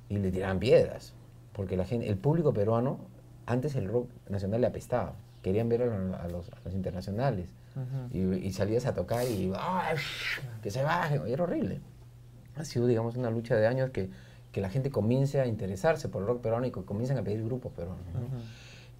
y 0.09 0.17
le 0.17 0.31
tiraban 0.31 0.59
piedras. 0.59 1.13
Porque 1.53 1.77
la 1.77 1.85
gente, 1.85 2.09
el 2.09 2.17
público 2.17 2.53
peruano, 2.53 2.99
antes 3.45 3.75
el 3.75 3.87
rock 3.87 4.09
nacional 4.29 4.61
le 4.61 4.67
apestaba. 4.67 5.13
Querían 5.41 5.69
ver 5.69 5.83
a, 5.83 5.85
los- 5.85 6.19
a 6.19 6.27
los, 6.27 6.49
a 6.49 6.57
los 6.65 6.73
internacionales. 6.73 7.49
Y, 8.11 8.19
y 8.47 8.51
salías 8.53 8.85
a 8.85 8.93
tocar 8.93 9.25
y 9.27 9.51
¡ay, 9.57 9.97
que 10.61 10.71
se 10.71 10.81
bajen. 10.83 11.21
y 11.27 11.31
Era 11.33 11.43
horrible. 11.43 11.79
Ha 12.57 12.63
sido, 12.65 12.87
digamos, 12.87 13.15
una 13.17 13.29
lucha 13.29 13.55
de 13.55 13.67
años 13.67 13.89
que, 13.91 14.09
que 14.51 14.61
la 14.61 14.69
gente 14.69 14.89
comience 14.91 15.39
a 15.41 15.45
interesarse 15.47 16.07
por 16.09 16.21
el 16.21 16.27
rock 16.27 16.41
peruano 16.41 16.65
y 16.65 16.71
que 16.71 16.81
comiencen 16.83 17.17
a 17.17 17.23
pedir 17.23 17.43
grupos 17.43 17.71
peruanos. 17.73 18.05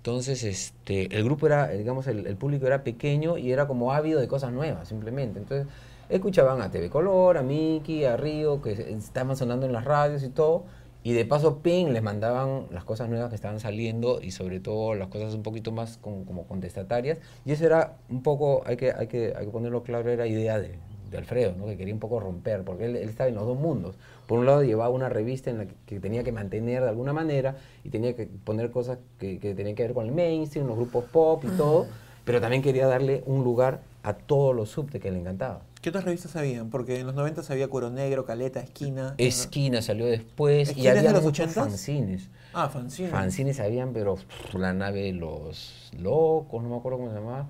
Entonces, 0.05 0.43
este, 0.43 1.17
el 1.17 1.23
grupo 1.23 1.47
era, 1.47 1.69
digamos, 1.69 2.05
el, 2.05 2.37
público 2.37 2.67
era 2.67 2.83
pequeño 2.83 3.39
y 3.39 3.51
era 3.51 3.67
como 3.67 3.91
ávido 3.91 4.19
de 4.19 4.27
cosas 4.27 4.51
nuevas, 4.53 4.87
simplemente. 4.87 5.39
Entonces, 5.39 5.65
escuchaban 6.09 6.61
a 6.61 6.69
TV 6.69 6.91
Color, 6.91 7.39
a 7.39 7.41
Mickey, 7.41 8.05
a 8.05 8.15
Río, 8.15 8.61
que 8.61 8.71
estaban 8.71 9.35
sonando 9.35 9.65
en 9.65 9.73
las 9.73 9.83
radios 9.83 10.21
y 10.21 10.29
todo. 10.29 10.65
Y 11.01 11.13
de 11.13 11.25
paso, 11.25 11.57
ping, 11.63 11.87
les 11.87 12.03
mandaban 12.03 12.67
las 12.69 12.83
cosas 12.83 13.09
nuevas 13.09 13.29
que 13.29 13.35
estaban 13.35 13.59
saliendo 13.59 14.21
y 14.21 14.29
sobre 14.29 14.59
todo 14.59 14.93
las 14.93 15.07
cosas 15.07 15.33
un 15.33 15.41
poquito 15.41 15.71
más 15.71 15.97
con- 15.97 16.23
como 16.25 16.45
contestatarias. 16.45 17.17
Y 17.43 17.53
eso 17.53 17.65
era 17.65 17.97
un 18.07 18.21
poco, 18.21 18.61
hay 18.67 18.77
que, 18.77 18.91
hay 18.91 19.07
que, 19.07 19.33
hay 19.35 19.45
que 19.47 19.51
ponerlo 19.51 19.81
claro, 19.81 20.11
era 20.11 20.27
idea 20.27 20.59
de, 20.59 20.77
de 21.09 21.17
Alfredo, 21.17 21.53
¿no? 21.57 21.65
que 21.65 21.77
quería 21.77 21.95
un 21.95 21.99
poco 21.99 22.19
romper, 22.19 22.63
porque 22.63 22.85
él, 22.85 22.95
él 22.95 23.09
estaba 23.09 23.27
en 23.27 23.35
los 23.35 23.45
dos 23.47 23.57
mundos. 23.57 23.95
Por 24.27 24.39
un 24.39 24.45
lado 24.45 24.63
llevaba 24.63 24.89
una 24.89 25.09
revista 25.09 25.49
en 25.49 25.57
la 25.59 25.65
que, 25.67 25.75
que 25.85 25.99
tenía 25.99 26.23
que 26.23 26.31
mantener 26.31 26.81
de 26.83 26.89
alguna 26.89 27.13
manera 27.13 27.57
y 27.83 27.89
tenía 27.89 28.15
que 28.15 28.25
poner 28.25 28.71
cosas 28.71 28.97
que, 29.19 29.39
que 29.39 29.53
tenían 29.53 29.75
que 29.75 29.83
ver 29.83 29.93
con 29.93 30.05
el 30.07 30.11
mainstream, 30.11 30.67
los 30.67 30.75
grupos 30.77 31.05
pop 31.11 31.43
y 31.45 31.49
todo, 31.57 31.87
pero 32.23 32.41
también 32.41 32.61
quería 32.63 32.87
darle 32.87 33.23
un 33.27 33.43
lugar 33.43 33.81
a 34.03 34.13
todos 34.13 34.55
los 34.55 34.69
subte 34.69 34.99
que 34.99 35.11
le 35.11 35.19
encantaba. 35.19 35.61
¿Qué 35.81 35.89
otras 35.89 36.03
revistas 36.05 36.35
habían? 36.35 36.71
Porque 36.71 36.99
en 36.99 37.05
los 37.05 37.13
90 37.13 37.43
había 37.49 37.67
Cuero 37.67 37.91
Negro, 37.91 38.25
Caleta, 38.25 38.59
Esquina. 38.61 39.09
¿no? 39.11 39.15
Esquina 39.19 39.83
salió 39.83 40.07
después 40.07 40.69
y 40.69 40.71
¿Esquina 40.71 40.89
es 40.89 40.93
de 40.95 40.99
había 40.99 41.11
los 41.13 41.23
muchos 41.23 41.47
80s? 41.47 41.53
fanzines. 41.53 42.29
Ah, 42.53 42.69
fanzine. 42.69 43.09
Fanzines 43.09 43.59
habían, 43.59 43.93
pero 43.93 44.15
pff, 44.15 44.55
la 44.55 44.73
nave 44.73 45.01
de 45.03 45.13
los 45.13 45.91
locos, 45.99 46.63
no 46.63 46.69
me 46.69 46.77
acuerdo 46.77 46.97
cómo 46.97 47.09
se 47.11 47.15
llamaba. 47.15 47.47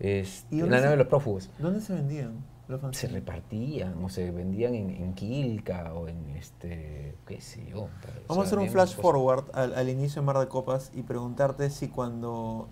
¿Y 0.00 0.60
la 0.60 0.66
nave 0.66 0.82
se- 0.82 0.88
de 0.90 0.96
los 0.96 1.06
prófugos. 1.06 1.50
¿Dónde 1.58 1.80
se 1.80 1.92
vendían 1.94 2.32
los 2.70 2.96
Se 2.96 3.08
repartían 3.08 4.02
o 4.04 4.08
se 4.08 4.30
vendían 4.30 4.74
en, 4.74 4.90
en 4.90 5.14
Quilca 5.14 5.92
o 5.94 6.08
en 6.08 6.30
este, 6.30 7.16
qué 7.26 7.40
sé 7.40 7.66
yo. 7.66 7.82
o 7.82 7.88
Vamos 8.28 8.34
sea, 8.34 8.42
a 8.42 8.46
hacer 8.46 8.58
un 8.58 8.68
flash 8.68 8.94
forward 8.96 9.44
al, 9.52 9.74
al 9.74 9.88
inicio 9.88 10.22
de 10.22 10.26
Mar 10.26 10.38
de 10.38 10.48
Copas 10.48 10.90
y 10.94 11.02
preguntarte 11.02 11.70
si 11.70 11.88
cuando 11.88 12.68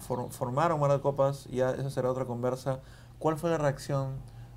for- 0.00 0.30
formaron 0.30 0.80
Mar 0.80 0.92
de 0.92 1.00
Copas, 1.00 1.46
ya 1.46 1.70
eso 1.70 1.90
será 1.90 2.10
otra 2.10 2.24
conversa, 2.24 2.80
¿cuál 3.18 3.36
fue 3.36 3.50
la 3.50 3.58
reacción 3.58 4.12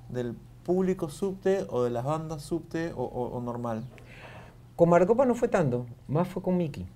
del 0.08 0.34
público 0.64 1.08
subte 1.08 1.66
o 1.70 1.82
de 1.82 1.90
las 1.90 2.04
bandas 2.04 2.42
subte 2.42 2.92
o, 2.96 3.02
o- 3.04 3.28
o 3.36 3.40
normal? 3.40 3.84
Con 4.76 4.90
Marcopa 4.90 5.24
no 5.24 5.34
fue 5.34 5.48
tanto, 5.48 5.86
más 6.06 6.28
fue 6.28 6.42
con 6.42 6.56
Mickey. 6.56 6.86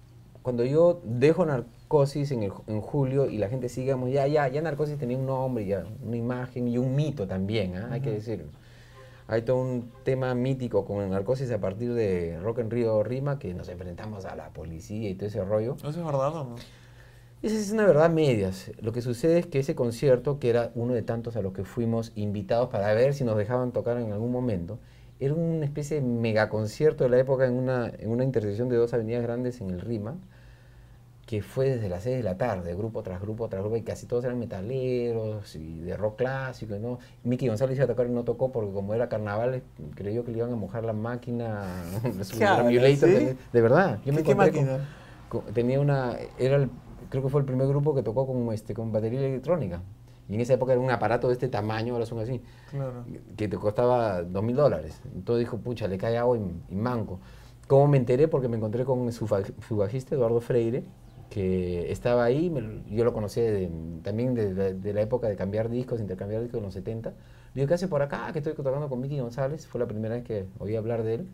Cuando 0.43 0.65
yo 0.65 1.01
dejo 1.05 1.47
Narcosis 1.47 2.33
en, 2.33 2.43
el- 2.43 2.53
en 2.67 2.81
julio 2.81 3.31
y 3.31 3.39
la 3.39 3.49
gente 3.49 3.69
sigue, 3.69 3.95
ya, 4.11 4.27
ya, 4.27 4.49
ya 4.49 4.61
Narcosis 4.63 4.99
tenía 4.99 5.17
un 5.17 5.27
nombre, 5.27 5.65
ya, 5.67 5.85
una 6.05 6.17
imagen 6.17 6.69
y 6.69 6.79
un 6.79 6.95
mito 6.97 7.27
también, 7.29 7.77
¿ah? 7.77 7.89
hay 7.93 8.01
que 8.01 8.11
decirlo. 8.11 8.47
Hay 9.29 9.43
todo 9.43 9.59
un 9.61 9.91
tema 10.05 10.35
mítico 10.35 10.85
con 10.85 11.03
el 11.03 11.11
Narcosis 11.11 11.51
a 11.53 11.59
partir 11.61 11.95
de 11.95 12.39
Rock 12.43 12.59
en 12.59 12.71
Río 12.71 13.03
Rima, 13.03 13.39
que 13.39 13.55
nos 13.55 13.69
enfrentamos 13.69 14.25
a 14.25 14.35
la 14.35 14.49
policía 14.51 15.09
y 15.09 15.15
todo 15.15 15.29
ese 15.29 15.45
rollo. 15.45 15.77
¿Eso 15.77 15.89
es 15.91 15.97
verdad 15.97 16.37
o 16.37 16.45
no? 16.45 16.57
Esa 17.43 17.57
es 17.57 17.73
una 17.73 17.87
verdad 17.87 18.11
medias. 18.11 18.71
Lo 18.81 18.93
que 18.93 19.01
sucede 19.03 19.39
es 19.39 19.47
que 19.47 19.59
ese 19.61 19.75
concierto, 19.75 20.39
que 20.39 20.51
era 20.51 20.71
uno 20.75 20.93
de 20.93 21.03
tantos 21.03 21.37
a 21.37 21.43
los 21.43 21.53
que 21.53 21.65
fuimos 21.65 22.13
invitados 22.15 22.69
para 22.69 22.93
ver 22.95 23.15
si 23.15 23.25
nos 23.25 23.37
dejaban 23.37 23.73
tocar 23.73 23.97
en 23.99 24.13
algún 24.13 24.31
momento, 24.33 24.79
era 25.19 25.35
una 25.35 25.65
especie 25.65 26.01
de 26.01 26.07
mega 26.07 26.49
concierto 26.49 27.05
de 27.05 27.11
la 27.11 27.19
época 27.19 27.47
en 27.47 27.55
una, 27.55 27.91
en 27.99 28.11
una 28.11 28.25
intersección 28.25 28.69
de 28.69 28.77
dos 28.77 28.93
avenidas 28.93 29.23
grandes 29.23 29.61
en 29.61 29.71
el 29.71 29.81
Rima, 29.81 30.17
que 31.33 31.41
fue 31.41 31.71
desde 31.71 31.89
las 31.89 32.03
6 32.03 32.19
de 32.19 32.23
la 32.23 32.37
tarde, 32.37 32.75
grupo 32.75 33.03
tras 33.03 33.19
grupo 33.19 33.49
tras 33.49 33.63
grupo, 33.63 33.79
y 33.79 33.83
casi 33.83 34.05
todos 34.05 34.23
eran 34.25 34.39
metaleros 34.39 35.57
y 35.57 35.81
de 35.81 35.97
rock 35.97 36.17
clásico, 36.19 36.75
¿no? 36.79 36.99
Mickey 37.25 37.49
González 37.49 37.75
iba 37.77 37.87
a 37.87 37.89
tocar 37.89 38.07
y 38.07 38.11
no 38.11 38.23
tocó 38.23 38.53
porque 38.53 38.71
como 38.71 38.93
era 38.93 39.09
carnaval, 39.09 39.63
creyó 39.95 40.27
que 40.27 40.33
le 40.33 40.37
iban 40.39 40.53
a 40.53 40.57
mojar 40.57 40.85
la 40.85 40.93
máquina, 40.93 41.65
su 42.23 42.39
¿Qué 42.39 42.47
sí? 42.97 43.01
tenía- 43.15 43.37
de 43.51 43.61
verdad. 43.63 43.99
Yo 44.05 44.13
me 44.13 44.19
¿Qué, 44.19 44.25
qué 44.25 44.33
encontré 44.33 44.53
con- 44.53 44.65
máquina? 44.67 44.89
co- 45.31 45.45
tenía 45.55 45.81
una, 45.81 46.19
era 46.39 46.57
el- 46.57 46.69
creo 47.09 47.23
que 47.23 47.31
fue 47.31 47.41
el 47.41 47.47
primer 47.47 47.67
grupo 47.67 47.95
que 47.95 48.03
tocó 48.03 48.27
con, 48.27 48.53
este, 48.53 48.75
con 48.75 48.93
batería 48.93 49.21
electrónica. 49.21 49.81
Y 50.29 50.35
en 50.35 50.43
esa 50.43 50.53
época 50.53 50.73
era 50.73 50.83
un 50.83 50.91
aparato 50.91 51.29
de 51.29 51.33
este 51.33 51.49
tamaño, 51.49 51.95
ahora 51.95 52.05
son 52.05 52.19
así, 52.19 52.43
Claro. 52.71 53.07
que 53.39 53.49
te 53.49 53.57
costaba 53.57 54.21
dos 54.23 54.43
mil 54.45 54.55
dólares. 54.57 55.01
Entonces 55.15 55.47
dijo, 55.47 55.57
pucha, 55.57 55.89
le 55.89 55.97
cae 55.97 56.19
agua 56.19 56.37
y, 56.37 56.43
y 56.69 56.77
manco. 56.77 57.21
¿Cómo 57.69 57.89
me 57.89 57.97
enteré? 57.97 58.29
Porque 58.29 58.49
me 58.49 58.59
encontré 58.59 58.85
con 58.85 59.11
su, 59.13 59.27
su 59.67 59.77
bajista, 59.79 60.15
Eduardo 60.15 60.43
Freire, 60.43 60.85
que 61.33 61.91
estaba 61.91 62.25
ahí, 62.25 62.51
me 62.51 62.83
yo 62.95 63.05
lo 63.05 63.13
conocí 63.15 63.41
de- 63.41 63.71
también 64.03 64.35
de, 64.35 64.53
la- 64.53 64.73
de 64.73 64.93
la 64.93 65.01
época 65.03 65.29
de 65.29 65.37
cambiar 65.37 65.71
discos, 65.71 66.01
intercambiar 66.01 66.43
discos 66.43 66.59
en 66.59 66.65
los 66.65 66.75
70. 66.75 67.11
Le 67.11 67.17
digo, 67.55 67.69
¿qué 67.69 67.75
hace 67.75 67.89
por 67.89 68.03
acá? 68.03 68.31
Que 68.33 68.39
estoy 68.41 68.55
tocando 68.55 68.89
con 68.89 69.01
Mickey 69.01 69.19
González. 69.21 69.67
Fue 69.67 69.81
la 69.81 69.87
primera 69.87 70.15
vez 70.15 70.25
que 70.25 70.47
oí 70.59 70.77
hablar 70.77 71.03
de 71.03 71.15
él. 71.15 71.27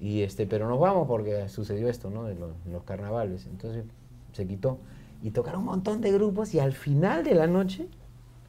Y 0.00 0.22
este, 0.22 0.46
pero 0.46 0.68
nos 0.68 0.78
vamos 0.80 1.06
porque 1.08 1.48
sucedió 1.48 1.88
esto, 1.88 2.08
¿no? 2.10 2.24
De 2.24 2.34
los, 2.34 2.50
los 2.70 2.82
carnavales. 2.84 3.46
Entonces 3.46 3.84
se 4.32 4.46
quitó. 4.46 4.78
Y 5.22 5.30
tocaron 5.32 5.60
un 5.60 5.66
montón 5.66 6.00
de 6.00 6.12
grupos 6.12 6.54
y 6.54 6.60
al 6.60 6.72
final 6.72 7.24
de 7.24 7.34
la 7.34 7.46
noche, 7.46 7.86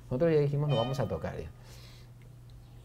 nosotros 0.09 0.32
ya 0.34 0.39
dijimos, 0.39 0.70
nos 0.70 0.78
vamos 0.78 0.99
a 0.99 1.07
tocar 1.07 1.38
ya. 1.38 1.49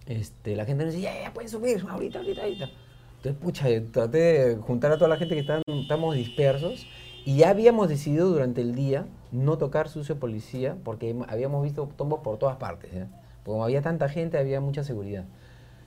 Este, 0.06 0.54
la 0.56 0.64
gente 0.64 0.84
nos 0.84 0.94
decía, 0.94 1.12
ya, 1.14 1.22
ya 1.24 1.32
pueden 1.34 1.50
subir, 1.50 1.84
ahorita, 1.88 2.18
ahorita, 2.20 2.42
ahorita. 2.42 2.70
Entonces, 3.18 3.42
pucha, 3.42 3.66
traté 3.92 4.18
de 4.18 4.56
juntar 4.56 4.92
a 4.92 4.96
toda 4.96 5.08
la 5.08 5.16
gente 5.16 5.34
que 5.34 5.40
estaban, 5.40 5.62
estamos 5.66 6.14
dispersos 6.14 6.86
y 7.26 7.38
ya 7.38 7.50
habíamos 7.50 7.88
decidido 7.88 8.28
durante 8.28 8.60
el 8.60 8.76
día 8.76 9.04
no 9.32 9.58
tocar 9.58 9.88
Sucio 9.88 10.16
Policía 10.20 10.76
porque 10.84 11.12
habíamos 11.26 11.64
visto 11.64 11.88
tombos 11.96 12.20
por 12.20 12.38
todas 12.38 12.56
partes. 12.56 12.92
Porque 12.92 13.08
como 13.42 13.64
había 13.64 13.82
tanta 13.82 14.08
gente, 14.08 14.38
había 14.38 14.60
mucha 14.60 14.84
seguridad. 14.84 15.24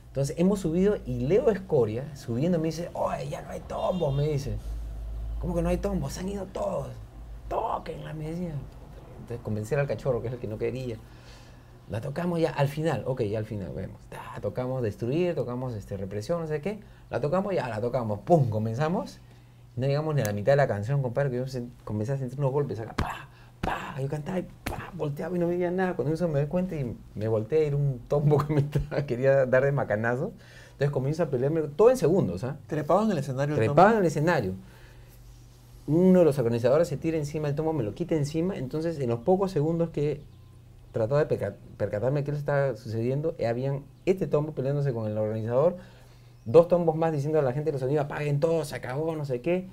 Entonces 0.07 0.37
hemos 0.37 0.59
subido 0.59 0.97
y 1.05 1.27
Leo 1.27 1.49
Escoria, 1.49 2.13
subiendo, 2.13 2.59
me 2.59 2.65
dice, 2.65 2.89
oye, 2.93 3.29
ya 3.29 3.41
no 3.41 3.51
hay 3.51 3.61
tombos, 3.61 4.13
me 4.13 4.27
dice. 4.27 4.57
¿Cómo 5.39 5.55
que 5.55 5.61
no 5.61 5.69
hay 5.69 5.77
tombos? 5.77 6.17
Han 6.17 6.27
ido 6.27 6.45
todos. 6.47 6.89
Tóquenla, 7.47 8.13
me 8.13 8.31
decía. 8.31 8.51
Entonces 9.21 9.39
convencer 9.41 9.79
al 9.79 9.87
cachorro, 9.87 10.21
que 10.21 10.27
es 10.27 10.33
el 10.33 10.39
que 10.39 10.47
no 10.49 10.57
quería. 10.57 10.97
La 11.89 12.01
tocamos 12.01 12.41
ya 12.41 12.49
al 12.49 12.67
final, 12.67 13.03
ok, 13.07 13.21
ya 13.21 13.39
al 13.39 13.45
final, 13.45 13.71
vemos. 13.73 14.01
Tocamos 14.41 14.83
destruir, 14.83 15.35
tocamos 15.35 15.73
este, 15.73 15.95
represión, 15.95 16.41
no 16.41 16.47
sé 16.47 16.59
qué. 16.59 16.81
La 17.09 17.21
tocamos, 17.21 17.55
ya 17.55 17.69
la 17.69 17.79
tocamos, 17.79 18.19
pum, 18.19 18.49
comenzamos. 18.49 19.21
No 19.79 19.87
llegamos 19.87 20.13
ni 20.13 20.21
a 20.21 20.25
la 20.25 20.33
mitad 20.33 20.51
de 20.51 20.57
la 20.57 20.67
canción, 20.67 21.01
compadre, 21.01 21.29
que 21.31 21.37
yo 21.37 21.45
comencé 21.85 22.11
a 22.13 22.17
sentir 22.17 22.37
unos 22.37 22.51
golpes 22.51 22.79
acá, 22.79 22.93
pa, 22.95 23.29
pa, 23.61 23.95
yo 24.01 24.07
cantaba 24.09 24.39
y 24.39 24.47
pa, 24.69 24.91
volteaba 24.93 25.35
y 25.35 25.39
no 25.39 25.47
veía 25.47 25.71
nada. 25.71 25.95
Cuando 25.95 26.13
eso 26.13 26.27
me 26.27 26.39
doy 26.39 26.47
cuenta 26.49 26.75
y 26.75 26.95
me 27.15 27.27
volteé, 27.27 27.67
era 27.67 27.75
un 27.77 27.99
tombo 28.07 28.37
que 28.45 28.53
me 28.53 28.59
estaba- 28.61 29.03
quería 29.05 29.45
dar 29.45 29.63
de 29.63 29.71
macanazo. 29.71 30.33
Entonces 30.73 30.91
comienzo 30.91 31.23
a 31.23 31.29
pelearme, 31.29 31.61
todo 31.61 31.89
en 31.91 31.97
segundos, 31.97 32.43
¿ah? 32.43 32.57
¿Trepaban 32.67 33.05
en 33.05 33.11
el 33.11 33.17
escenario? 33.19 33.55
el 33.55 33.59
Trepaban 33.59 33.93
en 33.93 33.99
el 33.99 34.05
escenario. 34.05 34.53
Uno 35.87 36.19
de 36.19 36.25
los 36.25 36.37
organizadores 36.37 36.87
se 36.87 36.97
tira 36.97 37.17
encima 37.17 37.47
del 37.47 37.55
tomo, 37.55 37.73
me 37.73 37.83
lo 37.83 37.95
quita 37.95 38.15
encima. 38.15 38.55
Entonces, 38.57 38.99
en 38.99 39.09
los 39.09 39.19
pocos 39.21 39.51
segundos 39.51 39.89
que 39.89 40.21
trataba 40.91 41.23
de 41.23 41.27
perca- 41.27 41.55
percatarme 41.77 42.23
qué 42.23 42.31
le 42.31 42.37
estaba 42.37 42.75
sucediendo, 42.75 43.35
habían 43.47 43.83
este 44.05 44.27
tombo 44.27 44.51
peleándose 44.53 44.93
con 44.93 45.09
el 45.09 45.17
organizador, 45.17 45.77
dos 46.51 46.67
tombos 46.67 46.95
más 46.95 47.11
diciendo 47.11 47.39
a 47.39 47.41
la 47.41 47.53
gente 47.53 47.67
de 47.67 47.71
los 47.73 47.81
sonidos, 47.81 48.05
apaguen 48.05 48.39
todo, 48.39 48.65
se 48.65 48.75
acabó, 48.75 49.15
no 49.15 49.25
sé 49.25 49.41
qué. 49.41 49.67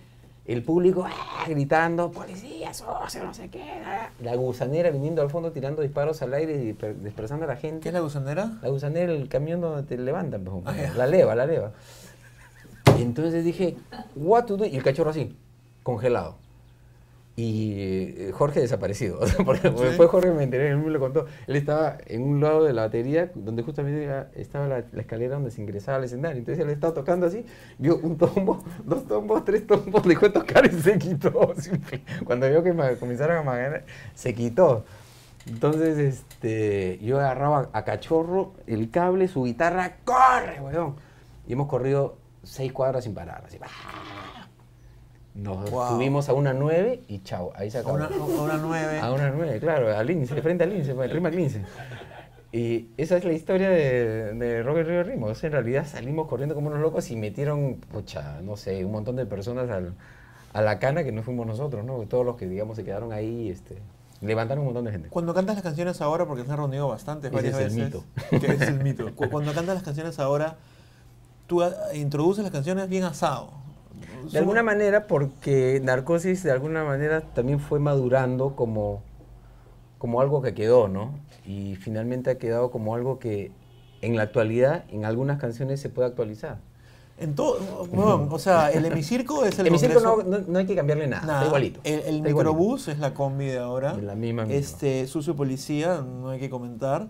El 0.44 0.62
público 0.62 1.04
¡ah! 1.04 1.44
gritando, 1.48 2.12
policía, 2.12 2.72
socio, 2.72 3.24
no 3.24 3.34
sé 3.34 3.48
qué. 3.48 3.62
ah". 3.84 4.10
La 4.22 4.36
gusanera 4.36 4.90
viniendo 4.90 5.20
al 5.22 5.28
fondo 5.30 5.50
tirando 5.50 5.82
disparos 5.82 6.22
al 6.22 6.34
aire 6.34 6.62
y 6.64 6.72
per- 6.72 7.00
dispersando 7.02 7.46
a 7.46 7.48
la 7.48 7.56
gente. 7.56 7.80
¿Qué 7.80 7.88
es 7.88 7.94
la 7.94 8.00
gusanera? 8.00 8.52
La 8.62 8.68
gusanera, 8.68 9.12
el 9.12 9.28
camión 9.28 9.60
donde 9.60 9.82
te 9.82 9.96
levantan, 10.00 10.44
pues, 10.44 10.62
Ah, 10.66 10.92
la 10.96 11.06
leva, 11.08 11.34
la 11.34 11.46
leva. 11.46 11.72
Y 12.98 13.02
entonces 13.02 13.44
dije, 13.44 13.76
what 14.14 14.44
to 14.44 14.56
do? 14.56 14.66
Y 14.66 14.76
el 14.76 14.82
cachorro 14.84 15.10
así, 15.10 15.36
congelado. 15.82 16.36
Y 17.38 17.74
eh, 17.76 18.30
Jorge 18.32 18.60
desaparecido. 18.60 19.20
Porque 19.44 19.68
Sí. 19.68 19.84
después 19.84 20.08
Jorge 20.08 20.30
me 20.30 20.42
enteré, 20.44 20.70
él 20.70 20.78
me 20.78 20.90
lo 20.90 20.98
contó. 20.98 21.26
Él 21.46 21.56
estaba 21.56 21.98
en 22.06 22.22
un 22.22 22.40
lado 22.40 22.64
de 22.64 22.72
la 22.72 22.82
batería, 22.82 23.30
donde 23.34 23.62
justamente 23.62 24.08
estaba 24.36 24.66
la, 24.66 24.84
la 24.90 25.00
escalera 25.02 25.34
donde 25.34 25.50
se 25.50 25.60
ingresaba 25.60 25.98
al 25.98 26.04
escenario. 26.04 26.38
Entonces 26.38 26.64
él 26.64 26.70
estaba 26.70 26.94
tocando 26.94 27.26
así, 27.26 27.44
vio 27.78 27.98
un 27.98 28.16
tombo, 28.16 28.64
dos 28.84 29.06
tombos, 29.06 29.44
tres 29.44 29.66
tombos, 29.66 30.02
dejó 30.08 30.26
de 30.28 30.32
tocar 30.32 30.64
y 30.64 30.70
se 30.80 30.98
quitó. 30.98 31.52
Simple. 31.58 32.02
Cuando 32.24 32.48
vio 32.48 32.62
que 32.62 32.72
me 32.72 32.96
comenzaron 32.96 33.36
a 33.36 33.42
magar, 33.42 33.84
se 34.14 34.34
quitó. 34.34 34.84
Entonces, 35.46 35.98
este, 35.98 36.98
yo 37.02 37.18
agarraba 37.20 37.68
a 37.74 37.84
cachorro 37.84 38.54
el 38.66 38.90
cable, 38.90 39.28
su 39.28 39.44
guitarra, 39.44 39.98
¡corre, 40.04 40.60
weón! 40.60 40.96
Y 41.46 41.52
hemos 41.52 41.68
corrido 41.68 42.16
seis 42.42 42.72
cuadras 42.72 43.04
sin 43.04 43.14
parar. 43.14 43.44
Así, 43.46 43.58
¡ah! 43.62 44.25
Nos 45.36 45.70
Wow. 45.70 45.88
subimos 45.90 46.28
a 46.28 46.32
una 46.32 46.52
nueve 46.54 47.02
y 47.08 47.20
chao, 47.20 47.52
ahí 47.56 47.70
se 47.70 47.78
A 47.78 47.80
acabó. 47.82 47.96
una, 47.96 48.06
a 48.06 48.10
una 48.42 48.56
nueve. 48.56 49.00
A 49.00 49.12
una 49.12 49.30
nueve, 49.30 49.60
claro, 49.60 49.94
al 49.96 50.06
lince, 50.06 50.40
frente 50.40 50.64
al 50.64 50.70
lince, 50.70 50.92
el 50.92 51.10
rima 51.10 51.28
al 51.28 51.36
lince. 51.36 51.62
Y 52.52 52.88
esa 52.96 53.18
es 53.18 53.24
la 53.24 53.32
historia 53.32 53.68
de, 53.68 54.32
de 54.34 54.62
Robert 54.62 54.88
Río 54.88 55.02
Rimo. 55.02 55.26
O 55.26 55.34
sea, 55.34 55.48
en 55.48 55.52
realidad 55.52 55.86
salimos 55.86 56.26
corriendo 56.26 56.54
como 56.54 56.68
unos 56.68 56.80
locos 56.80 57.10
y 57.10 57.16
metieron, 57.16 57.74
pucha, 57.92 58.40
no 58.40 58.56
sé, 58.56 58.82
un 58.84 58.92
montón 58.92 59.16
de 59.16 59.26
personas 59.26 59.68
al- 59.70 59.92
a 60.54 60.62
la 60.62 60.78
cana 60.78 61.04
que 61.04 61.12
no 61.12 61.22
fuimos 61.22 61.46
nosotros, 61.46 61.84
¿no? 61.84 61.98
Todos 62.06 62.24
los 62.24 62.36
que, 62.36 62.46
digamos, 62.48 62.76
se 62.76 62.84
quedaron 62.84 63.12
ahí, 63.12 63.50
este, 63.50 63.76
levantaron 64.22 64.60
un 64.60 64.66
montón 64.68 64.86
de 64.86 64.92
gente. 64.92 65.08
Cuando 65.10 65.34
cantas 65.34 65.56
las 65.56 65.62
canciones 65.64 66.00
ahora, 66.00 66.24
porque 66.24 66.44
se 66.44 66.50
han 66.50 66.56
reunido 66.56 66.88
bastantes, 66.88 67.26
Ese 67.30 67.34
varias 67.36 67.54
es 67.60 67.76
el 67.76 67.84
veces. 67.90 68.02
Que 68.30 68.36
ese 68.46 68.54
es 68.64 68.70
el 68.70 68.82
mito. 68.82 69.14
Cu- 69.14 69.28
Cuando 69.28 69.52
cantas 69.52 69.74
las 69.74 69.84
canciones 69.84 70.18
ahora, 70.18 70.56
tú 71.46 71.62
ah, 71.62 71.74
introduces 71.94 72.42
las 72.42 72.52
canciones 72.52 72.88
bien 72.88 73.04
asado. 73.04 73.50
De 74.32 74.38
alguna 74.38 74.62
manera, 74.62 75.06
porque 75.06 75.80
Narcosis 75.82 76.42
de 76.42 76.50
alguna 76.52 76.84
manera 76.84 77.20
también 77.20 77.60
fue 77.60 77.78
madurando 77.78 78.56
como, 78.56 79.02
como 79.98 80.20
algo 80.20 80.42
que 80.42 80.54
quedó, 80.54 80.88
¿no? 80.88 81.12
Y 81.46 81.76
finalmente 81.76 82.30
ha 82.30 82.38
quedado 82.38 82.70
como 82.70 82.94
algo 82.94 83.18
que 83.18 83.52
en 84.02 84.16
la 84.16 84.22
actualidad, 84.24 84.84
en 84.90 85.04
algunas 85.04 85.38
canciones 85.40 85.80
se 85.80 85.88
puede 85.88 86.08
actualizar. 86.08 86.58
En 87.18 87.34
todo, 87.34 87.86
bueno, 87.90 88.28
o 88.30 88.38
sea, 88.38 88.70
el 88.70 88.84
hemicirco 88.84 89.46
es 89.46 89.58
el 89.58 89.66
En 89.68 89.72
mi 89.72 89.78
circo 89.78 90.00
no, 90.00 90.18
no- 90.22 90.40
no 90.46 90.58
hay 90.58 90.66
que 90.66 90.76
cambiarle 90.76 91.06
nada, 91.06 91.22
Nada. 91.24 91.38
está 91.38 91.46
igualito. 91.46 91.80
El, 91.82 91.92
el 91.94 91.98
está 91.98 92.10
igualito. 92.10 92.36
microbús 92.36 92.88
es 92.88 92.98
la 92.98 93.14
combi 93.14 93.46
de 93.46 93.58
ahora. 93.58 93.94
La 93.94 94.14
misma, 94.14 94.42
misma. 94.44 94.54
Este, 94.58 95.06
sucio 95.06 95.34
policía, 95.34 96.02
no 96.02 96.28
hay 96.28 96.38
que 96.38 96.50
comentar. 96.50 97.08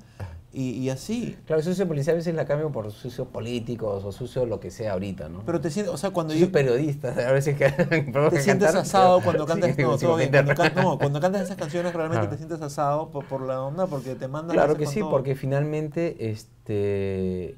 Y, 0.59 0.71
y 0.71 0.89
así. 0.89 1.37
Claro, 1.47 1.61
sucio 1.63 1.87
policía 1.87 2.15
a 2.15 2.17
veces 2.17 2.35
la 2.35 2.47
cambio 2.47 2.73
por 2.73 2.91
sucios 2.91 3.29
políticos 3.29 4.03
o 4.07 4.11
sucio 4.11 4.47
lo 4.47 4.59
que 4.59 4.71
sea 4.71 4.95
ahorita, 4.95 5.29
¿no? 5.29 5.43
Pero 5.45 5.61
te 5.61 5.71
sientes, 5.71 5.93
o 5.93 5.99
sea, 5.99 6.11
cuando 6.13 6.33
yo, 6.33 6.51
periodistas, 6.51 7.19
a 7.19 7.31
veces 7.31 7.59
que 7.59 7.69
te 8.31 8.41
sientes 8.41 8.75
asado 8.75 9.21
cuando 9.21 9.45
cantas, 9.47 9.77
Sí, 9.77 9.83
no, 9.83 9.99
todo 9.99 10.17
bien, 10.17 10.31
cuando, 10.31 10.55
can- 10.55 10.75
no, 10.75 10.99
cuando 10.99 11.21
cantas 11.21 11.43
esas 11.43 11.59
canciones 11.59 11.93
realmente 11.93 12.27
te 12.29 12.39
sientes 12.39 12.63
asado 12.63 13.11
por, 13.11 13.27
por 13.27 13.43
la 13.43 13.61
onda, 13.61 13.87
porque 13.87 14.15
te 14.15 14.29
mandan 14.29 14.57
Claro 14.57 14.79
que 14.79 14.87
sí, 14.87 15.01
todo. 15.01 15.11
porque 15.11 15.35
finalmente, 15.35 16.31
este, 16.31 17.55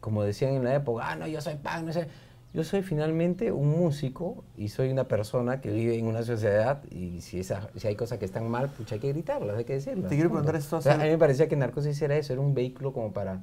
como 0.00 0.22
decían 0.22 0.52
en 0.54 0.62
la 0.64 0.74
época, 0.76 1.04
ah, 1.10 1.16
no, 1.16 1.26
yo 1.26 1.40
soy 1.40 1.56
pan, 1.56 1.86
no 1.86 1.92
sé. 1.92 2.06
Yo 2.54 2.62
soy 2.62 2.82
finalmente 2.82 3.50
un 3.50 3.68
músico 3.68 4.44
y 4.56 4.68
soy 4.68 4.90
una 4.92 5.04
persona 5.08 5.60
que 5.60 5.72
vive 5.72 5.98
en 5.98 6.06
una 6.06 6.22
sociedad 6.22 6.84
y 6.88 7.20
si, 7.20 7.40
esa, 7.40 7.68
si 7.74 7.88
hay 7.88 7.96
cosas 7.96 8.18
que 8.20 8.24
están 8.26 8.48
mal, 8.48 8.70
pues 8.76 8.92
hay 8.92 9.00
que 9.00 9.08
gritarlas, 9.12 9.56
hay 9.56 9.64
que 9.64 9.72
decirlas. 9.72 10.08
Te 10.08 10.14
quiero 10.14 10.30
preguntar 10.30 10.54
esto 10.54 10.76
O 10.76 10.80
sea, 10.80 10.94
a 10.94 10.98
mí 10.98 11.08
me 11.08 11.18
parecía 11.18 11.48
que 11.48 11.56
Narcosis 11.56 12.00
era 12.00 12.16
eso, 12.16 12.32
era 12.32 12.40
un 12.40 12.54
vehículo 12.54 12.92
como 12.92 13.12
para 13.12 13.40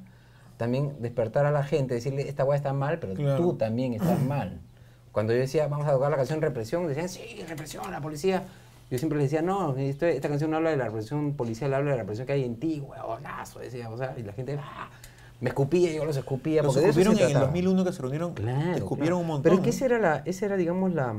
también 0.56 0.94
despertar 1.00 1.44
a 1.44 1.50
la 1.50 1.62
gente, 1.62 1.92
decirle, 1.92 2.26
esta 2.26 2.44
weá 2.46 2.56
está 2.56 2.72
mal, 2.72 3.00
pero 3.00 3.12
Claro. 3.12 3.36
tú 3.36 3.52
también 3.54 3.92
estás 3.92 4.18
mal. 4.24 4.60
Cuando 5.12 5.34
yo 5.34 5.40
decía, 5.40 5.66
vamos 5.68 5.86
a 5.86 5.92
tocar 5.92 6.10
la 6.10 6.16
canción 6.16 6.40
Represión, 6.40 6.88
decían, 6.88 7.10
sí, 7.10 7.44
represión, 7.46 7.90
la 7.90 8.00
policía. 8.00 8.44
Yo 8.90 8.96
siempre 8.96 9.18
les 9.18 9.30
decía, 9.30 9.42
no, 9.42 9.76
esto- 9.76 10.06
esta 10.06 10.28
canción 10.30 10.50
no 10.50 10.56
habla 10.56 10.70
de 10.70 10.78
la 10.78 10.84
represión 10.86 11.34
policial, 11.34 11.74
habla 11.74 11.90
de 11.90 11.96
la 11.96 12.02
represión 12.02 12.26
que 12.26 12.32
hay 12.32 12.44
en 12.44 12.56
ti, 12.56 12.80
huevonazo, 12.80 13.58
decía, 13.58 13.90
o 13.90 13.96
sea, 13.98 14.14
y 14.16 14.22
la 14.22 14.32
gente, 14.32 14.58
"Ah", 14.58 14.88
me 15.42 15.48
escupía, 15.50 15.92
yo 15.92 16.04
los 16.06 16.16
escupía, 16.16 16.62
Los 16.62 16.72
porque 16.74 16.88
escupieron 16.88 17.14
en 17.14 17.18
el 17.20 17.26
trataba. 17.26 17.46
2001 17.46 17.84
que 17.84 17.92
se 17.92 18.00
reunieron, 18.02 18.32
Claro, 18.34 18.76
escupieron 18.76 18.98
claro. 18.98 19.18
un 19.18 19.26
montón. 19.26 19.42
Pero 19.42 19.54
es 19.56 19.60
que 19.60 19.70
esa 19.70 19.84
era, 19.84 19.98
la, 19.98 20.22
esa 20.24 20.46
era 20.46 20.56
digamos, 20.56 20.94
la... 20.94 21.16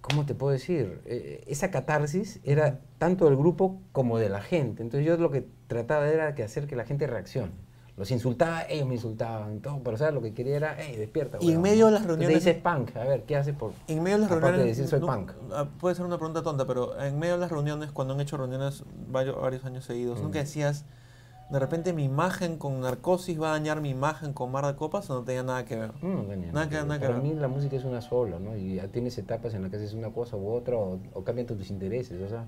¿Cómo 0.00 0.24
te 0.24 0.34
puedo 0.34 0.52
decir? 0.52 1.00
Eh, 1.04 1.44
esa 1.46 1.70
catarsis 1.70 2.40
era 2.44 2.80
tanto 2.98 3.26
del 3.26 3.36
grupo 3.36 3.80
como 3.92 4.18
de 4.18 4.28
la 4.28 4.40
gente. 4.40 4.82
Entonces 4.82 5.06
yo 5.06 5.16
lo 5.18 5.30
que 5.30 5.46
trataba 5.66 6.08
era 6.08 6.34
que 6.34 6.42
hacer 6.42 6.66
que 6.66 6.74
la 6.74 6.84
gente 6.84 7.06
reaccione. 7.06 7.52
Los 7.96 8.10
insultaba, 8.10 8.62
ellos 8.62 8.86
me 8.88 8.94
insultaban, 8.94 9.60
todo, 9.60 9.82
pero 9.82 9.96
o 9.96 9.98
sea, 9.98 10.10
lo 10.10 10.22
que 10.22 10.32
quería 10.32 10.56
era, 10.56 10.76
hey, 10.78 10.94
despierta. 10.96 11.36
Y 11.40 11.46
en 11.46 11.48
huevón", 11.58 11.62
medio 11.62 11.86
de 11.86 11.92
las 11.92 12.00
Entonces 12.02 12.26
reuniones- 12.28 12.44
dices 12.44 12.62
punk, 12.62 12.96
a 12.96 13.04
ver, 13.04 13.24
¿qué 13.24 13.36
haces 13.36 13.54
por...? 13.54 13.72
En 13.88 14.02
medio 14.02 14.16
de 14.16 14.22
las 14.22 14.30
de 14.30 14.36
reuniones. 14.40 14.66
decir 14.78 14.88
soy 14.88 15.00
no- 15.00 15.06
punk. 15.06 15.32
ah, 15.52 15.68
puede 15.78 15.94
ser 15.94 16.06
una 16.06 16.16
pregunta 16.16 16.42
tonta, 16.42 16.66
pero 16.66 16.98
en 16.98 17.18
medio 17.18 17.34
de 17.34 17.40
las 17.40 17.50
reuniones, 17.50 17.92
cuando 17.92 18.14
han 18.14 18.20
hecho 18.22 18.38
reuniones 18.38 18.84
varios, 19.08 19.38
varios 19.38 19.64
años 19.66 19.84
seguidos, 19.84 20.18
Mm. 20.18 20.22
nunca 20.22 20.38
decías, 20.38 20.86
de 21.50 21.58
repente 21.58 21.92
mi 21.92 22.04
imagen 22.04 22.56
con 22.58 22.80
Narcosis 22.80 23.40
va 23.40 23.48
a 23.48 23.50
dañar 23.52 23.80
mi 23.80 23.90
imagen 23.90 24.32
con 24.32 24.52
Mar 24.52 24.66
de 24.66 24.76
Copas 24.76 25.10
o 25.10 25.14
no 25.14 25.22
tenía 25.22 25.42
nada 25.42 25.64
que 25.64 25.76
ver. 25.76 25.92
No, 26.02 26.22
tenía 26.22 26.52
Nada 26.52 26.68
que- 26.68 26.76
ver. 26.84 27.00
Para 27.00 27.18
mí 27.18 27.34
la 27.34 27.48
música 27.48 27.76
es 27.76 27.84
una 27.84 28.00
sola, 28.00 28.38
¿no? 28.38 28.56
Y 28.56 28.76
ya 28.76 28.86
tienes 28.88 29.18
etapas 29.18 29.54
en 29.54 29.62
las 29.62 29.70
que 29.70 29.76
haces 29.78 29.92
una 29.94 30.10
cosa 30.10 30.36
u 30.36 30.48
otra 30.52 30.76
o, 30.76 30.98
o 31.14 31.24
cambian 31.24 31.46
tus 31.46 31.70
intereses, 31.70 32.20
o 32.22 32.28
sea, 32.28 32.44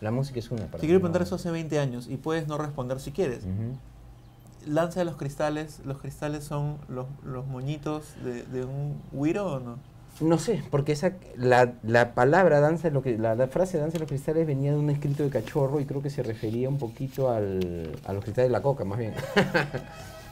la 0.00 0.10
música 0.10 0.38
es 0.38 0.50
una 0.50 0.66
para 0.66 0.78
Te 0.80 0.86
quiero 0.86 1.00
preguntar 1.00 1.22
eso 1.22 1.34
hace 1.34 1.50
20 1.50 1.78
años 1.78 2.06
y 2.08 2.16
puedes 2.16 2.46
no 2.48 2.56
responder 2.56 3.00
si 3.00 3.12
quieres. 3.12 3.44
Lanza 4.66 5.00
de 5.00 5.04
los 5.06 5.16
cristales, 5.16 5.80
¿los 5.84 5.98
cristales 5.98 6.44
son 6.44 6.78
los, 6.88 7.06
los 7.24 7.46
moñitos 7.46 8.04
de, 8.24 8.42
de 8.44 8.64
un 8.64 9.00
güiro 9.12 9.46
o 9.54 9.60
no? 9.60 9.76
No 10.20 10.38
sé, 10.38 10.62
porque 10.70 10.92
esa, 10.92 11.12
la, 11.36 11.74
la 11.84 12.14
palabra 12.14 12.58
danza, 12.60 12.90
lo 12.90 13.02
que, 13.02 13.16
la, 13.16 13.36
la 13.36 13.46
frase 13.46 13.78
danza 13.78 13.94
de 13.94 14.00
los 14.00 14.08
cristales 14.08 14.46
venía 14.48 14.72
de 14.72 14.78
un 14.78 14.90
escrito 14.90 15.22
de 15.22 15.30
cachorro 15.30 15.78
y 15.80 15.84
creo 15.84 16.02
que 16.02 16.10
se 16.10 16.24
refería 16.24 16.68
un 16.68 16.78
poquito 16.78 17.30
al, 17.30 17.92
a 18.04 18.12
los 18.12 18.24
cristales 18.24 18.48
de 18.48 18.52
la 18.52 18.62
coca, 18.62 18.84
más 18.84 18.98
bien. 18.98 19.14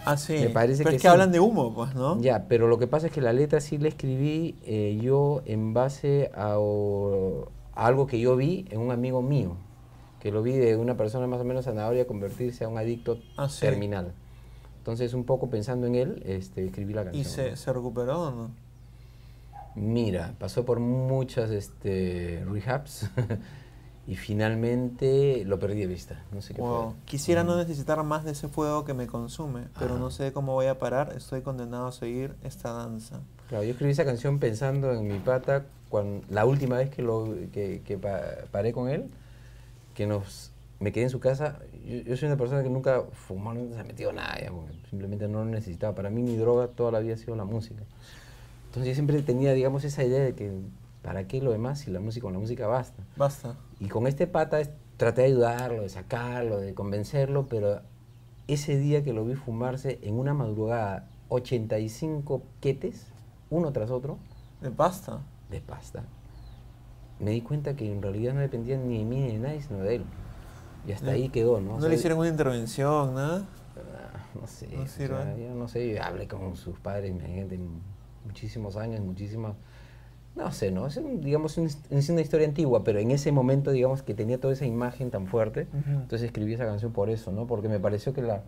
Ah, 0.09 0.17
sí. 0.17 0.35
Me 0.41 0.51
parece 0.51 0.85
Pero 0.85 0.91
que 0.91 0.97
es 0.97 1.03
que 1.03 1.09
sí. 1.09 1.13
hablan 1.13 1.33
de 1.33 1.41
humo, 1.41 1.75
pues, 1.75 1.93
¿no? 1.97 2.21
Ya, 2.21 2.45
pero 2.49 2.69
lo 2.69 2.79
que 2.79 2.87
pasa 2.87 3.09
es 3.09 3.13
que 3.13 3.21
la 3.21 3.33
letra 3.33 3.61
sí 3.61 3.77
la 3.77 3.89
escribí 3.89 4.55
eh, 4.65 4.97
yo 5.03 5.43
en 5.47 5.75
base 5.75 6.31
a, 6.33 6.59
o- 6.61 7.49
a 7.75 7.87
algo 7.87 8.07
que 8.07 8.21
yo 8.21 8.37
vi 8.37 8.67
en 8.71 8.79
un 8.81 8.93
amigo 8.93 9.21
mío, 9.21 9.57
que 10.21 10.31
lo 10.31 10.45
vi 10.45 10.53
de 10.53 10.77
una 10.77 10.97
persona 10.97 11.27
más 11.27 11.41
o 11.41 11.45
menos 11.45 11.65
zanahoria 11.65 12.07
convertirse 12.07 12.63
a 12.65 12.69
un 12.69 12.79
adicto 12.79 13.19
Ah, 13.37 13.49
sí. 13.49 13.67
terminal. 13.67 14.13
Entonces, 14.79 15.13
un 15.13 15.25
poco 15.25 15.51
pensando 15.51 15.89
en 15.89 15.97
él, 15.97 16.23
este, 16.25 16.65
escribí 16.67 16.95
la 16.95 17.03
canción. 17.03 17.23
¿Y 17.23 17.25
se, 17.25 17.57
se 17.57 17.73
recuperó 17.73 18.29
o 18.29 18.31
no? 18.31 18.51
Mira, 19.77 20.35
pasó 20.39 20.65
por 20.65 20.81
muchas 20.81 21.51
este, 21.51 22.43
rehabs 22.51 23.11
y 24.07 24.17
finalmente 24.17 25.45
lo 25.45 25.59
perdí 25.59 25.81
de 25.81 25.87
vista. 25.87 26.25
No 26.33 26.41
sé 26.41 26.55
qué 26.55 26.63
Wow. 26.63 26.91
fue. 26.93 26.97
Quisiera 27.05 27.45
no 27.45 27.55
Mm. 27.55 27.59
necesitar 27.59 28.03
más 28.03 28.25
de 28.25 28.33
ese 28.33 28.49
fuego 28.49 28.85
que 28.85 28.95
me 28.95 29.07
consume, 29.07 29.65
pero 29.79 29.93
Ajá. 29.93 29.99
no 30.01 30.11
sé 30.11 30.33
cómo 30.33 30.55
voy 30.55 30.67
a 30.67 30.79
parar. 30.79 31.13
Estoy 31.17 31.43
condenado 31.43 31.87
a 31.89 31.93
seguir 31.93 32.35
esta 32.43 32.73
danza. 32.73 33.21
Claro, 33.49 33.65
yo 33.65 33.71
escribí 33.73 33.93
esa 33.93 34.05
canción 34.05 34.39
pensando 34.39 34.93
en 34.93 35.07
mi 35.07 35.19
pata 35.19 35.67
cuando, 35.89 36.27
la 36.31 36.47
última 36.47 36.79
vez 36.79 36.91
que, 36.91 37.03
lo, 37.03 37.35
que, 37.53 37.83
que 37.85 37.99
pa- 37.99 38.23
paré 38.51 38.73
con 38.73 38.89
él, 38.89 39.11
que 39.95 40.07
nos, 40.07 40.53
me 40.81 40.91
quedé 40.91 41.05
en 41.05 41.11
su 41.11 41.21
casa. 41.21 41.59
Yo, 41.85 41.97
yo 41.99 42.17
soy 42.17 42.29
una 42.29 42.37
persona 42.39 42.63
que 42.63 42.71
nunca 42.71 43.03
fumó, 43.13 43.53
nunca 43.53 43.75
se 43.75 43.81
ha 43.81 43.85
metido 43.85 44.13
nada, 44.13 44.37
ya, 44.41 44.51
simplemente 44.89 45.29
no 45.29 45.41
lo 45.45 45.51
necesitaba. 45.51 45.95
Para 45.95 46.09
mí 46.11 46.23
mi 46.23 46.37
droga 46.37 46.69
toda 46.69 46.91
la 46.93 47.01
vida 47.01 47.15
ha 47.15 47.19
sido 47.19 47.37
la 47.37 47.45
música. 47.45 47.83
Entonces 48.77 48.91
yo 48.91 48.95
siempre 48.95 49.23
tenía, 49.23 49.55
digamos, 49.55 49.85
esa 49.85 50.05
idea 50.05 50.23
de 50.23 50.35
que 50.35 50.53
¿para 51.01 51.27
qué 51.27 51.41
lo 51.41 51.51
demás 51.51 51.79
si 51.79 51.91
la 51.91 51.99
música 51.99 52.25
con 52.25 52.35
la 52.35 52.39
música 52.39 52.67
basta? 52.67 53.03
Basta. 53.17 53.57
Y 53.81 53.89
con 53.89 54.07
este 54.07 54.27
pata 54.27 54.61
traté 54.99 55.23
de 55.23 55.29
ayudarlo, 55.29 55.81
de 55.81 55.89
sacarlo, 55.89 56.59
de 56.61 56.75
convencerlo, 56.75 57.47
pero 57.49 57.81
ese 58.49 58.77
día 58.77 59.03
que 59.03 59.15
lo 59.15 59.25
vi 59.25 59.35
fumarse 59.35 59.99
en 60.03 60.19
una 60.19 60.35
madrugada 60.35 61.09
85 61.31 62.43
quetes, 62.61 63.07
uno 63.49 63.73
tras 63.73 63.91
otro, 63.91 64.19
De 64.61 64.71
pasta. 64.71 65.21
de 65.51 65.63
pasta, 65.63 66.03
me 67.19 67.31
di 67.31 67.41
cuenta 67.41 67.77
que 67.77 67.91
en 67.91 68.03
realidad 68.03 68.35
no 68.35 68.41
dependía 68.41 68.77
ni 68.77 68.99
de 68.99 69.05
mí 69.07 69.21
ni 69.23 69.33
de 69.33 69.39
nadie, 69.39 69.63
sino 69.63 69.79
de 69.79 69.95
él. 69.97 70.05
Y 70.87 70.93
hasta 70.93 71.07
No- 71.07 71.13
ahí 71.13 71.31
quedó, 71.31 71.63
¿no? 71.63 71.71
No, 71.71 71.77
O 71.77 71.81
sea, 71.81 71.89
le 71.89 71.95
hicieron 71.95 72.19
una 72.19 72.29
intervención, 72.29 73.15
nada. 73.15 73.47
ah, 73.79 74.27
No 74.39 74.47
sé, 74.47 74.69
No 74.69 74.83
o 74.83 74.87
sea, 74.87 74.87
sirve. 74.99 75.43
yo 75.49 75.55
no 75.55 75.67
sé, 75.67 75.95
yo 75.95 76.03
hablé 76.03 76.29
con 76.29 76.55
sus 76.57 76.79
padres, 76.79 77.15
mi 77.15 77.21
gente, 77.23 77.59
muchísimos 78.31 78.77
años, 78.77 79.01
muchísimas... 79.01 79.55
No 80.35 80.53
sé, 80.53 80.71
¿no? 80.71 80.87
Es, 80.87 80.99
un- 80.99 81.23
digamos, 81.23 81.57
un- 81.57 81.71
es 81.89 82.09
una 82.11 82.21
historia 82.21 82.47
antigua, 82.47 82.85
pero 82.85 82.99
en 82.99 83.11
ese 83.11 83.33
momento, 83.33 83.71
digamos, 83.71 84.03
que 84.03 84.13
tenía 84.13 84.39
toda 84.39 84.53
esa 84.53 84.67
imagen 84.67 85.11
tan 85.11 85.27
fuerte, 85.27 85.67
Ujú. 85.73 85.91
entonces 86.03 86.23
escribí 86.25 86.53
esa 86.53 86.67
canción 86.67 86.93
por 86.93 87.09
eso, 87.09 87.33
¿no? 87.33 87.47
Porque 87.47 87.69
me 87.69 87.81
pareció 87.81 88.13
que 88.13 88.21
la... 88.23 88.43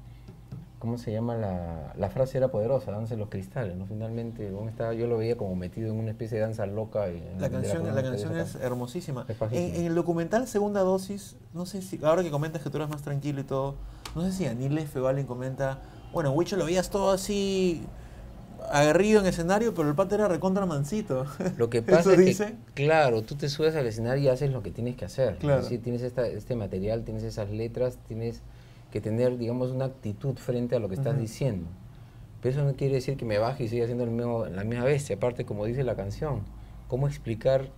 ¿Cómo 0.80 0.96
se 0.96 1.10
llama? 1.10 1.34
La, 1.34 1.92
la 1.96 2.08
frase 2.08 2.38
era 2.38 2.52
poderosa, 2.52 2.92
danza 2.92 3.14
de 3.14 3.18
los 3.20 3.30
cristales, 3.30 3.74
¿no? 3.76 3.86
Finalmente, 3.86 4.52
estaba, 4.68 4.94
yo 4.94 5.08
lo 5.08 5.16
veía 5.18 5.36
como 5.36 5.56
metido 5.56 5.90
en 5.92 5.98
una 5.98 6.10
especie 6.10 6.36
de 6.38 6.42
danza 6.44 6.66
loca. 6.66 7.08
y- 7.10 7.20
La 7.40 7.50
canción, 7.50 7.84
la 7.92 8.02
canción 8.02 8.36
es 8.36 8.54
hermosísima. 8.56 9.26
Es. 9.28 9.36
En, 9.50 9.74
en 9.74 9.86
el 9.86 9.94
documental 9.96 10.46
Segunda 10.46 10.82
Dosis, 10.82 11.34
no 11.52 11.66
sé 11.66 11.82
si, 11.82 11.98
ahora 12.04 12.22
que 12.22 12.30
comentas 12.30 12.62
que 12.62 12.70
tú 12.70 12.76
eres 12.76 12.88
más 12.88 13.02
tranquilo 13.02 13.40
y 13.40 13.44
todo, 13.44 13.74
no 14.14 14.22
sé 14.22 14.30
si 14.30 14.46
Anile 14.46 14.86
Fevalen 14.86 15.26
comenta, 15.26 15.80
bueno, 16.12 16.30
Huicho 16.30 16.56
lo 16.56 16.64
veías 16.66 16.90
todo 16.90 17.10
así 17.10 17.82
aguerrido 18.70 19.20
en 19.20 19.26
escenario, 19.26 19.74
pero 19.74 19.88
el 19.88 19.94
pato 19.94 20.14
era 20.14 20.28
recontra 20.28 20.66
mansito. 20.66 21.26
Lo 21.56 21.70
que 21.70 21.78
¿Eso 21.86 21.86
pasa 21.86 22.12
es 22.12 22.18
dice? 22.18 22.54
que, 22.74 22.84
claro, 22.84 23.22
tú 23.22 23.34
te 23.34 23.48
subes 23.48 23.74
al 23.76 23.86
escenario 23.86 24.24
y 24.24 24.28
haces 24.28 24.50
lo 24.50 24.62
que 24.62 24.70
tienes 24.70 24.96
que 24.96 25.04
hacer. 25.04 25.36
Claro. 25.36 25.60
Es 25.60 25.64
decir, 25.64 25.82
tienes 25.82 26.02
esta, 26.02 26.26
este 26.26 26.56
material, 26.56 27.04
tienes 27.04 27.22
esas 27.22 27.50
letras, 27.50 27.98
tienes 28.06 28.42
que 28.90 29.00
tener, 29.00 29.36
digamos, 29.36 29.70
una 29.70 29.86
actitud 29.86 30.36
frente 30.36 30.76
a 30.76 30.78
lo 30.78 30.88
que 30.88 30.94
estás 30.94 31.18
diciendo. 31.18 31.68
Pero 32.40 32.54
eso 32.54 32.64
no 32.64 32.74
quiere 32.74 32.94
decir 32.94 33.16
que 33.16 33.24
me 33.24 33.38
baje 33.38 33.64
y 33.64 33.68
siga 33.68 33.84
haciendo 33.84 34.04
el 34.04 34.10
mismo, 34.10 34.46
la 34.46 34.64
misma 34.64 34.84
bestia. 34.84 35.16
Aparte, 35.16 35.44
como 35.44 35.64
dice 35.64 35.82
la 35.82 35.96
canción, 35.96 36.42
¿cómo 36.86 37.08
explicar 37.08 37.68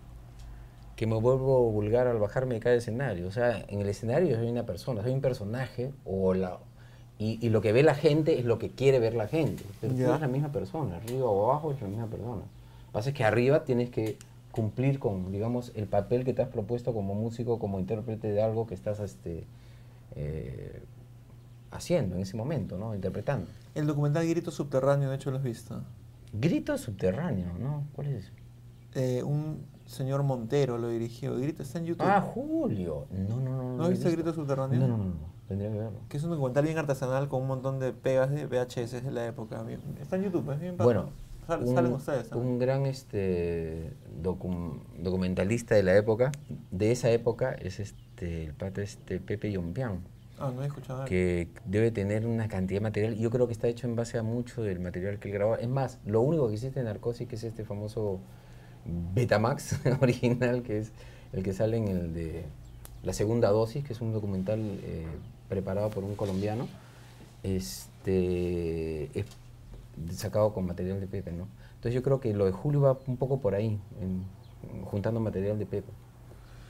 que 0.97 1.07
me 1.07 1.17
vuelvo 1.17 1.71
vulgar 1.71 2.07
al 2.07 2.19
bajarme 2.19 2.55
de 2.55 2.61
cada 2.61 2.77
escenario? 2.77 3.27
O 3.27 3.31
sea, 3.31 3.65
en 3.69 3.81
el 3.81 3.89
escenario 3.89 4.37
soy 4.37 4.49
una 4.49 4.67
persona, 4.67 5.03
soy 5.03 5.13
un 5.13 5.23
personaje 5.23 5.93
o 6.05 6.35
la, 6.35 6.59
y, 7.21 7.39
y 7.45 7.51
lo 7.51 7.61
que 7.61 7.73
ve 7.73 7.83
la 7.85 7.95
gente 7.95 8.39
es 8.41 8.45
lo 8.45 8.59
que 8.59 8.71
quiere 8.71 8.99
ver 8.99 9.15
la 9.15 9.29
gente. 9.29 9.63
Pero 9.81 9.93
tú 9.93 10.01
Ya. 10.01 10.09
eres 10.09 10.21
la 10.23 10.29
misma 10.29 10.51
persona, 10.51 10.97
arriba 10.97 11.27
o 11.27 11.51
abajo 11.51 11.71
es 11.71 11.81
la 11.81 11.87
misma 11.89 12.07
persona. 12.07 12.37
Lo 12.43 12.87
que 12.87 12.93
pasa 12.93 13.11
es 13.11 13.15
que 13.15 13.23
arriba 13.25 13.63
tienes 13.65 13.91
que 13.91 14.17
cumplir 14.51 14.99
con, 14.99 15.31
digamos, 15.31 15.71
el 15.77 15.87
papel 15.87 16.25
que 16.25 16.33
te 16.33 16.43
has 16.43 16.49
propuesto 16.49 16.93
como 16.93 17.15
músico, 17.15 17.59
como 17.61 17.79
intérprete 17.79 18.33
de 18.33 18.43
algo 18.43 18.67
que 18.67 18.75
estás 18.75 18.99
este, 18.99 19.45
eh, 20.17 20.83
haciendo 21.71 22.17
en 22.17 22.23
ese 22.23 22.37
momento, 22.37 22.77
¿no? 22.79 22.95
Interpretando. 22.95 23.47
El 23.75 23.87
documental 23.87 24.27
Grito 24.27 24.51
Subterráneo, 24.51 25.11
de 25.11 25.17
hecho, 25.17 25.31
lo 25.31 25.37
has 25.37 25.45
visto. 25.45 25.81
Grito 26.33 26.77
subterráneo, 26.79 27.53
¿no? 27.61 27.85
¿Cuál 27.95 28.09
es 28.09 28.25
ese? 28.25 28.33
Eh, 28.95 29.23
un 29.23 29.59
señor 29.87 30.23
Montero 30.23 30.79
lo 30.79 30.89
dirigió. 30.89 31.37
Grito 31.37 31.63
está 31.63 31.79
en 31.79 31.87
YouTube. 31.87 32.07
Ah, 32.07 32.21
Julio. 32.21 33.07
No, 33.11 33.37
no, 33.41 33.57
no. 33.57 33.77
¿No 33.77 33.87
he 33.87 33.91
viste. 33.91 34.11
Grito 34.11 34.33
Subterráneo? 34.33 34.81
No, 34.81 34.89
no, 34.89 34.97
no, 34.97 35.05
no. 35.05 35.40
Tendría 35.51 35.73
que 35.73 35.79
verlo. 35.79 35.99
Que 36.09 36.17
es 36.17 36.23
un 36.23 36.31
documental 36.31 36.65
bien 36.65 36.79
artesanal 36.79 37.29
con 37.29 37.43
un 37.43 37.49
montón 37.49 37.81
de 37.81 37.93
pegas 37.93 38.31
de 38.31 38.47
VHS 38.47 39.03
de 39.03 39.11
la 39.11 39.27
época. 39.27 39.65
Bien- 39.65 39.81
Está 40.01 40.15
en 40.15 40.23
YouTube, 40.23 40.49
es 40.53 40.61
bien. 40.61 40.77
Bueno, 40.77 41.11
Sal- 41.49 41.65
un, 41.65 41.75
salen 41.75 41.93
ustedes. 41.93 42.31
un 42.31 42.61
gran 42.61 42.87
este, 42.87 43.93
docum- 44.23 44.79
documentalista 44.97 45.75
de 45.75 45.83
la 45.83 45.97
época, 45.97 46.31
de 46.71 46.93
esa 46.93 47.11
época, 47.11 47.51
es 47.55 47.81
este, 47.81 48.45
el 48.45 48.55
pata 48.55 48.81
este 48.81 49.19
Pepe 49.19 49.51
Yompian, 49.51 49.99
Ah, 50.39 50.53
no 50.55 50.63
he 50.63 50.67
escuchado. 50.67 51.01
nada. 51.01 51.09
que 51.09 51.49
debe 51.65 51.91
tener 51.91 52.27
una 52.27 52.47
cantidad 52.47 52.79
de 52.79 52.85
material. 52.85 53.17
Yo 53.17 53.29
creo 53.31 53.49
que 53.49 53.53
está 53.53 53.67
hecho 53.67 53.89
en 53.89 53.97
base 53.97 54.19
a 54.19 54.23
mucho 54.23 54.63
del 54.63 54.79
material 54.79 55.19
que 55.19 55.29
él 55.31 55.35
grabó. 55.35 55.57
Es 55.57 55.69
más, 55.69 55.99
lo 56.07 56.21
único 56.21 56.47
que 56.47 56.55
existe 56.55 56.79
en 56.79 56.87
Narcosis 56.87 57.27
que 57.27 57.35
es 57.35 57.43
este 57.43 57.65
famoso 57.65 58.21
Betamax 58.87 59.81
original, 60.01 60.63
que 60.63 60.79
es 60.79 60.93
el 61.33 61.43
que 61.43 61.53
sale 61.53 61.77
en 61.77 61.89
el 61.89 62.15
de 62.15 62.45
La 63.03 63.13
Segunda 63.13 63.51
Dosis, 63.51 63.85
que 63.85 63.93
es 63.93 64.01
un 64.01 64.13
documental 64.13 64.61
eh, 64.61 65.07
preparado 65.51 65.91
por 65.91 66.05
un 66.05 66.15
colombiano. 66.15 66.67
Este, 67.43 69.19
es 69.19 69.27
sacado 70.17 70.55
con 70.55 70.65
material 70.67 71.01
de 71.01 71.07
Pepe, 71.07 71.33
¿no? 71.33 71.47
Entonces 71.75 71.95
yo 71.95 72.03
creo 72.03 72.21
que 72.21 72.33
lo 72.33 72.47
de 72.47 72.53
Julio 72.53 72.81
va 72.81 72.99
un 73.07 73.17
poco 73.17 73.41
por 73.41 73.55
ahí, 73.55 73.79
en- 74.01 74.25
juntando 74.85 75.21
material 75.21 75.59
de 75.59 75.67
Pepe. 75.67 75.91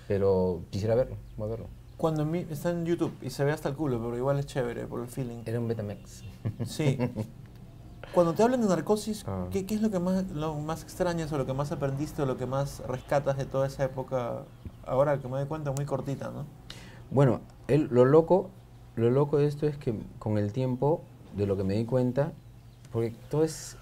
Pero 0.09 0.62
quisiera 0.70 0.95
verlo, 0.95 1.16
voy 1.37 1.47
a 1.47 1.51
verlo. 1.51 1.66
Cuando 1.97 2.22
en 2.22 2.31
mi- 2.31 2.47
está 2.51 2.70
en 2.70 2.85
YouTube 2.87 3.12
y 3.22 3.31
se 3.31 3.45
ve 3.45 3.53
hasta 3.53 3.68
el 3.68 3.76
culo, 3.76 4.01
pero 4.03 4.16
igual 4.16 4.39
es 4.39 4.47
chévere 4.47 4.87
por 4.87 5.01
el 5.01 5.09
feeling. 5.09 5.43
Era 5.45 5.61
un 5.61 5.68
Betamax. 5.68 6.22
Sí. 6.66 6.99
Cuando 8.14 8.33
te 8.35 8.43
hablan 8.43 8.61
de 8.62 8.66
narcosis, 8.66 9.24
Ah. 9.28 9.47
¿qué, 9.53 9.66
qué 9.66 9.74
es 9.76 9.83
lo 9.83 9.91
que 9.91 10.01
más 10.01 10.28
lo 10.33 10.55
más 10.59 10.83
extrañas 10.83 11.31
o 11.33 11.39
lo 11.39 11.47
que 11.47 11.53
más 11.53 11.70
aprendiste 11.70 12.22
o 12.22 12.26
lo 12.26 12.37
que 12.37 12.47
más 12.47 12.81
rescatas 12.89 13.37
de 13.37 13.45
toda 13.45 13.66
esa 13.68 13.85
época? 13.85 14.43
Ahora 14.85 15.18
que 15.20 15.28
me 15.28 15.37
doy 15.39 15.47
cuenta, 15.47 15.70
muy 15.70 15.85
cortita, 15.85 16.31
¿no? 16.31 16.45
Bueno, 17.12 17.41
él, 17.68 17.89
lo 17.93 18.05
loco, 18.05 18.51
lo 18.97 19.11
loco 19.11 19.38
de 19.38 19.47
esto 19.47 19.66
es 19.66 19.76
que 19.76 19.95
con 20.18 20.38
el 20.38 20.53
tiempo, 20.53 21.03
de 21.36 21.47
lo 21.47 21.57
que 21.57 21.64
me 21.64 21.74
di 21.74 21.84
cuenta, 21.84 22.32
porque 22.93 23.12
todo 23.30 23.45
es, 23.45 23.76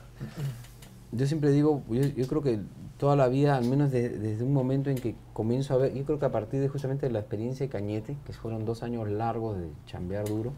yo 1.13 1.27
siempre 1.27 1.51
digo, 1.51 1.83
yo, 1.91 2.27
creo 2.27 2.43
que 2.43 2.61
toda 2.99 3.17
la 3.17 3.29
vida, 3.29 3.57
al 3.57 3.65
menos 3.65 3.91
de- 3.91 4.11
desde 4.11 4.45
un 4.45 4.53
momento 4.53 4.91
en 4.91 4.97
que 4.97 5.15
comienzo 5.33 5.75
a 5.75 5.77
ver, 5.79 5.95
yo 5.95 6.05
creo 6.05 6.19
que 6.19 6.27
a 6.27 6.33
partir 6.33 6.61
de 6.61 6.69
justamente 6.69 7.07
de 7.07 7.13
la 7.13 7.21
experiencia 7.21 7.65
de 7.67 7.71
Cañete, 7.71 8.17
que 8.27 8.33
fueron 8.33 8.65
dos 8.65 8.83
años 8.83 9.09
largos 9.09 9.59
de 9.59 9.69
chambear 9.87 10.27
duro, 10.29 10.53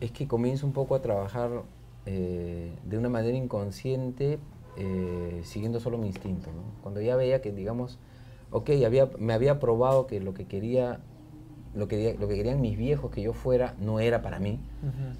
es 0.00 0.10
que 0.10 0.26
comienzo 0.26 0.66
un 0.66 0.72
poco 0.72 0.94
a 0.94 1.02
trabajar 1.02 1.62
eh, 2.06 2.72
de 2.84 2.98
una 2.98 3.08
manera 3.08 3.36
inconsciente, 3.36 4.38
eh, 4.76 5.40
siguiendo 5.44 5.80
solo 5.80 5.98
mi 5.98 6.08
instinto. 6.08 6.50
¿no? 6.50 6.62
Cuando 6.82 7.00
ya 7.00 7.16
veía 7.16 7.40
que, 7.40 7.52
digamos, 7.52 7.98
ok, 8.50 8.70
había, 8.84 9.08
me 9.18 9.32
había 9.32 9.58
probado 9.60 10.06
que 10.06 10.20
lo 10.20 10.34
que 10.34 10.44
quería, 10.46 11.00
lo 11.76 11.88
que, 11.88 12.16
lo 12.18 12.26
que 12.28 12.34
querían 12.36 12.60
mis 12.60 12.76
viejos 12.76 13.10
que 13.10 13.22
yo 13.22 13.32
fuera, 13.32 13.74
no 13.78 14.00
era 14.00 14.22
para 14.22 14.38
mí. 14.38 14.58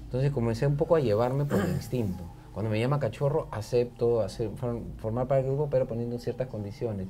Entonces 0.03 0.31
comencé 0.31 0.65
un 0.67 0.75
poco 0.75 0.95
a 0.95 0.99
llevarme 0.99 1.45
por 1.45 1.59
el 1.59 1.69
instinto. 1.71 2.23
Cuando 2.53 2.71
me 2.71 2.79
llama 2.79 2.99
cachorro, 2.99 3.47
acepto 3.51 4.21
hacer, 4.21 4.49
form- 4.55 4.95
formar 4.97 5.27
parte 5.27 5.43
del 5.45 5.53
grupo, 5.55 5.69
pero 5.69 5.85
poniendo 5.87 6.17
ciertas 6.17 6.47
condiciones. 6.47 7.07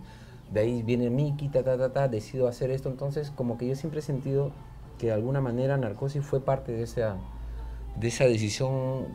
De 0.51 0.59
ahí 0.59 0.83
viene 0.83 1.09
Miki, 1.09 1.47
ta, 1.49 1.63
ta, 1.63 1.77
ta, 1.77 1.93
ta, 1.93 2.07
decido 2.07 2.47
hacer 2.47 2.69
esto. 2.71 2.89
Entonces, 2.89 3.31
como 3.31 3.57
que 3.57 3.67
yo 3.67 3.75
siempre 3.75 3.99
he 3.99 4.03
sentido 4.03 4.51
que 4.99 5.07
de 5.07 5.13
alguna 5.13 5.39
manera 5.41 5.77
Narcosis 5.77 6.23
fue 6.25 6.41
parte 6.41 6.71
de 6.73 6.83
esa, 6.83 7.15
de 7.99 8.07
esa 8.07 8.25
decisión 8.25 9.05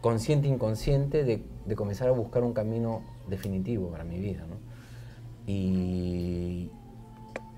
consciente 0.00 0.48
inconsciente 0.48 1.24
de, 1.24 1.42
de 1.66 1.76
comenzar 1.76 2.08
a 2.08 2.12
buscar 2.12 2.42
un 2.44 2.52
camino 2.52 3.02
definitivo 3.28 3.88
para 3.90 4.04
mi 4.04 4.18
vida. 4.18 4.44
¿no? 4.48 4.56
Y, 5.46 6.70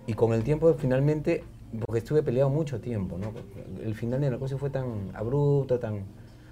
y 0.06 0.14
con 0.14 0.32
el 0.32 0.42
tiempo 0.42 0.72
finalmente, 0.74 1.44
porque 1.80 1.98
estuve 1.98 2.22
peleado 2.22 2.50
mucho 2.50 2.80
tiempo, 2.80 3.18
¿no? 3.18 3.32
el 3.82 3.94
final 3.94 4.20
de 4.20 4.30
Narcosis 4.30 4.58
fue 4.58 4.70
tan 4.70 5.10
abrupto, 5.14 5.78
tan, 5.78 6.04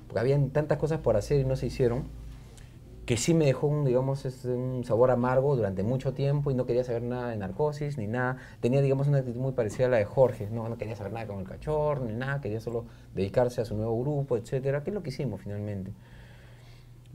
porque 0.06 0.20
habían 0.20 0.50
tantas 0.50 0.78
cosas 0.78 1.00
por 1.00 1.16
hacer 1.16 1.40
y 1.40 1.44
no 1.44 1.56
se 1.56 1.66
hicieron, 1.66 2.04
que 3.04 3.16
sí 3.16 3.34
me 3.34 3.44
dejó 3.44 3.66
un, 3.66 3.84
digamos, 3.84 4.24
un 4.44 4.84
sabor 4.84 5.10
amargo 5.10 5.56
durante 5.56 5.82
mucho 5.82 6.14
tiempo 6.14 6.50
y 6.50 6.54
no 6.54 6.64
quería 6.64 6.84
saber 6.84 7.02
nada 7.02 7.30
de 7.30 7.36
narcosis 7.36 7.98
ni 7.98 8.06
nada. 8.06 8.36
Tenía, 8.60 8.80
digamos, 8.82 9.08
una 9.08 9.18
actitud 9.18 9.40
muy 9.40 9.52
parecida 9.52 9.86
a 9.86 9.90
la 9.90 9.96
de 9.96 10.04
Jorge, 10.04 10.48
no, 10.50 10.68
no 10.68 10.78
quería 10.78 10.94
saber 10.94 11.12
nada 11.12 11.26
con 11.26 11.40
el 11.40 11.44
cachorro 11.44 12.04
ni 12.04 12.14
nada, 12.14 12.40
quería 12.40 12.60
solo 12.60 12.84
dedicarse 13.14 13.60
a 13.60 13.64
su 13.64 13.74
nuevo 13.74 14.00
grupo, 14.00 14.36
etcétera, 14.36 14.84
que 14.84 14.90
es 14.90 14.94
lo 14.94 15.02
que 15.02 15.10
hicimos 15.10 15.40
finalmente. 15.40 15.92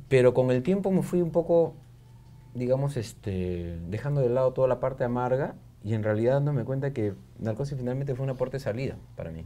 Pero 0.10 0.34
con 0.34 0.52
el 0.52 0.64
tiempo 0.64 0.92
me 0.92 1.02
fui 1.02 1.22
un 1.22 1.32
poco, 1.32 1.76
digamos, 2.54 2.98
este, 2.98 3.80
dejando 3.88 4.20
de 4.22 4.30
lado 4.30 4.52
toda 4.52 4.68
la 4.68 4.82
parte 4.82 5.06
amarga 5.06 5.56
y 5.86 5.94
en 5.94 6.04
realidad 6.04 6.34
dándome 6.34 6.66
cuenta 6.66 6.92
que 6.92 7.14
narcosis 7.40 7.78
finalmente 7.78 8.14
fue 8.16 8.24
una 8.26 8.34
puerta 8.34 8.58
de 8.58 8.64
salida 8.64 8.96
para 9.16 9.32
mí. 9.32 9.46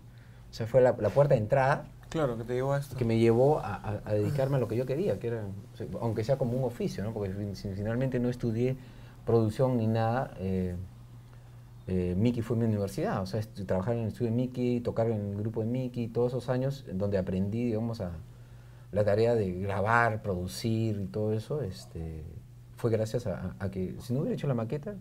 O 0.49 0.53
sea, 0.53 0.65
fue 0.65 0.81
la, 0.81 0.95
la 0.97 1.09
puerta 1.09 1.35
de 1.35 1.41
entrada 1.41 1.85
Claro, 2.09 2.37
que 2.39 2.43
te 2.45 2.53
llevó 2.55 2.73
a 2.73 2.79
esto. 2.79 2.95
que 2.97 3.05
me 3.05 3.19
llevó 3.19 3.59
a, 3.59 3.75
a- 3.75 4.01
a 4.05 4.13
dedicarme 4.13 4.55
a 4.57 4.59
lo 4.59 4.67
que 4.67 4.75
yo 4.75 4.87
quería, 4.87 5.19
que 5.19 5.27
era, 5.27 5.43
o 5.73 5.77
sea, 5.77 5.85
aunque 6.01 6.23
sea 6.23 6.37
como 6.39 6.57
un 6.57 6.63
oficio, 6.63 7.03
¿no? 7.03 7.13
porque 7.13 7.31
finalmente 7.75 8.19
no 8.19 8.29
estudié 8.29 8.77
producción 9.25 9.77
ni 9.77 9.85
nada, 9.85 10.33
eh, 10.39 10.75
eh, 11.87 12.15
Mickey 12.17 12.41
fue 12.41 12.55
mi 12.55 12.65
universidad, 12.65 13.21
o 13.21 13.25
sea, 13.25 13.41
trabajar 13.65 13.95
en 13.95 14.01
el 14.03 14.07
estudio 14.09 14.31
de 14.31 14.37
Mickey, 14.37 14.79
tocar 14.79 15.07
en 15.07 15.31
el 15.31 15.37
grupo 15.37 15.61
de 15.61 15.67
Mickey, 15.67 16.07
todos 16.07 16.31
esos 16.33 16.49
años 16.49 16.85
donde 16.93 17.17
aprendí, 17.17 17.65
digamos, 17.65 17.99
a 18.01 18.11
la 18.91 19.03
tarea 19.03 19.35
de 19.35 19.51
grabar, 19.53 20.21
producir 20.21 20.99
y 20.99 21.05
todo 21.07 21.33
eso, 21.33 21.61
este, 21.61 22.23
fue 22.75 22.89
gracias 22.91 23.27
a, 23.27 23.55
a 23.59 23.69
que 23.71 23.95
si 24.01 24.13
no 24.13 24.21
hubiera 24.21 24.35
hecho 24.35 24.47
la 24.47 24.53
maqueta, 24.55 24.95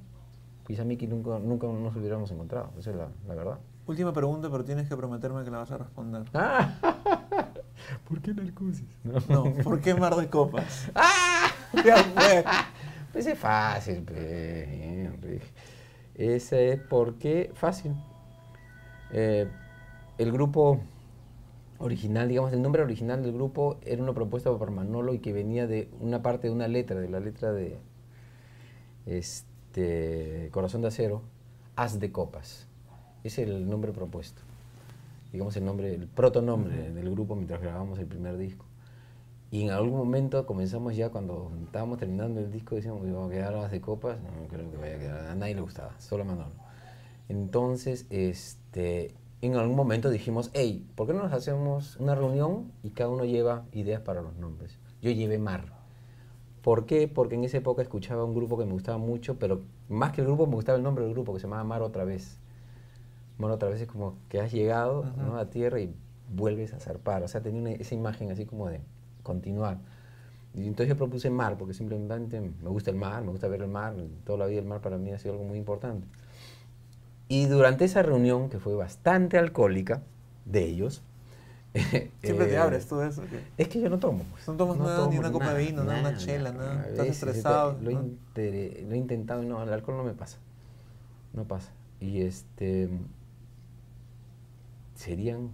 quizá 0.68 0.84
Mickey 0.84 1.08
nunca, 1.08 1.38
nunca 1.38 1.66
nos 1.66 1.96
hubiéramos 1.96 2.30
encontrado, 2.30 2.70
esa 2.78 2.90
es 2.90 2.96
la, 2.96 3.08
la 3.26 3.34
verdad. 3.34 3.58
Última 3.86 4.12
pregunta, 4.12 4.50
pero 4.50 4.62
tienes 4.64 4.86
que 4.86 4.94
prometerme 4.94 5.42
que 5.42 5.50
la 5.50 5.58
vas 5.58 5.70
a 5.70 5.78
responder. 5.78 6.24
Ah, 6.34 6.74
¿Por 8.08 8.20
qué 8.20 8.34
narcosis? 8.34 8.86
No, 9.02 9.44
¿por 9.64 9.80
qué 9.80 9.94
Mar 9.94 10.14
de 10.14 10.28
Copas? 10.28 10.90
Ya 11.84 11.96
fue. 11.96 12.44
Pues 13.12 13.26
es 13.26 13.38
fácil, 13.38 14.06
Henry. 14.08 15.40
Ese 16.14 16.72
es 16.72 16.80
porque, 16.80 17.50
fácil. 17.54 17.94
Eh, 19.12 19.50
el 20.16 20.32
grupo 20.32 20.80
original, 21.78 22.28
digamos, 22.28 22.52
el 22.52 22.62
nombre 22.62 22.82
original 22.82 23.22
del 23.22 23.32
grupo 23.32 23.78
era 23.82 24.02
una 24.02 24.14
propuesta 24.14 24.50
por 24.56 24.70
Manolo 24.70 25.12
y 25.12 25.18
que 25.18 25.32
venía 25.32 25.66
de 25.66 25.90
una 26.00 26.22
parte 26.22 26.48
de 26.48 26.54
una 26.54 26.68
letra, 26.68 26.98
de 27.00 27.08
la 27.08 27.20
letra 27.20 27.52
de 27.52 27.78
este, 29.04 29.47
Corazón 30.51 30.83
de 30.83 30.89
Acero, 30.89 31.22
Haz 31.76 32.01
de 32.01 32.11
Copas. 32.12 32.66
Ese 33.24 33.43
es 33.43 33.49
el 33.49 33.68
nombre 33.68 33.93
propuesto. 33.93 34.43
Digamos, 35.33 35.57
el 35.57 35.64
nombre, 35.64 35.95
el 35.95 36.07
protonombre 36.07 36.91
del 36.91 37.11
grupo 37.11 37.35
mientras 37.35 37.61
grabábamos 37.61 37.99
el 37.99 38.07
primer 38.07 38.37
disco. 38.37 38.64
Y 39.51 39.62
en 39.62 39.70
algún 39.70 39.97
momento 39.97 40.45
comenzamos 40.45 40.95
ya 40.95 41.09
cuando 41.09 41.53
estábamos 41.64 41.99
terminando 41.99 42.41
el 42.41 42.51
disco, 42.51 42.74
decíamos 42.74 43.03
que 43.03 43.09
íbamos 43.09 43.31
a 43.31 43.35
quedar 43.35 43.57
más 43.57 43.70
de 43.70 43.81
copas, 43.81 44.18
no 44.20 44.47
creo 44.49 44.70
que 44.70 44.76
vaya 44.76 44.97
a 44.97 44.99
quedar, 44.99 45.26
a 45.26 45.35
nadie 45.35 45.55
le 45.55 45.62
gustaba, 45.62 45.99
solo 45.99 46.24
a 46.24 46.26
Manolo. 46.26 46.53
Entonces, 47.31 48.07
este, 48.11 49.14
en 49.41 49.55
algún 49.57 49.76
momento 49.76 50.11
dijimos, 50.11 50.51
hey, 50.53 50.87
¿por 50.95 51.07
qué 51.07 51.14
no 51.14 51.22
nos 51.22 51.33
hacemos 51.33 51.97
una 51.97 52.14
reunión 52.14 52.72
y 52.83 52.91
cada 52.91 53.11
uno 53.11 53.24
lleva 53.24 53.64
ideas 53.72 54.03
para 54.03 54.20
los 54.20 54.37
nombres? 54.37 54.79
Yo 55.01 55.11
llevé 55.11 55.39
Mar. 55.39 55.78
¿Por 56.62 56.86
qué? 56.86 57.09
Porque 57.09 57.36
en 57.36 57.44
esa 57.44 57.59
época 57.59 57.82
escuchaba 57.82 58.24
un 58.24 58.34
grupo 58.34 58.59
que 58.59 58.64
me 58.64 58.72
gustaba 58.72 58.98
mucho, 58.98 59.38
pero 59.38 59.61
más 59.88 60.12
que 60.12 60.20
el 60.20 60.26
grupo 60.26 60.46
me 60.46 60.54
gustaba 60.54 60.76
el 60.76 60.82
nombre 60.84 61.04
del 61.04 61.14
grupo, 61.14 61.32
que 61.32 61.40
se 61.40 61.46
llamaba 61.46 61.64
Mar 61.64 61.82
otra 61.82 62.04
vez. 62.04 62.38
Mar 63.38 63.50
otra 63.50 63.68
vez 63.68 63.80
es 63.80 63.86
como 63.88 64.16
que 64.28 64.40
has 64.40 64.52
llegado 64.52 65.04
¿no? 65.16 65.36
A 65.38 65.48
tierra 65.50 65.80
y 65.80 65.94
vuelves 66.34 66.74
a 66.74 66.80
zarpar. 66.80 67.22
O 67.22 67.28
sea, 67.28 67.40
tenía 67.40 67.61
una- 67.61 67.70
esa 67.72 67.94
imagen 67.94 68.30
así 68.30 68.44
como 68.44 68.68
de 68.68 68.80
continuar. 69.22 69.78
Y 70.54 70.66
entonces 70.66 70.88
yo 70.88 70.96
propuse 70.96 71.30
mar, 71.30 71.56
porque 71.56 71.74
simplemente 71.74 72.40
me 72.40 72.68
gusta 72.70 72.90
el 72.90 72.96
mar, 72.96 73.22
me 73.22 73.30
gusta 73.30 73.46
ver 73.48 73.62
el 73.62 73.68
mar, 73.68 73.94
toda 74.24 74.38
la 74.38 74.46
vida 74.46 74.59
el 74.61 74.66
mar 74.66 74.80
para 74.80 74.98
mí 74.98 75.12
ha 75.12 75.18
sido 75.18 75.34
algo 75.34 75.44
muy 75.44 75.59
importante. 75.59 76.06
Y 77.28 77.46
durante 77.46 77.84
esa 77.84 78.02
reunión, 78.02 78.48
que 78.48 78.59
fue 78.59 78.74
bastante 78.74 79.38
alcohólica, 79.38 80.02
de 80.44 80.64
ellos... 80.64 81.02
Siempre 82.22 82.47
te 82.47 82.55
eh, 82.55 82.59
abres 82.59 82.87
tú 82.87 83.01
eso. 83.01 83.22
¿qué? 83.31 83.41
Es 83.62 83.68
que 83.68 83.81
yo 83.81 83.89
no 83.91 83.99
tomo. 83.99 84.24
pues. 84.31 84.47
No 84.49 84.55
tomas 84.55 84.76
nada, 84.79 84.99
ni 85.09 85.16
tomo 85.16 85.18
una 85.20 85.33
copa 85.33 85.55
de 85.55 85.64
vino, 85.66 85.85
nada, 85.85 86.01
una 86.01 86.16
chela, 86.16 86.53
nada. 86.53 86.87
Estás 86.89 87.07
estresado, 87.09 87.79
Lo, 87.81 87.91
he 87.91 87.95
¿no? 87.95 88.03
intere- 88.05 88.87
lo 88.87 88.95
he 88.95 88.99
intentado 88.99 89.43
y 89.43 89.47
no, 89.47 89.62
el 89.62 89.72
alcohol 89.72 89.97
no 89.99 90.05
me 90.05 90.12
pasa. 90.14 90.39
No 91.33 91.45
pasa. 91.45 91.70
Y 92.01 92.22
este. 92.22 92.89
Serían 94.95 95.51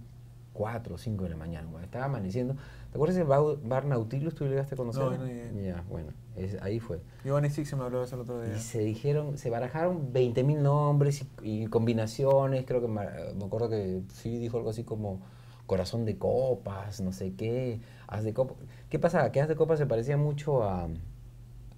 4 0.53 0.95
o 0.95 0.97
5 0.97 1.23
de 1.23 1.29
la 1.29 1.35
mañana. 1.37 1.67
estaba 1.83 2.05
amaneciendo. 2.05 2.55
¿Te 2.91 2.97
acuerdas 2.97 3.15
del 3.17 3.27
bar, 3.27 3.41
bar 3.63 3.85
Nautilus? 3.85 4.33
¿Tú 4.35 4.45
llegaste 4.45 4.75
a 4.75 4.77
conocer? 4.77 5.03
No, 5.03 5.17
no 5.17 5.25
llegué. 5.27 5.65
Ya, 5.65 5.83
bueno, 5.89 6.09
es- 6.35 6.59
ahí 6.61 6.79
fue. 6.79 7.01
Giovanni 7.23 7.49
Sixi 7.49 7.75
me 7.75 7.83
habló 7.83 7.99
de 7.99 8.05
eso 8.05 8.15
el 8.15 8.21
otro 8.21 8.41
día. 8.41 8.55
Y 8.55 8.59
se 8.59 8.79
dijeron, 8.79 9.37
se 9.37 9.49
barajaron 9.49 10.13
20.000 10.13 10.61
nombres 10.61 11.25
y, 11.43 11.63
y 11.63 11.67
combinaciones. 11.67 12.65
Creo 12.65 12.81
que 12.81 12.87
me 12.87 13.01
acuerdo 13.45 13.69
que 13.69 14.01
sí 14.13 14.37
dijo 14.39 14.57
algo 14.57 14.69
así 14.69 14.83
como 14.83 15.19
corazón 15.65 16.05
de 16.05 16.17
copas, 16.17 17.01
no 17.01 17.11
sé 17.11 17.33
qué, 17.33 17.79
haz 18.07 18.23
de 18.23 18.33
copas. 18.33 18.57
¿Qué 18.89 18.99
pasaba? 18.99 19.31
Que 19.31 19.41
haz 19.41 19.47
de 19.47 19.55
copas 19.55 19.79
se 19.79 19.85
parecía 19.85 20.17
mucho 20.17 20.63
a 20.63 20.87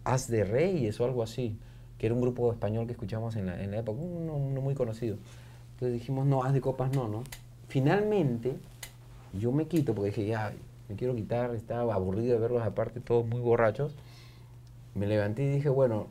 Haz 0.03 0.27
de 0.29 0.43
Reyes 0.43 0.99
o 0.99 1.05
algo 1.05 1.23
así, 1.23 1.57
que 1.97 2.05
era 2.05 2.15
un 2.15 2.21
grupo 2.21 2.51
español 2.51 2.85
que 2.85 2.93
escuchamos 2.93 3.35
en 3.35 3.45
la, 3.45 3.77
época, 3.77 3.99
uno, 3.99 4.61
muy 4.61 4.73
conocido. 4.73 5.17
Entonces 5.73 5.93
dijimos, 5.93 6.25
no, 6.25 6.43
haz 6.43 6.53
de 6.53 6.61
copas 6.61 6.95
no, 6.95 7.07
¿no? 7.07 7.23
Finalmente, 7.67 8.55
yo 9.33 9.51
me 9.51 9.67
quito 9.67 9.93
porque 9.93 10.09
dije, 10.09 10.25
ya, 10.27 10.53
me 10.89 10.95
quiero 10.95 11.15
quitar, 11.15 11.53
estaba 11.53 11.93
aburrido 11.93 12.33
de 12.33 12.39
verlos 12.39 12.63
aparte, 12.63 12.99
todos 12.99 13.25
muy 13.25 13.41
borrachos. 13.41 13.95
Me 14.95 15.05
levanté 15.05 15.43
y 15.43 15.49
dije, 15.49 15.69
bueno, 15.69 16.07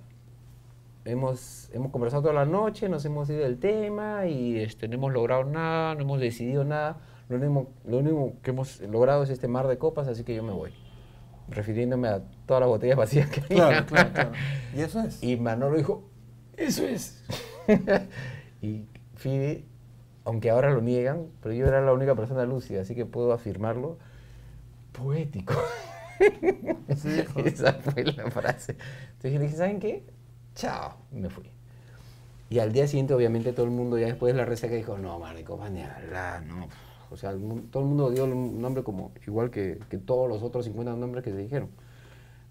hemos, 1.06 1.70
hemos 1.72 1.90
conversado 1.90 2.22
toda 2.22 2.34
la 2.34 2.44
noche, 2.44 2.88
nos 2.88 3.04
hemos 3.04 3.30
ido 3.30 3.40
del 3.40 3.58
tema 3.58 4.26
y 4.26 4.58
este, 4.58 4.88
no 4.88 4.94
hemos 4.94 5.12
logrado 5.12 5.44
nada, 5.44 5.94
no 5.94 6.02
hemos 6.02 6.20
decidido 6.20 6.64
nada. 6.64 6.98
Lo 7.28 7.36
único, 7.36 7.70
lo 7.84 7.98
único 7.98 8.34
que 8.42 8.50
hemos 8.50 8.80
logrado 8.80 9.22
es 9.24 9.30
este 9.30 9.48
mar 9.48 9.66
de 9.66 9.78
copas, 9.78 10.06
así 10.08 10.24
que 10.24 10.34
yo 10.34 10.42
me 10.42 10.52
voy. 10.52 10.72
Refiriéndome 11.48 12.08
a 12.08 12.22
todas 12.46 12.60
las 12.60 12.68
botellas 12.68 12.96
vacías 12.96 13.30
que 13.30 13.40
había. 13.40 13.56
Claro, 13.56 13.86
claro, 13.86 14.12
claro. 14.12 14.32
Y 14.74 14.80
eso 14.80 15.00
es. 15.00 15.22
Y 15.22 15.36
Manolo 15.36 15.76
dijo, 15.76 16.08
eso 16.56 16.84
es. 16.84 17.24
y 18.62 18.84
Fide, 19.14 19.64
aunque 20.24 20.50
ahora 20.50 20.70
lo 20.70 20.80
niegan, 20.80 21.26
pero 21.42 21.54
yo 21.54 21.66
era 21.66 21.80
la 21.80 21.92
única 21.92 22.14
persona 22.14 22.44
lúcida, 22.44 22.82
así 22.82 22.94
que 22.94 23.06
puedo 23.06 23.32
afirmarlo, 23.32 23.98
poético. 24.92 25.54
Dijo. 26.88 27.40
Esa 27.40 27.74
fue 27.74 28.04
la 28.04 28.30
frase. 28.30 28.76
Entonces 29.12 29.32
yo 29.32 29.38
le 29.38 29.44
dije, 29.44 29.56
¿saben 29.56 29.80
qué? 29.80 30.06
Chao. 30.54 30.96
Y 31.12 31.16
me 31.20 31.28
fui. 31.28 31.50
Y 32.48 32.58
al 32.60 32.72
día 32.72 32.86
siguiente, 32.86 33.12
obviamente, 33.12 33.52
todo 33.52 33.66
el 33.66 33.72
mundo, 33.72 33.98
ya 33.98 34.06
después 34.06 34.32
de 34.32 34.38
la 34.38 34.44
resaca, 34.44 34.74
dijo, 34.74 34.96
no, 34.96 35.18
marico, 35.18 35.56
van 35.56 35.74
ni 35.74 35.82
a 35.82 35.96
hablar, 35.96 36.42
no. 36.44 36.68
O 37.10 37.16
sea, 37.16 37.30
el 37.30 37.40
todo 37.70 37.82
el 37.82 37.88
mundo 37.88 38.10
dio 38.10 38.24
el 38.24 38.60
nombre 38.60 38.82
como 38.82 39.12
igual 39.26 39.50
que, 39.50 39.78
que 39.88 39.98
todos 39.98 40.28
los 40.28 40.42
otros 40.42 40.64
50 40.64 40.94
nombres 40.96 41.22
que 41.24 41.30
se 41.30 41.36
dijeron. 41.38 41.68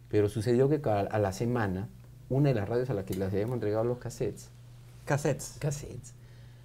Pero 0.10 0.30
sucedió 0.30 0.70
que 0.70 0.82
ca- 0.82 1.02
a 1.02 1.20
la 1.20 1.32
semana, 1.34 1.90
una 2.30 2.50
de 2.50 2.56
las 2.56 2.70
radios 2.70 2.90
a 2.90 2.94
las 2.94 3.06
que 3.06 3.16
les 3.16 3.32
habíamos 3.34 3.56
entregado 3.56 3.84
los 3.84 3.98
cassettes, 3.98 4.52
Cassettes. 5.06 5.58
cassettes, 5.60 6.14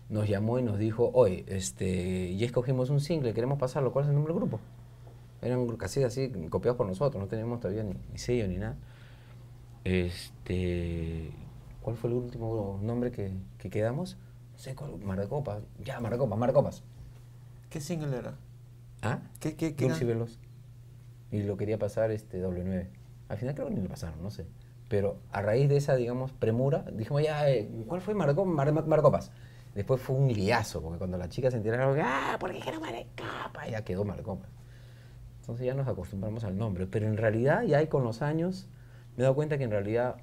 nos 0.09 0.29
llamó 0.29 0.59
y 0.59 0.63
nos 0.63 0.79
dijo, 0.79 1.11
oye, 1.15 1.45
este, 1.49 2.37
ya 2.37 2.47
escogimos 2.47 2.91
un 2.91 3.01
single, 3.01 3.35
queremos 3.35 3.59
pasarlo, 3.59 3.93
¿cuál 3.93 4.05
es 4.05 4.09
el 4.11 4.15
nombre 4.15 4.33
del 4.33 4.41
grupo? 4.43 4.61
Eran 5.43 5.67
cassettes 5.77 6.07
así, 6.07 6.29
copiados 6.51 6.77
por 6.77 6.87
nosotros, 6.87 7.21
no 7.21 7.29
teníamos 7.29 7.61
todavía 7.61 7.83
ni, 7.83 7.95
ni 8.13 8.19
sello 8.19 8.47
ni 8.47 8.57
nada. 8.59 8.77
Este, 9.85 11.31
¿cuál 11.83 11.97
fue 11.97 12.11
el 12.11 12.17
último 12.17 12.79
nombre 12.83 13.11
que, 13.11 13.33
que 13.59 13.71
quedamos? 13.71 14.17
No 14.53 14.59
sé, 14.59 14.75
¿cuál? 14.75 14.99
Mar 14.99 15.19
de 15.19 15.27
Copas. 15.29 15.63
Ya, 15.83 16.01
Mar 16.01 16.13
de 16.13 16.19
Copas, 16.19 16.39
Mar 16.39 16.51
de 16.51 16.55
Copas. 16.55 16.83
¿Qué 17.71 17.81
single 17.81 18.17
era? 18.17 18.35
¿Ah? 19.03 19.21
¿Qué, 19.41 19.57
qué, 19.57 19.75
qué 19.75 19.87
Dulce 19.87 20.05
y? 20.05 20.09
Veloz. 20.09 20.39
Y 21.31 21.43
lo 21.43 21.57
quería 21.57 21.79
pasar 21.79 22.11
este 22.11 22.39
W9. 22.43 22.89
Al 23.29 23.39
final 23.39 23.55
creo 23.55 23.69
que 23.69 23.75
ni 23.75 23.81
lo 23.83 23.89
pasaron, 23.89 24.23
no 24.23 24.31
sé. 24.31 24.47
Pero 24.89 25.19
a 25.31 25.41
raíz 25.41 25.69
de 25.69 25.77
esa, 25.77 25.95
digamos, 25.95 26.33
premura, 26.33 26.85
dijimos 26.93 27.23
ya, 27.23 27.49
eh, 27.49 27.71
¿cuál 27.87 28.01
fue 28.01 28.15
Marco, 28.15 28.45
Mar, 28.45 28.73
Mar- 28.73 28.87
Marcopas? 28.87 29.31
Después 29.75 30.01
fue 30.01 30.17
un 30.17 30.33
liazo, 30.33 30.83
porque 30.83 30.99
cuando 30.99 31.17
las 31.17 31.29
chicas 31.29 31.53
se 31.53 31.59
enteraron, 31.59 31.97
ah, 32.03 32.37
¿por 32.41 32.51
qué 32.51 32.57
dijeron 32.57 32.81
Marcopas? 32.81 33.71
Ya 33.71 33.85
quedó 33.85 34.05
Marcopas. 34.05 34.51
Entonces 35.41 35.67
ya 35.67 35.75
nos 35.75 35.87
acostumbramos 35.89 36.45
al 36.45 36.59
nombre. 36.59 36.87
Pero 36.89 37.07
en 37.07 37.17
realidad, 37.17 37.63
ya 37.63 37.79
ahí 37.79 37.87
con 37.87 38.03
los 38.05 38.23
años, 38.23 38.69
me 39.17 39.23
he 39.23 39.25
dado 39.25 39.35
cuenta 39.37 39.59
que 39.59 39.65
en 39.65 39.71
realidad 39.71 40.17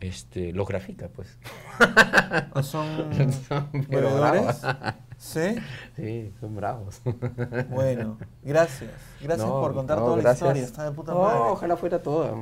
este, 0.00 0.52
los 0.52 0.68
grafica, 0.68 1.08
pues. 1.08 1.38
¿O 2.54 2.62
son 2.62 2.86
bravo. 3.90 4.48
¿Sí? 5.18 5.56
Sí, 5.96 6.32
son 6.40 6.54
bravos. 6.56 7.00
Bueno, 7.70 8.18
gracias. 8.42 8.90
Gracias 9.20 9.48
No, 9.48 9.60
por 9.62 9.72
contar 9.74 9.98
no, 9.98 10.04
toda 10.04 10.16
la 10.18 10.22
gracias. 10.22 10.42
historia. 10.42 10.62
Está 10.64 10.84
de 10.84 10.90
puta 10.92 11.12
No, 11.12 11.22
madre. 11.22 11.38
ojalá 11.50 11.76
fuera 11.76 12.02
toda. 12.02 12.32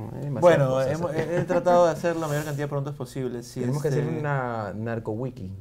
Bueno, 0.41 0.83
hemos- 0.83 1.14
he, 1.14 1.39
he 1.39 1.45
tratado 1.45 1.87
de 1.87 1.93
hacer 1.93 2.16
la 2.16 2.27
mayor 2.27 2.45
cantidad 2.45 2.64
de 2.64 2.68
preguntas 2.68 2.95
posibles. 2.95 3.47
Si 3.47 3.61
Tenemos 3.61 3.81
que 3.81 3.89
este, 3.89 4.01
hacer 4.03 4.12
una 4.18 4.72
narco 4.75 5.12
wiki. 5.12 5.53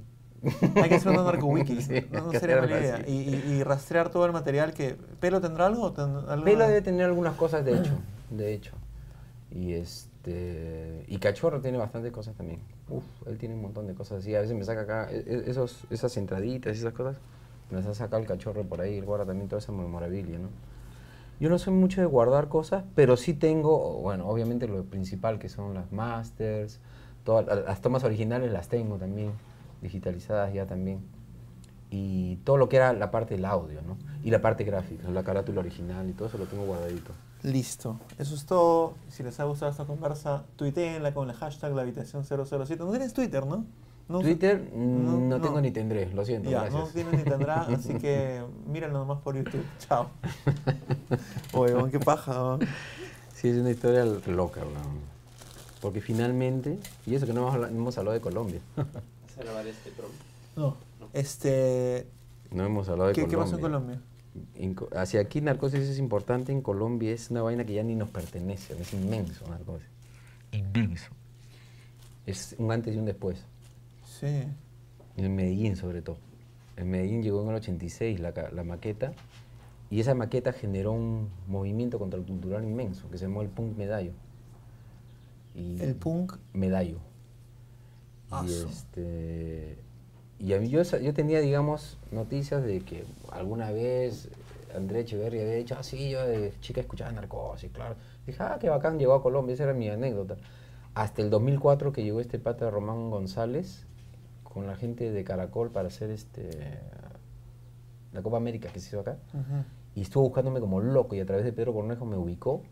Hay 0.76 0.90
que 0.90 0.96
hacer 0.96 1.12
una 1.12 1.24
narco 1.24 1.46
wiki. 1.48 1.82
Sí, 1.84 2.06
no, 2.12 2.22
no 2.32 2.32
sería 2.40 2.58
mala 2.58 2.80
idea. 2.80 3.04
Y, 3.08 3.12
y- 3.12 3.44
y 3.54 3.64
rastrear 3.64 4.10
todo 4.10 4.26
el 4.26 4.32
material 4.34 4.74
que... 4.74 4.98
¿Pelo 5.20 5.40
tendrá 5.40 5.68
algo? 5.68 5.94
alguna- 5.96 6.44
Pelo 6.44 6.68
debe 6.68 6.82
tener 6.82 7.06
algunas 7.06 7.36
cosas, 7.36 7.64
de 7.64 7.78
hecho. 7.78 7.92
De 8.32 8.54
hecho. 8.54 8.72
Y 9.52 9.74
este. 9.74 11.06
Y 11.08 11.20
Cachorro 11.20 11.62
tiene 11.62 11.78
bastantes 11.78 12.12
cosas 12.12 12.36
también. 12.36 12.60
Uf, 12.98 13.04
él 13.28 13.38
tiene 13.38 13.56
un 13.56 13.62
montón 13.62 13.88
de 13.88 13.94
cosas 13.96 14.20
así. 14.20 14.36
A 14.36 14.42
veces 14.42 14.56
me 14.56 14.64
saca 14.64 14.82
acá 14.82 15.10
e- 15.12 15.24
e- 15.26 15.50
esos, 15.50 15.86
esas 15.90 16.16
entraditas 16.18 16.76
y 16.76 16.80
esas 16.80 16.94
cosas. 16.94 17.18
Me 17.72 17.78
las 17.78 17.88
ha 17.88 17.94
sacado 17.96 18.22
el 18.22 18.28
cachorro 18.28 18.64
por 18.64 18.82
ahí. 18.82 19.02
Guarda 19.02 19.26
también 19.26 19.48
toda 19.50 19.60
esa 19.60 19.72
memorabilia, 19.72 20.38
¿no? 20.38 20.50
Yo 21.40 21.50
no 21.50 21.58
soy 21.58 21.74
mucho 21.74 22.00
de 22.02 22.08
guardar 22.08 22.48
cosas, 22.48 22.84
pero 22.96 23.18
sí 23.18 23.34
tengo, 23.34 24.00
bueno, 24.02 24.28
obviamente 24.28 24.68
lo 24.68 24.84
principal 24.84 25.40
que 25.40 25.50
son 25.50 25.74
las 25.74 25.92
masters, 25.92 26.80
todas 27.26 27.46
la- 27.48 27.56
las 27.56 27.82
tomas 27.82 28.04
originales 28.04 28.52
las 28.52 28.70
tengo 28.70 28.98
también, 28.98 29.32
digitalizadas 29.82 30.54
ya 30.54 30.66
también. 30.68 31.00
Y 31.90 32.38
todo 32.44 32.58
lo 32.58 32.70
que 32.70 32.78
era 32.78 32.94
la 32.94 33.12
parte 33.12 33.36
del 33.36 33.46
audio, 33.46 33.82
¿no? 33.82 33.98
Y 34.24 34.32
la 34.32 34.42
parte 34.42 34.64
gráfica, 34.64 35.10
la 35.10 35.24
carátula 35.24 35.60
original 35.62 36.10
y 36.10 36.14
todo 36.14 36.28
eso 36.28 36.38
lo 36.38 36.46
tengo 36.46 36.66
guardadito. 36.66 37.12
Listo. 37.44 38.00
Eso 38.18 38.36
es 38.36 38.46
todo. 38.46 38.94
Si 39.10 39.22
les 39.24 39.40
ha 39.40 39.44
gustado 39.44 39.70
esta 39.72 39.86
conversa, 39.86 40.44
tuiteenla 40.56 41.14
con 41.14 41.30
el 41.30 41.36
hashtag 41.36 41.74
la 41.76 41.82
habitación 41.82 42.24
007. 42.26 42.78
No 42.84 42.90
tienes 42.92 43.14
Twitter, 43.14 43.46
¿no? 43.46 43.66
No 44.10 44.20
Twitter 44.20 44.70
mm, 44.74 45.06
no- 45.06 45.12
no, 45.20 45.38
no. 45.38 45.42
tengo 45.42 45.62
ni 45.62 45.72
tendré, 45.72 46.12
lo 46.14 46.26
siento, 46.26 46.50
Ya, 46.50 46.62
gracias. 46.64 46.82
no 46.84 46.88
tienes 46.90 47.14
ni 47.14 47.24
tendrá, 47.24 47.62
así 47.74 47.94
que 47.96 48.42
mírenlo 48.68 49.00
nomás 49.00 49.20
por 49.22 49.36
YouTube. 49.38 49.64
Chao. 49.80 50.10
Oye, 51.54 51.74
qué 51.92 52.00
paja, 52.00 52.32
weón. 52.32 52.60
Sí, 53.34 53.50
es 53.50 53.58
una 53.58 53.72
historia 53.72 54.04
loca, 54.06 54.62
weón. 54.62 55.14
Porque 55.82 56.00
finalmente, 56.02 56.80
y 57.06 57.16
eso 57.16 57.26
que 57.26 57.34
no 57.34 57.48
hemos 57.56 57.70
hemos 57.70 57.98
hablado 57.98 58.14
de 58.14 58.22
Colombia. 58.22 58.60
No. 60.56 60.76
Este. 61.14 62.08
No 62.52 62.66
hemos 62.66 62.88
hablado 62.90 63.10
de 63.10 63.16
¿Qué, 63.16 63.22
qué 63.22 63.28
Colombia. 63.36 63.46
pasó 63.46 63.56
en 63.56 63.62
Colombia? 63.62 64.02
Hacia 64.96 65.22
aquí 65.22 65.42
narcosis 65.42 65.82
es 65.82 66.00
importante, 66.00 66.52
en 66.52 66.62
Colombia 66.62 67.12
es 67.12 67.30
una 67.30 67.42
vaina 67.42 67.66
que 67.66 67.74
ya 67.74 67.84
ni 67.84 67.96
nos 67.96 68.10
pertenece, 68.10 68.80
es 68.80 68.94
inmenso 68.94 69.46
narcosis. 69.48 69.88
Inmenso. 70.52 71.10
Es 72.26 72.56
un 72.58 72.72
antes 72.72 72.96
y 72.96 73.00
un 73.00 73.06
después. 73.06 73.44
Sí. 74.20 74.44
En 75.18 75.36
Medellín 75.36 75.76
sobre 75.76 76.02
todo. 76.02 76.18
En 76.78 76.90
Medellín 76.90 77.22
llegó 77.22 77.44
en 77.44 77.50
el 77.50 77.56
86 77.56 78.20
la, 78.20 78.32
la 78.52 78.64
maqueta 78.64 79.14
y 79.92 80.00
esa 80.00 80.16
maqueta 80.16 80.54
generó 80.54 80.94
un 80.94 81.30
movimiento 81.48 82.00
contracultural 82.00 82.64
inmenso 82.64 83.10
que 83.12 83.18
se 83.20 83.26
llamó 83.26 83.42
el 83.44 83.50
punk 83.50 83.78
medallo. 83.78 84.14
Y 85.56 85.80
El 85.80 85.96
punk. 85.96 86.38
medallo. 86.54 86.98
Ah, 88.32 88.44
Y, 88.48 88.52
este, 88.52 89.78
y 90.44 90.54
a 90.54 90.60
mí 90.60 90.68
yo, 90.68 90.82
yo 90.84 91.14
tenía, 91.14 91.40
digamos, 91.40 91.98
noticias 92.12 92.62
de 92.64 92.82
que 92.82 93.06
alguna 93.32 93.72
vez 93.72 94.30
André 94.76 95.00
Echeverri 95.00 95.40
había 95.40 95.54
dicho, 95.54 95.76
ah, 95.80 95.84
sí, 95.84 96.10
yo 96.10 96.28
de 96.28 96.54
chica 96.60 96.82
escuchaba 96.82 97.14
narcosis, 97.14 97.72
claro. 97.72 97.96
Dije, 98.28 98.44
ah, 98.44 98.58
qué 98.60 98.68
bacán, 98.70 99.00
llegó 99.00 99.14
a 99.14 99.24
Colombia, 99.24 99.54
esa 99.54 99.64
era 99.64 99.74
mi 99.74 99.88
anécdota. 99.88 100.36
Hasta 100.96 101.22
el 101.22 101.30
2004 101.30 101.94
que 101.94 102.04
llegó 102.04 102.20
este 102.20 102.40
pata 102.40 102.70
Román 102.70 103.10
González 103.10 103.86
con 104.44 104.68
la 104.68 104.76
gente 104.76 105.12
de 105.12 105.24
Caracol 105.24 105.72
para 105.72 105.88
hacer 105.88 106.10
este 106.10 106.50
la 108.12 108.22
Copa 108.22 108.36
América 108.36 108.70
que 108.70 108.82
se 108.82 108.90
hizo 108.90 109.00
acá. 109.00 109.18
Ujú. 109.34 109.64
Y 109.96 110.02
estuvo 110.02 110.24
buscándome 110.24 110.60
como 110.60 110.82
loco 110.82 111.16
y 111.16 111.22
a 111.22 111.26
través 111.26 111.46
de 111.46 111.54
Pedro 111.54 111.74
Cornejo 111.74 112.06
me 112.06 112.18
ubicó 112.18 112.64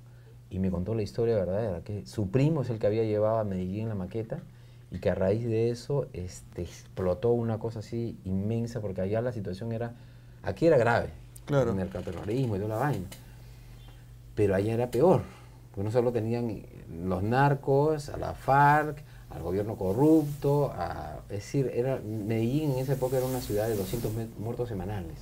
y 0.50 0.60
me 0.60 0.70
contó 0.70 0.94
la 0.94 1.04
historia 1.04 1.36
verdadera, 1.36 1.82
que 1.86 2.06
su 2.06 2.30
primo 2.30 2.64
es 2.64 2.70
el 2.70 2.80
que 2.80 2.88
había 2.88 3.04
llevado 3.04 3.40
a 3.40 3.46
Medellín 3.46 3.88
la 3.88 3.96
maqueta 3.96 4.44
y 4.92 5.00
que 5.00 5.10
a 5.10 5.16
raíz 5.16 5.46
de 5.46 5.70
eso 5.70 6.08
este, 6.14 6.62
explotó 6.64 7.30
una 7.32 7.58
cosa 7.60 7.80
así 7.80 8.18
inmensa 8.26 8.82
porque 8.82 9.02
allá 9.02 9.22
la 9.22 9.32
situación 9.32 9.72
era, 9.72 9.94
aquí 10.44 10.68
era 10.68 10.78
grave, 10.78 11.10
Claro. 11.46 11.72
el 11.72 11.78
narcoterrorismo 11.78 12.56
y 12.56 12.60
toda 12.60 12.76
la 12.76 12.82
vaina, 12.82 13.06
pero 14.36 14.56
allá 14.56 14.74
era 14.74 14.92
peor, 14.92 15.22
porque 15.72 15.84
no 15.86 15.92
solo 15.92 16.12
tenían 16.12 16.62
los 17.06 17.24
narcos, 17.24 18.10
a 18.10 18.18
la 18.18 18.34
FARC, 18.34 18.98
al 19.30 19.42
gobierno 19.42 19.76
corrupto, 19.76 20.72
a- 20.76 21.20
es 21.30 21.38
decir, 21.38 21.72
era, 21.74 22.00
Medellín 22.06 22.72
en 22.72 22.80
esa 22.80 22.94
época 22.94 23.18
era 23.18 23.26
una 23.26 23.40
ciudad 23.42 23.68
de 23.70 23.76
200 23.78 24.14
me- 24.14 24.28
muertos 24.38 24.68
semanales. 24.68 25.16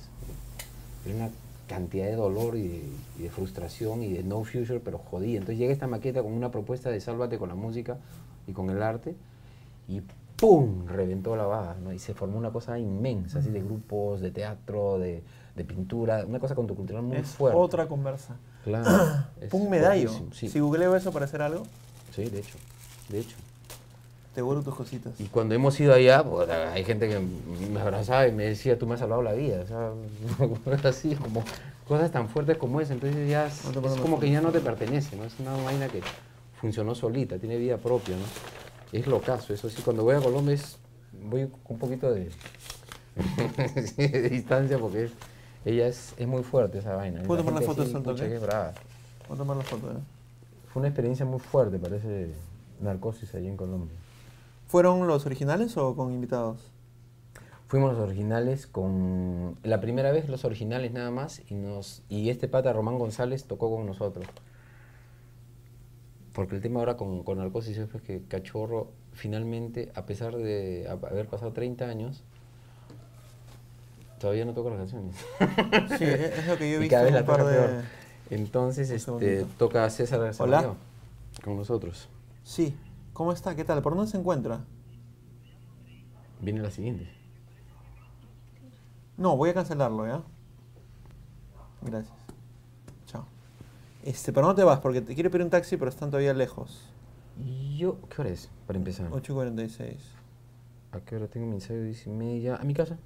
Era 1.06 1.14
una 1.14 1.30
cantidad 1.68 2.06
de 2.06 2.16
dolor 2.16 2.56
y 2.56 2.66
de, 2.66 2.82
y 3.20 3.22
de 3.22 3.30
frustración 3.30 4.02
y 4.02 4.12
de 4.12 4.24
no 4.24 4.42
future, 4.42 4.80
pero 4.80 4.98
jodida. 4.98 5.38
Entonces 5.38 5.58
llega 5.58 5.72
esta 5.72 5.86
maqueta 5.86 6.22
con 6.22 6.32
una 6.32 6.50
propuesta 6.50 6.90
de 6.90 7.00
sálvate 7.00 7.38
con 7.38 7.48
la 7.48 7.54
música 7.54 7.98
y 8.48 8.52
con 8.52 8.68
el 8.70 8.82
arte 8.82 9.14
y 9.96 10.02
¡pum! 10.36 10.86
reventó 10.86 11.36
la 11.36 11.44
vaga, 11.44 11.76
¿no? 11.82 11.92
Y 11.92 11.98
se 11.98 12.14
formó 12.14 12.38
una 12.38 12.50
cosa 12.50 12.78
inmensa, 12.78 13.40
así 13.40 13.50
de 13.50 13.60
grupos, 13.62 14.20
de 14.20 14.30
teatro, 14.30 14.98
de, 14.98 15.22
de 15.56 15.64
pintura, 15.64 16.24
una 16.26 16.38
cosa 16.40 16.54
contracultural 16.54 17.02
muy 17.02 17.16
Es 17.18 17.28
fuerte. 17.28 17.58
otra 17.58 17.86
conversa. 17.88 18.36
Claro. 18.64 18.88
es 19.40 19.48
Punk 19.50 19.68
medallo. 19.68 20.10
Sí, 20.32 20.48
Si 20.48 20.60
googleo 20.60 20.94
eso 20.96 21.12
para 21.12 21.24
hacer 21.26 21.42
algo, 21.42 21.64
sí, 22.14 22.24
de 22.24 22.38
hecho, 22.40 22.56
de 23.08 23.20
hecho. 23.20 23.36
te 24.34 24.42
vuelvo 24.42 24.62
tus 24.62 24.74
cositas. 24.74 25.18
Y 25.20 25.24
cuando 25.24 25.54
hemos 25.54 25.78
ido 25.80 25.92
allá, 25.92 26.22
pues, 26.24 26.48
hay 26.48 26.84
gente 26.84 27.08
que 27.08 27.18
me 27.72 27.80
abrazaba 27.80 28.26
y 28.28 28.32
me 28.32 28.44
decía, 28.44 28.78
tú 28.78 28.86
me 28.86 28.94
has 28.94 29.00
salvado 29.00 29.22
la 29.22 29.32
vida. 29.32 29.62
O 29.62 29.66
sea, 29.66 29.90
cosas 30.64 30.84
así, 30.84 31.14
como 31.16 31.42
cosas 31.88 32.10
tan 32.12 32.28
fuertes 32.28 32.56
como 32.56 32.80
esa. 32.80 32.92
Entonces 32.94 33.28
ya 33.28 33.46
es, 33.46 33.64
No 33.74 33.82
como 34.00 34.20
que 34.20 34.30
ya 34.30 34.40
no 34.40 34.52
te 34.52 34.60
pertenece, 34.60 35.16
¿no? 35.16 35.24
Es 35.24 35.38
una 35.40 35.52
vaina 35.64 35.88
que 35.88 36.00
funcionó 36.60 36.94
solita, 36.94 37.38
tiene 37.38 37.56
vida 37.56 37.76
propia, 37.78 38.16
¿no? 38.16 38.22
Es 38.92 39.06
locazo, 39.06 39.52
eso 39.54 39.68
sí. 39.70 39.82
Cuando 39.82 40.02
voy 40.04 40.16
a 40.16 40.20
Colombia 40.20 40.54
es, 40.54 40.78
voy 41.22 41.46
con 41.48 41.60
un 41.74 41.78
poquito 41.78 42.12
de, 42.12 42.30
distancia 44.30 44.78
porque 44.78 45.04
es- 45.04 45.12
ella 45.64 45.86
es, 45.88 46.14
es 46.16 46.26
muy 46.26 46.42
fuerte 46.42 46.78
esa 46.78 46.96
vaina. 46.96 47.22
¿Puedo 47.22 47.44
tomar 47.44 47.60
la 47.60 47.66
foto 47.66 47.84
de 47.84 47.92
Santo 47.92 48.14
brava. 48.40 48.72
Tomar 49.28 49.56
la 49.58 49.62
foto. 49.62 49.90
¿eh? 49.92 49.96
Fue 50.72 50.80
una 50.80 50.88
experiencia 50.88 51.26
muy 51.26 51.38
fuerte, 51.40 51.78
parece, 51.78 52.32
narcosis 52.80 53.34
allí 53.34 53.48
en 53.48 53.56
Colombia. 53.56 53.94
¿Fueron 54.68 55.06
los 55.06 55.26
originales 55.26 55.76
o 55.76 55.94
con 55.94 56.12
invitados? 56.12 56.58
Fuimos 57.68 57.92
los 57.92 58.00
originales 58.00 58.66
con 58.66 59.56
la 59.62 59.80
primera 59.80 60.10
vez 60.10 60.28
los 60.28 60.44
originales 60.44 60.92
nada 60.92 61.10
más 61.10 61.42
y 61.48 61.54
nos 61.54 62.02
y 62.08 62.30
este 62.30 62.48
pata 62.48 62.72
Román 62.72 62.98
González 62.98 63.44
tocó 63.44 63.70
con 63.74 63.86
nosotros. 63.86 64.26
Porque 66.32 66.54
el 66.56 66.62
tema 66.62 66.80
ahora 66.80 66.96
con, 66.96 67.22
con 67.24 67.38
Narcosis 67.38 67.76
es 67.78 67.88
que 68.02 68.22
Cachorro 68.28 68.92
finalmente, 69.12 69.90
a 69.94 70.06
pesar 70.06 70.36
de 70.36 70.86
ha- 70.88 70.92
haber 70.92 71.26
pasado 71.28 71.52
30 71.52 71.86
años, 71.86 72.22
todavía 74.18 74.44
no 74.44 74.54
toca 74.54 74.70
las 74.70 74.78
canciones. 74.78 75.16
Sí, 75.98 76.04
es 76.04 76.46
lo 76.46 76.56
que 76.56 76.70
yo 76.70 76.76
he 76.76 76.78
y 76.78 76.80
visto 76.82 76.90
cada 76.94 77.02
vez 77.04 77.08
en 77.10 77.14
la 77.14 77.20
un 77.22 77.26
par 77.26 77.38
toca 77.38 77.50
de... 77.50 77.56
peor. 77.58 77.82
Entonces 78.30 78.90
este, 78.90 79.44
toca 79.58 79.90
César 79.90 80.32
Hola. 80.38 80.74
Con 81.42 81.56
nosotros. 81.56 82.08
Sí. 82.44 82.76
¿Cómo 83.12 83.32
está? 83.32 83.56
¿Qué 83.56 83.64
tal? 83.64 83.82
¿Por 83.82 83.96
dónde 83.96 84.10
se 84.10 84.16
encuentra? 84.18 84.60
Viene 86.40 86.60
la 86.62 86.70
siguiente. 86.70 87.08
No, 89.16 89.36
voy 89.36 89.50
a 89.50 89.54
cancelarlo, 89.54 90.06
¿ya? 90.06 90.22
Gracias. 91.82 92.14
Este, 94.04 94.32
pero 94.32 94.46
no 94.46 94.54
te 94.54 94.64
vas 94.64 94.80
porque 94.80 95.00
te 95.00 95.14
quiero 95.14 95.30
pedir 95.30 95.44
un 95.44 95.50
taxi, 95.50 95.76
pero 95.76 95.90
están 95.90 96.10
todavía 96.10 96.32
lejos. 96.32 96.88
Yo, 97.76 97.98
¿qué 98.08 98.22
hora 98.22 98.30
es 98.30 98.50
para 98.66 98.78
empezar? 98.78 99.10
8.46. 99.10 99.96
¿A 100.92 101.00
qué 101.00 101.16
hora 101.16 101.28
tengo 101.28 101.46
mi 101.46 101.54
ensayo? 101.54 101.82
Diez 101.82 102.06
y 102.06 102.10
media. 102.10 102.56
¿A 102.56 102.64
mi 102.64 102.74
casa? 102.74 102.98